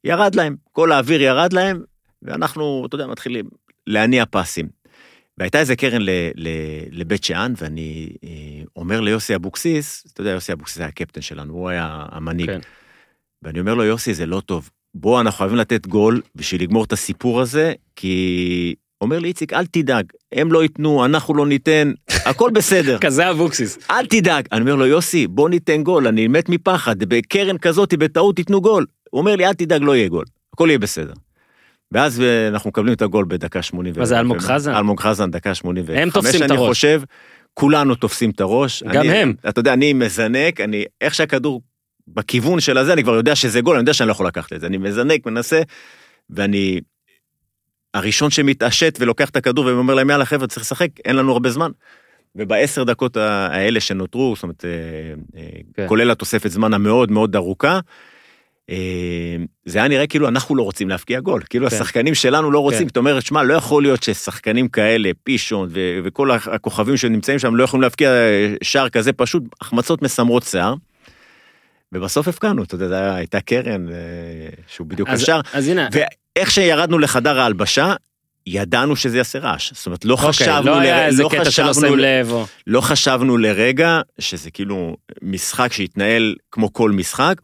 ירד 0.05 0.35
להם, 0.35 0.57
כל 0.73 0.93
האוויר 0.93 1.23
ירד 1.23 1.53
להם, 1.53 1.83
ואנחנו, 2.23 2.85
אתה 2.87 2.95
יודע, 2.95 3.07
מתחילים 3.07 3.45
להניע 3.87 4.25
פסים. 4.31 4.82
והייתה 5.39 5.59
איזה 5.61 5.77
קרן 5.77 6.03
ל, 6.03 6.11
ל, 6.35 6.49
לבית 6.91 7.25
שאן, 7.25 7.53
ואני 7.57 8.09
אה, 8.25 8.31
אומר 8.77 9.01
ליוסי 9.01 9.35
אבוקסיס, 9.35 10.05
אתה 10.13 10.21
יודע, 10.21 10.31
יוסי 10.31 10.53
אבוקסיס 10.53 10.79
היה 10.79 10.89
הקפטן 10.89 11.21
שלנו, 11.21 11.53
הוא 11.53 11.69
היה 11.69 12.07
המנהיג. 12.11 12.51
כן. 12.51 12.61
ואני 13.43 13.61
אומר 13.61 13.75
לו, 13.75 13.85
יוסי, 13.85 14.15
זה 14.15 14.27
לא 14.27 14.41
טוב. 14.41 14.71
בוא, 14.95 15.21
אנחנו 15.21 15.39
חייבים 15.39 15.57
לתת 15.57 15.87
גול 15.87 16.21
בשביל 16.35 16.63
לגמור 16.63 16.85
את 16.85 16.93
הסיפור 16.93 17.41
הזה, 17.41 17.73
כי... 17.97 18.75
אומר 19.01 19.19
לי, 19.19 19.29
איציק, 19.29 19.53
אל 19.53 19.67
תדאג, 19.67 20.05
הם 20.33 20.53
לא 20.53 20.63
ייתנו, 20.63 21.05
אנחנו 21.05 21.35
לא 21.35 21.47
ניתן, 21.47 21.93
הכל 22.11 22.51
בסדר. 22.55 22.99
כזה 23.07 23.31
אבוקסיס. 23.31 23.79
אל 23.91 24.07
תדאג. 24.07 24.45
אני 24.53 24.61
אומר 24.61 24.75
לו, 24.75 24.87
יוסי, 24.87 25.27
בוא 25.27 25.49
ניתן 25.49 25.83
גול, 25.83 26.07
אני 26.07 26.29
מת 26.29 26.49
מפחד, 26.49 26.99
בקרן 26.99 27.59
כזאת, 27.59 27.95
בטעות 27.95 28.37
תיתנו 28.37 28.61
גול. 28.61 28.87
הוא 29.11 29.21
אומר 29.21 29.37
לי, 29.37 29.47
אל 29.47 29.55
תדאג, 29.55 29.83
לא 29.83 29.97
יהיה 29.97 30.09
גול, 30.09 30.25
הכל 30.53 30.67
יהיה 30.69 30.79
בסדר. 30.79 31.13
ואז 31.93 32.21
אה, 32.21 32.49
אנחנו 32.49 32.69
מקבלים 32.71 32.95
את 32.95 33.03
הגול 33.03 33.25
בדקה 33.29 33.63
80. 33.63 33.95
מה 33.97 34.05
זה, 34.05 34.21
אלמוג 34.21 34.39
חזן? 34.39 34.75
אלמוג 34.75 35.01
חזן, 35.01 35.31
דקה 35.31 35.55
85. 35.55 36.03
הם 36.03 36.11
תופסים 36.11 36.43
את 36.43 36.51
אני 36.51 36.59
הראש. 36.59 36.69
חושב, 36.69 37.03
כולנו 37.55 37.95
תופסים 37.95 38.31
את 38.31 38.41
הראש. 38.41 38.83
גם 38.83 39.01
אני, 39.01 39.09
הם. 39.09 39.35
אתה 39.49 39.61
יודע, 39.61 39.73
אני 39.73 39.93
מזנק, 39.93 40.61
אני, 40.61 40.85
איך 41.01 41.15
שהכדור 41.15 41.63
בכיוון 42.09 42.61
של 42.61 42.79
הזה, 42.79 42.93
אני 42.93 43.03
כבר 43.03 43.15
יודע 43.15 43.35
שזה 43.35 43.61
גול, 43.61 43.75
אני 43.75 43.83
יודע 43.83 43.93
שאני 43.93 44.07
לא 44.07 44.13
יכול 44.13 44.27
לקחת 44.27 44.53
את 44.53 44.61
זה. 44.61 44.67
אני 44.67 44.79
מזנק, 44.79 45.27
מנסה, 45.27 45.63
ואני... 46.31 46.81
הראשון 47.95 48.31
שמתעשת 48.31 48.97
ולוקח 49.01 49.31
את 49.31 49.37
הכדור 49.37 49.65
ואומר 49.65 49.95
להם, 49.95 50.11
יאללה 50.11 50.25
חבר'ה, 50.25 50.47
צריך 50.47 50.63
לשחק, 50.63 50.89
אין 51.05 51.17
לנו 51.17 51.33
הרבה 51.33 51.51
זמן. 51.51 51.71
ובעשר 52.37 52.85
דקות 52.85 53.17
האלה 53.17 53.81
שנותרו, 53.81 54.35
זאת 54.35 54.43
אומרת, 54.43 54.65
אה, 54.65 55.41
אה, 55.41 55.49
כן. 55.75 55.89
כולל 55.89 56.11
התוספת 56.11 56.51
זמן 56.51 56.75
המאוד 56.75 57.11
מאוד 57.11 57.37
ארוכה, 57.37 57.81
זה 59.67 59.79
היה 59.79 59.89
נראה 59.89 60.07
כאילו 60.07 60.29
אנחנו 60.29 60.57
לא 60.57 60.63
רוצים 60.63 60.89
להבקיע 60.89 61.21
גול, 61.21 61.43
כאילו 61.51 61.71
כן. 61.71 61.77
השחקנים 61.77 62.15
שלנו 62.15 62.51
לא 62.51 62.59
רוצים, 62.61 62.81
כן. 62.81 62.87
זאת 62.89 62.97
אומרת, 62.97 63.27
שמע, 63.27 63.43
לא 63.43 63.55
יכול 63.55 63.83
להיות 63.83 64.03
ששחקנים 64.03 64.69
כאלה, 64.69 65.11
פישון 65.25 65.69
ו- 65.73 65.99
וכל 66.05 66.31
הכוכבים 66.31 66.97
שנמצאים 66.97 67.39
שם 67.39 67.55
לא 67.57 67.65
יכולים 67.65 67.83
להבקיע 67.83 68.11
אה, 68.11 68.55
שער 68.63 68.89
כזה 68.89 69.13
פשוט, 69.13 69.43
החמצות 69.61 70.03
מסמרות 70.03 70.43
שיער. 70.43 70.75
ובסוף 71.93 72.29
הפקענו, 72.29 72.63
אתה 72.63 72.75
יודע, 72.75 73.15
הייתה 73.15 73.41
קרן 73.41 73.89
אה, 73.89 73.95
שהוא 74.67 74.87
בדיוק 74.87 75.09
אז- 75.09 75.23
השער, 75.23 75.41
אז 75.53 75.69
הנה, 75.69 75.89
ואיך 75.93 76.51
שירדנו 76.51 76.99
לחדר 76.99 77.41
ההלבשה, 77.41 77.95
ידענו 78.47 78.97
שזה 78.97 79.17
יעשה 79.17 79.39
רעש, 79.39 79.73
זאת 79.73 79.87
אומרת, 79.87 80.05
לא 80.05 80.15
אוקיי, 80.15 80.29
חשבנו, 80.29 80.67
לא 80.67 80.79
היה 80.81 80.97
לר- 81.01 81.07
איזה 81.07 81.23
לא 81.23 81.29
קטע 81.29 81.51
שלא 81.51 81.75
שמים 81.75 81.99
לב, 81.99 82.31
או... 82.31 82.47
לא 82.67 82.81
חשבנו 82.81 83.37
לרגע 83.39 84.01
שזה 84.19 84.51
כאילו 84.51 84.97
משחק 85.23 85.73
שהתנהל 85.73 86.35
כמו 86.51 86.73
כל 86.73 86.91
משחק. 86.91 87.35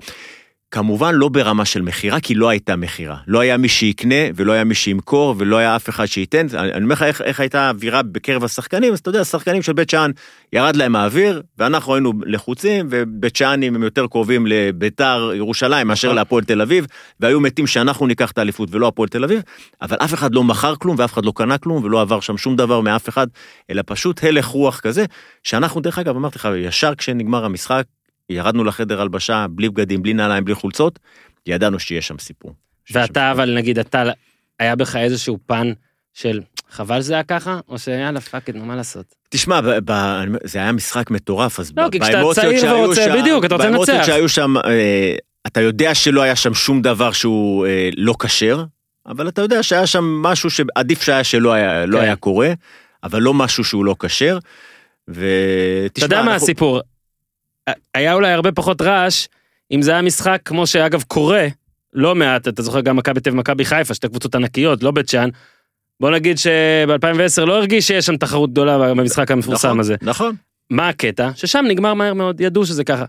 כמובן 0.71 1.15
לא 1.15 1.29
ברמה 1.29 1.65
של 1.65 1.83
מכירה, 1.83 2.21
כי 2.21 2.35
לא 2.35 2.49
הייתה 2.49 2.77
מכירה. 2.77 3.17
לא 3.27 3.41
היה 3.41 3.57
מי 3.57 3.69
שיקנה 3.69 4.15
ולא 4.35 4.53
היה 4.53 4.65
מי 4.65 4.75
שימכור 4.75 5.35
ולא 5.39 5.57
היה 5.57 5.77
אף 5.77 5.89
אחד 5.89 6.07
שייתן. 6.07 6.47
אני 6.55 6.85
אומר 6.85 6.95
לך 6.95 7.03
איך, 7.03 7.23
איך 7.23 7.41
הייתה 7.41 7.61
האווירה 7.61 8.03
בקרב 8.03 8.45
השחקנים, 8.45 8.93
אז 8.93 8.99
אתה 8.99 9.09
יודע, 9.09 9.21
השחקנים 9.21 9.63
של 9.63 9.73
בית 9.73 9.91
שאן, 9.91 10.11
ירד 10.53 10.77
להם 10.77 10.97
האוויר, 10.97 11.43
ואנחנו 11.59 11.95
היינו 11.95 12.13
לחוצים, 12.27 12.87
ובית 12.91 13.37
שאנים 13.37 13.75
הם 13.75 13.83
יותר 13.83 14.07
קרובים 14.07 14.47
לביתר 14.47 15.31
ירושלים 15.35 15.87
מאשר 15.87 16.09
נכון. 16.09 16.17
להפועל 16.17 16.45
תל 16.45 16.63
אביב, 16.63 16.87
והיו 17.21 17.41
מתים 17.41 17.67
שאנחנו 17.67 18.07
ניקח 18.07 18.31
את 18.31 18.39
האליפות 18.39 18.69
ולא 18.73 18.87
הפועל 18.89 19.09
תל 19.09 19.25
אביב, 19.25 19.43
אבל 19.83 19.97
אף 19.97 20.15
אחד 20.15 20.35
לא 20.35 20.45
מכר 20.45 20.77
כלום 20.77 20.97
ואף 20.99 21.13
אחד 21.13 21.25
לא 21.25 21.33
קנה 21.37 21.59
כלום 21.59 21.85
ולא 21.85 22.01
עבר 22.01 22.21
שם 22.21 22.39
שום 22.39 22.57
דבר 22.57 22.81
מאף 22.81 23.09
אחד, 23.09 23.27
אלא 23.71 23.83
פשוט 23.87 24.25
הלך 24.25 24.47
רוח 24.47 24.81
כזה, 24.81 25.05
שאנחנו 25.45 25.81
דרך 25.81 25.99
אגב 25.99 26.17
אמרתי 26.17 26.39
לך, 26.39 26.49
ישר 26.57 26.95
כשנגמר 26.95 27.45
המשחק, 27.45 27.85
ירדנו 28.31 28.65
לחדר 28.65 29.01
הלבשה 29.01 29.47
בלי 29.51 29.69
בגדים, 29.69 30.03
בלי 30.03 30.15
נעליים, 30.15 30.45
בלי 30.45 30.55
חולצות, 30.55 30.99
ידענו 31.47 31.79
שיש 31.81 32.09
שם 32.09 32.19
סיפור. 32.19 32.53
שיש 32.85 32.95
שם 32.97 33.01
ואתה, 33.01 33.31
אבל 33.33 33.55
נגיד, 33.57 33.79
אתה, 33.79 34.05
היה 34.59 34.77
בך 34.77 34.97
איזשהו 34.97 35.39
פן 35.47 35.73
של 36.15 36.41
חבל 36.71 37.01
זה 37.01 37.15
היה 37.15 37.23
ככה, 37.23 37.61
או 37.69 37.79
שיאללה, 37.79 38.21
fuck 38.21 38.51
it, 38.51 38.55
מה 38.55 38.77
לעשות? 38.77 39.05
תשמע, 39.29 39.61
ב- 39.61 39.91
ב- 39.93 40.25
זה 40.45 40.59
היה 40.59 40.73
משחק 40.73 41.11
מטורף, 41.11 41.61
אז 41.61 41.73
לא, 41.77 41.89
כי 41.93 42.01
כשאתה 42.01 42.17
באמוציות 42.17 42.47
צעיר 42.61 42.75
ורוצה- 42.77 43.05
שם- 43.05 43.17
בדיוק, 43.21 43.45
אתה 43.45 43.55
רוצה 43.55 43.71
באמוציות 43.71 43.97
לנצח. 43.97 44.07
שהיו 44.07 44.29
שם, 44.29 44.57
אה, 44.57 45.15
אתה 45.47 45.61
יודע 45.61 45.95
שלא 45.95 46.23
היה 46.23 46.37
שם 46.37 46.55
שום 46.55 46.83
דבר 46.83 47.13
שהוא 47.13 47.67
אה, 47.67 47.89
לא 47.97 48.15
כשר, 48.19 48.65
אבל 49.07 49.29
אתה 49.29 49.43
יודע 49.43 49.63
שהיה 49.63 49.87
שם 49.87 50.05
משהו 50.05 50.51
שעדיף 50.51 51.03
שהיה 51.03 51.25
שלא 51.25 51.53
היה, 51.53 51.87
לא 51.87 51.99
כן. 51.99 52.05
היה 52.05 52.17
קורה, 52.17 52.53
אבל 53.05 53.23
לא 53.23 53.35
משהו 53.35 53.65
שהוא 53.65 53.85
לא 53.85 53.97
כשר. 53.99 54.39
ותשמע, 55.09 55.87
אתה 55.87 56.05
יודע 56.05 56.17
מה 56.17 56.33
אנחנו- 56.33 56.35
הסיפור? 56.47 56.81
היה 57.95 58.15
אולי 58.15 58.33
הרבה 58.33 58.53
פחות 58.53 58.83
רעש, 58.83 59.27
אם 59.73 59.83
זה 59.83 59.91
היה 59.91 60.03
משחק 60.03 60.41
כמו 60.45 60.67
שאגב 60.67 61.03
קורה, 61.03 61.47
לא 61.93 62.15
מעט, 62.15 62.49
אתה 62.49 62.63
זוכר 62.63 62.81
גם 62.81 62.97
מכבי 62.97 63.21
תל 63.21 63.31
ומכבי 63.31 63.65
חיפה, 63.65 63.95
שתי 63.95 64.09
קבוצות 64.09 64.35
ענקיות, 64.35 64.83
לא 64.83 64.91
בית 64.91 65.09
שאן. 65.09 65.29
בוא 66.01 66.11
נגיד 66.11 66.39
שב-2010 66.39 67.45
לא 67.45 67.57
הרגיש 67.57 67.87
שיש 67.87 68.07
שם 68.07 68.17
תחרות 68.17 68.51
גדולה 68.51 68.79
במשחק 68.79 69.31
המפורסם 69.31 69.69
נכון, 69.69 69.81
הזה. 69.81 69.97
נכון. 70.03 70.35
מה 70.71 70.89
הקטע? 70.89 71.31
ששם 71.35 71.65
נגמר 71.69 71.95
מהר 71.95 72.15
מאוד, 72.15 72.41
ידעו 72.41 72.67
שזה 72.67 72.85
ככה. 72.85 73.05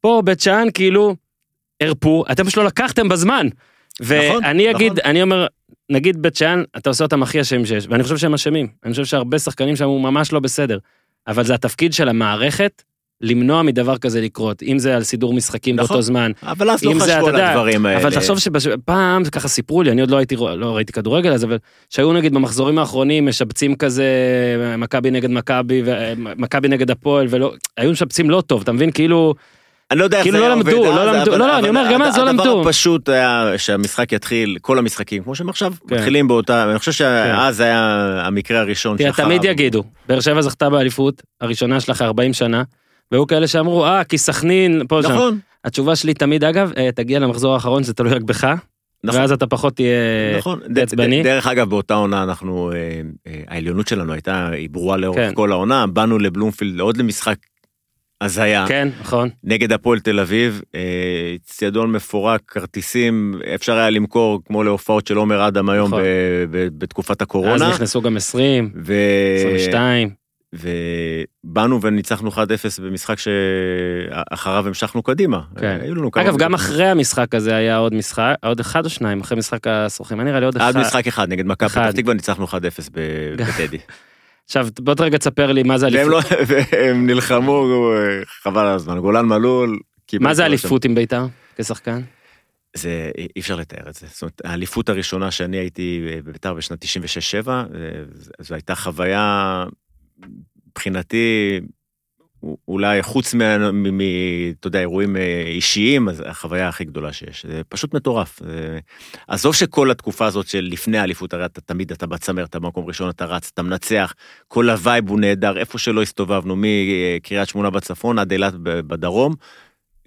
פה 0.00 0.22
בית 0.24 0.40
שאן 0.40 0.66
כאילו, 0.74 1.16
הרפו, 1.80 2.24
אתם 2.32 2.44
פשוט 2.44 2.56
לא 2.56 2.64
לקחתם 2.64 3.08
בזמן. 3.08 3.46
ואני 4.00 4.28
נכון. 4.28 4.76
אגיד, 4.76 5.00
אני 5.00 5.22
אומר, 5.22 5.46
נגיד 5.90 6.22
בית 6.22 6.36
שאן, 6.36 6.62
אתה 6.76 6.90
עושה 6.90 7.04
אותם 7.04 7.22
הכי 7.22 7.40
אשמים 7.40 7.66
שיש, 7.66 7.86
ואני 7.90 8.02
חושב 8.02 8.16
שהם 8.16 8.34
אשמים. 8.34 8.68
אני 8.84 8.90
חושב 8.90 9.04
שהרבה 9.04 9.38
שחקנים 9.38 9.76
שם 9.76 9.84
הוא 9.84 10.00
ממש 10.00 10.32
לא 10.32 10.40
בסדר. 10.40 10.78
אבל 11.26 11.44
זה 11.44 11.54
התפקיד 11.54 11.92
של 11.92 12.08
המערכת 12.08 12.82
למנוע 13.20 13.62
מדבר 13.62 13.98
כזה 13.98 14.20
לקרות, 14.20 14.62
אם 14.62 14.78
זה 14.78 14.96
על 14.96 15.02
סידור 15.02 15.34
משחקים 15.34 15.76
נכון. 15.76 15.88
באותו 15.88 16.02
זמן. 16.02 16.32
אבל 16.42 16.70
אז 16.70 16.84
לא 16.84 16.94
זה, 16.94 17.00
חשבו 17.00 17.26
על 17.26 17.34
יודע, 17.34 17.50
הדברים 17.50 17.86
האלה. 17.86 18.00
אבל 18.02 18.14
תחשוב 18.14 18.38
שפעם 18.38 19.24
ככה 19.24 19.48
סיפרו 19.48 19.82
לי, 19.82 19.90
אני 19.90 20.00
עוד 20.00 20.10
לא 20.10 20.16
הייתי, 20.16 20.36
לא 20.36 20.76
ראיתי 20.76 20.92
כדורגל 20.92 21.32
אז, 21.32 21.44
אבל 21.44 21.58
שהיו 21.90 22.12
נגיד 22.12 22.34
במחזורים 22.34 22.78
האחרונים 22.78 23.26
משבצים 23.26 23.74
כזה 23.76 24.04
מכבי 24.78 25.10
נגד 25.10 25.30
מכבי 25.30 25.82
ומכבי 25.84 26.68
נגד 26.68 26.90
הפועל 26.90 27.26
ולא, 27.30 27.52
היו 27.76 27.90
משבצים 27.92 28.30
לא 28.30 28.40
טוב, 28.46 28.60
אתה 28.62 28.72
מבין? 28.72 28.90
כאילו, 28.90 29.34
אני 29.90 29.98
לא 29.98 30.04
יודע 30.04 30.16
איך 30.16 30.24
כאילו 30.24 30.38
זה 30.38 30.44
לא 30.44 30.46
היה 30.46 30.56
למדו, 30.56 30.76
עובד 30.76 30.88
לא 30.88 31.10
אז, 31.10 31.16
למדו, 31.16 31.30
אבל- 31.30 31.38
לא, 31.38 31.46
לא, 31.46 31.58
אני 31.58 31.68
אומר, 31.68 31.84
גם 31.92 32.02
אז 32.02 32.16
לא 32.18 32.28
הדבר 32.28 32.44
למדו. 32.44 32.60
הפשוט 32.62 33.08
היה 33.08 33.52
שהמשחק 33.56 34.12
יתחיל, 34.12 34.56
כל 34.60 34.78
המשחקים, 34.78 35.22
כמו 35.22 35.34
שהם 35.34 35.48
עכשיו, 35.48 35.72
כן. 35.88 35.94
מתחילים 35.94 36.28
באותה, 36.28 36.70
אני 36.70 36.78
חושב 36.78 36.92
שאז 36.92 37.60
היה 37.60 37.80
המקרה 38.26 38.60
הראשון 38.60 38.96
שחרב. 38.98 39.26
תמיד 39.26 39.44
יגידו, 39.44 39.82
באר 40.08 40.20
שבע 40.20 40.42
זכתה 40.42 40.70
באליפות, 40.70 41.22
הראשונה 41.40 41.80
שלך 41.80 42.02
40 42.02 42.32
שנה, 42.32 42.62
והיו 43.12 43.26
כאלה 43.26 43.46
שאמרו, 43.46 43.84
אה, 43.84 44.04
כי 44.04 44.18
סכנין, 44.18 44.82
פה 44.88 45.02
שם. 45.02 45.12
נכון, 45.12 45.38
התשובה 45.64 45.96
שלי 45.96 46.14
תמיד, 46.14 46.44
אגב, 46.44 46.72
אה, 46.76 46.92
תגיע 46.92 47.18
למחזור 47.18 47.54
האחרון, 47.54 47.82
זה 47.82 47.94
תלוי 47.94 48.12
רק 48.12 48.22
בך, 48.22 48.46
נכון. 49.04 49.20
ואז 49.20 49.32
אתה 49.32 49.46
פחות 49.46 49.76
תהיה 49.76 49.98
נכון, 50.38 50.60
עצבני. 50.82 51.22
דרך 51.22 51.46
אגב 51.46 51.70
באותה 51.70 51.94
עונה 51.94 52.22
אנחנו, 52.22 52.72
אה, 52.72 52.76
אה, 53.26 53.40
העליונות 53.48 53.88
שלנו 53.88 54.12
הייתה, 54.12 54.48
היא 54.48 54.70
ברורה 54.70 54.96
לאורך 54.96 55.18
כן. 55.18 55.30
כל 55.34 55.52
העונה, 55.52 55.86
באנו 55.86 56.18
לבלומפילד 56.18 56.80
עוד 56.80 56.96
למשחק 56.96 57.36
הזיה, 58.20 58.64
כן, 58.68 58.88
נכון. 59.00 59.28
נגד 59.44 59.72
הפועל 59.72 60.00
תל 60.00 60.20
אביב, 60.20 60.62
אצטדיון 61.36 61.92
מפורק, 61.92 62.40
כרטיסים, 62.46 63.40
אפשר 63.54 63.76
היה 63.76 63.90
למכור 63.90 64.40
כמו 64.44 64.62
להופעות 64.64 65.06
של 65.06 65.16
עומר 65.16 65.48
אדם 65.48 65.68
היום 65.70 65.86
נכון. 65.88 66.02
ב- 66.02 66.44
ב- 66.50 66.68
בתקופת 66.78 67.10
אז 67.10 67.26
הקורונה, 67.26 67.68
נכנסו 67.68 68.02
גם 68.02 68.16
20, 68.16 68.70
ו... 68.86 68.94
22. 69.38 70.10
ובאנו 70.52 71.82
וניצחנו 71.82 72.30
1-0 72.30 72.36
במשחק 72.82 73.16
שאחריו 73.18 74.66
המשכנו 74.66 75.02
קדימה. 75.02 75.40
כן. 75.56 75.78
היו 75.82 75.94
לנו 75.94 76.10
כמה 76.10 76.24
אגב, 76.24 76.36
גם. 76.36 76.54
אחרי 76.54 76.86
המשחק 76.86 77.34
הזה 77.34 77.56
היה 77.56 77.76
עוד 77.76 77.94
משחק, 77.94 78.34
עוד 78.44 78.60
אחד 78.60 78.84
או 78.84 78.90
שניים, 78.90 79.20
אחרי 79.20 79.38
משחק 79.38 79.66
השרוכים, 79.66 80.20
היה 80.20 80.24
נראה 80.28 80.40
לי 80.40 80.46
עוד 80.46 80.56
עד 80.56 80.70
אחד. 80.70 80.80
משחק 80.80 81.06
אחד 81.06 81.28
נגד 81.28 81.46
מכבי. 81.46 81.68
פתח 81.68 81.90
תקווה 81.90 82.14
ניצחנו 82.14 82.46
1-0 82.46 82.50
ב- 82.92 83.34
בטדי. 83.42 83.78
עכשיו, 84.44 84.68
בוא 84.80 84.94
רגע 85.00 85.18
תספר 85.18 85.52
לי 85.52 85.62
מה 85.62 85.78
זה 85.78 85.86
והם 85.86 85.94
אליפות. 86.12 86.30
לא, 86.32 86.36
והם 86.72 87.06
נלחמו, 87.06 87.90
חבל 88.42 88.66
על 88.66 88.74
הזמן, 88.74 88.98
גולן 88.98 89.26
מלול. 89.26 89.78
מה 90.20 90.34
זה 90.34 90.46
אליפות 90.46 90.84
עם 90.84 90.94
בית"ר, 90.94 91.26
כשחקן? 91.58 92.00
זה 92.76 93.10
אי 93.18 93.40
אפשר 93.40 93.56
לתאר 93.56 93.88
את 93.88 93.94
זה. 93.94 94.06
זאת 94.10 94.22
אומרת, 94.22 94.42
האליפות 94.44 94.88
הראשונה 94.88 95.30
שאני 95.30 95.56
הייתי 95.56 96.00
בביתר 96.24 96.54
בשנת 96.54 96.84
96-7, 96.84 97.48
אה, 97.48 97.64
זו 98.38 98.54
הייתה 98.54 98.74
חוויה 98.74 99.64
מבחינתי, 100.68 101.60
אולי 102.68 103.02
חוץ 103.02 103.34
מה... 103.34 103.72
מ... 103.72 103.98
מ- 103.98 104.50
אתה 104.60 104.66
יודע, 104.66 104.80
אירועים 104.80 105.16
אה, 105.16 105.42
אישיים, 105.46 106.08
אז 106.08 106.22
החוויה 106.26 106.68
הכי 106.68 106.84
גדולה 106.84 107.12
שיש. 107.12 107.46
זה 107.46 107.62
פשוט 107.68 107.94
מטורף. 107.94 108.40
זה- 108.42 108.78
עזוב 109.28 109.54
שכל 109.54 109.90
התקופה 109.90 110.26
הזאת 110.26 110.48
של 110.48 110.68
לפני 110.72 110.98
האליפות, 110.98 111.34
הרי 111.34 111.44
אתה 111.44 111.60
תמיד, 111.60 111.92
אתה 111.92 112.06
בצמרת, 112.06 112.48
אתה 112.48 112.58
במקום 112.58 112.86
ראשון, 112.86 113.10
אתה 113.10 113.24
רץ, 113.24 113.50
אתה 113.54 113.62
מנצח, 113.62 114.14
כל 114.48 114.70
ה 114.70 114.78
vibe 114.78 115.08
הוא 115.08 115.20
נהדר, 115.20 115.58
איפה 115.58 115.78
שלא 115.78 116.02
הסתובבנו, 116.02 116.54
מקריית 116.58 117.48
שמונה 117.48 117.70
בצפון 117.70 118.18
עד 118.18 118.32
אילת 118.32 118.54
בדרום. 118.62 119.34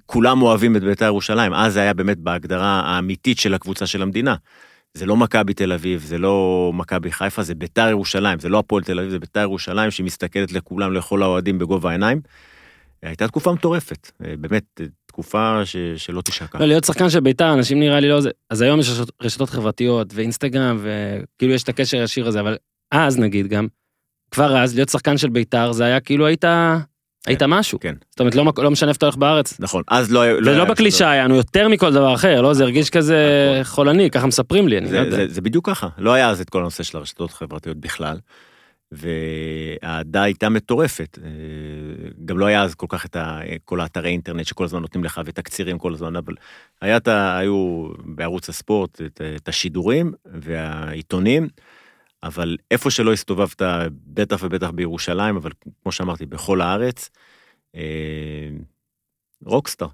כולם 0.06 0.42
אוהבים 0.42 0.76
את 0.76 0.84
בית"ר 0.84 1.06
ירושלים, 1.06 1.54
אז 1.54 1.74
זה 1.74 1.80
היה 1.82 1.94
באמת 1.94 2.18
בהגדרה 2.18 2.82
האמיתית 2.86 3.40
של 3.40 3.54
הקבוצה 3.54 3.88
של 3.88 4.02
המדינה. 4.02 4.36
זה 4.94 5.06
לא 5.06 5.18
מכבי 5.18 5.54
תל 5.54 5.72
אביב, 5.72 6.02
זה 6.02 6.18
לא 6.18 6.72
מכבי 6.74 7.12
חיפה, 7.12 7.44
זה 7.44 7.56
בית"ר 7.56 7.90
ירושלים, 7.90 8.40
זה 8.40 8.50
לא 8.50 8.60
הפועל 8.60 8.84
תל 8.84 9.00
אביב, 9.00 9.12
זה 9.12 9.20
בית"ר 9.20 9.40
ירושלים 9.40 9.92
שהיא 9.92 10.06
מסתכלת 10.06 10.52
לכולם, 10.52 10.94
לכל 10.94 11.24
האוהדים 11.24 11.60
בגובה 11.60 11.90
העיניים. 11.90 12.22
הייתה 13.04 13.28
תקופה 13.28 13.54
מטורפת, 13.54 14.12
באמת 14.20 14.82
תקופה 15.06 15.66
ש... 15.66 15.76
שלא 15.78 16.22
תשכח. 16.22 16.56
לא, 16.56 16.66
להיות 16.66 16.84
שחקן 16.84 17.10
של 17.10 17.20
בית"ר, 17.20 17.54
אנשים 17.54 17.80
נראה 17.80 18.00
לי 18.00 18.10
לא 18.10 18.22
זה, 18.22 18.30
אז 18.50 18.62
היום 18.62 18.80
יש 18.80 18.90
רשתות 19.22 19.50
חברתיות 19.50 20.14
ואינסטגרם, 20.14 20.80
וכאילו 20.82 21.54
יש 21.54 21.64
את 21.64 21.70
הקשר 21.70 21.98
הישיר 21.98 22.28
הזה, 22.28 22.40
אבל 22.40 22.58
אז 22.92 23.20
נגיד 23.20 23.48
גם, 23.48 23.68
כבר 24.32 24.58
אז, 24.58 24.76
להיות 24.76 24.90
שחקן 24.90 25.18
של 25.18 25.30
בית"ר, 25.30 25.72
זה 25.72 25.84
היה 25.84 26.00
כאילו 26.00 26.26
היית, 26.26 26.46
היית 27.28 27.44
משהו. 27.44 27.80
כן, 27.80 27.96
זאת 28.10 28.20
אומרת, 28.20 28.36
לא, 28.36 28.52
לא 28.58 28.72
משנה 28.72 28.90
איפה 28.90 28.98
אתה 28.98 29.06
הולך 29.06 29.16
בארץ. 29.16 29.60
נכון, 29.60 29.84
אז 29.88 30.12
לא... 30.12 30.20
ולא 30.20 30.52
היה- 30.52 30.66
בקלישאה, 30.66 31.16
יענו 31.16 31.36
יותר 31.36 31.68
מכל 31.68 31.94
דבר 31.94 32.14
אחר, 32.14 32.42
לא? 32.42 32.54
זה 32.54 32.64
הרגיש 32.64 32.90
כזה 32.90 33.18
חולני, 33.64 34.10
ככה 34.12 34.28
מספרים 34.28 34.68
לי, 34.68 34.78
אני 34.78 34.86
לא 34.86 34.92
זה, 34.92 34.98
יודע. 34.98 35.16
זה, 35.16 35.28
זה 35.28 35.42
בדיוק 35.42 35.70
ככה, 35.70 35.88
לא 35.98 36.14
היה 36.14 36.30
אז 36.30 36.42
את 36.42 36.50
כל 36.50 36.60
הנושא 36.60 36.84
של 36.84 36.98
הרשתות 36.98 37.30
החברתיות 37.30 37.78
בכלל, 37.78 38.18
והאהדה 38.92 40.24
הייתה 40.24 40.50
מטורפת. 40.50 41.18
אה, 41.24 41.30
גם 42.26 42.40
לא 42.40 42.46
היה 42.46 42.64
אז 42.64 42.76
כל 42.76 42.86
כך 42.90 43.06
את 43.06 43.16
ה, 43.16 43.40
כל 43.66 43.82
האתרי 43.82 44.10
אינטרנט 44.10 44.46
שכל 44.46 44.64
הזמן 44.64 44.82
נותנים 44.82 45.04
לך 45.04 45.22
ותקצירים 45.26 45.78
כל 45.78 45.94
הזמן, 45.94 46.16
אבל 46.16 46.34
היה 46.82 46.98
את 46.98 47.08
ה, 47.08 47.38
היו 47.38 47.88
בערוץ 48.06 48.50
הספורט 48.50 49.02
את, 49.06 49.22
את 49.36 49.48
השידורים 49.48 50.12
והעיתונים, 50.26 51.48
אבל 52.24 52.58
איפה 52.72 52.92
שלא 52.92 53.14
הסתובבת, 53.14 53.62
בטח 54.08 54.44
ובטח 54.44 54.70
בירושלים, 54.70 55.36
אבל 55.36 55.52
כמו 55.84 55.92
שאמרתי, 55.92 56.26
בכל 56.26 56.62
הארץ, 56.62 57.10
אה, 57.76 57.82
רוקסטאר. 59.46 59.88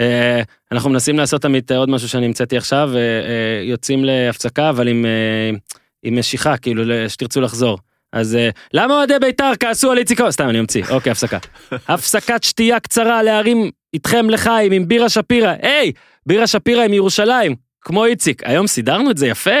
אה, 0.00 0.42
אנחנו 0.72 0.90
מנסים 0.90 1.18
לעשות 1.18 1.44
עמית 1.44 1.72
עוד 1.72 1.90
משהו 1.90 2.08
שאני 2.08 2.26
המצאתי 2.26 2.56
עכשיו, 2.56 2.90
אה, 2.94 2.98
אה, 2.98 3.62
יוצאים 3.62 4.04
להפסקה, 4.04 4.70
אבל 4.70 4.88
עם, 4.88 5.06
אה, 5.06 5.58
עם 6.02 6.18
משיכה, 6.18 6.56
כאילו, 6.56 7.08
שתרצו 7.08 7.40
לחזור. 7.40 7.78
אז 8.12 8.36
אה, 8.36 8.50
למה 8.72 8.94
אוהדי 8.94 9.14
בית"ר 9.20 9.52
כעסו 9.60 9.90
על 9.90 9.98
איציק? 9.98 10.20
סתם, 10.30 10.48
אני 10.48 10.60
אמציא. 10.60 10.84
אוקיי, 10.90 11.12
הפסקה. 11.12 11.38
הפסקת 11.88 12.42
שתייה 12.42 12.80
קצרה 12.80 13.22
להרים 13.22 13.70
איתכם 13.94 14.30
לחיים 14.30 14.72
עם 14.72 14.88
בירה 14.88 15.08
שפירא. 15.08 15.54
היי, 15.62 15.92
בירה 16.26 16.46
שפירא 16.46 16.82
עם 16.82 16.92
ירושלים. 16.92 17.69
כמו 17.82 18.04
איציק, 18.04 18.42
היום 18.44 18.66
סידרנו 18.66 19.10
את 19.10 19.16
זה 19.18 19.26
יפה. 19.26 19.60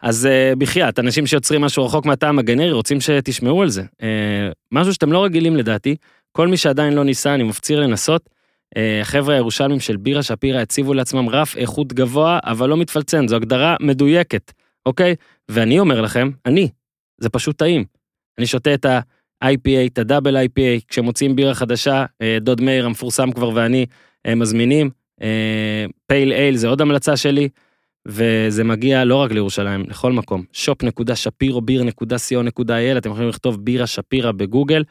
אז 0.00 0.28
uh, 0.30 0.56
בחייאת, 0.56 0.98
אנשים 0.98 1.26
שיוצרים 1.26 1.60
משהו 1.60 1.86
רחוק 1.86 2.06
מהטעם 2.06 2.38
הגנרי 2.38 2.72
רוצים 2.72 3.00
שתשמעו 3.00 3.62
על 3.62 3.68
זה. 3.68 3.82
Uh, 3.82 4.04
משהו 4.72 4.92
שאתם 4.92 5.12
לא 5.12 5.24
רגילים 5.24 5.56
לדעתי, 5.56 5.96
כל 6.32 6.48
מי 6.48 6.56
שעדיין 6.56 6.92
לא 6.92 7.04
ניסה, 7.04 7.34
אני 7.34 7.42
מפציר 7.42 7.80
לנסות. 7.80 8.28
אה, 8.76 9.00
החבר'ה 9.00 9.34
הירושלמים 9.34 9.80
של 9.80 9.96
בירה 9.96 10.22
שפירא 10.22 10.60
הציבו 10.60 10.94
לעצמם 10.94 11.28
רף 11.28 11.56
איכות 11.56 11.92
גבוה, 11.92 12.38
אבל 12.44 12.68
לא 12.68 12.76
מתפלצן, 12.76 13.28
זו 13.28 13.36
הגדרה 13.36 13.76
מדויקת, 13.80 14.52
אוקיי? 14.86 15.14
ואני 15.48 15.78
אומר 15.78 16.00
לכם, 16.00 16.30
אני, 16.46 16.68
זה 17.18 17.28
פשוט 17.28 17.58
טעים. 17.58 17.84
אני 18.38 18.46
שותה 18.46 18.74
את 18.74 18.84
ה-IPA, 18.84 19.86
את 19.86 19.98
הדאבל 19.98 20.36
IPA, 20.36 20.84
כשמוציאים 20.88 21.36
בירה 21.36 21.54
חדשה, 21.54 22.04
אה, 22.22 22.38
דוד 22.40 22.60
מאיר 22.60 22.86
המפורסם 22.86 23.32
כבר 23.32 23.50
ואני 23.54 23.86
אה, 24.26 24.34
מזמינים. 24.34 24.90
פייל 26.06 26.32
אייל 26.32 26.56
זה 26.56 26.68
עוד 26.68 26.80
המלצה 26.80 27.16
שלי, 27.16 27.48
וזה 28.08 28.64
מגיע 28.64 29.04
לא 29.04 29.16
רק 29.16 29.32
לירושלים, 29.32 29.84
לכל 29.88 30.12
מקום. 30.12 30.44
shop.shapirobeer.co.il, 30.52 32.98
אתם 32.98 33.10
יכולים 33.10 33.28
לכתוב 33.28 33.64
בירה 33.64 33.86
שפירא 33.86 34.32
בגוגל. 34.32 34.84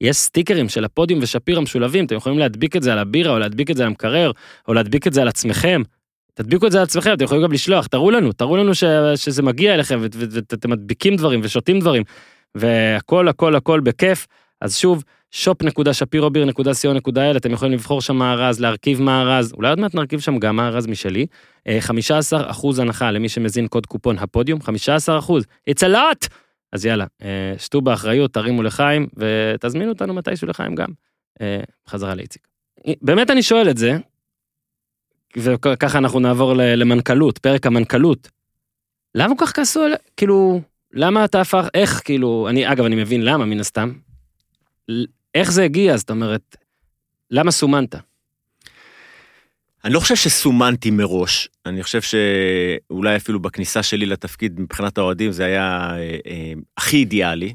יש 0.00 0.16
סטיקרים 0.16 0.68
של 0.68 0.84
הפודיום 0.84 1.20
ושפירא 1.22 1.60
משולבים, 1.60 2.04
אתם 2.04 2.14
יכולים 2.14 2.38
להדביק 2.38 2.76
את 2.76 2.82
זה 2.82 2.92
על 2.92 2.98
הבירה, 2.98 3.32
או 3.32 3.38
להדביק 3.38 3.70
את 3.70 3.76
זה 3.76 3.82
על 3.82 3.88
המקרר, 3.88 4.32
או 4.68 4.74
להדביק 4.74 5.06
את 5.06 5.12
זה 5.12 5.22
על 5.22 5.28
עצמכם. 5.28 5.82
תדביקו 6.34 6.66
את 6.66 6.72
זה 6.72 6.78
על 6.78 6.84
עצמכם, 6.84 7.12
אתם 7.12 7.24
יכולים 7.24 7.42
גם 7.42 7.52
לשלוח, 7.52 7.86
תראו 7.86 8.10
לנו, 8.10 8.32
תראו 8.32 8.56
לנו 8.56 8.74
ש, 8.74 8.84
שזה 9.16 9.42
מגיע 9.42 9.74
אליכם, 9.74 9.98
ואתם 10.00 10.70
מדביקים 10.70 11.16
דברים 11.16 11.40
ושותים 11.42 11.80
דברים, 11.80 12.02
והכל 12.54 13.28
הכל 13.28 13.56
הכל 13.56 13.80
בכיף. 13.80 14.26
אז 14.60 14.76
שוב, 14.76 15.04
shop.shapirobeer.co.il, 15.44 17.36
אתם 17.36 17.52
יכולים 17.52 17.74
לבחור 17.74 18.00
שם 18.00 18.16
מארז, 18.16 18.60
להרכיב 18.60 19.02
מארז, 19.02 19.52
אולי 19.52 19.70
עוד 19.70 19.80
מעט 19.80 19.94
נרכיב 19.94 20.20
שם 20.20 20.38
גם 20.38 20.56
מארז 20.56 20.86
משלי. 20.86 21.26
אה, 21.66 21.78
15% 21.82 22.80
הנחה 22.80 23.10
למי 23.10 23.28
שמזין 23.28 23.68
קוד 23.68 23.86
קופון 23.86 24.18
הפודיום, 24.18 24.60
15%, 24.60 24.64
it's 25.70 25.82
a 25.82 25.88
lot! 25.92 26.28
אז 26.72 26.86
יאללה, 26.86 27.06
אה, 27.22 27.54
שתו 27.58 27.80
באחריות, 27.80 28.34
תרימו 28.34 28.62
לחיים, 28.62 29.06
ותזמינו 29.16 29.92
אותנו 29.92 30.14
מתישהו 30.14 30.48
לחיים 30.48 30.74
גם. 30.74 30.88
אה, 31.40 31.60
חזרה 31.88 32.14
לאיציק. 32.14 32.48
באמת 33.02 33.30
אני 33.30 33.42
שואל 33.42 33.70
את 33.70 33.76
זה, 33.76 33.96
וככה 35.36 35.98
אנחנו 35.98 36.20
נעבור 36.20 36.54
למנכ"לות, 36.56 37.38
פרק 37.38 37.66
המנכ"לות. 37.66 38.28
למה 39.14 39.36
כל 39.36 39.46
כך 39.46 39.56
כעסו 39.56 39.82
עליה? 39.82 39.96
כאילו, 40.16 40.60
למה 40.92 41.24
אתה 41.24 41.40
הפך, 41.40 41.68
איך, 41.74 42.02
כאילו, 42.04 42.46
אני, 42.50 42.72
אגב, 42.72 42.84
אני 42.84 42.96
מבין 42.96 43.24
למה, 43.24 43.44
מן 43.44 43.60
הסתם. 43.60 43.92
איך 45.36 45.52
זה 45.52 45.62
הגיע, 45.62 45.96
זאת 45.96 46.10
אומרת, 46.10 46.56
למה 47.30 47.50
סומנת? 47.50 47.94
אני 49.84 49.94
לא 49.94 50.00
חושב 50.00 50.16
שסומנתי 50.16 50.90
מראש, 50.90 51.48
אני 51.66 51.82
חושב 51.82 52.00
שאולי 52.02 53.16
אפילו 53.16 53.40
בכניסה 53.40 53.82
שלי 53.82 54.06
לתפקיד 54.06 54.60
מבחינת 54.60 54.98
האוהדים 54.98 55.32
זה 55.32 55.44
היה 55.44 55.90
אה, 55.90 56.16
אה, 56.26 56.52
הכי 56.76 56.96
אידיאלי, 56.96 57.54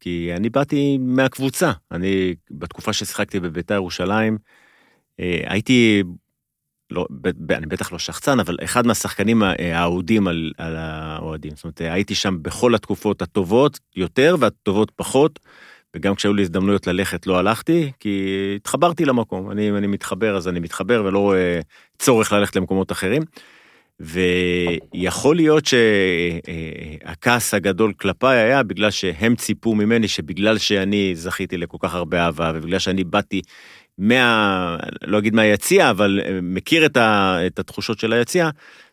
כי 0.00 0.30
אני 0.36 0.50
באתי 0.50 0.98
מהקבוצה. 1.00 1.72
אני, 1.90 2.34
בתקופה 2.50 2.92
ששיחקתי 2.92 3.40
בביתר 3.40 3.74
ירושלים, 3.74 4.38
אה, 5.20 5.40
הייתי, 5.46 6.02
לא, 6.90 7.06
ב, 7.10 7.28
ב, 7.36 7.52
אני 7.52 7.66
בטח 7.66 7.92
לא 7.92 7.98
שחצן, 7.98 8.40
אבל 8.40 8.56
אחד 8.64 8.86
מהשחקנים 8.86 9.42
ה- 9.42 9.52
האהודים 9.58 10.28
על, 10.28 10.52
על 10.58 10.76
האוהדים. 10.76 11.52
זאת 11.54 11.64
אומרת, 11.64 11.80
הייתי 11.80 12.14
שם 12.14 12.42
בכל 12.42 12.74
התקופות 12.74 13.22
הטובות 13.22 13.80
יותר 13.96 14.36
והטובות 14.40 14.92
פחות, 14.96 15.40
וגם 15.96 16.14
כשהיו 16.14 16.34
לי 16.34 16.42
הזדמנויות 16.42 16.86
ללכת 16.86 17.26
לא 17.26 17.38
הלכתי, 17.38 17.92
כי 18.00 18.52
התחברתי 18.56 19.04
למקום. 19.04 19.50
אני, 19.50 19.70
אני 19.70 19.86
מתחבר, 19.86 20.36
אז 20.36 20.48
אני 20.48 20.60
מתחבר 20.60 21.02
ולא 21.04 21.18
רואה 21.18 21.60
צורך 21.98 22.32
ללכת 22.32 22.56
למקומות 22.56 22.92
אחרים. 22.92 23.22
ויכול 24.00 25.36
להיות 25.36 25.64
שהכעס 25.66 27.54
הגדול 27.54 27.92
כלפיי 27.92 28.38
היה 28.38 28.62
בגלל 28.62 28.90
שהם 28.90 29.36
ציפו 29.36 29.74
ממני 29.74 30.08
שבגלל 30.08 30.58
שאני 30.58 31.12
זכיתי 31.14 31.56
לכל 31.56 31.76
כך 31.80 31.94
הרבה 31.94 32.24
אהבה 32.24 32.52
ובגלל 32.54 32.78
שאני 32.78 33.04
באתי 33.04 33.42
מה... 33.98 34.76
לא 35.06 35.18
אגיד 35.18 35.34
מהיציע, 35.34 35.90
אבל 35.90 36.20
מכיר 36.42 36.86
את, 36.86 36.96
ה, 36.96 37.38
את 37.46 37.58
התחושות 37.58 37.98
של 37.98 38.12
היציע, 38.12 38.50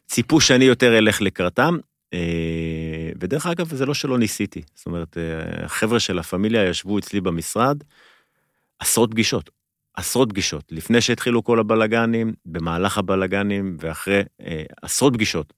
ציפו 0.08 0.42
שאני 0.42 0.66
יותר 0.66 0.98
אלך 0.98 1.22
לקראתם. 1.22 1.78
אה, 2.14 3.10
ודרך 3.20 3.46
אגב, 3.46 3.76
זה 3.76 3.86
לא 3.86 3.94
שלא 3.94 4.18
ניסיתי. 4.18 4.62
זאת 4.76 4.86
אומרת, 4.86 5.18
אה, 5.18 5.66
החבר'ה 5.66 6.00
של 6.00 6.20
הפמיליה 6.20 6.70
ישבו 6.70 7.00
אצלי 7.00 7.22
במשרד 7.22 7.84
עשרות 8.80 9.12
פגישות. 9.12 9.50
עשרות 9.98 10.30
פגישות, 10.30 10.64
לפני 10.72 11.02
שהתחילו 11.02 11.44
כל 11.44 11.60
הבלגנים, 11.60 12.34
במהלך 12.46 12.98
הבלגנים 12.98 13.78
ואחרי 13.80 14.22
אה, 14.42 14.64
עשרות 14.82 15.14
פגישות, 15.14 15.54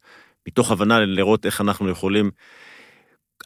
מתוך 0.47 0.71
הבנה 0.71 0.99
לראות 0.99 1.45
איך 1.45 1.61
אנחנו 1.61 1.89
יכולים, 1.89 2.31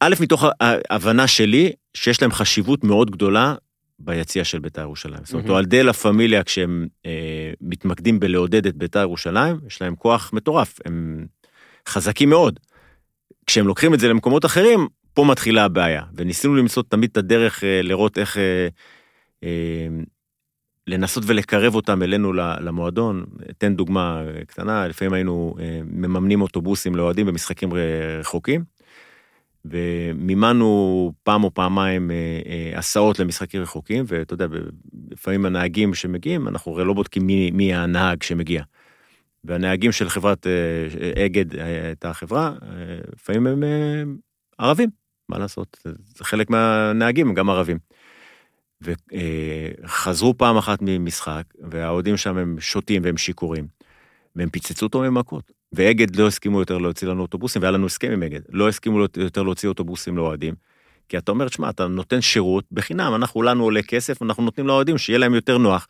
א', 0.01 0.15
מתוך 0.19 0.43
ההבנה 0.59 1.27
שלי, 1.27 1.71
שיש 1.93 2.21
להם 2.21 2.31
חשיבות 2.31 2.83
מאוד 2.83 3.11
גדולה 3.11 3.55
ביציע 3.99 4.43
של 4.43 4.59
בית"ר 4.59 4.81
ירושלים. 4.81 5.19
זאת 5.23 5.33
אומרת. 5.33 5.49
אוהדי 5.49 5.83
לה 5.83 5.93
פמיליה, 5.93 6.43
כשהם 6.43 6.87
אה, 7.05 7.51
מתמקדים 7.61 8.19
בלעודד 8.19 8.67
את 8.67 8.75
בית"ר 8.75 8.99
ירושלים, 8.99 9.59
יש 9.67 9.81
להם 9.81 9.95
כוח 9.95 10.29
מטורף, 10.33 10.79
הם 10.85 11.25
חזקים 11.87 12.29
מאוד. 12.29 12.59
כשהם 13.45 13.67
לוקחים 13.67 13.93
את 13.93 13.99
זה 13.99 14.07
למקומות 14.07 14.45
אחרים, 14.45 14.87
פה 15.13 15.23
מתחילה 15.23 15.65
הבעיה. 15.65 16.03
וניסינו 16.15 16.55
למצוא 16.55 16.83
תמיד 16.89 17.09
את 17.11 17.17
הדרך 17.17 17.63
אה, 17.63 17.81
לראות 17.81 18.17
איך... 18.17 18.37
אה, 18.37 18.67
אה, 19.43 19.87
לנסות 20.87 21.23
ולקרב 21.27 21.75
אותם 21.75 22.03
אלינו 22.03 22.33
למועדון. 22.33 23.25
אתן 23.49 23.75
דוגמה 23.75 24.21
קטנה, 24.47 24.87
לפעמים 24.87 25.13
היינו 25.13 25.55
מממנים 25.83 26.41
אוטובוסים 26.41 26.95
לאוהדים 26.95 27.25
במשחקים 27.25 27.69
רחוקים, 27.73 28.63
ומימנו 29.65 31.11
פעם 31.23 31.43
או 31.43 31.53
פעמיים 31.53 32.11
הסעות 32.75 33.19
למשחקים 33.19 33.61
רחוקים, 33.61 34.05
ואתה 34.07 34.33
יודע, 34.33 34.47
לפעמים 35.11 35.45
הנהגים 35.45 35.93
שמגיעים, 35.93 36.47
אנחנו 36.47 36.71
הרי 36.71 36.85
לא 36.85 36.93
בודקים 36.93 37.27
מי, 37.27 37.51
מי 37.51 37.73
הנהג 37.73 38.23
שמגיע. 38.23 38.63
והנהגים 39.43 39.91
של 39.91 40.09
חברת 40.09 40.47
אה, 40.47 41.25
אגד 41.25 41.55
אה, 41.55 41.85
הייתה 41.85 42.09
החברה, 42.09 42.53
אה, 42.61 42.97
לפעמים 43.13 43.47
הם 43.47 43.63
ערבים, 44.57 44.89
מה 45.29 45.39
לעשות? 45.39 45.77
זה 45.85 46.23
חלק 46.23 46.49
מהנהגים 46.49 47.27
הם 47.27 47.33
גם 47.33 47.49
ערבים. 47.49 47.77
וחזרו 48.81 50.37
פעם 50.37 50.57
אחת 50.57 50.79
ממשחק, 50.81 51.43
והאוהדים 51.71 52.17
שם 52.17 52.37
הם 52.37 52.55
שותים 52.59 53.01
והם 53.05 53.17
שיכורים, 53.17 53.67
והם 54.35 54.49
פיצצו 54.49 54.85
אותו 54.85 54.99
ממכות. 55.01 55.51
ואגד 55.73 56.15
לא 56.15 56.27
הסכימו 56.27 56.59
יותר 56.59 56.77
להוציא 56.77 57.07
לנו 57.07 57.21
אוטובוסים, 57.21 57.61
והיה 57.61 57.71
לנו 57.71 57.85
הסכם 57.85 58.11
עם 58.11 58.23
אגד, 58.23 58.41
לא 58.49 58.69
הסכימו 58.69 58.99
יותר 59.17 59.43
להוציא 59.43 59.69
אוטובוסים 59.69 60.17
לאוהדים. 60.17 60.55
כי 61.09 61.17
אתה 61.17 61.31
אומר, 61.31 61.47
שמע, 61.47 61.69
אתה 61.69 61.87
נותן 61.87 62.21
שירות 62.21 62.65
בחינם, 62.71 63.15
אנחנו, 63.15 63.41
לנו 63.41 63.63
עולה 63.63 63.81
כסף, 63.81 64.21
אנחנו 64.21 64.43
נותנים 64.43 64.67
לאוהדים 64.67 64.97
שיהיה 64.97 65.19
להם 65.19 65.33
יותר 65.33 65.57
נוח. 65.57 65.87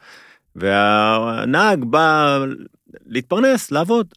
והנהג 0.56 1.84
בא 1.84 2.40
להתפרנס, 3.06 3.72
לעבוד. 3.72 4.08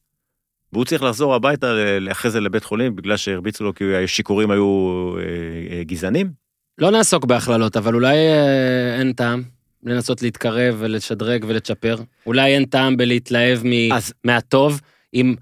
והוא 0.73 0.85
צריך 0.85 1.03
לחזור 1.03 1.35
הביתה 1.35 1.67
אחרי 2.11 2.31
זה 2.31 2.41
לבית 2.41 2.65
חולים 2.65 2.97
בגלל 2.97 3.17
שהרביצו 3.17 3.65
לו 3.65 3.75
כי 3.75 3.85
השיכורים 3.97 4.51
היו 4.51 4.67
אה, 5.19 5.23
אה, 5.79 5.85
גזענים. 5.85 6.31
לא 6.79 6.91
נעסוק 6.91 7.25
בהכללות, 7.25 7.77
אבל 7.77 7.95
אולי 7.95 8.17
אה, 8.17 8.99
אין 8.99 9.13
טעם 9.13 9.43
לנסות 9.85 10.23
להתקרב 10.23 10.75
ולשדרג 10.79 11.45
ולצ'פר. 11.49 11.97
אולי 12.27 12.55
אין 12.55 12.65
טעם 12.65 12.97
בלהתלהב 12.97 13.61
מ... 13.65 13.93
אז 13.93 14.13
מהטוב, 14.25 14.81
אם 15.15 15.35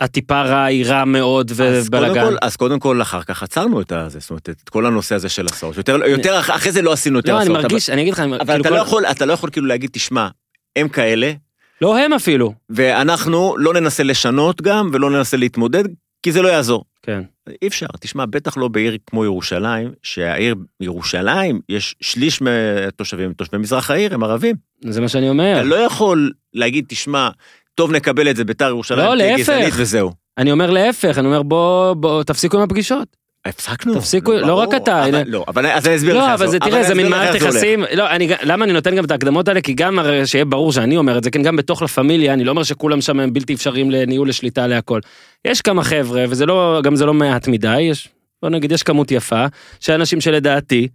הטיפה 0.00 0.42
רע 0.42 0.64
היא 0.64 0.86
רע 0.86 1.04
מאוד 1.04 1.50
אז 1.50 1.56
ובלאגן. 1.60 2.24
כל, 2.24 2.36
אז 2.42 2.56
קודם 2.56 2.78
כל 2.78 3.02
אחר 3.02 3.22
כך 3.22 3.42
עצרנו 3.42 3.80
את 3.80 3.92
הזה, 3.92 4.18
זאת 4.18 4.30
אומרת, 4.30 4.48
את 4.48 4.68
כל 4.68 4.86
הנושא 4.86 5.14
הזה 5.14 5.28
של 5.28 5.46
הסעות. 5.46 5.76
יותר, 5.76 5.96
יותר 6.06 6.40
אח- 6.40 6.50
אחרי 6.50 6.72
זה 6.72 6.82
לא 6.82 6.92
עשינו 6.92 7.18
יותר 7.18 7.32
לא, 7.34 7.40
הסעות. 7.40 7.56
אני 7.56 7.62
מרגיש, 7.62 7.90
אני 7.90 8.02
אגיד 8.02 8.12
לך, 8.12 8.20
אבל, 8.20 8.34
אבל 8.40 8.46
כאילו 8.46 8.60
אתה, 8.60 8.68
כל- 8.68 8.74
לא 8.74 8.80
יכול, 8.80 9.04
אתה 9.06 9.26
לא 9.26 9.32
יכול 9.32 9.50
כאילו 9.50 9.66
להגיד, 9.66 9.90
תשמע, 9.92 10.28
הם 10.76 10.88
כאלה, 10.88 11.32
לא 11.80 11.98
הם 11.98 12.12
אפילו. 12.12 12.52
ואנחנו 12.70 13.56
לא 13.58 13.74
ננסה 13.74 14.02
לשנות 14.02 14.62
גם, 14.62 14.90
ולא 14.92 15.10
ננסה 15.10 15.36
להתמודד, 15.36 15.84
כי 16.22 16.32
זה 16.32 16.42
לא 16.42 16.48
יעזור. 16.48 16.84
כן. 17.02 17.22
אי 17.62 17.68
אפשר, 17.68 17.86
תשמע, 18.00 18.26
בטח 18.26 18.56
לא 18.56 18.68
בעיר 18.68 18.96
כמו 19.06 19.24
ירושלים, 19.24 19.92
שהעיר 20.02 20.54
ירושלים, 20.80 21.60
יש 21.68 21.94
שליש 22.00 22.42
מהתושבים, 22.42 23.32
תושבי 23.32 23.58
מזרח 23.58 23.90
העיר, 23.90 24.14
הם 24.14 24.24
ערבים. 24.24 24.56
זה 24.84 25.00
מה 25.00 25.08
שאני 25.08 25.28
אומר. 25.28 25.52
אתה 25.54 25.62
לא 25.62 25.76
יכול 25.76 26.30
להגיד, 26.54 26.84
תשמע, 26.88 27.28
טוב, 27.74 27.92
נקבל 27.92 28.30
את 28.30 28.36
זה, 28.36 28.44
ביתר 28.44 28.68
ירושלים, 28.68 29.06
לא, 29.06 29.14
להפך. 29.16 29.40
גזענית 29.40 29.74
וזהו. 29.76 30.12
אני 30.38 30.52
אומר 30.52 30.70
להפך, 30.70 31.18
אני 31.18 31.26
אומר 31.26 31.42
בוא, 31.42 31.94
בוא, 31.94 32.22
תפסיקו 32.22 32.56
עם 32.56 32.62
הפגישות. 32.62 33.16
הפסקנו. 33.44 33.94
תפסיקו, 33.94 34.32
לא 34.32 34.46
ברור, 34.46 34.62
רק 34.62 34.74
אתה, 34.74 35.08
אבל. 35.08 35.22
לא, 35.26 35.44
אבל 35.48 35.66
אז 35.66 35.86
אני 35.86 35.96
אסביר 35.96 36.14
לך. 36.14 36.20
לא, 36.20 36.34
אבל 36.34 36.46
זה, 36.46 36.58
תראה, 36.58 36.82
זה 36.82 36.94
מין 36.94 37.08
מערכת. 37.08 37.34
יחסים, 37.34 37.84
לא, 37.94 38.10
אני, 38.10 38.28
למה 38.42 38.64
אני 38.64 38.72
נותן 38.72 38.96
גם 38.96 39.04
את 39.04 39.10
ההקדמות 39.10 39.48
האלה? 39.48 39.60
כי 39.60 39.72
גם, 39.74 39.98
הרי 39.98 40.26
שיהיה 40.26 40.44
ברור 40.44 40.72
שאני 40.72 40.96
אומר 40.96 41.18
את 41.18 41.24
זה, 41.24 41.30
כן, 41.30 41.42
גם 41.42 41.56
בתוך 41.56 41.82
לה 41.82 41.88
פמיליה, 41.88 42.32
אני 42.32 42.44
לא 42.44 42.50
אומר 42.50 42.62
שכולם 42.62 43.00
שם 43.00 43.20
הם 43.20 43.32
בלתי 43.32 43.54
אפשריים 43.54 43.90
לניהול 43.90 44.28
לשליטה 44.28 44.66
להכל. 44.66 45.00
יש 45.44 45.60
כמה 45.60 45.84
חבר'ה, 45.84 46.24
וזה 46.28 46.46
לא, 46.46 46.80
גם 46.84 46.96
זה 46.96 47.06
לא 47.06 47.14
מעט 47.14 47.48
מדי, 47.48 47.80
יש, 47.80 48.08
בוא 48.42 48.50
נגיד, 48.50 48.72
יש 48.72 48.82
כמות 48.82 49.10
יפה, 49.10 49.46
של 49.80 49.92
אנשים 49.92 50.20
שלדעתי, 50.20 50.88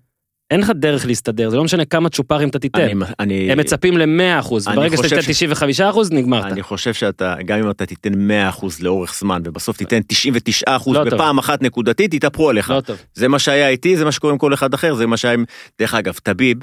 אין 0.51 0.59
לך 0.59 0.71
דרך 0.75 1.05
להסתדר, 1.05 1.49
זה 1.49 1.57
לא 1.57 1.63
משנה 1.63 1.85
כמה 1.85 2.09
צ'ופרים 2.09 2.49
אתה 2.49 2.59
תיתן. 2.59 2.81
אני, 2.81 2.93
אני, 3.19 3.51
הם 3.51 3.59
מצפים 3.59 3.97
ל-100 3.97 4.39
אחוז, 4.39 4.67
ברגע 4.67 4.97
שאתה 4.97 5.09
תיתן 5.09 5.21
ש- 5.21 5.29
95 5.29 5.81
אחוז, 5.81 6.11
נגמרת. 6.11 6.45
אני 6.45 6.63
חושב 6.63 6.93
שאתה, 6.93 7.35
גם 7.45 7.59
אם 7.59 7.69
אתה 7.69 7.85
תיתן 7.85 8.13
100% 8.59 8.65
לאורך 8.81 9.15
זמן, 9.19 9.41
ובסוף 9.45 9.77
תיתן 9.77 9.99
99% 10.13 10.71
לא 10.87 11.03
טוב. 11.03 11.13
בפעם 11.13 11.37
אחת 11.37 11.61
נקודתית, 11.61 12.13
יתהפכו 12.13 12.49
עליך. 12.49 12.69
לא 12.69 12.81
טוב. 12.81 12.97
זה 13.13 13.27
מה 13.27 13.39
שהיה 13.39 13.69
איתי, 13.69 13.97
זה 13.97 14.05
מה 14.05 14.11
שקורה 14.11 14.33
עם 14.33 14.39
כל 14.39 14.53
אחד 14.53 14.73
אחר, 14.73 14.95
זה 14.95 15.07
מה 15.07 15.17
שהיה 15.17 15.33
עם, 15.33 15.45
דרך 15.79 15.93
אגב, 15.93 16.13
טביב, 16.23 16.57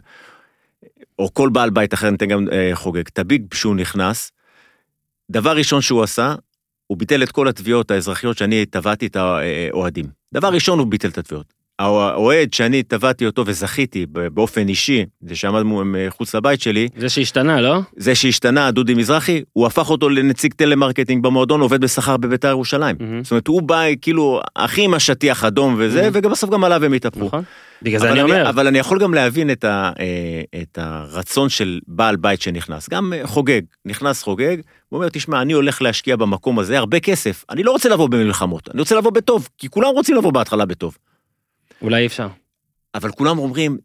או 1.18 1.35
כל 1.35 1.49
בעל 1.49 1.70
בית 1.70 1.95
אחר, 1.95 2.11
ניתן 2.11 2.26
גם 2.26 2.47
אה, 2.53 2.70
חוגג, 2.74 3.09
טביב, 3.09 3.43
כשהוא 3.51 3.76
נכנס, 3.76 4.33
דבר 5.30 5.57
ראשון 5.57 5.80
שהוא 5.80 6.03
עשה, 6.03 6.35
הוא 6.87 6.99
ביטל 6.99 7.22
את 7.22 7.33
כל 7.33 7.49
התביעות 7.49 7.91
האזרחיות 7.91 8.39
שאני 8.39 8.66
תבעתי 8.66 9.07
את 9.07 9.16
האוהדים. 9.16 10.05
דבר 10.35 10.49
ראשון 10.49 10.78
הוא 10.78 10.87
ביטל 10.87 11.09
את 11.09 11.18
התביעות. 11.18 11.61
האוהד 11.79 12.53
שאני 12.55 12.83
תבעתי 12.83 13.27
אותו 13.27 13.43
וזכיתי 13.47 14.07
באופן 14.07 14.68
אישי, 14.68 15.05
זה 15.20 15.37
שעמד 15.37 15.62
מחוץ 15.85 16.35
לבית 16.35 16.61
שלי, 16.61 16.89
זה 16.99 17.09
שהשתנה, 17.09 17.61
לא? 17.61 17.79
זה 17.97 18.14
שהשתנה, 18.14 18.70
דודי 18.70 18.95
מזרחי, 18.95 19.43
הוא 19.53 19.66
הפך 19.66 19.91
אותו 19.91 20.09
לנציג 20.09 20.53
טלמרקטינג 20.55 21.23
במועדון, 21.23 21.61
עובד 21.61 21.81
בשכר 21.81 22.16
בביתר 22.16 22.49
ירושלים. 22.49 22.97
מהמם. 23.01 23.25
זאת 23.25 23.31
אומרת, 23.31 23.47
הוא 23.49 23.62
בא 23.62 23.83
כאילו 24.03 24.41
הכי 24.57 24.83
עם 24.85 24.95
השטיח 24.95 25.45
אדום 25.45 25.75
וזה, 25.79 26.07
Mhm. 26.09 26.11
וגם 26.12 26.31
בסוף 26.31 26.51
גם 26.51 26.64
עליו 26.64 26.85
הם 26.85 26.93
התהפכו. 26.93 27.25
נכון. 27.27 27.43
בגלל 27.83 28.01
זה 28.01 28.12
אני 28.12 28.23
אומר. 28.23 28.49
אבל 28.49 28.66
אני 28.66 28.79
יכול 28.79 28.99
גם 29.01 29.14
להבין 29.14 29.51
את, 29.51 29.64
ה, 29.64 29.91
אה, 30.01 30.61
את 30.62 30.79
הרצון 30.83 31.49
של 31.49 31.81
בעל 31.87 32.16
בית 32.16 32.43
שנכנס, 32.43 32.89
גם 32.91 33.12
אה, 33.12 33.27
חוגג, 33.27 33.61
נכנס 33.85 34.23
חוגג, 34.23 34.57
הוא 34.89 34.97
אומר, 34.99 35.09
תשמע, 35.09 35.43
אני 35.43 35.53
הולך 35.53 35.83
להשקיע 35.83 36.16
במקום 36.16 36.59
הזה 36.59 36.79
הרבה 36.79 37.01
כסף, 37.01 37.45
אני 37.51 37.62
לא 37.62 37.70
רוצה 37.70 37.89
לבוא 37.89 38.09
במלחמות, 38.09 38.68
אני 38.75 38.81
רוצה 38.81 38.97
לבוא 38.97 39.11
בטוב, 39.12 39.49
כי 39.59 39.68
כולם 39.68 39.89
רוצים 39.95 40.16
לבוא 40.16 40.33
בהתחלה 40.33 40.64
בטוב. 40.64 40.97
אולי 41.83 42.01
אי 42.01 42.07
אפשר. 42.07 42.28
אבל 42.95 43.11
כולם 43.11 43.39
אומרים, 43.39 43.78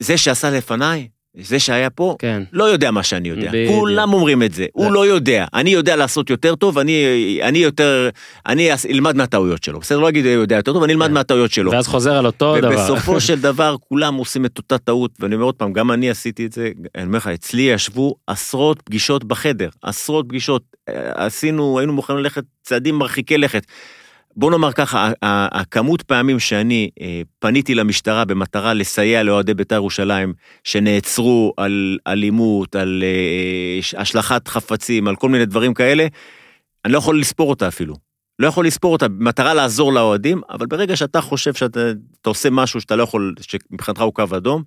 זה 0.00 0.16
שעשה 0.16 0.50
לפניי, 0.50 1.08
זה 1.40 1.58
שהיה 1.58 1.90
פה, 1.90 2.16
כן. 2.18 2.42
לא 2.52 2.64
יודע 2.64 2.90
מה 2.90 3.02
שאני 3.02 3.28
יודע. 3.28 3.48
בדיוק. 3.48 3.74
כולם 3.74 4.12
אומרים 4.12 4.42
את 4.42 4.52
זה, 4.52 4.66
הוא 4.72 4.92
לא 4.92 5.06
יודע. 5.06 5.46
אני 5.54 5.70
יודע 5.70 5.96
לעשות 5.96 6.30
יותר 6.30 6.54
טוב, 6.54 6.78
אני, 6.78 7.40
אני 7.42 7.58
יותר, 7.58 8.08
אני 8.46 8.70
אלמד 8.90 9.16
מהטעויות 9.16 9.64
שלו. 9.64 9.80
בסדר, 9.80 9.98
לא 9.98 10.08
אגיד 10.08 10.24
יודע 10.24 10.56
יותר 10.56 10.72
טוב, 10.72 10.82
אני 10.82 10.92
אלמד 10.92 11.06
כן. 11.06 11.12
מהטעויות 11.12 11.52
שלו. 11.52 11.72
ואז 11.72 11.86
חוזר 11.86 12.16
על 12.16 12.26
אותו 12.26 12.56
דבר. 12.60 12.68
ובסופו 12.68 13.20
של 13.20 13.40
דבר 13.50 13.76
כולם 13.88 14.14
עושים 14.14 14.44
את 14.44 14.58
אותה 14.58 14.78
טעות, 14.78 15.10
ואני 15.20 15.34
אומר 15.34 15.44
עוד 15.44 15.54
פעם, 15.54 15.72
גם 15.72 15.92
אני 15.92 16.10
עשיתי 16.10 16.46
את 16.46 16.52
זה, 16.52 16.70
אני 16.94 17.04
אומר 17.04 17.18
לך, 17.18 17.26
אצלי 17.26 17.62
ישבו 17.62 18.14
עשרות 18.26 18.82
פגישות 18.82 19.24
בחדר, 19.24 19.68
עשרות 19.82 20.28
פגישות, 20.28 20.62
אה, 20.88 21.26
עשינו, 21.26 21.78
היינו 21.78 21.92
מוכנים 21.92 22.18
ללכת 22.18 22.44
צעדים 22.62 22.94
מרחיקי 22.94 23.38
לכת. 23.38 23.66
בוא 24.36 24.50
נאמר 24.50 24.72
ככה, 24.72 25.12
הכמות 25.22 26.02
פעמים 26.02 26.38
שאני 26.40 26.90
אה, 27.00 27.22
פניתי 27.38 27.74
למשטרה 27.74 28.24
במטרה 28.24 28.74
לסייע 28.74 29.22
לאוהדי 29.22 29.54
בית"ר 29.54 29.74
ירושלים 29.74 30.32
שנעצרו 30.64 31.52
על 31.56 31.98
אלימות, 32.06 32.76
על 32.76 33.02
אה, 33.06 33.82
ש- 33.82 33.94
השלכת 33.94 34.48
חפצים, 34.48 35.08
על 35.08 35.16
כל 35.16 35.28
מיני 35.28 35.46
דברים 35.46 35.74
כאלה, 35.74 36.06
אני 36.84 36.92
לא 36.92 36.98
יכול 36.98 37.20
לספור 37.20 37.50
אותה 37.50 37.68
אפילו. 37.68 37.94
לא 38.38 38.46
יכול 38.46 38.66
לספור 38.66 38.92
אותה 38.92 39.08
במטרה 39.08 39.54
לעזור 39.54 39.92
לאוהדים, 39.92 40.40
אבל 40.50 40.66
ברגע 40.66 40.96
שאתה 40.96 41.20
חושב 41.20 41.54
שאתה 41.54 41.80
אתה 42.20 42.30
עושה 42.30 42.50
משהו 42.50 42.80
שאתה 42.80 42.96
לא 42.96 43.02
יכול, 43.02 43.34
שמבחינתך 43.40 44.00
הוא 44.00 44.14
קו 44.14 44.24
אדום, 44.36 44.62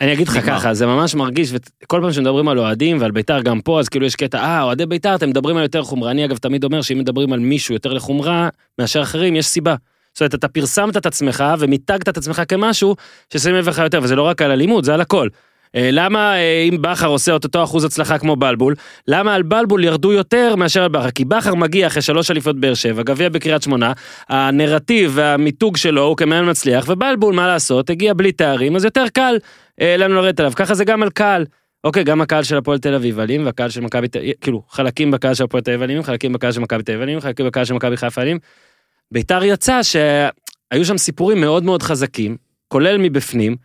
אני 0.00 0.12
אגיד 0.12 0.28
לך. 0.28 0.38
ככה, 0.46 0.74
זה 0.74 0.86
ממש 0.86 1.14
מרגיש, 1.14 1.52
וכל 1.52 2.00
פעם 2.02 2.12
שמדברים 2.12 2.48
על 2.48 2.58
אוהדים 2.58 3.00
ועל 3.00 3.10
בית"ר 3.10 3.40
גם 3.40 3.60
פה, 3.60 3.80
אז 3.80 3.88
כאילו 3.88 4.06
יש 4.06 4.16
קטע, 4.16 4.38
אה, 4.38 4.62
אוהדי 4.62 4.86
בית"ר, 4.86 5.14
אתם 5.14 5.28
מדברים 5.28 5.56
על 5.56 5.62
יותר 5.62 5.82
חומרה. 5.82 6.10
אני 6.10 6.24
אגב 6.24 6.36
תמיד 6.36 6.64
אומר 6.64 6.82
שאם 6.82 6.98
מדברים 6.98 7.32
על 7.32 7.38
מישהו 7.38 7.74
יותר 7.74 7.92
לחומרה 7.92 8.48
מאשר 8.78 9.02
אחרים, 9.02 9.36
יש 9.36 9.46
סיבה. 9.46 9.74
זאת 10.14 10.20
אומרת, 10.20 10.34
אתה 10.34 10.48
פרסמת 10.48 10.96
את 10.96 11.06
עצמך 11.06 11.44
ומיתגת 11.58 12.08
את 12.08 12.16
עצמך 12.16 12.42
כמשהו 12.48 12.96
ששמים 13.32 13.56
לך 13.56 13.78
יותר, 13.78 14.00
וזה 14.02 14.16
לא 14.16 14.22
רק 14.22 14.42
על 14.42 14.50
אלימות, 14.50 14.84
זה 14.84 14.94
על 14.94 15.00
הכל. 15.00 15.28
אה, 15.74 15.88
למה 15.92 16.36
אה, 16.36 16.62
אם 16.68 16.76
בכר 16.80 17.06
עושה 17.06 17.36
את 17.36 17.44
אותו 17.44 17.64
אחוז 17.64 17.84
הצלחה 17.84 18.18
כמו 18.18 18.36
בלבול, 18.36 18.74
למה 19.08 19.34
על 19.34 19.42
בלבול 19.42 19.84
ירדו 19.84 20.12
יותר 20.12 20.56
מאשר 20.56 20.82
על 20.82 20.88
בכר? 20.88 21.10
כי 21.10 21.24
בכר 21.24 21.54
מגיע 21.54 21.86
אחרי 21.86 22.02
שלוש 22.02 22.30
אליפות 22.30 22.60
באר 22.60 22.74
שבע, 22.74 23.02
גביע 23.02 23.28
בקריית 23.28 23.62
שמונה, 23.62 23.92
הנרטיב 24.28 25.12
והמיתוג 25.14 25.76
שלו 25.76 26.02
הוא 26.02 26.16
כמאמן 26.16 26.50
מצליח, 26.50 26.84
ובלבול, 26.88 27.34
מה 27.34 27.46
לעשות, 27.46 27.90
הגיע 27.90 28.14
בלי 28.14 28.32
תארים, 28.32 28.76
אז 28.76 28.84
יותר 28.84 29.04
קל 29.12 29.36
אה, 29.80 29.96
לנו 29.96 30.14
לרדת 30.14 30.40
עליו. 30.40 30.52
ככה 30.56 30.74
זה 30.74 30.84
גם 30.84 31.02
על 31.02 31.10
קהל. 31.10 31.44
אוקיי, 31.84 32.04
גם 32.04 32.20
הקהל 32.20 32.42
של 32.42 32.56
הפועל 32.56 32.78
תל 32.78 32.94
אביב 32.94 33.20
אלים, 33.20 33.46
והקהל 33.46 33.70
של 33.70 33.80
מכבי 33.80 34.08
תל 34.08 34.18
אביב, 34.18 34.32
כאילו, 34.40 34.62
חלקים 34.68 35.10
בקהל 35.10 35.34
של 35.34 35.44
הפועל 35.44 35.62
תל 35.62 35.70
אביב 35.70 35.82
אלים, 35.82 36.02
חלקים 36.02 36.32
בקהל 36.32 36.52
של 36.52 36.60
מכבי 36.60 36.82
תל 36.82 36.92
אביב 36.92 37.02
אלים, 37.02 37.20
חלקים 37.20 37.46
בקהל 37.46 37.64
של 37.64 37.74
מכבי 37.74 37.96
חיפה 37.96 38.22
אלים. 38.22 38.38
ביתר 39.12 39.44
יצא 39.44 39.82
שהיו 39.82 40.84
שם 40.84 40.98
סיפורים 40.98 41.40
מאוד 41.40 41.64
מאוד 41.64 41.82
חזקים, 41.82 42.36
כולל 42.68 42.98
מבפנים, 42.98 43.56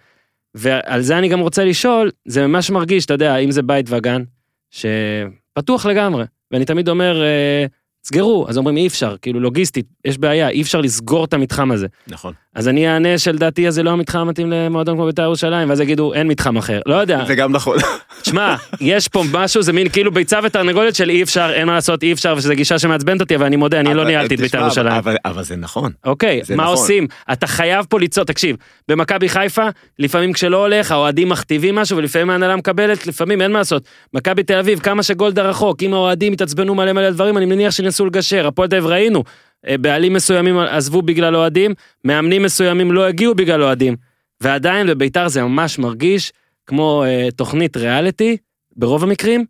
ועל 0.55 1.01
זה 1.01 1.17
אני 1.17 1.29
גם 1.29 1.39
רוצה 1.39 1.65
לשאול, 1.65 2.11
זה 2.25 2.47
ממש 2.47 2.69
מרגיש, 2.69 3.05
אתה 3.05 3.13
יודע, 3.13 3.37
אם 3.37 3.51
זה 3.51 3.61
בית 3.61 3.85
וגן, 3.89 4.23
שפתוח 4.71 5.85
לגמרי, 5.85 6.23
ואני 6.51 6.65
תמיד 6.65 6.89
אומר, 6.89 7.23
אה, 7.23 7.65
סגרו, 8.03 8.45
אז 8.49 8.57
אומרים 8.57 8.77
אי 8.77 8.87
אפשר, 8.87 9.15
כאילו 9.21 9.39
לוגיסטית, 9.39 9.85
יש 10.05 10.17
בעיה, 10.17 10.49
אי 10.49 10.61
אפשר 10.61 10.81
לסגור 10.81 11.25
את 11.25 11.33
המתחם 11.33 11.71
הזה. 11.71 11.87
נכון. 12.07 12.33
אז 12.55 12.67
אני 12.67 12.87
אענה 12.93 13.17
שלדעתי 13.17 13.71
זה 13.71 13.83
לא 13.83 13.89
המתחם 13.89 14.19
המתאים 14.19 14.51
למועדון 14.51 14.95
כמו 14.95 15.05
בית"ר 15.05 15.21
ירושלים, 15.23 15.69
ואז 15.69 15.79
יגידו 15.81 16.13
אין 16.13 16.27
מתחם 16.27 16.57
אחר, 16.57 16.79
לא 16.85 16.95
יודע, 16.95 17.23
זה 17.27 17.35
גם 17.35 17.51
נכון. 17.51 17.77
תשמע, 18.21 18.55
יש 18.81 19.07
פה 19.07 19.23
משהו, 19.33 19.61
זה 19.61 19.73
מין 19.73 19.89
כאילו 19.89 20.11
ביצה 20.11 20.39
ותרנגולת 20.43 20.95
של 20.95 21.09
אי 21.09 21.23
אפשר, 21.23 21.51
אין 21.53 21.67
מה 21.67 21.73
לעשות, 21.73 22.03
אי 22.03 22.13
אפשר, 22.13 22.33
ושזו 22.37 22.53
גישה 22.55 22.79
שמעצבנת 22.79 23.21
אותי, 23.21 23.35
אבל 23.35 23.45
אני 23.45 23.55
מודה, 23.55 23.79
אני 23.79 23.93
לא 23.93 24.01
אבל- 24.01 24.09
ניהלתי 24.09 24.35
את 24.35 24.39
בית"ר 24.39 24.57
ירושלים. 24.61 24.93
אבל- 24.93 25.15
אבל 25.25 25.43
זה 25.43 25.55
נכון. 25.55 25.91
אוקיי, 26.05 26.41
זה 26.43 26.55
מה 26.55 26.63
נכון. 26.63 26.75
עושים? 26.77 27.07
אתה 27.31 27.47
חייב 27.47 27.85
פה 27.89 27.99
ליצור, 27.99 28.23
תקשיב, 28.23 28.55
במכבי 28.87 29.29
חיפה, 29.29 29.67
לפעמים 29.99 30.33
כשלא 30.33 30.57
הולך, 30.57 30.91
האוהדים 30.91 31.29
מכתיבים 31.29 31.75
משהו, 31.75 31.97
ולפעמים 31.97 32.29
ההנהלה 32.29 32.55
מקבלת, 32.55 33.07
לפעמים 33.07 33.41
אין 33.41 33.51
מה 33.51 33.59
לעשות. 33.59 33.83
מכבי 34.13 34.43
תל 34.43 34.59
אביב, 34.59 34.79
כמה 34.79 35.03
שגולדה 35.03 35.49
רחוק, 35.49 35.83
אם 35.83 35.93
האוהדים 35.93 36.33
יתעצבנו 36.33 36.75
מלא 36.75 36.93
מלא 36.93 37.09
דברים, 37.09 37.37
אני 37.37 37.45
מניח 37.45 37.71
שינסו 37.71 38.05
לגשר. 38.05 38.47
הפועל 38.47 38.67
תל 38.69 38.75
אביב 38.75 38.87
ראינו, 38.89 39.19
אה, 39.19 39.23
בעלים 39.69 40.13
מסוימים 40.13 40.57
עזבו 40.57 41.01
בגלל 41.01 41.35
אוהדים, 41.35 41.73
מאמנים 42.05 42.43
מסוימים 42.43 42.91
לא 42.91 43.05
הגיעו 43.07 43.35
בגלל 43.35 43.63
אוהדים. 43.63 43.95
ועדיין 44.41 44.87
בביתר 44.87 45.27
זה 45.27 45.43
ממש 45.43 45.79
מרגיש 45.79 46.31
כמו 46.67 47.03
אה, 47.07 47.27
תוכנית 47.35 47.77
ריאליטי, 47.77 48.37
ברוב 48.75 49.03
המקרים, 49.03 49.45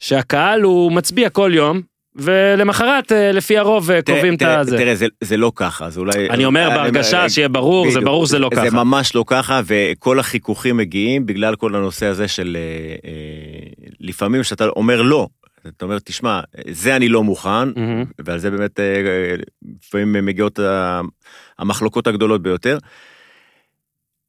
שהקהל 0.00 0.62
הוא 0.62 0.92
מצביע 0.92 1.30
כל 1.30 1.50
יום, 1.54 1.80
ולמחרת 2.16 3.12
אה, 3.12 3.32
לפי 3.32 3.58
הרוב 3.58 3.90
אה, 3.90 4.02
קובעים 4.02 4.34
את 4.34 4.42
הזה. 4.42 4.76
תראה, 4.78 4.94
זה- 4.94 5.06
זה 5.20 5.36
לא 5.36 5.52
ככה, 5.56 5.90
זה 5.90 6.00
אולי... 6.00 6.30
אני 6.30 6.44
אומר 6.44 6.68
בהרגשה 6.70 7.28
שיהיה 7.28 7.48
ברור, 7.48 7.84
זה 7.84 7.90
בדיוק. 7.90 8.04
ברור 8.04 8.26
שזה 8.26 8.38
לא 8.38 8.50
זה 8.54 8.60
ככה. 8.60 8.84
ממש 8.84 9.14
לא 9.14 9.24
ככה, 9.26 9.60
וכל 9.66 10.18
החיכוכים 10.18 10.76
מגיעים 10.76 11.26
בגלל 11.26 11.56
כל 11.56 11.74
הנושא 11.74 12.06
הזה 12.06 12.28
של 12.28 12.56
אה, 12.60 13.10
אה, 13.10 13.68
לפעמים 14.00 14.42
שאתה 14.44 14.68
אומר 14.68 15.02
לא, 15.02 15.28
אתה 15.68 15.84
אומר, 15.84 15.98
תשמע, 15.98 16.40
זה 16.70 16.96
אני 16.96 17.08
לא 17.08 17.24
מוכן, 17.24 17.68
מהמם. 17.76 18.04
ועל 18.24 18.38
זה 18.38 18.50
באמת 18.50 18.80
אה, 18.80 19.34
לפעמים 19.82 20.26
מגיעות 20.26 20.58
המחלוקות 21.58 22.06
הגדולות 22.06 22.42
ביותר. 22.42 22.78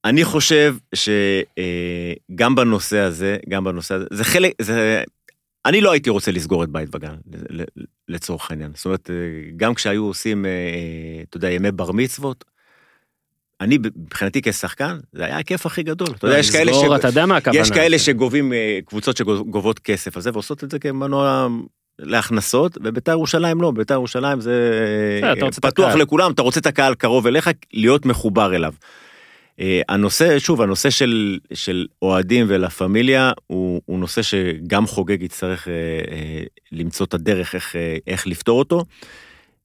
אני 0.05 0.23
חושב 0.23 0.75
שגם 0.93 2.55
בנושא 2.55 2.97
הזה, 2.97 3.37
גם 3.49 3.63
בנושא 3.63 3.95
הזה, 3.95 4.05
זה 4.11 4.23
חלק, 4.23 4.53
זה, 4.61 5.03
אני 5.65 5.81
לא 5.81 5.91
הייתי 5.91 6.09
רוצה 6.09 6.31
לסגור 6.31 6.63
את 6.63 6.69
בית 6.69 6.95
וגן, 6.95 7.15
לצורך 8.07 8.51
העניין. 8.51 8.71
זאת 8.75 8.85
אומרת, 8.85 9.09
אה, 9.09 9.15
גם 9.57 9.73
כשהיו 9.73 10.03
עושים, 10.03 10.45
אה, 10.45 10.49
אה, 10.51 11.23
אתה 11.29 11.37
יודע, 11.37 11.51
ימי 11.51 11.71
בר 11.71 11.91
מצוות, 11.91 12.45
אני 13.61 13.77
מבחינתי 13.77 14.41
כשחקן, 14.41 14.97
זה 15.13 15.25
היה 15.25 15.39
הכיף 15.39 15.65
הכי 15.65 15.83
גדול. 15.83 16.07
אתה 16.17 16.27
יודע, 16.27 16.39
יש 16.39 16.51
כאלה, 16.51 16.73
ש... 16.73 16.77
אתה 16.95 17.07
יודע 17.07 17.25
מה 17.25 17.37
הכוונה. 17.37 17.59
יש 17.61 17.71
כאלה 17.71 17.99
שגובים, 17.99 18.53
אה, 18.53 18.79
קבוצות 18.85 19.17
שגובות 19.17 19.79
כסף 19.79 20.15
על 20.15 20.21
זה, 20.21 20.29
ועושות 20.33 20.63
את 20.63 20.71
זה 20.71 20.79
כמנוע 20.79 21.47
להכנסות, 21.99 22.77
ובית"ר 22.83 23.11
ירושלים 23.11 23.61
לא, 23.61 23.71
בית"ר 23.71 23.93
ירושלים 23.93 24.41
זה 24.41 25.21
את 25.47 25.59
פתוח. 25.59 25.95
לכולם, 25.95 26.31
אתה 26.31 26.41
רוצה 26.41 26.59
את 26.59 26.65
הקהל 26.65 26.95
קרוב 26.95 27.27
אליך, 27.27 27.49
להיות 27.73 28.05
מחובר 28.05 28.55
אליו. 28.55 28.73
אה, 29.59 29.81
הנושא, 29.89 30.39
שוב, 30.39 30.61
הנושא 30.61 30.89
של, 30.89 31.39
של 31.53 31.85
אוהדים 32.01 32.45
ולה 32.49 32.69
פמיליה 32.69 33.31
הוא, 33.47 33.81
הוא 33.85 33.99
נושא 33.99 34.21
שגם 34.21 34.87
חוגג 34.87 35.21
יצטרך 35.21 35.67
אה, 35.67 35.73
אה, 36.11 36.43
למצוא 36.71 37.05
את 37.05 37.13
הדרך 37.13 37.55
איך, 37.55 37.75
אה, 37.75 37.97
איך 38.07 38.27
לפתור 38.27 38.59
אותו. 38.59 38.85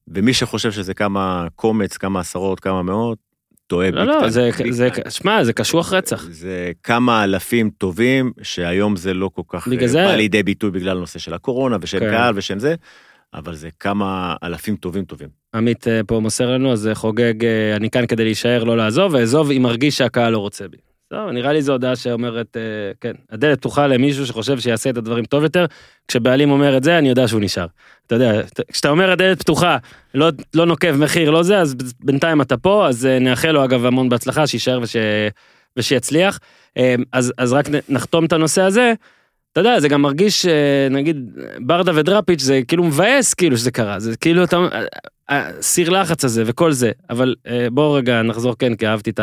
ומי 0.08 0.34
שחושב 0.34 0.72
שזה 0.72 0.94
כמה 0.94 1.46
קומץ, 1.56 1.96
כמה 1.96 2.20
עשרות, 2.20 2.60
כמה 2.60 2.82
מאות, 2.82 3.18
טועה. 3.66 3.90
לא, 3.90 4.04
לא, 4.04 4.28
זה, 4.28 4.50
זה. 4.70 4.88
שמע, 5.08 5.44
זה 5.44 5.52
קשוח 5.52 5.92
רצח. 5.92 6.26
זה 6.30 6.72
כמה 6.82 7.24
אלפים 7.24 7.70
טובים, 7.78 8.32
שהיום 8.42 8.96
זה 8.96 9.14
לא 9.14 9.30
כל 9.34 9.42
כך 9.48 9.68
אה, 9.80 9.86
זה- 9.88 10.04
בא 10.04 10.14
לידי 10.16 10.42
ביטוי 10.42 10.70
בגלל 10.70 10.96
הנושא 10.96 11.18
של 11.18 11.34
הקורונה 11.34 11.76
ושל 11.80 11.98
כן. 12.00 12.10
קהל 12.10 12.32
ושל 12.36 12.58
זה, 12.58 12.74
אבל 13.34 13.54
זה 13.54 13.68
כמה 13.80 14.36
אלפים 14.42 14.76
טובים 14.76 15.04
טובים. 15.04 15.28
עמית 15.54 15.88
אה, 15.88 16.00
פה 16.06 16.20
מוסר 16.20 16.50
לנו, 16.50 16.72
אז 16.72 16.90
חוגג, 16.94 17.44
אה, 17.44 17.76
אני 17.76 17.90
כאן 17.90 18.06
כדי 18.06 18.24
להישאר, 18.24 18.64
לא 18.64 18.76
לעזוב, 18.76 19.14
ואעזוב 19.14 19.50
אם 19.50 19.62
מרגיש 19.62 19.98
שהקהל 19.98 20.32
לא 20.32 20.38
רוצה 20.38 20.68
בי. 20.68 20.76
טוב, 21.12 21.30
נראה 21.30 21.52
לי 21.52 21.62
זו 21.62 21.72
הודעה 21.72 21.96
שאומרת, 21.96 22.56
אה, 22.56 22.62
כן, 23.00 23.12
הדלת 23.30 23.58
פתוחה 23.58 23.86
למישהו 23.86 24.26
שחושב 24.26 24.60
שיעשה 24.60 24.90
את 24.90 24.96
הדברים 24.96 25.24
טוב 25.24 25.42
יותר, 25.42 25.66
כשבעלים 26.08 26.50
אומר 26.50 26.76
את 26.76 26.84
זה, 26.84 26.98
אני 26.98 27.08
יודע 27.08 27.28
שהוא 27.28 27.40
נשאר. 27.40 27.66
אתה 28.06 28.14
יודע, 28.14 28.40
כשאתה 28.72 28.88
אומר 28.88 29.10
הדלת 29.10 29.38
פתוחה, 29.38 29.76
לא, 30.14 30.28
לא 30.54 30.66
נוקב 30.66 30.92
מחיר, 30.92 31.30
לא 31.30 31.42
זה, 31.42 31.58
אז 31.58 31.74
בינתיים 32.00 32.40
אתה 32.40 32.56
פה, 32.56 32.88
אז 32.88 33.06
אה, 33.06 33.18
נאחל 33.18 33.50
לו 33.50 33.64
אגב 33.64 33.86
המון 33.86 34.08
בהצלחה, 34.08 34.46
שיישאר 34.46 34.80
וש... 34.82 34.96
ושיצליח. 35.76 36.38
אה, 36.76 36.94
אז, 37.12 37.32
אז 37.38 37.52
רק 37.52 37.66
נחתום 37.88 38.24
את 38.24 38.32
הנושא 38.32 38.62
הזה. 38.62 38.92
אתה 39.52 39.60
יודע, 39.60 39.80
זה 39.80 39.88
גם 39.88 40.02
מרגיש, 40.02 40.46
נגיד, 40.90 41.30
ברדה 41.60 41.92
ודראפיץ' 41.94 42.42
זה 42.42 42.60
כאילו 42.68 42.84
מבאס 42.84 43.34
כאילו 43.34 43.56
שזה 43.56 43.70
קרה, 43.70 43.98
זה 43.98 44.16
כאילו 44.16 44.44
אתה, 44.44 44.58
הסיר 45.28 45.90
לחץ 45.90 46.24
הזה 46.24 46.42
וכל 46.46 46.72
זה, 46.72 46.90
אבל 47.10 47.34
בואו 47.72 47.92
רגע 47.92 48.22
נחזור 48.22 48.56
כן, 48.58 48.74
כי 48.74 48.86
אהבתי 48.86 49.10
את 49.10 49.20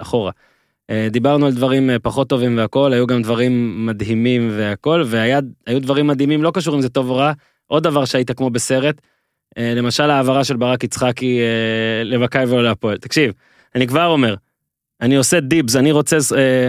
האחורה. 0.00 0.32
אה, 0.90 1.08
דיברנו 1.10 1.46
על 1.46 1.52
דברים 1.52 1.90
אה, 1.90 1.98
פחות 1.98 2.28
טובים 2.28 2.56
והכל, 2.56 2.92
היו 2.92 3.06
גם 3.06 3.22
דברים 3.22 3.86
מדהימים 3.86 4.50
והכל, 4.56 5.02
והיו 5.06 5.40
דברים 5.68 6.06
מדהימים, 6.06 6.42
לא 6.42 6.50
קשור 6.54 6.76
אם 6.76 6.80
זה 6.80 6.88
טוב 6.88 7.10
או 7.10 7.16
רע, 7.16 7.32
עוד 7.66 7.82
דבר 7.82 8.04
שהיית 8.04 8.30
כמו 8.30 8.50
בסרט, 8.50 9.00
אה, 9.58 9.74
למשל 9.76 10.10
ההעברה 10.10 10.44
של 10.44 10.56
ברק 10.56 10.84
יצחקי 10.84 11.40
למכבי 12.04 12.44
ולא 12.44 12.62
להפועל. 12.62 12.96
תקשיב, 12.96 13.32
אני 13.74 13.86
כבר 13.86 14.06
אומר, 14.06 14.34
אני 15.00 15.16
עושה 15.16 15.40
דיבס, 15.40 15.76
אני 15.76 15.92
רוצה, 15.92 16.16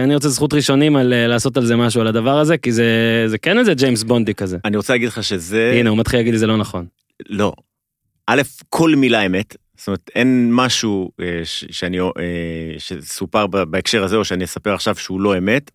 אני 0.04 0.14
רוצה 0.14 0.28
זכות 0.28 0.54
ראשונים 0.54 0.96
על 0.96 1.26
לעשות 1.26 1.56
על 1.56 1.66
זה 1.66 1.76
משהו, 1.76 2.00
על 2.00 2.06
הדבר 2.06 2.38
הזה, 2.38 2.58
כי 2.58 2.72
זה, 2.72 2.84
זה 3.26 3.38
כן 3.38 3.58
איזה 3.58 3.74
ג'יימס 3.74 4.02
בונדי 4.02 4.34
כזה. 4.34 4.58
אני 4.64 4.76
רוצה 4.76 4.92
להגיד 4.92 5.08
לך 5.08 5.24
שזה... 5.24 5.72
הנה, 5.74 5.90
הוא 5.90 5.98
מתחיל 5.98 6.18
להגיד 6.18 6.32
לי 6.32 6.38
זה 6.38 6.46
לא 6.46 6.56
נכון. 6.56 6.86
לא. 7.28 7.52
א', 8.26 8.42
כל 8.68 8.94
מילה 8.96 9.26
אמת. 9.26 9.56
זאת 9.82 9.88
אומרת, 9.88 10.10
אין 10.14 10.48
משהו 10.52 11.10
אה, 11.20 11.40
ש- 11.44 11.64
שאני, 11.70 12.00
אה, 12.00 12.06
שסופר 12.78 13.46
בהקשר 13.46 14.04
הזה, 14.04 14.16
או 14.16 14.24
שאני 14.24 14.44
אספר 14.44 14.74
עכשיו 14.74 14.96
שהוא 14.96 15.20
לא 15.20 15.38
אמת. 15.38 15.70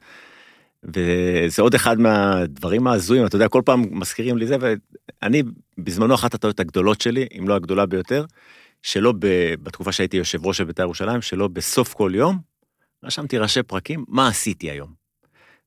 וזה 0.84 1.62
עוד 1.62 1.74
אחד 1.74 2.00
מהדברים 2.00 2.88
ההזויים, 2.88 3.26
אתה 3.26 3.36
יודע, 3.36 3.48
כל 3.48 3.62
פעם 3.66 3.86
מזכירים 3.92 4.38
לי 4.38 4.48
זה, 4.48 4.56
ואני, 4.60 5.44
בזמנו 5.78 6.16
אחת 6.16 6.34
הטעויות 6.34 6.60
הגדולות 6.60 7.02
שלי, 7.02 7.28
אם 7.40 7.48
לא 7.48 7.56
הגדולה 7.56 7.86
ביותר, 7.86 8.26
שלא 8.84 9.14
ב, 9.20 9.54
בתקופה 9.64 9.92
שהייתי 9.92 10.18
יושב 10.18 10.46
ראש 10.46 10.58
של 10.58 10.64
בית"ר 10.64 10.84
ירושלים, 10.84 11.22
שלא 11.22 11.48
בסוף 11.48 11.94
כל 11.94 12.12
יום, 12.16 12.40
רשמתי 13.04 13.38
ראשי 13.38 13.64
פרקים, 13.64 14.06
מה 14.08 14.28
עשיתי 14.28 14.72
היום. 14.72 14.90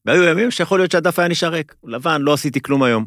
והיו 0.06 0.22
ימים 0.22 0.50
שיכול 0.50 0.78
להיות 0.78 0.90
שהדף 0.90 1.18
היה 1.18 1.28
נשאר 1.28 1.48
ריק, 1.48 1.74
לבן, 1.84 2.22
לא 2.22 2.32
עשיתי 2.32 2.60
כלום 2.60 2.82
היום. 2.82 3.06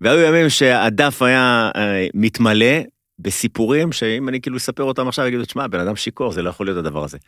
והיו 0.00 0.20
ימים 0.20 0.48
שהדף 0.48 1.22
היה 1.22 1.70
אה, 1.76 2.06
מתמלא 2.14 2.93
בסיפורים 3.18 3.92
שאם 3.92 4.28
אני 4.28 4.40
כאילו 4.40 4.56
אספר 4.56 4.82
אותם 4.82 5.08
עכשיו, 5.08 5.26
יגידו, 5.26 5.44
תשמע, 5.44 5.66
בן 5.66 5.80
אדם 5.80 5.96
שיכור, 5.96 6.32
זה 6.32 6.42
לא 6.42 6.50
יכול 6.50 6.66
להיות 6.66 6.78
הדבר 6.78 7.04
הזה. 7.04 7.18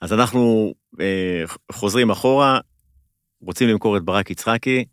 אז 0.00 0.12
אנחנו 0.12 0.74
אה, 1.00 1.44
חוזרים 1.72 2.10
אחורה, 2.10 2.60
רוצים 3.40 3.68
למכור 3.68 3.96
את 3.96 4.02
ברק 4.02 4.30
יצחקי, 4.30 4.84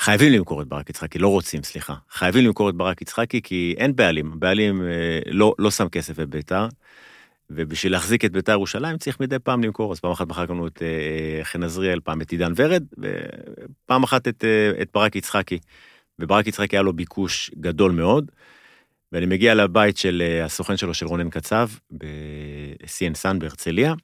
חייבים 0.00 0.32
למכור 0.32 0.62
את 0.62 0.66
ברק 0.66 0.90
יצחקי, 0.90 1.18
לא 1.18 1.28
רוצים, 1.28 1.62
סליחה. 1.62 1.94
חייבים 2.10 2.44
למכור 2.44 2.70
את 2.70 2.74
ברק 2.74 3.02
יצחקי 3.02 3.42
כי 3.42 3.74
אין 3.78 3.96
בעלים, 3.96 4.32
הבעלים 4.32 4.82
אה, 4.82 5.18
לא, 5.26 5.54
לא 5.58 5.70
שם 5.70 5.88
כסף 5.88 6.18
בביתר, 6.18 6.68
ובשביל 7.50 7.92
להחזיק 7.92 8.24
את 8.24 8.32
ביתר 8.32 8.52
ירושלים 8.52 8.98
צריך 8.98 9.20
מדי 9.20 9.38
פעם 9.38 9.64
למכור, 9.64 9.92
אז 9.92 10.00
פעם 10.00 10.10
אחת 10.10 10.28
מכרנו 10.28 10.66
את 10.66 10.82
אה, 10.82 11.44
חן 11.44 11.62
עזריאל, 11.62 12.00
פעם 12.00 12.22
את 12.22 12.30
עידן 12.30 12.52
ורד, 12.56 12.84
ופעם 12.98 14.02
אחת 14.02 14.28
את, 14.28 14.44
אה, 14.44 14.82
את 14.82 14.88
ברק 14.94 15.16
יצחקי. 15.16 15.58
וברק 16.18 16.46
יצחקי 16.46 16.76
היה 16.76 16.82
לו 16.82 16.92
ביקוש 16.92 17.50
גדול 17.60 17.92
מאוד, 17.92 18.30
ואני 19.12 19.26
מגיע 19.26 19.54
לבית 19.54 19.96
של 19.96 20.22
אה, 20.24 20.44
הסוכן 20.44 20.76
שלו, 20.76 20.94
של 20.94 21.06
רונן 21.06 21.30
קצב, 21.30 21.68
ב-CN 21.98 23.14
סאן 23.14 23.38
בהרצליה, 23.38 23.94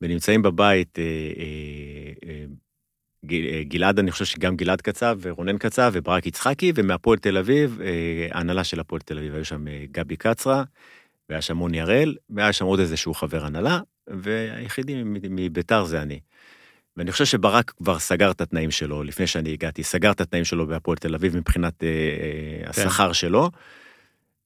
ונמצאים 0.00 0.42
בבית 0.42 0.98
אה, 0.98 1.04
אה, 2.28 2.44
גלעד, 3.68 3.98
אני 3.98 4.10
חושב 4.10 4.24
שגם 4.24 4.56
גלעד 4.56 4.80
קצב, 4.80 5.18
ורונן 5.20 5.58
קצב, 5.58 5.90
וברק 5.94 6.26
יצחקי, 6.26 6.72
ומהפועל 6.74 7.18
תל 7.18 7.38
אביב, 7.38 7.80
ההנהלה 8.30 8.64
של 8.64 8.80
הפועל 8.80 9.00
תל 9.00 9.18
אביב, 9.18 9.34
היו 9.34 9.44
שם 9.44 9.64
גבי 9.90 10.16
קצרה, 10.16 10.64
והיה 11.28 11.42
שם 11.42 11.56
מוני 11.56 11.80
הראל, 11.80 12.16
והיה 12.30 12.52
שם 12.52 12.64
עוד 12.64 12.80
איזשהו 12.80 13.14
חבר 13.14 13.44
הנהלה, 13.44 13.80
והיחידי 14.06 15.02
מביתר 15.04 15.84
זה 15.84 16.02
אני. 16.02 16.20
ואני 16.96 17.12
חושב 17.12 17.24
שברק 17.24 17.70
כבר 17.70 17.98
סגר 17.98 18.30
את 18.30 18.40
התנאים 18.40 18.70
שלו 18.70 19.02
לפני 19.02 19.26
שאני 19.26 19.52
הגעתי, 19.52 19.82
סגר 19.82 20.10
את 20.10 20.20
התנאים 20.20 20.44
שלו 20.44 20.66
בהפועל 20.66 20.96
תל 20.96 21.14
אביב 21.14 21.36
מבחינת 21.36 21.84
אה, 21.84 22.70
השכר 22.70 23.12
שלו. 23.12 23.50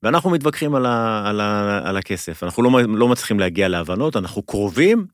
ואנחנו 0.03 0.31
מתווכחים 0.31 0.75
על, 0.75 0.87
ה, 0.87 1.23
על, 1.29 1.41
ה, 1.41 1.81
על 1.89 1.97
הכסף, 1.97 2.43
אנחנו 2.43 2.63
לא, 2.63 2.71
לא 2.89 3.09
מצליחים 3.09 3.41
להגיע 3.41 3.69
להבנות, 3.69 4.17
אנחנו 4.17 4.43
קרובים, 4.43 5.07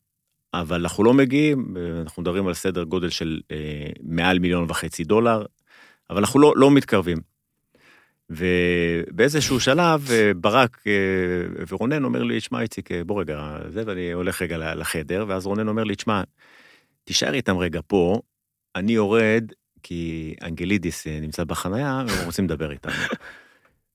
אבל 0.55 0.81
אנחנו 0.81 1.05
לא 1.05 1.15
מגיעים, 1.15 1.77
אנחנו 2.01 2.23
מדברים 2.23 2.47
על 2.47 2.55
סדר 2.55 2.85
גודל 2.85 3.09
של 3.11 3.41
אה, 3.51 3.91
מעל 4.03 4.39
מיליון 4.39 4.67
וחצי 4.69 5.05
דולר, 5.05 5.45
אבל 6.11 6.19
אנחנו 6.19 6.41
לא, 6.41 6.53
לא 6.57 6.71
מתקרבים. 6.71 7.19
ובאיזשהו 8.31 9.61
שלב 9.61 10.09
אה, 10.11 10.35
ברק 10.35 10.83
אה, 10.87 10.93
ורונן 11.69 12.05
אומר 12.05 12.23
לי, 12.23 12.41
שמע 12.41 12.61
איציק, 12.61 12.93
אה, 12.93 13.05
בוא 13.05 13.21
רגע, 13.21 13.59
זה, 13.69 13.83
ואני 13.87 14.13
הולך 14.13 14.43
רגע 14.43 14.75
לחדר, 14.75 15.25
ואז 15.29 15.47
רונן 15.47 15.69
אומר 15.69 15.85
לי, 15.85 15.95
שמע, 16.01 16.23
תישאר 17.05 17.35
איתם 17.35 17.59
רגע 17.59 17.81
פה, 17.87 18.21
אני 18.77 18.93
יורד, 18.93 19.53
כי 19.83 20.35
אנגלידיס 20.43 21.07
נמצא 21.07 21.45
בחנייה, 21.45 22.03
והם 22.09 22.27
רוצים 22.27 22.45
לדבר 22.45 22.71
איתנו. 22.71 22.93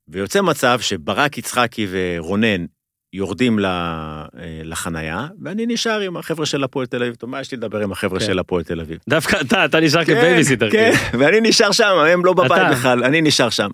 ויוצא 0.07 0.41
מצב 0.41 0.79
שברק 0.81 1.37
יצחקי 1.37 1.87
ורונן 1.89 2.65
יורדים 3.13 3.65
אה, 3.65 4.25
לחנייה, 4.63 5.27
ואני 5.41 5.65
נשאר 5.65 5.99
עם 5.99 6.17
החבר'ה 6.17 6.45
של 6.45 6.63
הפועל 6.63 6.85
תל 6.85 7.03
אביב. 7.03 7.15
טוב, 7.15 7.29
מה 7.29 7.41
יש 7.41 7.51
לי 7.51 7.57
לדבר 7.57 7.79
עם 7.79 7.91
החבר'ה 7.91 8.19
כן. 8.19 8.25
של 8.25 8.39
הפועל 8.39 8.63
תל 8.63 8.79
אביב? 8.79 8.99
דווקא 9.09 9.37
אתה, 9.41 9.65
אתה 9.65 9.79
נשאר 9.79 10.05
כבייביסיטר. 10.05 10.71
כן, 10.71 10.91
כאילו. 10.93 11.23
ואני 11.23 11.39
נשאר 11.41 11.71
שם, 11.71 11.95
הם 12.09 12.25
לא 12.25 12.33
בבית. 12.33 12.71
בכלל, 12.71 13.03
אני 13.03 13.21
נשאר 13.21 13.49
שם. 13.49 13.69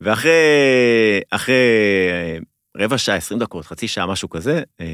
ואחרי 0.00 0.32
אחרי 1.30 1.54
אה, 2.10 2.38
רבע 2.84 2.98
שעה, 2.98 3.16
20 3.16 3.40
דקות, 3.40 3.66
חצי 3.66 3.88
שעה, 3.88 4.06
משהו 4.06 4.30
כזה, 4.30 4.62
אה, 4.80 4.86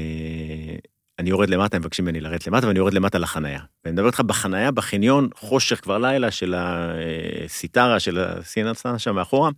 אני 1.19 1.29
יורד 1.29 1.49
למטה, 1.49 1.77
הם 1.77 1.81
מבקשים 1.81 2.05
ממני 2.05 2.19
לרדת 2.19 2.47
למטה, 2.47 2.67
ואני 2.67 2.79
יורד 2.79 2.93
למטה 2.93 3.17
לחנייה. 3.17 3.59
ואני 3.85 3.93
מדבר 3.93 4.07
איתך 4.07 4.19
בחנייה, 4.19 4.71
בחניון, 4.71 5.29
חושך 5.35 5.81
כבר 5.81 5.97
לילה 5.97 6.31
של 6.31 6.55
הסיטרה, 6.57 7.99
של 7.99 8.19
הסינצה 8.19 8.99
שם 8.99 9.15
מאחורה, 9.15 9.49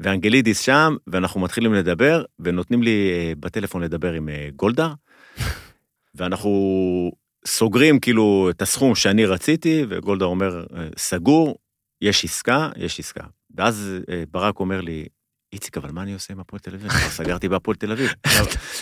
ואנגלידיס 0.00 0.60
שם, 0.60 0.96
ואנחנו 1.06 1.40
מתחילים 1.40 1.74
לדבר, 1.74 2.24
ונותנים 2.38 2.82
לי 2.82 3.10
אה, 3.12 3.32
בטלפון 3.40 3.82
לדבר 3.82 4.12
עם 4.12 4.28
אה, 4.28 4.48
גולדהר, 4.56 4.92
ואנחנו 6.14 7.12
סוגרים 7.46 8.00
כאילו 8.00 8.50
את 8.50 8.62
הסכום 8.62 8.94
שאני 8.94 9.26
רציתי, 9.26 9.84
וגולדהר 9.88 10.28
אומר, 10.28 10.66
אה, 10.76 10.88
סגור, 10.96 11.58
יש 12.00 12.24
עסקה, 12.24 12.70
יש 12.76 13.00
עסקה. 13.00 13.24
ואז 13.56 13.94
ברק 14.30 14.60
אומר 14.60 14.80
לי, 14.80 15.06
איציק, 15.54 15.76
אבל 15.76 15.90
מה 15.92 16.02
אני 16.02 16.14
עושה 16.14 16.32
עם 16.34 16.40
הפועל 16.40 16.60
תל 16.60 16.74
אביב? 16.74 16.90
כבר 16.90 17.08
סגרתי 17.08 17.48
בהפועל 17.48 17.76
תל 17.76 17.92
אביב. 17.92 18.12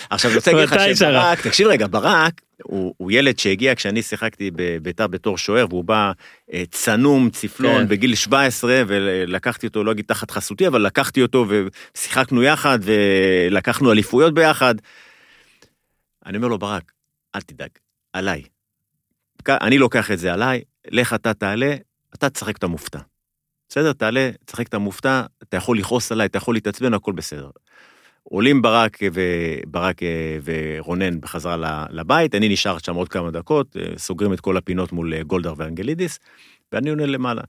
עכשיו- 0.09 0.31
אני 0.31 0.35
רוצה 0.37 0.51
להגיד 0.53 0.73
לך? 0.73 0.97
שברק, 0.97 1.41
תקשיב 1.41 1.67
רגע, 1.67 1.87
ברק 1.87 2.41
הוא 2.63 2.93
הוא 2.97 3.11
ילד 3.11 3.39
שהגיע 3.39 3.75
כשאני 3.75 4.01
שיחקתי 4.01 4.51
בביתר 4.55 5.07
בתור 5.07 5.37
שוער, 5.37 5.65
והוא 5.69 5.83
בא 5.83 6.11
אה, 6.53 6.63
צנום, 6.71 7.29
צפלון, 7.29 7.81
כן. 7.81 7.87
בגיל 7.87 8.15
17, 8.15 8.83
ולקחתי 8.87 9.67
אותו, 9.67 9.83
לא 9.83 9.91
אגיד 9.91 10.05
תחת 10.05 10.31
חסותי, 10.31 10.67
אבל 10.67 10.81
לקחתי 10.81 11.21
אותו 11.21 11.45
ושיחקנו 11.95 12.43
יחד, 12.43 12.79
ולקחנו 12.81 13.91
אליפויות 13.91 14.33
ביחד. 14.33 14.75
אני 16.25 16.37
אומר 16.37 16.47
לו, 16.47 16.57
ברק, 16.57 16.91
אל 17.35 17.41
תדאג, 17.41 17.69
עליי. 18.13 18.43
אני 19.49 19.77
לוקח 19.77 20.11
את 20.11 20.19
זה 20.19 20.33
עליי, 20.33 20.61
לך 20.91 21.13
אתה 21.13 21.33
תעלה, 21.33 21.75
אתה 22.15 22.29
תשחק 22.29 22.57
את 22.57 22.63
המופתע. 22.63 22.99
בסדר, 23.73 23.93
תעלה, 23.93 24.29
תשחק 24.45 24.67
את 24.67 24.73
המופתע, 24.73 25.21
אתה 25.43 25.57
יכול 25.57 25.77
לכעוס 25.77 26.11
עליי, 26.11 26.25
אתה 26.25 26.37
יכול 26.37 26.55
להתעצבן, 26.55 26.93
הכל 26.93 27.11
בסדר. 27.11 27.49
עולים 28.23 28.61
ברק, 28.61 28.97
וברק 29.13 30.03
אה, 30.03 30.37
ורונן 30.43 31.21
בחזרה 31.21 31.85
לבית, 31.89 32.35
אני 32.35 32.49
נשאר 32.49 32.77
שם 32.77 32.95
עוד 32.95 33.09
כמה 33.09 33.31
דקות, 33.31 33.77
אה, 33.77 33.97
סוגרים 33.97 34.33
את 34.33 34.39
כל 34.39 34.57
הפינות 34.57 34.91
מול 34.91 35.13
אה, 35.13 35.23
גולדהר 35.23 35.53
ואנגלידיס, 35.57 36.19
ואני 36.71 36.89
עונה 36.89 37.05
למעלה. 37.05 37.41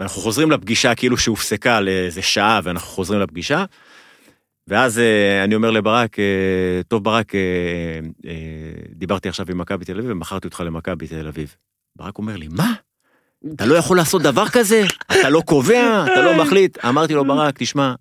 ואנחנו 0.00 0.22
חוזרים 0.22 0.50
לפגישה 0.50 0.94
כאילו 0.94 1.16
שהופסקה 1.16 1.80
לאיזה 1.80 2.22
שעה, 2.22 2.60
ואנחנו 2.64 2.88
חוזרים 2.88 3.20
לפגישה, 3.20 3.64
ואז 4.68 5.00
אני 5.44 5.54
אומר 5.54 5.70
לברק, 5.70 6.16
טוב 6.88 7.04
ברק, 7.04 7.32
דיברתי 8.90 9.28
עכשיו 9.28 9.46
עם 9.50 9.58
מכבי 9.58 9.84
תל 9.84 9.98
אביב 9.98 10.10
ומכרתי 10.10 10.46
אותך 10.46 10.62
למכבי 10.66 11.06
תל 11.06 11.28
אביב. 11.28 11.56
ברק 11.96 12.18
אומר 12.18 12.36
לי, 12.36 12.48
מה? 12.48 12.72
אתה 13.52 13.66
לא 13.66 13.74
יכול 13.74 13.96
לעשות 13.96 14.22
דבר 14.22 14.48
כזה? 14.48 14.82
אתה 15.20 15.30
לא 15.30 15.40
קובע, 15.40 16.04
אתה 16.12 16.22
לא 16.22 16.44
מחליט. 16.44 16.84
אמרתי 16.84 17.14
לו, 17.14 17.24
ברק, 17.24 17.58
תשמע, 17.58 17.94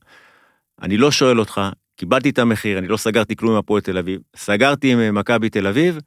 אני 0.81 0.97
לא 0.97 1.11
שואל 1.11 1.39
אותך, 1.39 1.61
קיבלתי 1.95 2.29
את 2.29 2.39
המחיר, 2.39 2.77
אני 2.77 2.87
לא 2.87 2.97
סגרתי 2.97 3.35
כלום 3.35 3.51
עם 3.51 3.57
הפועל 3.59 3.81
תל 3.81 3.97
אביב, 3.97 4.21
סגרתי 4.35 4.91
עם 4.93 4.99
אה, 4.99 5.11
מכבי 5.11 5.49
תל 5.49 5.67
אביב, 5.67 5.97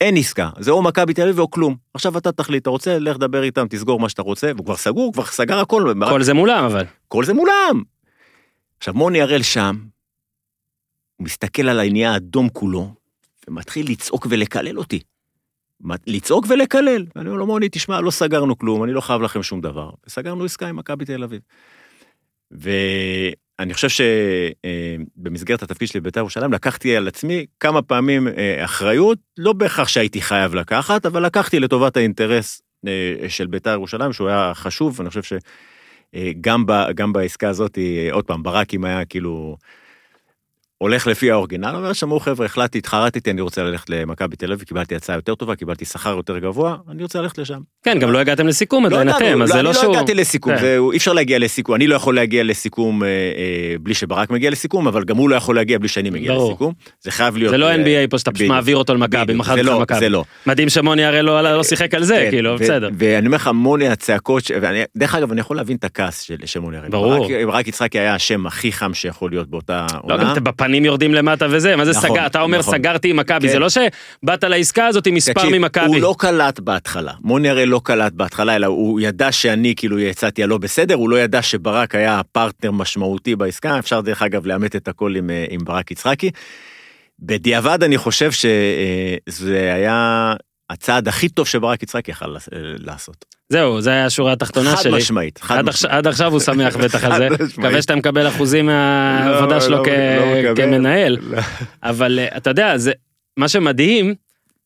אין 0.00 0.16
עסקה, 0.16 0.50
זה 0.58 0.70
או 0.70 0.82
מכבי 0.82 1.14
תל 1.14 1.22
אביב 1.22 1.38
או 1.38 1.50
כלום. 1.50 1.76
עכשיו 1.94 2.18
אתה 2.18 2.32
תחליט, 2.32 2.62
אתה 2.62 2.70
רוצה, 2.70 2.98
לך 2.98 3.16
דבר 3.16 3.42
איתם, 3.42 3.66
תסגור 3.70 4.00
מה 4.00 4.08
שאתה 4.08 4.22
רוצה, 4.22 4.50
והוא 4.54 4.64
כבר 4.64 4.76
סגור, 4.76 5.12
כבר 5.12 5.24
סגר 5.24 5.58
הכל. 5.58 5.92
כל 6.10 6.22
זה 6.22 6.34
מולם 6.34 6.64
אבל. 6.64 6.84
כל 7.08 7.24
זה 7.24 7.34
מולם. 7.34 7.82
עכשיו, 8.78 8.94
מוני 8.94 9.22
הראל 9.22 9.42
שם, 9.42 9.76
הוא 11.16 11.24
מסתכל 11.24 11.68
עליי, 11.68 11.90
נהיה 11.90 12.16
אדום 12.16 12.48
כולו, 12.48 12.94
ומתחיל 13.48 13.90
לצעוק 13.90 14.26
ולקלל 14.30 14.78
אותי. 14.78 15.00
לצעוק 16.06 16.46
ולקלל. 16.48 17.06
ואני 17.16 17.28
אומר 17.28 17.38
לו, 17.38 17.46
מוני, 17.46 17.68
תשמע, 17.72 18.00
לא 18.00 18.10
סגרנו 18.10 18.58
כלום, 18.58 18.84
אני 18.84 18.92
לא 18.92 19.00
חייב 19.00 19.22
לכם 19.22 19.42
שום 19.42 19.60
דבר. 19.60 19.90
וסגרנו 20.06 20.44
עסקה 20.44 20.68
עם 20.68 20.76
מכבי 20.76 21.04
תל 21.04 21.24
אביב. 21.24 21.40
ואני 22.50 23.74
חושב 23.74 23.88
שבמסגרת 23.88 25.62
התפקיד 25.62 25.88
שלי 25.88 26.00
בבית"ר 26.00 26.20
ירושלים, 26.20 26.52
לקחתי 26.52 26.96
על 26.96 27.08
עצמי 27.08 27.46
כמה 27.60 27.82
פעמים 27.82 28.28
אה, 28.28 28.64
אחריות, 28.64 29.18
לא 29.38 29.52
בהכרח 29.52 29.88
שהייתי 29.88 30.22
חייב 30.22 30.54
לקחת, 30.54 31.06
אבל 31.06 31.26
לקחתי 31.26 31.60
לטובת 31.60 31.96
האינטרס 31.96 32.62
אה, 32.86 33.28
של 33.28 33.46
בית"ר 33.46 33.70
ירושלים, 33.70 34.12
שהוא 34.12 34.28
היה 34.28 34.52
חשוב, 34.54 34.94
ואני 34.98 35.08
חושב 35.08 35.22
ש... 35.22 35.32
אה, 36.14 36.30
גם, 36.40 36.66
ב, 36.66 36.72
בעסקה 37.12 37.48
הזאת, 37.48 37.78
אה, 37.78 38.08
עוד 38.12 38.24
פעם, 38.24 38.42
ברק 38.42 38.74
אם 38.74 38.84
היה 38.84 39.04
כאילו 39.04 39.56
הולך 40.82 41.06
לפי 41.06 41.30
האורגינל, 41.30 41.72
אומר, 41.74 41.92
שמעו 41.92 42.20
חבר'ה, 42.20 42.46
החלטתי, 42.46 42.78
התחרטתי, 42.78 43.30
אני 43.30 43.40
רוצה 43.40 43.62
ללכת 43.62 43.90
למכבי 43.90 44.36
תל 44.36 44.52
אביב, 44.52 44.64
קיבלתי 44.64 44.94
הצעה 44.96 45.16
יותר 45.16 45.34
טובה, 45.34 45.56
קיבלתי 45.56 45.84
שכר 45.84 46.10
יותר 46.16 46.38
גבוה, 46.38 46.76
אני 46.90 47.02
רוצה 47.02 47.20
ללכת 47.20 47.38
לשם. 47.38 47.60
כן, 47.82 47.98
גם 47.98 48.10
לא 48.12 48.18
הגעתם 48.18 48.46
לסיכום 48.46 48.86
עדיין 48.86 49.08
הגענו, 49.08 49.26
אתם, 49.30 49.42
אז 49.42 49.48
זה 49.48 49.54
אני 49.54 49.62
לא 49.64 49.70
לא 49.70 49.74
שהוא... 49.74 49.96
הגעתי 49.96 50.14
לסיכום, 50.14 50.54
כן. 50.54 50.60
זה, 50.60 50.78
אי 50.92 50.96
אפשר 50.96 51.12
להגיע 51.12 51.38
לסיכום, 51.38 51.74
אני 51.74 51.86
לא 51.86 51.94
יכול 51.94 52.14
להגיע 52.14 52.44
לסיכום 52.44 53.02
אה, 53.02 53.08
אה, 53.08 53.74
בלי 53.80 53.94
שברק 53.94 54.30
מגיע 54.30 54.50
לסיכום, 54.50 54.88
אבל 54.88 55.04
גם 55.04 55.16
הוא 55.16 55.30
לא 55.30 55.36
יכול 55.36 55.56
להגיע 55.56 55.78
בלי 55.78 55.88
שאני 55.88 56.10
מגיע. 56.10 56.34
לסיכום, 56.34 56.72
זה 57.00 57.10
חייב 57.10 57.36
להיות... 57.36 57.50
זה 57.50 57.58
לא 57.58 57.68
אה, 57.68 57.74
NBA 57.74 58.10
פה 58.10 58.18
שאתה 58.18 58.32
פשוט. 58.32 58.48
מעביר 58.48 58.76
אותו 58.76 58.94
למכבי, 58.94 59.34
מחר 59.34 59.54
זה 59.54 59.62
לך 59.62 59.68
לא, 59.68 59.80
מכבי. 59.80 59.98
זה 59.98 60.08
לא. 60.08 60.24
מדהים 60.46 60.68
שמוני 60.68 61.04
הרי 61.04 61.22
לא 61.22 61.42
לא 61.42 61.62
שיחק 61.62 61.94
על 61.94 62.04
זה, 62.04 62.14
כן, 62.24 62.30
כאילו, 62.30 62.56
בסדר. 62.58 62.88
ואני 62.98 63.26
אומר 63.26 63.36
לך, 63.36 63.50
מוני 63.54 63.88
הצעקות, 63.88 64.44
ש- 64.44 64.52
ואני, 64.62 64.82
דרך 64.96 65.14
אגב, 65.14 65.32
אני 65.32 65.40
יכול 65.40 65.56
להבין 65.56 65.76
את 65.76 65.84
הכעס 65.84 66.20
של, 66.20 66.36
של 66.44 66.60
מוני 66.60 66.76
הראל. 66.76 66.90
ברור. 66.90 67.28
ברק, 67.28 67.46
ברק 67.46 67.68
יצחקי 67.68 67.98
היה 67.98 68.14
השם 68.14 68.46
הכי 68.46 68.72
חם 68.72 68.94
שיכול 68.94 69.30
להיות 69.30 69.50
באותה 69.50 69.86
לא, 70.08 70.14
עונה. 70.14 70.34
בפנים 70.70 70.84
יורדים 70.84 71.14
למטה 71.14 71.46
וזה, 71.50 71.76
מה 71.76 71.84
זה 71.84 71.90
נכון, 71.90 72.10
סגר? 72.10 72.26
אתה 72.26 72.40
אומר 72.40 72.58
נכון. 72.58 72.74
סגרתי 72.74 73.10
עם 73.10 73.16
מכבי, 73.16 73.46
כן. 73.46 73.52
זה 73.52 73.58
לא 73.58 73.68
שבאת 73.68 74.44
לעסקה 74.44 74.86
הזאת 74.86 75.06
עם 75.06 75.14
מספר 75.14 75.48
ממכבי. 75.52 75.86
הוא 75.86 76.00
לא 76.00 76.14
קלט 76.18 76.60
בהתחלה. 76.60 77.12
מוני 77.20 77.48
הראל 77.48 77.68
לא 77.68 77.80
קלט 77.84 78.12
בהתחלה, 78.12 78.56
אלא 78.56 78.66
הוא 78.66 79.00
ידע 79.00 79.32
שאני 79.32 79.74
כאילו 79.76 79.98
יצאתי 79.98 80.42
הלא 80.42 80.58
בסדר, 80.58 80.94
הוא 80.94 81.10
לא 81.10 81.20
ידע 81.20 81.42
שברק 81.42 81.94
היה 81.94 82.20
פרטנר 82.32 82.70
משמעותי 82.70 83.36
בעסקה, 83.36 83.78
אפשר 83.78 84.00
דרך 84.00 84.22
אגב 84.22 84.46
לאמת 84.46 84.76
את 84.76 84.88
הכל 84.88 85.16
עם, 85.16 85.30
אה, 85.30 85.44
עם 85.50 85.60
ברק 85.64 85.90
יצחקי. 85.90 86.30
בדיעבד 87.20 87.82
אני 87.82 87.98
חושב 87.98 88.30
שזה 88.32 89.72
היה 89.74 90.32
הצעד 90.70 91.08
הכי 91.08 91.28
טוב 91.28 91.46
שברק 91.46 91.82
יצחקי 91.82 92.10
יכל 92.10 92.26
לעש- 92.26 92.48
לעשות. 92.78 93.24
זהו, 93.48 93.80
זה 93.80 93.90
היה 93.90 94.06
השורה 94.06 94.32
התחתונה 94.32 94.76
חד 94.76 94.82
שלי. 94.82 94.96
משמעית, 94.96 95.38
חד 95.42 95.58
עד 95.58 95.68
משמעית. 95.68 95.94
עד 95.94 96.06
עכשיו 96.06 96.32
הוא 96.32 96.40
שמח 96.40 96.76
בטח 96.76 97.04
על 97.04 97.12
זה. 97.18 97.28
מקווה 97.58 97.82
שאתה 97.82 97.96
מקבל 97.96 98.28
אחוזים 98.28 98.66
מהעבודה 98.66 99.54
לא, 99.54 99.60
שלו 99.60 99.76
לא, 99.78 99.82
כ- 99.84 100.44
לא. 100.44 100.54
כמנהל. 100.56 101.16
לא. 101.20 101.38
אבל 101.82 102.18
אה, 102.18 102.36
אתה 102.36 102.50
יודע, 102.50 102.78
זה, 102.78 102.92
מה 103.36 103.48
שמדהים, 103.48 104.14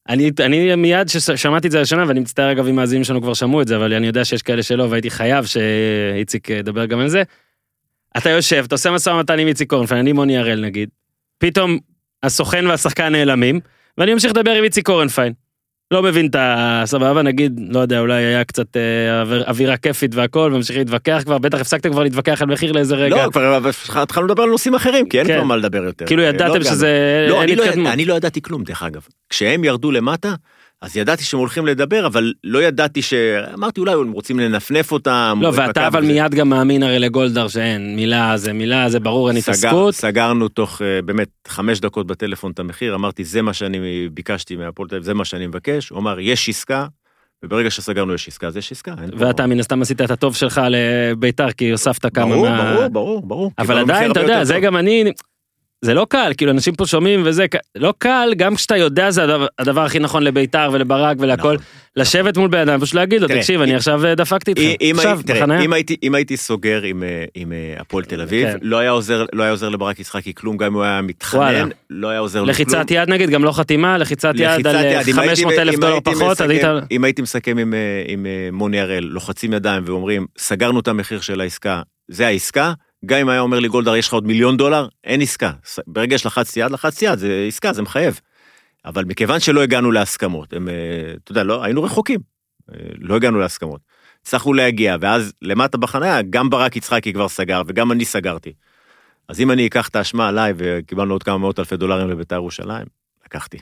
אני, 0.09 0.31
אני 0.41 0.75
מיד 0.77 1.09
ששמעתי 1.09 1.67
את 1.67 1.73
זה 1.73 1.79
לראשונה, 1.79 2.05
ואני 2.09 2.21
מצטער 2.21 2.53
אגב 2.53 2.67
אם 2.67 2.77
מאזינים 2.77 3.05
שלנו 3.05 3.23
כבר 3.23 3.35
שמעו 3.35 3.63
את 3.63 3.69
זה, 3.69 3.77
אבל 3.77 3.93
אני 3.95 4.07
יודע 4.07 4.25
שיש 4.25 4.43
כאלה 4.43 4.63
שלא, 4.63 4.87
והייתי 4.91 5.11
חייב 5.11 5.45
שאיציק 5.45 6.51
ידבר 6.51 6.87
גם 6.87 6.99
על 7.01 7.09
זה. 7.09 7.23
אתה 8.17 8.31
יושב, 8.31 8.65
אתה 8.67 8.75
עושה 8.75 8.91
משא 8.91 9.11
ומתן 9.11 9.39
עם 9.39 9.49
איציק 9.49 9.71
קורנפיין, 9.71 10.01
אני 10.01 10.13
מוני 10.13 10.39
הראל 10.39 10.61
נגיד, 10.61 10.89
פתאום 11.39 11.79
הסוכן 12.23 12.67
והשחקן 12.67 13.13
נעלמים, 13.13 13.61
ואני 13.99 14.13
ממשיך 14.15 14.31
לדבר 14.33 14.51
עם 14.51 14.65
איציק 14.65 14.87
קורנפיין. 14.87 15.33
לא 15.91 16.03
מבין 16.03 16.27
את 16.27 16.37
הסבבה, 16.39 17.23
נגיד, 17.23 17.61
לא 17.69 17.81
יודע, 17.81 18.01
אולי 18.01 18.23
היה 18.25 18.45
קצת 18.45 18.77
אה, 18.77 19.21
אוויר- 19.23 19.45
אווירה 19.49 19.77
כיפית 19.77 20.15
והכל, 20.15 20.51
וממשיכים 20.55 20.79
להתווכח 20.81 21.23
כבר, 21.25 21.39
בטח 21.39 21.61
הפסקתם 21.61 21.91
כבר 21.93 22.03
להתווכח 22.03 22.43
על 22.43 22.49
מחיר 22.49 22.73
לאיזה 22.73 22.95
רגע. 22.95 23.17
לא, 23.27 23.31
כבר 23.31 23.61
התחלנו 24.03 24.27
לדבר 24.27 24.43
על 24.43 24.49
נושאים 24.49 24.75
אחרים, 24.75 25.09
כי 25.09 25.19
אין 25.19 25.27
כן. 25.27 25.35
כבר 25.37 25.45
מה 25.45 25.57
לדבר 25.57 25.85
יותר. 25.85 26.07
כאילו 26.07 26.23
אה, 26.23 26.29
ידעתם 26.29 26.55
לא. 26.59 26.65
שזה, 26.65 27.27
לא, 27.31 27.43
אני 27.43 27.57
לא, 27.57 27.65
אני 27.93 28.05
לא 28.05 28.15
ידעתי 28.15 28.43
כלום, 28.43 28.65
דרך 28.65 28.83
אגב. 28.83 29.07
כשהם 29.31 29.65
ירדו 29.65 29.91
למטה, 29.91 30.35
אז 30.85 30.97
ידעתי 30.97 31.25
שהם 31.25 31.41
הולכים 31.41 31.67
לדבר, 31.67 32.07
אבל 32.07 32.33
לא 32.45 32.63
ידעתי 32.63 33.03
ש... 33.03 33.15
אמרתי, 33.55 33.81
אולי 33.81 33.93
הם 33.93 34.13
רוצים 34.13 34.41
לנפנף 34.41 34.93
אותם. 34.93 35.39
לא, 35.43 35.53
ואתה 35.55 35.87
אבל 35.87 36.03
וזה. 36.03 36.13
מיד 36.13 36.35
גם 36.35 36.49
מאמין 36.49 36.83
הרי 36.83 36.99
לגולדהר 36.99 37.49
שאין, 37.49 37.97
מילה 37.97 38.37
זה 38.37 38.53
מילה, 38.53 38.89
זה 38.89 39.01
ברור, 39.01 39.31
אין 39.31 39.41
סגר- 39.41 39.53
התעסקות. 39.53 39.95
סגרנו 39.95 40.49
תוך 40.49 40.83
אה, 40.83 41.03
באמת 41.03 41.29
חמש 41.49 41.81
דקות 41.81 42.07
בטלפון 42.07 42.53
את 42.53 42.59
המחיר, 42.59 42.95
אמרתי, 42.95 43.25
זה 43.25 43.43
מה 43.43 43.53
שאני 43.53 43.79
ביקשתי 44.13 44.57
מהפועל 44.57 44.89
תל 44.89 44.95
אביב, 44.95 45.05
זה 45.05 45.15
מה 45.15 45.25
שאני 45.25 45.47
מבקש. 45.47 45.89
הוא 45.89 45.99
אמר, 45.99 46.21
יש 46.21 46.49
עסקה, 46.49 46.87
וברגע 47.45 47.71
שסגרנו 47.71 48.15
יש 48.15 48.29
עסקה, 48.29 48.47
אז 48.47 48.57
יש 48.57 48.73
עסקה. 48.73 48.95
ואתה 49.19 49.47
מן 49.47 49.61
הסתם 49.61 49.83
עשית 49.83 50.01
את 50.01 50.11
הטוב 50.11 50.35
שלך 50.35 50.61
לביתר, 50.71 51.53
כי 51.53 51.71
הוספת 51.71 52.15
כמה 52.15 52.35
ברור, 52.35 52.49
מה... 52.49 52.75
ברור, 52.75 52.89
ברור, 52.89 53.23
ברור. 53.27 53.51
אבל 53.59 53.79
עדיין, 53.79 54.11
אתה 54.11 54.21
יודע, 54.21 54.45
זה. 54.45 54.59
גם 54.61 54.77
אני, 54.77 55.05
זה 55.83 55.95
לא 55.95 56.07
קל, 56.11 56.33
כאילו 56.37 56.51
אנשים 56.53 56.75
פה 56.75 56.87
שומעים 56.87 57.23
וזה, 57.25 57.47
לא 57.75 57.95
קל, 57.99 58.33
גם 58.37 58.55
כשאתה 58.55 58.77
יודע 58.77 59.11
זה 59.11 59.23
הדבר, 59.25 59.47
הדבר 59.59 59.81
הכי 59.81 59.99
נכון 59.99 60.23
לביתר 60.23 60.71
ולברק 60.73 61.17
ולהכל, 61.21 61.43
נכון. 61.55 61.57
לשבת 61.97 62.37
מול 62.37 62.49
בן 62.49 62.69
אדם, 62.69 62.81
פשוט 62.81 62.95
להגיד 62.95 63.21
לו, 63.23 63.29
תראה, 63.29 63.41
תקשיב, 63.41 63.61
אני 63.61 63.75
עכשיו 63.75 64.07
אה, 64.07 64.15
דפקתי 64.15 64.51
איתך, 64.51 64.61
אם- 64.61 64.75
אם 64.91 64.95
עכשיו, 64.97 65.21
בחניה. 65.27 65.61
אם 65.61 65.73
הייתי- 65.73 65.97
אם 66.03 66.15
הייתי 66.15 66.37
סוגר 66.37 66.83
עם, 66.83 67.03
אה, 67.03 67.25
עם 67.35 67.53
אה, 67.53 67.75
הפועל 67.81 68.05
תל 68.05 68.21
אביב, 68.21 68.49
כן. 68.49 68.57
לא 68.63 68.79
היה 68.79 68.91
עוזר 68.91 69.25
לא 69.33 69.43
היה 69.43 69.51
עוזר 69.51 69.69
לברק 69.69 70.01
יצחקי 70.01 70.35
כלום, 70.35 70.57
גם 70.57 70.67
אם 70.67 70.75
הוא 70.75 70.83
היה 70.83 70.93
וואלה. 70.93 71.03
מתחנן, 71.07 71.69
לא 71.91 72.09
היה 72.09 72.19
עוזר 72.19 72.39
לו 72.39 72.45
כלום. 72.45 72.51
לחיצת 72.51 72.91
יד 72.91 73.09
נגיד, 73.11 73.31
גם 73.31 73.45
לא 73.45 73.53
חתימה, 73.53 73.99
לחיצת 73.99 74.33
יד 74.37 74.67
על 74.67 74.77
אה, 74.77 74.83
יד, 74.83 75.09
אם 75.09 75.19
הייתי- 75.19 75.43
500 75.43 75.55
אלף 75.59 75.75
אם 75.75 75.81
דולר 75.81 76.01
פחות, 76.01 76.31
מסכם- 76.33 76.45
עלית... 76.45 76.63
אם 76.91 77.05
הייתי 77.05 77.23
מסכם 77.23 77.59
עם, 77.59 77.75
עם 78.07 78.27
מוני 78.53 78.81
הראל, 78.81 79.05
לוחצים 79.05 79.53
ידיים 79.53 79.83
ואומרים, 79.87 80.27
סגרנו 80.39 80.81
את 80.81 80.89
המחיר 80.89 81.21
של 81.21 81.41
העסקה, 81.41 81.83
זה 82.09 82.27
העסקה, 82.27 82.73
גם 83.07 83.19
אם 83.19 83.29
היה 83.29 83.41
אומר 83.41 83.61
לי 83.61 83.69
גולדהר, 83.69 83.97
יש 83.97 84.09
לך 84.09 84.15
עוד 84.15 84.27
מיליון 84.27 84.57
דולר, 84.57 84.89
אין 85.05 85.21
עסקה. 85.21 85.53
ברגע 85.87 86.19
שלחצתי 86.19 86.61
יד, 86.61 86.71
לחצתי 86.71 87.05
יד, 87.05 87.19
זה 87.19 87.45
עסקה, 87.49 87.73
זה 87.73 87.83
מחייב. 87.83 88.21
אבל 88.85 89.05
מכיוון 89.05 89.41
שלא 89.41 89.63
הגענו 89.63 89.93
להסכמות, 89.93 90.53
הם, 90.53 90.69
אה, 90.69 90.75
אתה 91.25 91.33
יודע, 91.33 91.45
לא, 91.45 91.65
היינו 91.65 91.83
רחוקים, 91.83 92.21
אה, 92.73 92.79
לא 92.99 93.17
הגענו 93.17 93.39
להסכמות. 93.39 93.81
הצלחנו 94.23 94.53
להגיע, 94.53 94.97
ואז 95.01 95.33
למטה 95.43 95.79
בחניה, 95.79 96.23
גם 96.23 96.51
ברק 96.51 96.77
יצחקי 96.77 97.13
כבר 97.13 97.29
סגר, 97.29 97.63
וגם 97.67 97.93
אני 97.93 98.05
סגרתי. 98.05 98.53
אז 99.29 99.41
אם 99.41 99.51
אני 99.51 99.67
אקח 99.67 99.89
את 99.89 99.97
האשמה 99.97 100.29
עליי, 100.29 100.53
וקיבלנו 100.57 101.15
עוד 101.15 101.23
כמה 101.23 101.39
מאות 101.39 101.59
אלפי 101.59 101.77
דולרים 101.77 102.11
לבית"ר 102.11 102.35
ירושלים, 102.35 102.87
לקחתי. 103.25 103.59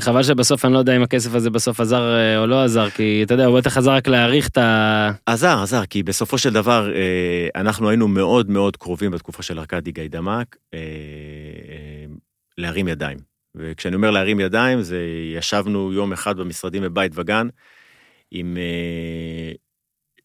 חבל 0.00 0.22
שבסוף 0.22 0.64
אני 0.64 0.72
לא 0.72 0.78
יודע 0.78 0.96
אם 0.96 1.02
הכסף 1.02 1.34
הזה 1.34 1.50
בסוף 1.50 1.80
עזר 1.80 2.16
אה, 2.16 2.38
או 2.38 2.46
לא 2.46 2.64
עזר, 2.64 2.90
כי 2.90 3.22
אתה 3.22 3.34
יודע, 3.34 3.44
הוא 3.44 3.58
בטח 3.58 3.76
עזר 3.76 3.92
רק 3.92 4.08
להעריך 4.08 4.48
את 4.48 4.58
ה... 4.58 5.10
עזר, 5.26 5.62
עזר, 5.62 5.86
כי 5.86 6.02
בסופו 6.02 6.38
של 6.38 6.52
דבר 6.52 6.92
אה, 6.94 7.48
אנחנו 7.54 7.88
היינו 7.88 8.08
מאוד 8.08 8.50
מאוד 8.50 8.76
קרובים 8.76 9.10
בתקופה 9.10 9.42
של 9.42 9.58
ארכדי 9.58 9.92
גיידמק 9.92 10.56
אה, 10.74 10.80
להרים 12.58 12.88
ידיים. 12.88 13.18
וכשאני 13.54 13.96
אומר 13.96 14.10
להרים 14.10 14.40
ידיים, 14.40 14.82
זה 14.82 14.98
ישבנו 15.36 15.92
יום 15.92 16.12
אחד 16.12 16.36
במשרדים 16.36 16.82
בבית 16.82 17.12
וגן 17.14 17.48
עם 18.30 18.56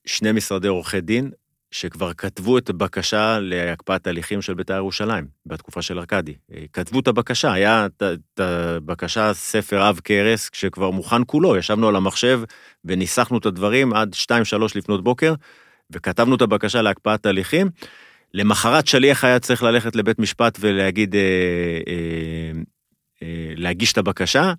שני 0.05 0.31
משרדי 0.31 0.67
עורכי 0.67 1.01
דין, 1.01 1.31
שכבר 1.71 2.13
כתבו 2.13 2.57
את 2.57 2.69
הבקשה 2.69 3.39
להקפאת 3.41 4.07
הליכים 4.07 4.41
של 4.41 4.53
בית"ר 4.53 4.73
ירושלים, 4.73 5.27
בתקופה 5.45 5.81
של 5.81 5.99
ארכדי. 5.99 6.33
אה, 6.53 6.63
כתבו 6.73 6.99
את 6.99 7.07
הבקשה, 7.07 7.53
היה 7.53 7.85
את- 7.85 8.03
הבקשה 8.39 9.33
ספר 9.33 9.81
עב 9.81 9.99
כרס, 10.03 10.49
כשכבר 10.49 10.89
מוכן 10.89 11.21
כולו, 11.27 11.57
ישבנו 11.57 11.87
על 11.87 11.95
המחשב 11.95 12.41
וניסחנו 12.85 13.37
את 13.37 13.45
הדברים 13.45 13.93
עד 13.93 14.13
2-3 14.13 14.75
לפנות 14.75 15.03
בוקר, 15.03 15.33
וכתבנו 15.91 16.35
את 16.35 16.41
הבקשה 16.41 16.81
להקפאת 16.81 17.25
הליכים. 17.25 17.69
למחרת 18.33 18.87
שליח 18.87 19.23
היה 19.23 19.39
צריך 19.39 19.63
ללכת 19.63 19.95
לבית 19.95 20.19
משפט 20.19 20.57
ולהגיד, 20.61 21.15
אה, 21.15 21.21
אה, 21.87 22.51
אה, 23.23 23.53
להגיש 23.55 23.91
את 23.93 23.97
הבקשה, 23.97 24.53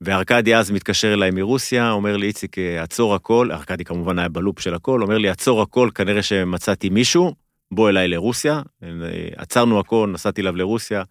וארכדי 0.00 0.56
אז 0.56 0.70
מתקשר 0.70 1.14
אליי 1.14 1.30
מרוסיה, 1.30 1.90
אומר 1.90 2.16
לי, 2.16 2.26
איציק, 2.26 2.58
אה, 2.58 2.82
עצור 2.82 3.14
הכל, 3.14 3.48
ארכדי 3.52 3.84
כמובן 3.84 4.18
היה 4.18 4.28
בלופ 4.28 4.60
של 4.60 4.74
הכל, 4.74 5.02
אומר 5.02 5.18
לי, 5.18 5.28
עצור 5.28 5.62
הכל, 5.62 5.90
כנראה 5.94 6.22
שמצאתי 6.22 6.88
מישהו, 6.88 7.34
בוא 7.72 7.88
אליי 7.88 8.08
לרוסיה. 8.08 8.62
אה, 8.82 8.88
עצרנו 9.36 9.80
הכל, 9.80 10.10
נסעתי 10.12 10.40
אליו 10.40 10.56
לרוסיה, 10.56 11.02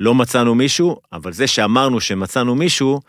לא 0.00 0.14
מצאנו 0.14 0.54
מישהו, 0.54 0.96
אבל 1.12 1.32
זה 1.32 1.46
שאמרנו 1.46 2.00
שמצאנו 2.00 2.54
מישהו, 2.54 3.00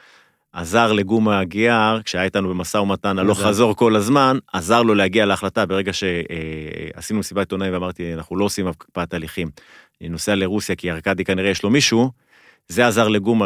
עזר 0.53 0.91
לגומה 0.91 1.43
גיאר, 1.43 2.01
כשהיה 2.05 2.23
איתנו 2.23 2.49
במשא 2.49 2.77
ומתן 2.77 3.19
הלוך. 3.19 3.41
חזור 3.41 3.75
כל 3.75 3.95
הזמן, 3.95 4.37
עזר 4.53 4.81
לו 4.83 4.93
להגיע 4.95 5.25
להחלטה 5.25 5.65
ברגע 5.65 5.91
שעשינו 5.93 7.19
מסיבת 7.19 7.39
עיתונאים 7.39 7.73
ואמרתי, 7.73 8.13
אנחנו 8.13 8.35
לא 8.35 8.45
עושים 8.45 8.67
הקפאת 8.67 9.13
הליכים. 9.13 9.49
אני 10.01 10.09
נוסע 10.09 10.35
לרוסיה 10.35 10.75
כי 10.75 10.91
ארכדי 10.91 11.23
כנראה 11.23 11.49
יש 11.49 11.63
לו 11.63 11.69
מישהו, 11.69 12.11
זה 12.69 12.87
עזר 12.87 13.07
לגומה. 13.07 13.45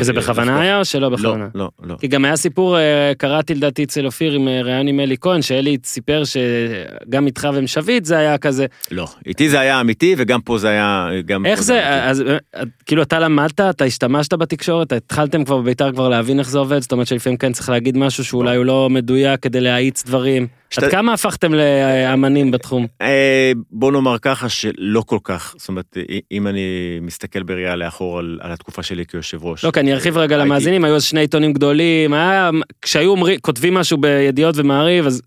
וזה 0.00 0.12
בכוונה 0.12 0.50
לחתוך. 0.50 0.62
היה 0.62 0.78
או 0.78 0.84
שלא 0.84 1.00
לא, 1.00 1.08
בכוונה? 1.16 1.48
לא, 1.54 1.68
לא. 1.82 1.94
כי 2.00 2.08
גם 2.08 2.24
היה 2.24 2.36
סיפור, 2.36 2.78
אה, 2.78 3.12
קראתי 3.18 3.54
לדעתי 3.54 3.84
אצל 3.84 4.06
אופיר 4.06 4.32
עם 4.32 4.48
אה, 4.48 4.62
ראיון 4.62 4.88
עם 4.88 5.00
אלי 5.00 5.16
כהן, 5.20 5.42
שאלי 5.42 5.76
סיפר 5.84 6.22
שגם 6.24 7.26
איתך 7.26 7.48
ועם 7.54 7.66
שביט 7.66 8.04
זה 8.04 8.18
היה 8.18 8.38
כזה. 8.38 8.66
לא, 8.90 9.08
איתי 9.26 9.48
זה 9.48 9.60
היה 9.60 9.80
אמיתי 9.80 10.14
וגם 10.18 10.40
פה 10.40 10.58
זה 10.58 10.68
היה... 10.68 11.08
גם 11.26 11.46
איך 11.46 11.62
זה, 11.62 11.74
אמיתי. 11.74 12.08
אז 12.10 12.20
אה, 12.20 12.62
כאילו 12.86 13.02
אתה 13.02 13.18
למדת, 13.18 13.60
אתה 13.60 13.84
השתמשת 13.84 14.32
בתקשורת, 14.32 14.92
התחלתם 14.92 15.44
כבר 15.44 15.58
בביתר 15.58 15.92
כבר 15.92 16.08
להבין 16.08 16.38
איך 16.38 16.48
זה 16.48 16.58
עובד, 16.58 16.78
זאת 16.78 16.92
אומרת 16.92 17.06
שלפעמים 17.06 17.36
כן 17.36 17.52
צריך 17.52 17.68
להגיד 17.68 17.96
משהו 17.96 18.24
שאולי 18.24 18.56
הוא 18.56 18.64
לא 18.64 18.90
מדויק 18.90 19.40
כדי 19.40 19.60
להאיץ 19.60 20.04
דברים. 20.04 20.46
שת- 20.70 20.82
עד 20.82 20.90
כמה 20.90 21.12
הפכתם 21.12 21.54
לאמנים 21.54 22.50
בתחום? 22.50 22.86
אה, 23.02 23.52
בוא 23.70 23.92
נאמר 23.92 24.18
ככה 24.18 24.48
שלא 24.48 25.02
כל 25.06 25.18
כך, 25.24 25.54
זאת 25.58 25.68
אומרת, 25.68 25.96
אם 26.32 26.46
אני 26.46 26.60
מסתכל 27.02 27.42
בראייה 27.42 27.76
לאחור 27.76 28.18
על, 28.18 28.38
על 28.42 28.52
התקופה 28.52 28.82
שלי 28.82 29.06
כיושב 29.06 29.44
ראש. 29.44 29.64
לא, 29.64 29.70
כי 29.70 29.80
אני 29.80 29.92
ארחיב 29.92 30.18
רגע 30.18 30.34
הייתי- 30.36 30.46
למאזינים, 30.48 30.84
היו 30.84 30.96
אז 30.96 31.04
שני 31.04 31.20
עיתונים 31.20 31.52
גדולים, 31.52 32.12
היה, 32.14 32.50
כשהיו 32.82 33.10
אומרים, 33.10 33.38
כותבים 33.40 33.74
משהו 33.74 33.98
בידיעות 33.98 34.54
ומעריב, 34.58 35.06
אז 35.06 35.22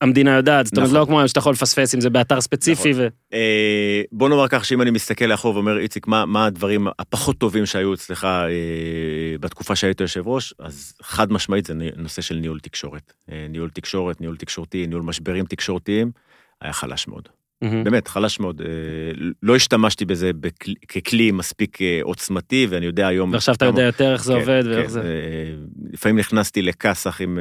המדינה 0.00 0.36
יודעת, 0.36 0.66
זאת 0.66 0.76
אומרת 0.76 0.88
נכון. 0.90 1.00
לא 1.00 1.06
כמו 1.06 1.28
שאתה 1.28 1.38
יכול 1.38 1.52
לפספס 1.52 1.94
אם 1.94 2.00
זה 2.00 2.10
באתר 2.10 2.40
ספציפי, 2.40 2.92
ו... 2.96 3.08
אה, 3.32 4.02
בוא 4.12 4.28
נאמר 4.28 4.48
כך 4.48 4.64
שאם 4.64 4.82
אני 4.82 4.90
מסתכל 4.90 5.24
לאחור 5.24 5.54
ואומר, 5.54 5.78
איציק, 5.78 6.06
מה, 6.06 6.46
הדברים 6.46 6.86
הפחות 6.98 7.38
טובים 7.38 7.66
שהיו 7.66 7.94
אצלך 7.94 8.24
אה, 8.24 8.48
בתקופה 9.40 9.76
שהיית 9.76 10.00
יושב 10.00 10.28
ראש, 10.28 10.54
אז 10.58 10.94
חד 11.02 11.32
משמעית 11.32 11.66
זה 11.66 11.74
נושא 11.96 12.22
של 12.22 12.34
ניהול 12.34 12.60
תקשורת. 12.60 13.12
אה, 13.32 13.46
ניהול 13.50 13.70
תקשורת, 13.70 14.20
ניהול 14.20 14.36
תקשורתי, 14.36 14.86
ניהול 14.86 15.02
משברים 15.02 15.44
תקשורתיים, 15.44 16.10
היה 16.60 16.72
חלש 16.72 17.08
מאוד. 17.08 17.28
באמת, 17.84 18.08
חלש 18.08 18.40
מאוד. 18.40 18.62
לא 19.42 19.56
השתמשתי 19.56 20.04
בזה 20.04 20.30
ככלי 20.88 21.30
מספיק 21.30 21.78
עוצמתי, 22.02 22.66
ואני 22.70 22.86
יודע 22.86 23.06
היום... 23.06 23.32
ועכשיו 23.32 23.54
אתה 23.54 23.64
יודע 23.64 23.82
יותר 23.82 24.12
איך 24.12 24.24
זה 24.24 24.32
כן, 24.32 24.40
עובד 24.40 24.62
כן, 24.64 24.70
ואיך 24.70 24.90
זה... 24.90 25.00
אה, 25.00 25.06
לפעמים 25.92 26.18
נכנסתי 26.18 26.62
לכסח 26.62 27.20
עם... 27.20 27.38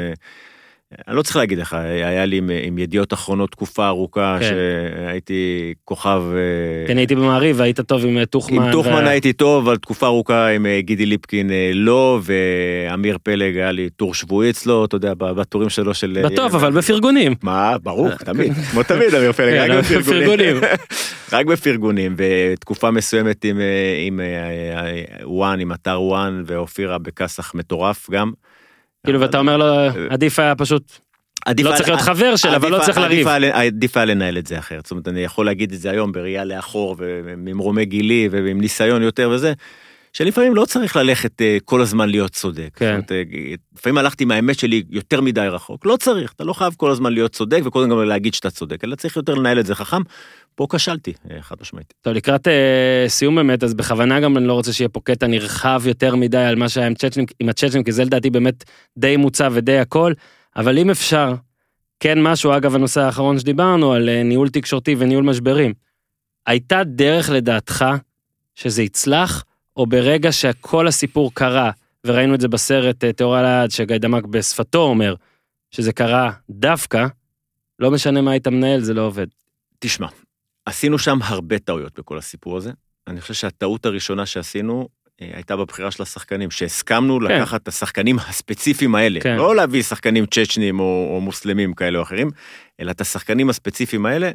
אני 1.08 1.16
לא 1.16 1.22
צריך 1.22 1.36
להגיד 1.36 1.58
לך, 1.58 1.74
היה 1.74 2.26
לי 2.26 2.38
עם, 2.38 2.50
עם 2.64 2.78
ידיעות 2.78 3.14
אחרונות 3.14 3.52
תקופה 3.52 3.88
ארוכה, 3.88 4.38
כן. 4.40 4.46
שהייתי 4.50 5.74
כוכב... 5.86 6.24
אה, 6.36 6.88
כן, 6.88 6.98
הייתי 6.98 7.16
במעריב 7.16 7.60
והיית 7.60 7.80
טוב 7.80 8.06
עם 8.06 8.18
אה, 8.18 8.26
טוחמן. 8.26 8.64
עם 8.64 8.72
טוחמן 8.72 9.04
ו- 9.06 9.08
הייתי 9.08 9.34
טוב, 9.34 9.68
אבל 9.68 9.78
תקופה 9.78 10.06
ארוכה 10.06 10.48
עם 10.48 10.66
אה, 10.66 10.82
גידי 10.82 11.06
ליפקין 11.06 11.52
לא, 11.74 12.20
ואמיר 12.24 13.18
פלג 13.24 13.58
היה 13.58 13.72
לי 13.72 13.90
טור 13.90 14.14
שבועי 14.14 14.50
אצלו, 14.50 14.86
אתה 14.86 14.96
יודע, 14.96 15.14
בטורים 15.18 15.70
שלו 15.70 15.94
של... 15.94 16.22
בטוב, 16.26 16.56
אבל 16.56 16.72
בפרגונים. 16.72 17.36
מה, 17.44 17.78
ברור, 17.84 18.16
תמיד, 18.16 18.54
כמו 18.72 18.84
תמיד, 18.84 19.16
אמיר 19.16 19.32
פלג, 19.32 19.68
כן, 19.68 19.72
רק 19.72 19.86
בפרגונים. 20.00 20.56
רק 21.34 21.46
בפרגונים, 21.46 22.16
ותקופה 22.18 22.92
מסוימת 22.92 23.46
עם, 23.46 23.60
עם 24.08 24.20
אה, 24.20 25.04
וואן, 25.24 25.60
עם 25.60 25.72
אתר 25.72 26.02
וואן, 26.02 26.44
ואופירה 26.46 26.98
בכסח 26.98 27.56
מטורף 27.56 28.10
גם. 28.12 28.32
כאילו, 29.06 29.20
ואתה 29.22 29.40
אומר 29.40 29.58
לו, 29.58 29.66
עדיף 30.10 30.40
היה 30.40 30.56
פשוט, 30.56 30.84
עדיף 31.46 31.66
לא 31.66 31.76
צריך 31.76 31.90
להיות 31.90 32.02
חבר 32.02 32.36
שלה, 32.36 32.56
אבל 32.56 32.72
לא 32.72 32.80
צריך 32.86 32.98
לריב. 32.98 33.28
עדיף 33.54 33.98
היה- 33.98 34.06
לנהל 34.06 34.38
את 34.38 34.48
זה 34.48 34.60
אחרת. 34.60 34.86
זאת 34.86 34.92
אומרת, 34.92 35.08
אני 35.08 35.20
יכול 35.20 35.46
להגיד 35.46 35.74
את 35.74 35.80
זה 35.80 35.92
היום 35.92 36.12
בראייה 36.12 36.46
לאחור 36.46 36.96
וממרומי 37.00 37.86
גילי 37.86 38.30
ועם 38.32 38.62
ניסיון 38.62 39.02
יותר 39.02 39.30
וזה, 39.34 39.54
שלפעמים 40.14 40.56
לא 40.56 40.66
צריך 40.66 40.96
ללכת 40.96 41.42
אה, 41.42 41.58
כל 41.66 41.82
הזמן 41.82 42.10
להיות 42.10 42.32
צודק. 42.32 42.70
כן. 42.76 42.86
זאת 42.86 43.12
אומרת, 43.12 43.12
אה, 43.12 43.24
לפעמים 43.78 43.98
הלכתי 43.98 44.24
עם 44.24 44.32
האמת 44.32 44.60
שלי 44.60 44.84
יותר 44.90 45.22
מדי 45.22 45.48
רחוק. 45.52 45.86
לא 45.86 45.98
צריך, 46.00 46.32
אתה 46.36 46.44
לא 46.44 46.54
חייב 46.54 46.74
כל 46.78 46.92
הזמן 46.92 47.14
להיות 47.14 47.32
צודק 47.32 47.62
וכל 47.66 47.80
הזמן 47.80 47.92
גם 47.92 48.04
להגיד 48.04 48.34
שאתה 48.34 48.50
צודק, 48.50 48.84
אלא 48.84 48.96
צריך 48.96 49.16
יותר 49.16 49.34
לנהל 49.34 49.60
את 49.60 49.66
זה 49.66 49.76
חכם. 49.76 50.02
פה 50.60 50.68
כשלתי, 50.70 51.14
אה, 51.32 51.42
חד 51.42 51.56
משמעית. 51.62 51.94
טוב, 52.02 52.14
לקראת 52.14 52.48
אה, 52.48 53.06
סיום 53.08 53.36
באמת, 53.36 53.64
אז 53.64 53.74
בכוונה 53.74 54.20
גם 54.20 54.38
אני 54.38 54.48
לא 54.48 54.54
רוצה 54.54 54.74
שיהיה 54.74 54.90
פה 54.90 55.00
קטע 55.04 55.28
נרחב 55.28 55.82
יותר 55.86 56.16
מדי 56.16 56.38
על 56.38 56.56
מה 56.56 56.70
שהיה 56.70 56.88
עם 56.88 56.96
צ'צ'נים, 56.96 57.26
עם 57.40 57.50
הצ'צ'נים, 57.50 57.84
כי 57.84 57.92
זה 57.92 58.06
לדעתי 58.06 58.30
באמת 58.30 58.64
די 58.98 59.18
מוצע 59.18 59.50
ודי 59.52 59.78
הכל, 59.78 60.14
אבל 60.56 60.78
אם 60.78 60.90
אפשר, 60.90 61.34
כן 62.00 62.22
משהו, 62.22 62.58
אגב, 62.58 62.76
הנושא 62.76 63.02
האחרון 63.02 63.40
שדיברנו, 63.40 63.94
על 63.94 64.10
אה, 64.10 64.24
ניהול 64.24 64.50
תקשורתי 64.50 64.96
וניהול 64.98 65.24
משברים. 65.24 65.74
הייתה 66.46 66.84
דרך 66.84 67.30
לדעתך 67.30 67.86
שזה 68.56 68.84
יצלח, 68.84 69.44
או 69.78 69.86
ברגע 69.86 70.32
שכל 70.32 70.88
הסיפור 70.88 71.34
קרה, 71.34 71.72
וראינו 72.06 72.36
את 72.36 72.42
זה 72.42 72.48
בסרט 72.48 73.04
אה, 73.04 73.14
תיאור 73.14 73.36
על 73.36 73.46
היד, 73.46 73.72
שגיא 73.72 73.98
דמק 73.98 74.26
בשפתו 74.26 74.80
אומר, 74.80 75.16
שזה 75.72 75.94
קרה 75.94 76.32
דווקא, 76.50 77.06
לא 77.80 77.92
משנה 77.92 78.22
מה 78.22 78.32
היית 78.32 78.48
מנהל, 78.48 78.82
זה 78.82 78.94
לא 78.94 79.02
עובד. 79.02 79.28
תשמע, 79.80 80.08
עשינו 80.66 81.00
שם 81.00 81.20
הרבה 81.24 81.60
טעויות 81.60 82.00
בכל 82.00 82.18
הסיפור 82.18 82.58
הזה. 82.58 82.72
אני 83.08 83.22
חושב 83.22 83.34
שהטעות 83.34 83.86
הראשונה 83.86 84.26
שעשינו 84.26 84.88
אה, 85.22 85.30
הייתה 85.34 85.56
בבחירה 85.56 85.92
של 85.92 86.04
השחקנים, 86.04 86.52
שהסכמנו 86.52 87.20
כן. 87.20 87.26
לקחת 87.26 87.64
את 87.64 87.68
השחקנים 87.68 88.20
הספציפיים 88.20 88.96
האלה, 88.96 89.20
כן. 89.20 89.36
לא 89.36 89.56
להביא 89.56 89.84
שחקנים 89.84 90.26
צ'צ'נים 90.26 90.80
או, 90.80 91.10
או 91.16 91.22
מוסלמים 91.22 91.74
כאלה 91.74 91.98
או 91.98 92.04
אחרים, 92.04 92.30
אלא 92.80 92.92
את 92.92 93.02
השחקנים 93.02 93.50
הספציפיים 93.50 94.06
האלה, 94.06 94.32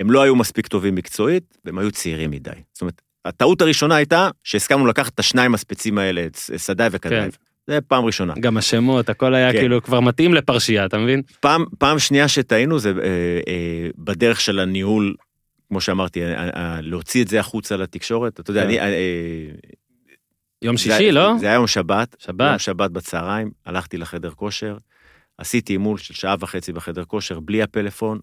הם 0.00 0.10
לא 0.10 0.22
היו 0.22 0.36
מספיק 0.36 0.66
טובים 0.66 0.94
מקצועית, 0.94 1.58
והם 1.64 1.78
היו 1.78 1.90
צעירים 1.90 2.30
מדי. 2.30 2.50
זאת 2.72 2.80
אומרת, 2.80 3.02
הטעות 3.24 3.62
הראשונה 3.62 3.96
הייתה 3.96 4.30
שהסכמנו 4.44 4.86
לקחת 4.86 5.14
את 5.14 5.18
השניים 5.18 5.54
הספציפיים 5.54 5.98
האלה, 5.98 6.26
את 6.26 6.36
סדאי 6.36 6.88
וקדאי. 6.92 7.20
כן. 7.20 7.28
זה 7.66 7.80
פעם 7.80 8.04
ראשונה. 8.04 8.34
גם 8.40 8.56
השמות, 8.56 9.08
הכל 9.08 9.34
היה 9.34 9.52
כן. 9.52 9.58
כאילו 9.58 9.82
כבר 9.82 10.00
מתאים 10.00 10.34
לפרשייה, 10.34 10.84
אתה 10.84 10.98
מבין? 10.98 11.22
פעם, 11.40 11.64
פעם 11.78 11.98
שנייה 11.98 12.28
שטעינו 12.28 12.78
זה 12.78 12.92
אה, 13.02 13.06
אה, 13.48 13.88
בדרך 13.98 14.40
של 14.40 14.58
הניהול, 14.58 15.14
כמו 15.72 15.80
שאמרתי, 15.80 16.22
אה, 16.24 16.48
אה, 16.56 16.80
להוציא 16.80 17.22
את 17.22 17.28
זה 17.28 17.40
החוצה 17.40 17.76
לתקשורת. 17.76 18.40
אתה 18.40 18.50
יודע, 18.50 18.60
כן. 18.62 18.66
אני... 18.66 18.80
אה, 18.80 19.48
יום 20.62 20.76
זה- 20.76 20.82
שישי, 20.82 21.12
לא? 21.12 21.32
זה 21.40 21.46
היה 21.46 21.54
יום 21.54 21.66
שבת. 21.66 22.16
שבת. 22.18 22.50
יום 22.50 22.58
שבת 22.58 22.90
בצהריים, 22.90 23.50
הלכתי 23.66 23.96
לחדר 23.98 24.30
כושר, 24.30 24.76
עשיתי 25.38 25.72
אימול 25.72 25.98
של 25.98 26.14
שעה 26.14 26.34
וחצי 26.40 26.72
בחדר 26.72 27.04
כושר, 27.04 27.40
בלי 27.40 27.62
הפלאפון, 27.62 28.18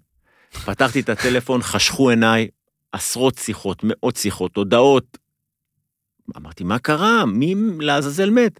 פתחתי 0.65 0.99
את 0.99 1.09
הטלפון, 1.09 1.61
חשכו 1.61 2.09
עיניי, 2.09 2.47
עשרות 2.91 3.37
שיחות, 3.37 3.81
מאות 3.83 4.15
שיחות, 4.15 4.57
הודעות. 4.57 5.17
אמרתי, 6.37 6.63
מה 6.63 6.79
קרה? 6.79 7.25
מי 7.25 7.55
לעזאזל 7.79 8.29
מת? 8.29 8.59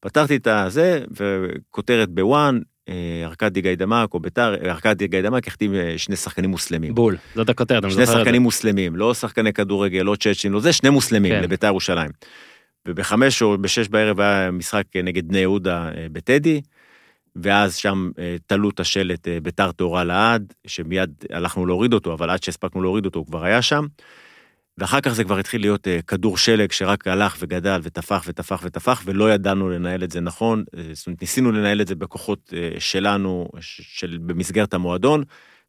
פתחתי 0.00 0.36
את 0.36 0.46
הזה, 0.46 1.04
וכותרת 1.10 2.08
בוואן, 2.10 2.56
אה, 2.56 2.62
ארכדי 3.24 3.60
גיידמק, 3.60 4.14
או 4.14 4.20
ביתר, 4.20 4.54
ארכדי 4.70 5.06
גיידמק 5.06 5.48
החתים 5.48 5.74
אה, 5.74 5.94
שני 5.96 6.16
שחקנים 6.16 6.50
מוסלמים. 6.50 6.94
בול, 6.94 7.16
זאת 7.34 7.48
הכותרת, 7.48 7.84
אני 7.84 7.92
שני 7.92 8.06
זוכר 8.06 8.12
את 8.12 8.18
זה. 8.18 8.24
שחקנים 8.24 8.42
מוסלמים, 8.42 8.96
לא 8.96 9.14
שחקני 9.14 9.52
כדורגל, 9.52 10.02
לא 10.02 10.16
צ'צ'ין, 10.20 10.52
לא 10.52 10.60
זה, 10.60 10.72
שני 10.72 10.90
מוסלמים 10.90 11.32
כן. 11.32 11.42
לביתר 11.42 11.66
ירושלים. 11.66 12.10
ובחמש 12.88 13.42
או 13.42 13.58
בשש 13.58 13.88
בערב 13.88 14.20
היה 14.20 14.50
משחק 14.50 14.84
נגד 14.96 15.28
בני 15.28 15.38
יהודה 15.38 15.88
אה, 15.88 16.06
בטדי, 16.12 16.60
ואז 17.36 17.74
שם 17.76 18.10
אה, 18.18 18.36
תלו 18.46 18.70
את 18.70 18.80
השלט 18.80 19.28
אה, 19.28 19.38
ביתר 19.42 19.72
טהורה 19.72 20.04
לעד, 20.04 20.52
שמיד 20.66 21.10
הלכנו 21.30 21.66
להוריד 21.66 21.92
אותו, 21.92 22.12
אבל 22.12 22.30
עד 22.30 22.42
שהספקנו 22.42 22.82
להוריד 22.82 23.06
אותו 23.06 23.18
הוא 23.18 23.26
כבר 23.26 23.44
היה 23.44 23.62
שם. 23.62 23.86
ואחר 24.78 25.00
כך 25.00 25.10
זה 25.10 25.24
כבר 25.24 25.38
התחיל 25.38 25.60
להיות 25.60 25.88
אה, 25.88 26.02
כדור 26.02 26.38
שלג 26.38 26.72
שרק 26.72 27.06
הלך 27.06 27.36
וגדל 27.40 27.80
וטפח 27.82 28.24
וטפח 28.26 28.60
וטפח, 28.64 29.02
ולא 29.04 29.32
ידענו 29.32 29.68
לנהל 29.68 30.04
את 30.04 30.10
זה 30.10 30.20
נכון. 30.20 30.64
אה, 30.76 30.82
זאת 30.92 31.06
אומרת, 31.06 31.20
ניסינו 31.20 31.52
לנהל 31.52 31.80
את 31.80 31.88
זה 31.88 31.94
בכוחות 31.94 32.52
אה, 32.56 32.80
שלנו, 32.80 33.48
של, 33.60 34.18
במסגרת 34.26 34.74
המועדון, 34.74 35.24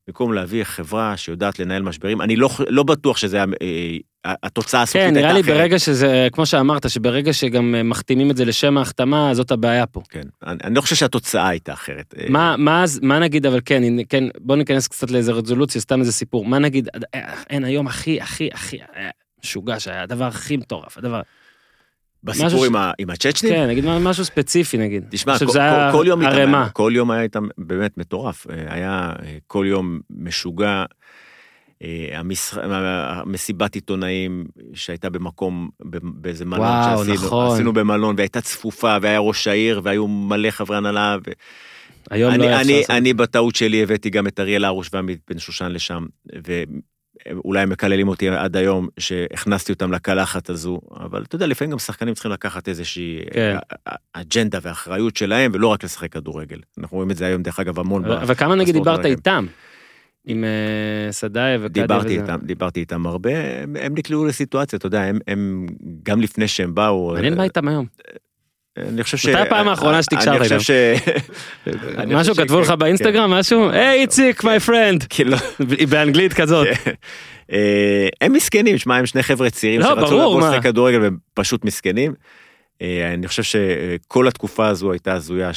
במקום 0.07 0.34
להביא 0.34 0.63
חברה 0.63 1.17
שיודעת 1.17 1.59
לנהל 1.59 1.81
משברים. 1.81 2.21
אני 2.21 2.35
לא, 2.35 2.49
לא 2.69 2.84
בטוח 2.84 3.17
שזה 3.17 3.38
היה, 3.38 3.45
אה, 3.61 3.97
התוצאה 4.43 4.81
הסופית 4.81 5.01
כן, 5.01 5.05
הייתה 5.07 5.19
נראה 5.19 5.33
לי 5.33 5.41
אחרת. 5.41 5.55
ברגע 5.55 5.79
שזה, 5.79 6.27
כמו 6.31 6.45
שאמרת, 6.45 6.89
שברגע 6.89 7.33
שגם 7.33 7.75
אה, 7.75 7.83
מחתימים 7.83 8.31
את 8.31 8.37
זה 8.37 8.45
לשם 8.45 8.77
ההחתמה, 8.77 9.33
זאת 9.33 9.51
הבעיה 9.51 9.85
פה. 9.85 10.01
כן, 10.09 10.21
אני, 10.45 10.57
אני 10.63 10.75
לא 10.75 10.81
חושב 10.81 10.95
שהתוצאה 10.95 11.47
הייתה 11.47 11.73
אחרת. 11.73 12.13
אה, 12.19 12.25
מה, 12.29 12.55
מה, 12.57 12.83
מה 13.01 13.19
נגיד, 13.19 13.45
אבל 13.45 13.59
כן, 13.65 13.83
כן, 14.09 14.23
בוא 14.39 14.55
ניכנס 14.55 14.87
קצת 14.87 15.11
לאיזה 15.11 15.31
רזולוציה, 15.31 15.81
סתם 15.81 15.99
איזה 15.99 16.11
סיפור. 16.11 16.45
מה 16.45 16.59
נגיד, 16.59 16.89
אה, 17.15 17.33
אין 17.49 17.63
היום 17.63 17.87
הכי, 17.87 18.21
הכי, 18.21 18.49
הכי, 18.53 18.77
משוגע 19.43 19.79
שהיה, 19.79 20.03
הדבר 20.03 20.25
הכי 20.25 20.57
מטורף, 20.57 20.97
הדבר, 20.97 21.21
בסיפור 22.23 22.63
ש- 22.65 22.67
עם, 22.67 22.75
ה, 22.75 22.91
עם 22.97 23.09
הצ'צ'נים? 23.09 23.53
כן, 23.53 23.67
נגיד 23.67 23.85
משהו 23.85 24.25
ספציפי 24.25 24.77
נגיד. 24.77 25.03
תשמע, 25.09 25.39
כל, 25.39 25.45
כל, 25.45 25.91
כל 25.91 26.05
יום 26.07 26.25
ערימה. 26.25 26.69
כל 26.69 26.91
יום 26.95 27.11
היה 27.11 27.21
איתם 27.21 27.47
באמת 27.57 27.97
מטורף. 27.97 28.47
היה 28.67 29.11
כל 29.47 29.65
יום 29.69 29.99
משוגע. 30.09 30.85
אה. 31.83 32.19
המסיבת 33.21 33.75
עיתונאים 33.75 34.45
שהייתה 34.73 35.09
במקום, 35.09 35.69
באיזה 36.03 36.45
מלון 36.45 36.59
וואו, 36.59 36.97
שעשינו, 36.97 37.25
נכון. 37.27 37.53
עשינו 37.53 37.73
במלון, 37.73 38.15
והייתה 38.17 38.41
צפופה, 38.41 38.97
והיה 39.01 39.19
ראש 39.19 39.47
העיר, 39.47 39.81
והיו 39.83 40.07
מלא 40.07 40.51
חברי 40.51 40.77
הנהלה. 40.77 41.17
ו... 41.27 41.31
היום 42.09 42.31
לא 42.31 42.35
אני, 42.35 42.47
היה 42.47 42.61
אפשר 42.61 42.93
אני. 42.93 42.97
אני 42.97 43.13
בטעות 43.13 43.55
שלי 43.55 43.83
הבאתי 43.83 44.09
גם 44.09 44.27
את 44.27 44.39
אריאל 44.39 44.65
הרוש 44.65 44.89
ועמית 44.93 45.19
בן 45.29 45.39
שושן 45.39 45.71
לשם, 45.71 46.05
ואולי 46.47 47.61
הם 47.61 47.69
מקללים 47.69 48.07
אותי 48.07 48.29
עד 48.29 48.57
היום 48.57 48.87
שהכנסתי 48.99 49.71
אותם 49.73 49.91
לקלחת 49.91 50.49
הזו, 50.49 50.79
אבל 50.99 51.23
אתה 51.23 51.35
יודע, 51.35 51.47
לפעמים 51.47 51.71
גם 51.71 51.79
שחקנים 51.79 52.13
צריכים 52.13 52.31
לקחת 52.31 52.69
איזושהי 52.69 53.19
כן. 53.33 53.57
אה, 53.87 53.95
אג'נדה 54.13 54.59
ואחריות 54.61 55.17
שלהם, 55.17 55.51
ולא 55.53 55.67
רק 55.67 55.83
לשחק 55.83 56.11
כדורגל. 56.11 56.59
אנחנו 56.77 56.97
רואים 56.97 57.11
את 57.11 57.17
זה 57.17 57.25
היום, 57.25 57.41
דרך 57.43 57.59
אגב, 57.59 57.79
המון. 57.79 58.05
אבל- 58.05 58.35
כמה 58.35 58.55
נגיד 58.55 58.73
דיברת. 58.73 59.05
איתם? 59.05 59.45
עם 60.27 60.43
אה, 60.43 61.11
סדאי 61.11 61.57
וקדיה 61.61 61.83
דיברתי 61.83 62.07
וזה. 62.07 62.21
איתם, 62.21 62.37
דיברתי 62.43 62.79
איתם 62.79 63.07
הרבה, 63.07 63.31
הם, 63.63 63.75
הם 63.79 63.93
נקלעו 63.97 64.25
לסיטואציה, 64.25 64.77
אתה 64.77 64.87
יודע, 64.87 65.01
הם, 65.01 65.19
הם 65.27 65.67
גם 66.03 66.21
לפני 66.21 66.47
שהם 66.47 66.75
באו, 66.75 67.11
מעניין 67.13 67.37
מה 67.37 67.43
איתם 67.43 67.67
היום. 67.67 67.85
אני 68.77 69.03
חושב 69.03 69.17
ש... 69.17 69.25
מתי 69.25 69.39
הפעם 69.39 69.67
האחרונה 69.67 70.03
שתקשרת 70.03 70.41
אני 70.41 70.59
חושב? 70.59 70.59
ש... 70.59 70.71
משהו 72.07 72.35
כתבו 72.35 72.59
לך 72.59 72.71
באינסטגרם, 72.71 73.29
כן. 73.29 73.39
משהו? 73.39 73.69
היי 73.69 74.01
איציק, 74.01 74.43
מי 74.43 74.59
פרנד. 74.59 75.03
כאילו, 75.09 75.37
באנגלית 75.89 76.33
כזאת. 76.33 76.67
אה, 77.51 78.07
הם 78.21 78.33
מסכנים, 78.33 78.77
שמע, 78.77 78.95
הם 78.95 79.05
שני 79.05 79.23
חבר'ה 79.23 79.49
צעירים 79.49 79.79
לא, 79.79 79.87
שרצו 79.87 80.17
לבוא. 80.17 80.41
לשחק 80.41 80.63
כדורגל 80.63 81.01
והם 81.01 81.17
פשוט 81.33 81.65
מסכנים. 81.65 82.13
אה, 82.81 83.13
אני 83.13 83.27
חושב 83.27 83.43
שכל 83.43 84.27
התקופה 84.27 84.67
הזו 84.67 84.91
הייתה 84.91 85.13
הזויה 85.13 85.51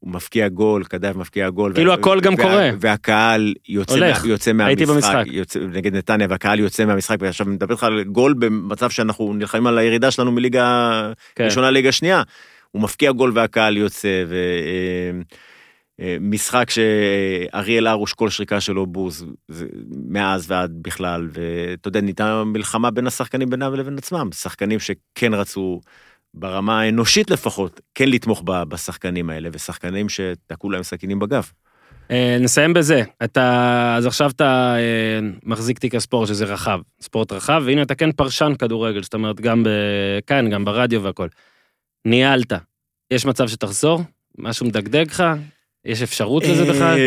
שהוא 0.00 0.12
מפקיע 0.12 0.48
גול, 0.48 0.84
קדאף 0.84 1.16
מפקיע 1.16 1.50
גול. 1.50 1.74
כאילו 1.74 1.92
הכל 1.92 2.20
גם 2.20 2.36
קורה. 2.36 2.70
והקהל 2.80 3.54
יוצא, 3.68 3.94
הולך. 3.94 4.24
יוצא 4.24 4.52
הייתי 4.58 4.84
מהמשחק, 4.84 5.14
במשחק. 5.14 5.32
יוצא, 5.32 5.60
נגד 5.60 5.96
נתניה, 5.96 6.26
והקהל 6.30 6.60
יוצא 6.60 6.84
מהמשחק, 6.84 7.16
ועכשיו 7.20 7.46
אני 7.46 7.54
מדבר 7.54 7.72
איתך 7.74 7.84
על 7.84 8.02
גול 8.02 8.34
במצב 8.34 8.90
שאנחנו 8.90 9.34
נלחמים 9.34 9.66
על 9.66 9.78
הירידה 9.78 10.10
שלנו 10.10 10.32
מליגה 10.32 11.12
כן. 11.34 11.44
ראשונה 11.44 11.70
ליגה 11.70 11.92
שנייה. 11.92 12.22
הוא 12.70 12.82
מפקיע 12.82 13.12
גול 13.12 13.32
והקהל 13.34 13.76
יוצא, 13.76 14.24
ומשחק 16.00 16.70
שאריאל 16.70 17.86
הרוש, 17.86 18.12
כל 18.12 18.28
שריקה 18.28 18.60
שלו 18.60 18.86
בוז, 18.86 19.26
מאז 20.08 20.50
ועד 20.50 20.72
בכלל, 20.82 21.28
ואתה 21.32 21.88
יודע, 21.88 22.00
ניתנה 22.00 22.44
מלחמה 22.44 22.90
בין 22.90 23.06
השחקנים 23.06 23.50
בינם 23.50 23.74
לבין 23.74 23.98
עצמם, 23.98 24.28
שחקנים 24.32 24.80
שכן 24.80 25.34
רצו, 25.34 25.80
ברמה 26.34 26.80
האנושית 26.80 27.30
לפחות, 27.30 27.80
כן 27.94 28.08
לתמוך 28.08 28.42
ב- 28.44 28.62
בשחקנים 28.62 29.30
האלה, 29.30 29.48
ושחקנים 29.52 30.08
שתקעו 30.08 30.70
להם 30.70 30.82
סכינים 30.82 31.18
בגב. 31.18 31.50
אה, 32.10 32.36
נסיים 32.40 32.74
בזה. 32.74 33.02
אתה, 33.24 33.94
אז 33.98 34.06
עכשיו 34.06 34.30
אתה 34.30 34.74
אה, 34.76 35.28
מחזיק 35.44 35.78
תיק 35.78 35.94
הספורט, 35.94 36.28
שזה 36.28 36.44
רחב, 36.44 36.80
ספורט 37.00 37.32
רחב, 37.32 37.62
והנה 37.66 37.82
אתה 37.82 37.94
כן 37.94 38.12
פרשן 38.12 38.52
כדורגל, 38.58 39.02
זאת 39.02 39.14
אומרת, 39.14 39.40
גם 39.40 39.64
כאן, 40.26 40.50
גם 40.50 40.64
ברדיו 40.64 41.02
והכל. 41.02 41.28
ניהלת. 42.04 42.52
יש 43.10 43.26
מצב 43.26 43.48
שתחזור? 43.48 44.00
משהו 44.38 44.66
מדגדג 44.66 45.04
לך? 45.10 45.24
יש 45.84 46.02
אפשרות 46.02 46.42
לזה 46.44 46.72
בכלל? 46.72 46.98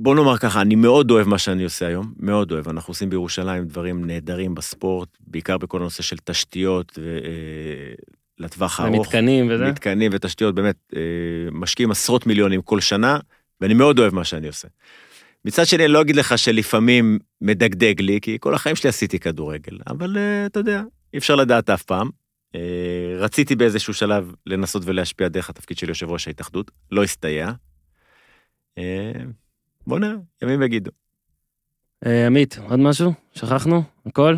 בוא 0.00 0.14
נאמר 0.14 0.38
ככה, 0.38 0.60
אני 0.60 0.74
מאוד 0.74 1.10
אוהב 1.10 1.28
מה 1.28 1.38
שאני 1.38 1.64
עושה 1.64 1.86
היום, 1.86 2.12
מאוד 2.18 2.52
אוהב. 2.52 2.68
אנחנו 2.68 2.90
עושים 2.90 3.10
בירושלים 3.10 3.64
דברים 3.64 4.04
נהדרים 4.04 4.54
בספורט, 4.54 5.08
בעיקר 5.20 5.58
בכל 5.58 5.80
הנושא 5.80 6.02
של 6.02 6.16
תשתיות 6.24 6.98
אה, 6.98 7.94
לטווח 8.38 8.80
הארוך. 8.80 8.96
ומתקנים 8.96 9.48
וזה? 9.50 9.64
מתקנים 9.70 10.10
ותשתיות, 10.14 10.54
באמת, 10.54 10.76
אה, 10.96 11.00
משקיעים 11.52 11.90
עשרות 11.90 12.26
מיליונים 12.26 12.62
כל 12.62 12.80
שנה, 12.80 13.18
ואני 13.60 13.74
מאוד 13.74 13.98
אוהב 13.98 14.14
מה 14.14 14.24
שאני 14.24 14.46
עושה. 14.46 14.68
מצד 15.44 15.66
שני, 15.66 15.84
אני 15.84 15.92
לא 15.92 16.00
אגיד 16.00 16.16
לך 16.16 16.38
שלפעמים 16.38 17.18
מדגדג 17.40 18.00
לי, 18.00 18.18
כי 18.22 18.36
כל 18.40 18.54
החיים 18.54 18.76
שלי 18.76 18.88
עשיתי 18.88 19.18
כדורגל, 19.18 19.78
אבל 19.86 20.16
אה, 20.18 20.46
אתה 20.46 20.60
יודע, 20.60 20.82
אי 21.14 21.18
אפשר 21.18 21.36
לדעת 21.36 21.70
אף 21.70 21.82
פעם. 21.82 22.10
רציתי 23.18 23.56
באיזשהו 23.56 23.94
שלב 23.94 24.32
לנסות 24.46 24.82
ולהשפיע 24.86 25.28
דרך 25.28 25.50
התפקיד 25.50 25.78
של 25.78 25.88
יושב 25.88 26.10
ראש 26.10 26.28
ההתאחדות, 26.28 26.70
לא 26.90 27.04
הסתייע. 27.04 27.52
בוא 29.88 29.98
נראה, 29.98 30.14
ימים 30.42 30.62
יגידו. 30.62 30.90
אה, 32.06 32.26
עמית, 32.26 32.58
עוד 32.68 32.78
משהו? 32.78 33.12
שכחנו? 33.34 33.82
הכל? 34.06 34.36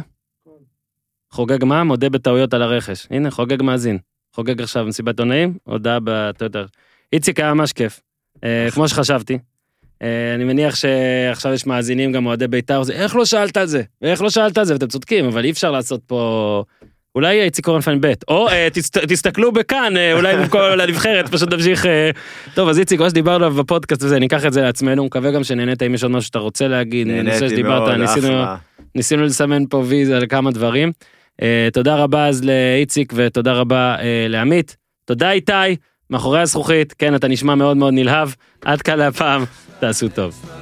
חוגג 1.31 1.65
מה? 1.65 1.85
מודה 1.85 2.09
בטעויות 2.09 2.55
על 2.55 2.63
הרכש. 2.63 3.07
הנה, 3.11 3.31
חוגג 3.31 3.63
מאזין. 3.63 3.99
חוגג 4.35 4.63
עכשיו 4.63 4.85
מסיבת 4.85 5.19
עונאים, 5.19 5.59
הודעה 5.65 5.99
בטוויטר. 6.05 6.67
איציק 7.13 7.41
היה 7.41 7.55
ממש 7.55 7.73
כיף. 7.73 8.01
אה, 8.45 8.69
כמו 8.75 8.89
שחשבתי. 8.89 9.39
אה, 10.03 10.35
אני 10.35 10.45
מניח 10.45 10.75
שעכשיו 10.75 11.53
יש 11.53 11.67
מאזינים 11.67 12.13
גם 12.13 12.27
אוהדי 12.27 12.49
בית"ר, 12.49 12.83
איך 12.93 13.17
לא 13.17 13.25
שאלת 13.25 13.57
על 13.57 13.67
זה? 13.67 13.83
ואיך 14.03 14.23
לא 14.23 14.31
שאלת 14.31 14.59
על 14.59 14.65
זה? 14.65 14.73
ואתם 14.73 14.87
צודקים, 14.87 15.25
אבל 15.25 15.45
אי 15.45 15.51
אפשר 15.51 15.71
לעשות 15.71 16.03
פה... 16.07 16.65
אולי 17.15 17.43
איציק 17.43 17.69
אורנפיין 17.69 18.01
ב', 18.01 18.12
או 18.28 18.49
אה, 18.49 18.69
תסת, 18.73 18.99
תסתכלו 18.99 19.53
בכאן, 19.53 19.97
אה, 19.97 20.12
אולי 20.12 20.37
במקום 20.37 20.61
לנבחרת, 20.61 21.28
פשוט 21.28 21.53
נמשיך... 21.53 21.87
אה. 21.87 22.11
טוב, 22.55 22.69
אז 22.69 22.78
איציק, 22.78 23.01
מה 23.01 23.11
שדיברנו 23.11 23.45
עליו 23.45 23.57
בפודקאסט 23.57 24.03
הזה, 24.03 24.19
ניקח 24.19 24.47
את 24.47 24.53
זה 24.53 24.62
לעצמנו, 24.62 25.05
מקווה 25.05 25.31
גם 25.31 25.45
שנהנית 25.45 25.82
אם 25.82 25.95
יש 25.95 26.03
עוד 26.03 26.12
משהו 26.12 26.27
שאתה 26.27 26.39
רוצה 26.39 26.69
להגיד, 26.69 27.07
נושא 27.07 27.23
נהניתי 27.23 27.49
שדיברת, 27.49 27.89
מאוד, 27.89 28.01
ניסינו, 28.01 28.27
אחלה. 28.27 28.57
ניסינו 28.95 29.24
לסמן 29.24 29.66
פה 29.66 29.82
ויזה 29.87 30.16
על 30.16 30.27
כמה 30.28 30.51
דברים. 30.51 30.93
אה, 31.43 31.69
תודה 31.73 31.97
רבה 31.97 32.27
אז 32.27 32.45
לאיציק 32.45 33.12
ותודה 33.16 33.53
רבה 33.53 33.97
אה, 33.99 34.27
לעמית. 34.28 34.77
תודה 35.05 35.31
איתי, 35.31 35.53
מאחורי 36.11 36.41
הזכוכית, 36.41 36.93
כן, 36.99 37.15
אתה 37.15 37.28
נשמע 37.28 37.55
מאוד 37.55 37.77
מאוד 37.77 37.95
נלהב. 37.95 38.28
עד 38.65 38.82
כאן 38.82 38.99
להפעם, 38.99 39.45
תעשו 39.81 40.09
טוב. 40.09 40.60